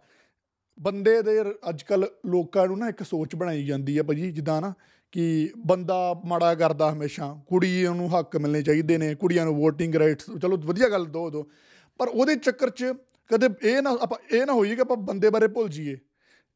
[0.79, 4.73] ਬੰਦੇ ਦੇ ਅੱਜ ਕੱਲ ਲੋਕਾਂ ਨੂੰ ਨਾ ਇੱਕ ਸੋਚ ਬਣਾਈ ਜਾਂਦੀ ਹੈ ਭਾਜੀ ਜਿੱਦਾਂ ਨਾ
[5.11, 10.25] ਕਿ ਬੰਦਾ ਮਾੜਾ ਕਰਦਾ ਹਮੇਸ਼ਾ ਕੁੜੀਆਂ ਨੂੰ ਹੱਕ ਮਿਲਣੇ ਚਾਹੀਦੇ ਨੇ ਕੁੜੀਆਂ ਨੂੰ ਵੋਟਿੰਗ ਰਾਈਟਸ
[10.41, 11.49] ਚਲੋ ਵਧੀਆ ਗੱਲ ਦੋ ਦੋ
[11.97, 12.85] ਪਰ ਉਹਦੇ ਚੱਕਰ 'ਚ
[13.27, 15.97] ਕਦੇ ਇਹ ਨਾ ਆਪਾਂ ਇਹ ਨਾ ਹੋਈਏ ਕਿ ਆਪਾਂ ਬੰਦੇ ਬਾਰੇ ਭੁੱਲ ਜਾਈਏ।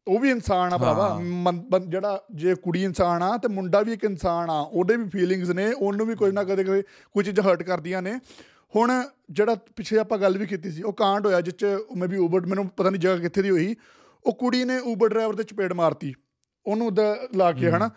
[0.07, 4.49] ਉਹ ਵੀ ਇਨਸਾਨ ਆ ਭਰਾਵਾ। ਜਿਹੜਾ ਜੇ ਕੁੜੀ ਇਨਸਾਨ ਆ ਤੇ ਮੁੰਡਾ ਵੀ ਇੱਕ ਇਨਸਾਨ
[4.49, 6.81] ਆ ਉਹਦੇ ਵੀ ਫੀਲਿੰਗਸ ਨੇ ਉਹਨੂੰ ਵੀ ਕੁਝ ਨਾ ਕਦੇ ਕਦੇ
[7.13, 8.19] ਕੁਝ ਚੀਜ਼ਾਂ ਹਰਟ ਕਰਦੀਆਂ ਨੇ।
[8.75, 8.91] ਹੁਣ
[9.31, 11.65] ਜਿਹੜਾ ਪਿੱਛੇ ਆਪਾਂ ਗੱਲ ਵੀ ਕੀਤੀ ਸੀ ਉਹ ਕਾਂਡ ਹੋਇਆ ਜਿਸ ਚ
[11.97, 13.75] ਮੈਂ ਵੀ ਊਬਰ ਮੈਨੂੰ ਪਤਾ ਨਹੀਂ ਜਗ੍ਹਾ ਕਿੱਥੇ ਦੀ ਹੋਈ।
[14.25, 16.13] ਉਹ ਕੁੜੀ ਨੇ ਊਬਰ ਡਰਾਈਵਰ ਤੇ ਚਪੇੜ ਮਾਰਤੀ।
[16.65, 16.91] ਉਹਨੂੰ
[17.35, 17.89] ਲਾ ਕੇ ਹਨਾ।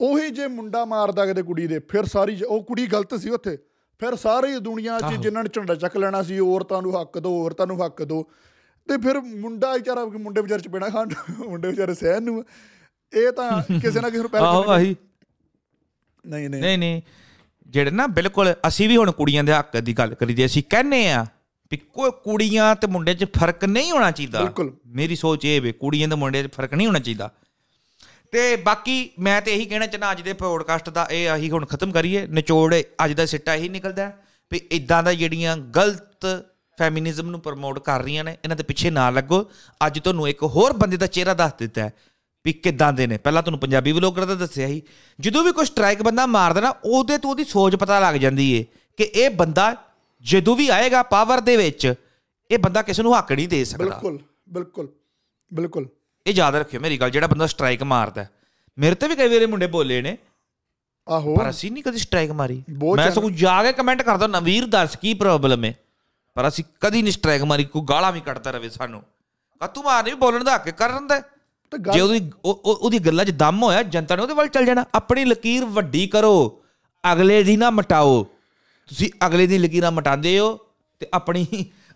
[0.00, 3.56] ਉਹੀ ਜੇ ਮੁੰਡਾ ਮਾਰਦਾ ਕਿਤੇ ਕੁੜੀ ਦੇ ਫਿਰ ਸਾਰੀ ਉਹ ਕੁੜੀ ਗਲਤ ਸੀ ਉੱਥੇ।
[4.00, 7.66] ਫਿਰ ਸਾਰੀ ਦੁਨੀਆ 'ਚ ਜਿਨ੍ਹਾਂ ਨੇ ਝੰਡਾ ਚੱਕ ਲੈਣਾ ਸੀ ਔਰਤਾਂ ਨੂੰ ਹੱਕ ਦਿਓ ਔਰਤਾਂ
[7.66, 8.22] ਨੂੰ ਹੱਕ ਦਿਓ
[8.88, 11.08] ਤੇ ਫਿਰ ਮੁੰਡਾ ਵਿਚਾਰਾ ਮੁੰਡੇ ਵਿਚਾਰੇ ਚਪੇੜਾ ਖਾਣ
[11.48, 12.44] ਮੁੰਡੇ ਵਿਚਾਰੇ ਸਹਿਣ ਨੂੰ।
[13.12, 14.96] ਇਹ ਤਾਂ ਕਿਸੇ ਨਾ ਕਿਸੇ ਨੂੰ ਪਹਿਲ ਆਹੋ ਆਹੀ।
[16.26, 17.02] ਨਹੀਂ ਨਹੀਂ। ਨਹੀਂ ਨਹੀਂ।
[17.66, 21.26] ਜਿਹੜੇ ਨਾ ਬਿਲਕੁਲ ਅਸੀਂ ਵੀ ਹੁਣ ਕੁੜੀਆਂ ਦੇ ਹੱਕ ਦੀ ਗੱਲ ਕਰੀਦੀ ਅਸੀਂ ਕਹਿੰਨੇ ਆ
[21.70, 25.72] ਵੀ ਕੋਈ ਕੁੜੀਆਂ ਤੇ ਮੁੰਡੇ 'ਚ ਫ਼ਰਕ ਨਹੀਂ ਹੋਣਾ ਚਾਹੀਦਾ। ਬਿਲਕੁਲ। ਮੇਰੀ ਸੋਚ ਇਹ ਵੇ
[25.72, 27.30] ਕੁੜੀਆਂ ਤੇ ਮੁੰਡੇ 'ਚ ਫ਼ਰਕ ਨਹੀਂ ਹੋਣਾ ਚਾਹੀਦਾ।
[28.32, 31.92] ਤੇ ਬਾਕੀ ਮੈਂ ਤੇ ਇਹੀ ਕਹਿਣਾ ਚਾਹਨਾ ਅੱਜ ਦੇ ਪੋਡਕਾਸਟ ਦਾ ਇਹ ਆਹੀ ਹੁਣ ਖਤਮ
[31.92, 32.74] ਕਰੀਏ। ਨਿਚੋੜ
[33.04, 36.26] ਅੱਜ ਦਾ ਸਿੱਟਾ ਇਹੀ ਨਿਕਲਦਾ ਹੈ ਵੀ ਇਦਾਂ ਦਾ ਜਿਹੜੀਆਂ ਗਲਤ
[36.78, 39.44] ਫੈਮਿਨਿਜ਼ਮ ਨੂੰ ਪ੍ਰਮੋਟ ਕਰ ਰਹੀਆਂ ਨੇ, ਇਹਨਾਂ ਦੇ ਪਿੱਛੇ ਨਾ ਲੱਗੋ।
[39.86, 41.92] ਅੱਜ ਤੁਹਾਨੂੰ ਇੱਕ ਹੋਰ ਬੰਦੇ ਦਾ ਚਿਹਰਾ ਦੱਸ ਦਿੱਤਾ ਹੈ
[42.44, 44.82] ਵੀ ਕਿੱਦਾਂ ਦੇ ਨੇ। ਪਹਿਲਾਂ ਤੁਹਾਨੂੰ ਪੰਜਾਬੀ ਵਲੋਗਰ ਦਾ ਦੱਸਿਆ ਸੀ।
[45.20, 48.64] ਜਦੋਂ ਵੀ ਕੋਈ ਸਟ੍ਰਾਈਕ ਬੰਦਾ ਮਾਰਦਾ ਨਾ ਉਹਦੇ ਤੋਂ ਉਹਦੀ ਸੋਚ ਪਤਾ ਲੱਗ ਜਾਂਦੀ ਏ
[48.96, 49.74] ਕਿ ਇਹ ਬੰਦਾ
[50.22, 51.94] ਜਦੋਂ ਵੀ ਆਏਗਾ ਪਾਵਰ ਦੇ ਵਿੱਚ,
[52.50, 54.18] ਇਹ ਬੰਦਾ ਕਿਸੇ ਨੂੰ ਹੱਕ ਨਹੀਂ ਦੇ ਸਕਦਾ। ਬਿਲਕੁਲ
[54.48, 54.88] ਬਿਲਕੁਲ
[55.52, 55.88] ਬਿਲਕੁਲ।
[56.30, 58.26] ਇਹ ਯਾਦ ਰੱਖਿਓ ਮੇਰੀ ਗੱਲ ਜਿਹੜਾ ਬੰਦਾ ਸਟ੍ਰਾਈਕ ਮਾਰਦਾ।
[58.78, 60.18] ਮੇਰੇ ਤੇ ਵੀ ਕਈ ਵਾਰੀ ਮੁੰਡੇ ਬੋਲੇ ਨੇ
[61.08, 62.64] ਆਹੋ। ਪਰ ਅਸੀਂ ਨਹੀਂ ਕਦੀ ਸਟ੍ਰਾਈਕ ਮਾਰੀ।
[62.96, 65.74] ਮੈਂ। ਸਗੋਂ ਜਾ ਕੇ ਕਮੈਂਟ ਕਰਦਾ ਨਵੀਰ ਦੱਸ ਕੀ ਪ੍ਰੋਬਲਮ ਹੈ।
[66.34, 69.02] ਪਰ ਅਸੀਂ ਕਦੀ ਨਹੀਂ ਸਟ੍ਰਾਈਕ ਮਾਰੀ ਕੋਈ ਗਾਲਾਂ ਵੀ ਕੱਢਦਾ ਰਵੇ ਸਾਨੂੰ।
[69.62, 71.22] ਆ ਤੂੰ ਮਾਰਨੀ ਵੀ ਬੋਲਣ ਦਾ ਹੱਕ ਕਰਨ ਦਾ
[71.94, 74.84] ਜੇ ਉਹਦੀ ਉਹ- ਉਹ- ਉਹਦੀ ਗੱਲਾਂ 'ਚ ਦਮ ਹੋਇਆ ਜਨਤਾ ਨੇ ਉਹਦੇ ਵੱਲ ਚੱਲ ਜਾਣਾ।
[74.94, 76.62] ਆਪਣੀ ਲਕੀਰ ਵੱਡੀ ਕਰੋ
[77.12, 78.24] ਅਗਲੇ ਦੀ ਨਾ ਮਟਾਓ।
[78.86, 80.60] ਤੁਸੀਂ ਅਗਲੇ ਦੀ ਲਕੀਰਾਂ ਮਟਾਉਂਦੇ ਹੋ
[81.00, 81.46] ਤੇ ਆਪਣੀ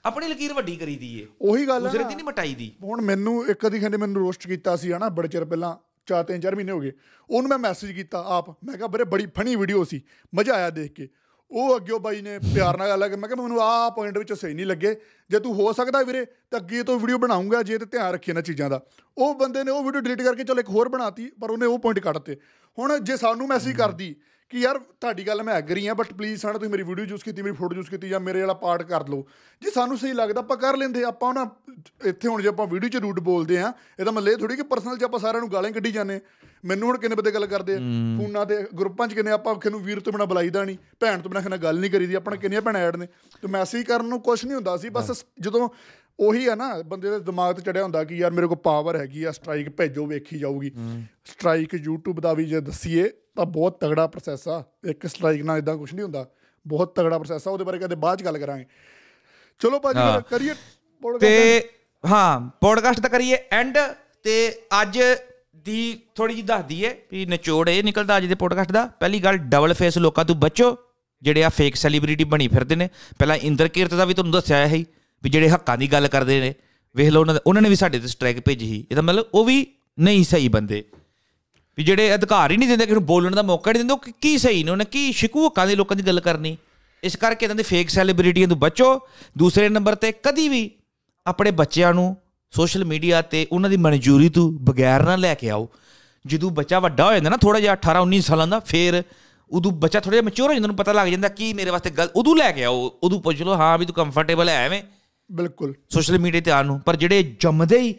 [0.07, 3.47] ਆਪਣੀ ਲਕੀਰ ਵੱਡੀ ਕਰੀਦੀ ਏ। ਉਹੀ ਗੱਲ ਹੈ ਦੂਸਰੇ। ਦੀ ਨਹੀਂ ਮਟਾਈ ਦੀ। ਹੁਣ ਮੈਨੂੰ
[3.47, 5.77] ਇੱਕ ਅਦੀ ਖੰਡੇ ਮੈਨੂੰ ਰੋਸਟ ਕੀਤਾ ਸੀ ਹਨਾ ਬੜੇ ਚਿਰ ਪਹਿਲਾਂ
[6.07, 6.93] ਚਾਰ ਤਿੰਨ ਚਾਰ ਮਹੀਨੇ ਹੋ ਗਏ।
[7.31, 10.03] ਉਹਨੂੰ ਮੈਂ ਮੈਸੇਜ ਕੀਤਾ ਆਪ। ਮੈਂ ਕਿਹਾ ਬਰੇ ਬੜੀ ਫਨੀ ਵੀਡੀਓ ਸੀ।
[10.35, 11.09] ਮਜ਼ਾ ਆਇਆ ਦੇਖ ਕੇ।
[11.51, 14.55] ਉਹ ਅੱਗੇ ਬਾਈ ਨੇ ਪਿਆਰ ਨਾਲ ਗੱਲ ਕਰ ਮੈਂ ਕਿਹਾ ਮੈਨੂੰ ਆਹ ਪੁਆਇੰਟ ਵਿੱਚ ਸਹੀ
[14.55, 14.97] ਨਹੀਂ ਲੱਗੇ।
[15.31, 18.43] ਜੇ ਤੂੰ ਹੋ ਸਕਦਾ ਵੀਰੇ ਤਾਂ ਅੱਗੇ ਤੋਂ ਵੀਡੀਓ ਬਣਾਉਂਗਾ ਜੇ ਤੇ ਧਿਆਨ ਰੱਖੀ ਇਹਨਾਂ
[18.43, 18.81] ਚੀਜ਼ਾਂ ਦਾ।
[19.19, 21.99] ਉਹ ਬੰਦੇ ਨੇ ਉਹ ਵੀਡੀਓ ਡਿਲੀਟ ਕਰਕੇ ਚਲ ਇੱਕ ਹੋਰ ਬਣਾਤੀ ਪਰ ਉਹਨੇ ਉਹ ਪੁਆਇੰਟ
[21.99, 22.37] ਕੱਢਤੇ।
[22.79, 24.17] ਹੁਣ ਜੇ ਸਾਨੂੰ ਮੈਸੇਜ ਕਰਦੀ
[24.55, 27.43] ਕਿ ਯਾਰ ਤੁਹਾਡੀ ਗੱਲ ਮੈਂ ਐਗਰੀ ਆ ਬਟ ਪਲੀਜ਼ ਹਣਾ ਤੁਸੀਂ ਮੇਰੀ ਵੀਡੀਓ ਯੂਜ਼ ਕੀਤੀ
[27.43, 29.27] ਮੇਰੀ ਫੋਟੋ ਯੂਜ਼ ਕੀਤੀ ਜਾਂ ਮੇਰੇ ਵਾਲਾ ਪਾਰਟ ਕਰ ਲਓ।
[29.63, 31.49] ਜੇ ਸਾਨੂੰ ਸਹੀ ਲੱਗਦਾ ਆਪਾਂ ਕਰ ਲੈਂਦੇ ਆਪਾਂ ਨਾ
[32.05, 34.99] ਇੱਥੇ ਹੁਣ ਜੇ ਆਪਾਂ ਵੀਡੀਓ 'ਚ ਰੂਟ ਬੋਲਦੇ ਆ ਇਹਦਾ ਮਤਲਬ ਇਹ ਥੋੜੀ ਕਿ ਪਰਸਨਲ
[34.99, 36.21] 'ਚ ਆਪਾਂ ਸਾਰਿਆਂ ਨੂੰ ਗਾਲਾਂ ਕੱਢੀ ਜਾਂਦੇ
[36.65, 37.79] ਮੈਨੂੰ ਹੁਣ ਕਿੰਨੇ ਬੰਦੇ ਗੱਲ ਕਰਦੇ ਆ?
[38.19, 41.41] ਫੋਨਾਂ ਤੇ ਗਰੁੱਪਾਂ 'ਚ ਕਿੰਨੇ ਆਪਾਂ ਕਿਨੂੰ ਵੀਰ ਤੋਂ ਬਿਨਾ ਬੁਲਾਈਦਾ ਨਹੀਂ। ਭੈਣ ਤੋਂ ਬਿਨਾ
[41.41, 42.15] ਕਿੰਨਾ ਗੱਲ ਨਹੀਂ ਕਰੀਦੀ?
[42.15, 43.07] ਆਪਣਾ ਕਿੰਨੀਆਂ ਭੈਣਾਂ ਐਡ ਨੇ?
[43.43, 45.69] ਤੇ ਮੈਸੇਜ ਕਰਨ ਨੂੰ ਕੁਝ ਨਹੀਂ ਹੁੰਦਾ ਸੀ। ਬਸ ਜਦੋਂ
[46.21, 49.25] ਉਹੀ ਆ ਨਾ ਬੰਦੇ ਦੇ ਦਿਮਾਗ ਤੇ ਚੜਿਆ ਹੁੰਦਾ ਕਿ ਯਾਰ ਮੇਰੇ ਕੋਲ ਪਾਵਰ ਹੈਗੀ
[49.25, 50.71] ਆ ਸਟ੍ਰਾਈਕ ਭੇਜੋ ਵੇਖੀ ਜਾਊਗੀ।
[51.25, 55.77] ਸਟ੍ਰਾਈਕ YouTube ਦਾ ਵੀ ਜੇ ਦੱਸੀਏ ਤਾਂ ਬਹੁਤ ਤਗੜਾ ਪ੍ਰੋਸੈਸ ਆ। ਇੱਕ ਸਟ੍ਰਾਈਕ ਨਾਲ ਇਦਾਂ
[55.77, 56.27] ਕੁਝ ਨਹੀਂ ਹੁੰਦਾ।
[56.67, 58.65] ਬਹੁਤ ਤਗੜਾ ਪ੍ਰੋਸੈਸ ਆ ਉਹਦੇ ਬਾਰੇ ਕਦੇ ਬਾਅਦ ਚ ਗੱਲ ਕਰਾਂਗੇ।
[59.61, 60.55] ਚਲੋ ਭਾਜੀ ਕਰੀਏ
[61.21, 61.69] ਤੇ
[62.05, 63.79] ਹਾਂ ਪੋਡਕਾਸਟ ਤਾਂ ਕਰੀਏ ਐਂਡ
[64.23, 64.35] ਤੇ
[64.83, 64.99] ਅੱਜ
[65.57, 69.37] ਦੀ ਥੋੜੀ ਜਿਹੀ ਦੱਸ ਦਈਏ ਵੀ ਨਿਚੋੜ ਇਹ ਨਿਕਲਦਾ ਅੱਜ ਦੇ ਪੋਡਕਾਸਟ ਦਾ। ਪਹਿਲੀ ਗੱਲ
[69.37, 70.77] ਡਬਲ ਫੇਸ ਲੋਕਾਂ ਤੋਂ ਬਚੋ
[71.23, 72.89] ਜਿਹੜੇ ਆ ਫੇਕ ਸੈਲੀਬ੍ਰਿਟੀ ਬਣੀ ਫਿਰਦੇ ਨੇ।
[73.19, 74.85] ਪਹਿਲਾਂ ਇੰਦਰ ਕੀਰਤ ਦਾ ਵੀ ਤੁਹਾਨੂੰ ਦੱਸਿਆ ਹੈ ਹੀ।
[75.25, 76.55] ਵੀ ਜਿਹੜੇ ਹੱਕਾਂ ਦੀ ਗੱਲ ਕਰਦੇ ਨੇ,
[76.97, 79.45] ਵੇਖ ਲਓ ਉਹਨਾਂ ਦਾ ਉਹਨਾਂ ਨੇ ਵੀ ਸਾਡੇ ਤੇ ਸਟ੍ਰਾਈਕ ਭੇਜੀ ਸੀ। ਇਹਦਾ ਮਤਲਬ ਉਹ
[79.45, 79.67] ਵੀ
[80.01, 80.85] ਨਹੀਂ ਸਹੀ ਬੰਦੇ।
[81.77, 84.15] ਵੀ ਜਿਹੜੇ ਅਧਿਕਾਰ ਹੀ ਨਹੀਂ ਦਿੰਦੇ, ਕਿਸੇ ਨੂੰ ਬੋਲਣ ਦਾ ਮੌਕਾ ਨਹੀਂ ਦਿੰਦੇ, ਉਹ ਕੀ-
[84.21, 84.71] ਕੀ ਸਹੀ ਨੇ?
[84.71, 86.57] ਉਹਨੇ ਕੀ ਸ਼ਿਕੂ ਹੱਕਾਂ ਦੇ ਲੋਕਾਂ ਦੀ ਗੱਲ ਕਰਨੀ?
[87.05, 89.01] ਇਸ ਕਰਕੇ ਇਹਨਾਂ ਦੇ ਫੇਕ ਸੈਲੀਬ੍ਰਿਟੀਆਂ ਤੋਂ ਬਚੋ।
[89.39, 90.71] ਦੂਸਰੇ ਨੰਬਰ ਤੇ ਕਦੀ ਵੀ
[91.27, 92.17] ਆਪਣੇ ਬੱਚਿਆਂ ਨੂੰ
[92.51, 95.69] ਸੋਸ਼ਲ ਮੀਡੀਆ ਤੇ ਉਹਨਾਂ ਦੀ ਮਨਜ਼ੂਰੀ ਤੋਂ ਬਗੈਰ ਨਾ ਲੈ ਕੇ ਆਓ।
[96.27, 99.03] ਜਦੋਂ ਬੱਚਾ ਵੱਡਾ ਹੋ ਜਾਂਦਾ ਨਾ ਥੋੜਾ ਜਿਹਾ 18 19 ਸਾਲਾਂ ਦਾ, ਫੇਰ
[99.51, 102.09] ਉਦੋਂ ਬੱਚਾ ਥੋੜਾ ਜਿਹਾ ਮੈਚੁਰ ਹੋ ਜਾਂਦਾ, ਉਹਨੂੰ ਪਤਾ ਲੱਗ ਜਾਂਦਾ ਕੀ ਮੇਰੇ ਵਾਸਤੇ ਗੱਲ
[102.17, 104.83] ਉਦੋਂ ਲੈ ਕੇ ਆਓ। ਉਦੋਂ ਪੁੱਛ ਲਓ, ਹਾਂ ਵੀ ਤੂੰ ਕੰਫਰਟੇਬਲ ਹੈ ਐਵੇਂ?
[105.33, 107.95] ਬਿਲਕੁਲ। ਸੋਸ਼ਲ ਮੀਡੀਆ ਤੇ ਆਉਣ ਨੂੰ। ਪਰ ਜਿਹੜੇ ਜੰਮਦੇ ਹੀ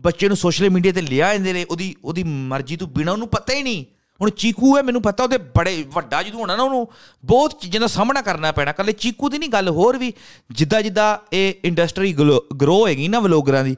[0.00, 3.54] ਬੱਚੇ ਨੂੰ ਸੋਸ਼ਲ ਮੀਡੀਆ ਤੇ ਲਿਆ ਜਾਂਦੇ ਨੇ, ਉਹਦੀ ਉਹਦੀ ਮਰਜ਼ੀ ਤੋਂ ਬਿਨਾ ਉਹਨੂੰ ਪਤਾ
[3.54, 3.84] ਹੀ ਨਹੀਂ।
[4.20, 6.88] ਹੁਣ ਚੀਕੂ ਹੈ, ਮੈਨੂੰ ਪਤਾ ਉਹਦੇ ਬੜੇ ਵੱਡਾ ਜਦੋਂ ਹੋਣਾ ਨਾ ਉਹਨੂੰ,
[7.24, 10.12] ਬਹੁਤ ਚੀਜ਼ਾਂ ਦਾ ਸਾਹਮਣਾ ਕਰਨਾ ਪੈਣਾ। ਕੱਲੇ ਚੀਕੂ ਦੀ ਨਹੀਂ ਗੱਲ, ਹੋਰ ਵੀ
[10.50, 12.12] ਜਿੱਦਾਂ ਜਿੱਦਾਂ ਇਹ ਇੰਡਸਟਰੀ
[12.56, 13.76] ਗਰੋ ਹੋਏਗੀ ਨਾ ਵਲੋਗਰਾਂ ਦੀ,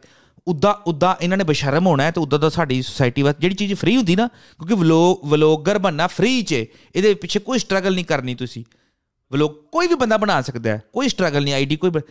[0.49, 3.74] ਉਦਾਂ ਉਦਾਂ ਇਹਨਾਂ ਨੇ ਬਸ਼ਰਮ ਹੋਣਾ ਹੈ ਤੇ ਉਦਾਂ ਦਾ ਸਾਡੀ ਸੁਸਾਇਟੀ ਵਾਸਤੇ ਜਿਹੜੀ ਚੀਜ਼
[3.74, 6.66] ਫ੍ਰੀ ਹੁੰਦੀ ਨਾ, ਕਿਉਂਕਿ ਵਲੋਗ ਵਲੋਗਰ ਬਣਨਾ ਫ੍ਰੀ 'ਚ ਹੈ।
[6.97, 8.64] ਇਹਦੇ ਪਿੱਛੇ ਕੋਈ ਸਟਰਗਲ ਨਹੀਂ ਕਰਨੀ ਤੁਸੀਂ।
[9.32, 12.03] ਵਲੋਗ ਕੋਈ ਵੀ ਬੰਦਾ ਬਣਾ ਸਕਦਾ ਹੈ, ਕੋਈ ਸਟਰਗਲ ਨਹੀਂ ਆਈਡੀ ਕੋਈ ਬ-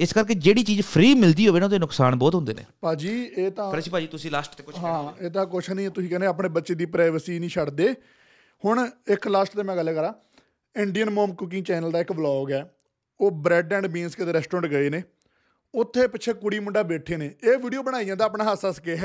[0.00, 3.50] ਇਸ ਕਰਕੇ ਜਿਹੜੀ ਚੀਜ਼ ਫ੍ਰੀ ਮਿਲਦੀ ਹੋਵੇ ਨਾ ਉਹਦੇ ਨੁਕਸਾਨ ਬਹੁਤ ਹੁੰਦੇ ਨੇ। ਭਾਜੀ ਇਹ
[3.50, 6.48] ਤਾਂ ਫਰਸ਼ ਭਾਜੀ ਤੁਸੀਂ ਲਾਸਟ ਤੇ ਕੁਝ ਹਾਂ ਇਹ ਤਾਂ ਕੁਛ ਨਹੀਂ ਤੁਸੀਂ ਕਹਿੰਦੇ ਆਪਣੇ
[6.48, 7.94] ਬੱਚੇ ਦੀ ਪ੍ਰਾਈਵੇਸੀ ਨਹੀਂ ਛੱਡਦੇ।
[8.64, 10.12] ਹੁਣ ਇੱਕ ਲਾਸਟ ਤੇ ਮੈਂ ਗੱਲ ਕਰਾਂ।
[10.76, 12.74] ਇੰਡੀਅਨ ਮਮ ਕੁਕਿੰਗ ਚੈਨਲ ਦਾ ਇੱਕ ਵਲੌਗ ਹੈ।
[13.20, 15.02] ਉਹ ਬ੍ਰੈਡ ਐਂਡ ਬੀਨਸ ਕਿਤੇ ਰੈਸਟੋਰੈਂਟ ਗਏ ਨੇ।
[15.74, 18.96] ਉੱਥੇ ਪਿੱਛੇ ਕੁੜੀ ਮੁੰਡਾ ਬੈਠੇ ਨੇ। ਇਹ ਵੀਡੀਓ ਬਣਾਈ ਜਾਂਦਾ ਆਪਣਾ ਹੱਸ ਹੱਸ ਕੇ।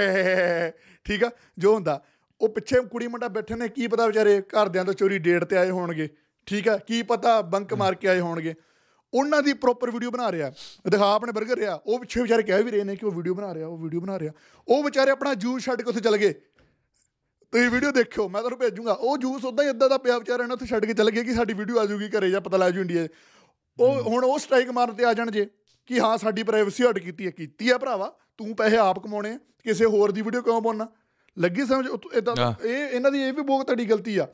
[1.04, 1.32] ਠੀਕ ਆ?
[1.58, 2.04] ਜੋ ਹੁੰਦਾ।
[2.42, 5.70] ਉਹ ਪਿੱਛੇ ਕੁੜੀ ਮੁੰਡਾ ਬੈਠੇ ਨੇ। ਕੀ ਪਤਾ ਵਿਚਾਰੇ ਘਰਦਿਆਂ ਤੋਂ ਚੋਰੀ ਡੇਟ ਤੇ ਆਏ
[5.70, 6.10] ਹੋਣਗੇ।
[6.46, 6.78] ਠੀਕ ਆ?
[6.78, 8.54] ਕੀ ਪਤਾ ਬੰਕ ਮਾਰ ਕੇ ਆਏ ਹੋਣਗੇ।
[9.16, 10.52] ਉਹਨਾਂ ਦੀ ਪ੍ਰੋਪਰ ਵੀਡੀਓ ਬਣਾ ਰਿਹਾ।
[10.90, 13.54] ਦਿਖਾ ਆਪਣੇ 버ਗਰ ਰਿਹਾ ਉਹ ਪਿੱਛੇ ਵਿਚਾਰੇ ਕਹਿ ਵੀ ਰਹੇ ਨੇ ਕਿ ਉਹ ਵੀਡੀਓ ਬਣਾ
[13.54, 14.34] ਰਿਹਾ ਉਹ ਵੀਡੀਓ ਬਣਾ ਰਿਹਾ।
[14.68, 16.34] ਉਹ ਵਿਚਾਰੇ ਆਪਣਾ ਜੂਸ ਛੱਡ ਕੇ ਉੱਥੇ ਚਲੇ ਗਏ।
[17.54, 20.54] ਤੁਸੀਂ ਵੀਡੀਓ ਦੇਖਿਓ ਮੈਂ ਤੁਹਾਨੂੰ ਭੇਜੂੰਗਾ। ਉਹ ਜੂਸ ਉਦਾਂ ਹੀ ਇਦਾਂ ਦਾ ਪਿਆ ਵਿਚਾਰਾ ਨੇ
[20.54, 22.82] ਉੱਥੇ ਛੱਡ ਕੇ ਚਲੇ ਗਏ ਕਿ ਸਾਡੀ ਵੀਡੀਓ ਆ ਜਾਊਗੀ ਘਰੇ ਜਾਂ ਪਤਾ ਲੱਗ ਜੂ
[22.82, 23.08] ਇੰਡੀਆ।
[23.80, 25.48] ਉਹ ਹੁਣ ਉਹ ਸਟ੍ਰਾਈਕ ਮਾਰਨ ਤੇ ਆ ਜਾਣ ਜੇ
[25.86, 29.86] ਕਿ ਹਾਂ ਸਾਡੀ ਪ੍ਰਾਈਵੇਸੀ ਹਟ ਕੀਤੀ ਹੈ। ਕੀਤੀ ਹੈ ਭਰਾਵਾ। ਤੂੰ ਪੈਸੇ ਆਪ ਕਮਾਉਣੇ ਕਿਸੇ
[29.86, 30.88] ਹੋਰ ਦੀ ਵੀਡੀਓ ਕਿਉਂ ਪਾਉਣਾ?
[31.40, 31.88] ਲੱਗੀ ਸਮਝ?
[32.16, 34.28] ਇਦਾਂ। ਇਹ ਇਹਨਾਂ ਦੀ ਇਹ ਵੀ ਬਹੁਤ ਤੁਹਾਡੀ ਗਲਤੀ ਆ।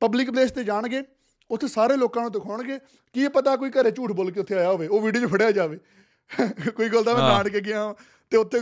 [0.00, 1.02] ਪਬਲਿਕ ਪਲੇਸ ਤੇ ਜਾਣਗੇ।
[1.50, 2.78] ਉੱਥੇ ਸਾਰੇ ਲੋਕਾਂ ਨੂੰ ਦਿਖਾਉਣਗੇ
[3.14, 5.78] ਕੀ ਪਤਾ ਕੋਈ ਘਰੇ ਝੂਠ ਬੋਲ ਕੇ ਉੱਥੇ ਆਇਆ ਹੋਵੇ ਉਹ ਵੀਡੀਓ 'ਚ ਫੜਿਆ ਜਾਵੇ।
[6.70, 7.92] ਕੋਈ ਗੱਲ ਤਾਂ ਮੈਂ ਹਾਂ। ਨਾਨਕੇ ਗਿਆ
[8.32, 8.58] ਤੇ ਉੱਥੇ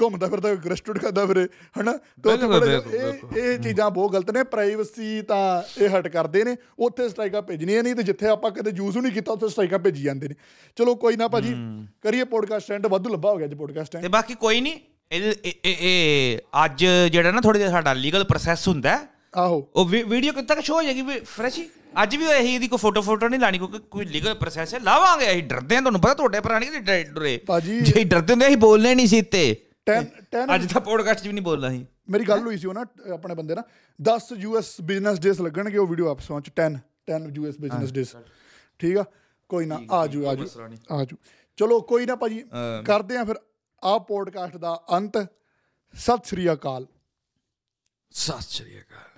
[0.00, 1.46] ਘੁੰਮਦਾ ਫਿਰਦਾ ਰੈਸਟੋਰੈਂਟ ਖਾਂਦਾ ਫਿਰੇ
[1.80, 1.92] ਹਨਾ?
[1.92, 5.40] ਤੇ ਉੱਥੇ ਇਹ ਇਹ ਚੀਜ਼ਾਂ ਬਹੁਤ ਗਲਤ ਨੇ ਪ੍ਰਾਈਵੇਸੀ ਤਾਂ
[5.82, 9.32] ਇਹ ਹਟ ਕਰਦੇ ਨੇ ਉੱਥੇ ਸਟ੍ਰਾਈਕਾਂ ਭੇਜਣੀਆਂ ਨਹੀਂ ਤੇ ਜਿੱਥੇ ਆਪਾਂ ਕਦੇ ਯੂਜ਼ ਨਹੀਂ ਕੀਤਾ
[9.32, 10.34] ਉੱਥੇ ਸਟ੍ਰਾਈਕਾਂ ਭੇਜੀ ਜਾਂਦੇ ਨੇ।
[10.78, 11.54] ਚਲੋ ਕੋਈ ਨਾ ਭਾਜੀ
[12.02, 14.78] ਕਰੀਏ ਪੋਡਕਾਸਟ ਟ੍ਰੈਂਡ ਵਾਧੂ ਲੱਭਾ ਹੋ ਗਿਆ ਜੀ ਪੋਡਕਾਸਟ ਤੇ ਬਾਕੀ ਕੋਈ ਨਹੀਂ
[15.12, 20.54] ਇਹ ਅੱਜ ਜਿਹੜਾ ਨਾ ਥੋੜਾ ਜਿਹਾ ਸਾਡਾ ਲੀਗਲ ਪ੍ਰੋਸੈਸ ਹੁੰਦਾ ਹੈ, ਆਹੋ। ਉਹ ਵੀਡੀਓ ਕਿੱਥੇ
[20.54, 21.02] ਤੱਕ ਸ਼ੋ ਹੋ ਜਾਏਗੀ?
[21.24, 21.60] ਫਰੈਸ਼
[22.02, 24.78] ਅੱਜ ਵੀ ਇਹੀ ਇਹਦੀ ਕੋਈ ਫੋਟੋ ਫੋਟੋ ਨਹੀਂ ਲਾਣੀ ਕਿਉਂਕਿ ਕੋਈ ਲੀਗਲ ਪ੍ਰੋਸੈਸ ਹੈ?
[24.80, 28.56] ਲਾਵਾਂਗੇ ਅਸੀਂ ਡਰਦੇ ਹਾਂ ਤੁਹਾਨੂੰ ਪਤਾ ਤੁਹਾਡੇ ਪੁਰਾਣੀ ਕਿ ਡਰੇ। ਭਾਜੀ ਜੇ ਡਰਦੇ ਹੁੰਦੇ ਅਸੀਂ
[28.56, 29.42] ਬੋਲਨੇ ਨਹੀਂ ਸੀ ਤੇ
[29.90, 30.04] 10
[30.36, 33.34] 10 ਅੱਜ ਦਾ ਪੋਡਕਾਸਟ ਵੀ ਨਹੀਂ ਬੋਲਣਾ ਸੀ ਮੇਰੀ ਗੱਲ ਹੋਈ ਸੀ ਉਹ ਨਾ ਆਪਣੇ
[33.34, 33.64] ਬੰਦੇ ਨਾਲ।
[33.98, 36.78] 10 ਯੂਐਸ ਬਿਜ਼ਨਸ ਡੇਸ ਲੱਗਣਗੇ ਉਹ ਵੀਡੀਓ ਆਪਸੋਂ ਚ 10
[37.10, 38.14] 10 ਯੂਐਸ ਬਿਜ਼ਨਸ ਡੇਸ
[38.80, 39.04] ਠੀਕ ਆ?
[39.50, 40.46] ਕੋਈ ਨਾ ਆਜੂ ਆਜੂ
[40.92, 41.16] ਆਜੂ।
[41.58, 42.42] ਚਲੋ ਕੋਈ ਨਾ ਭਾਜੀ
[42.84, 43.36] ਕਰਦੇ ਆ ਫਿਰ
[43.82, 45.16] ਆਹ ਪੋਡਕਾਸਟ ਦਾ ਅੰਤ।
[45.94, 46.86] ਸਤਿ ਸ੍ਰੀ ਅਕਾਲ।
[48.12, 49.08] ਸਤਿ ਸ਼੍ਰੀ ਅਕਾਲ।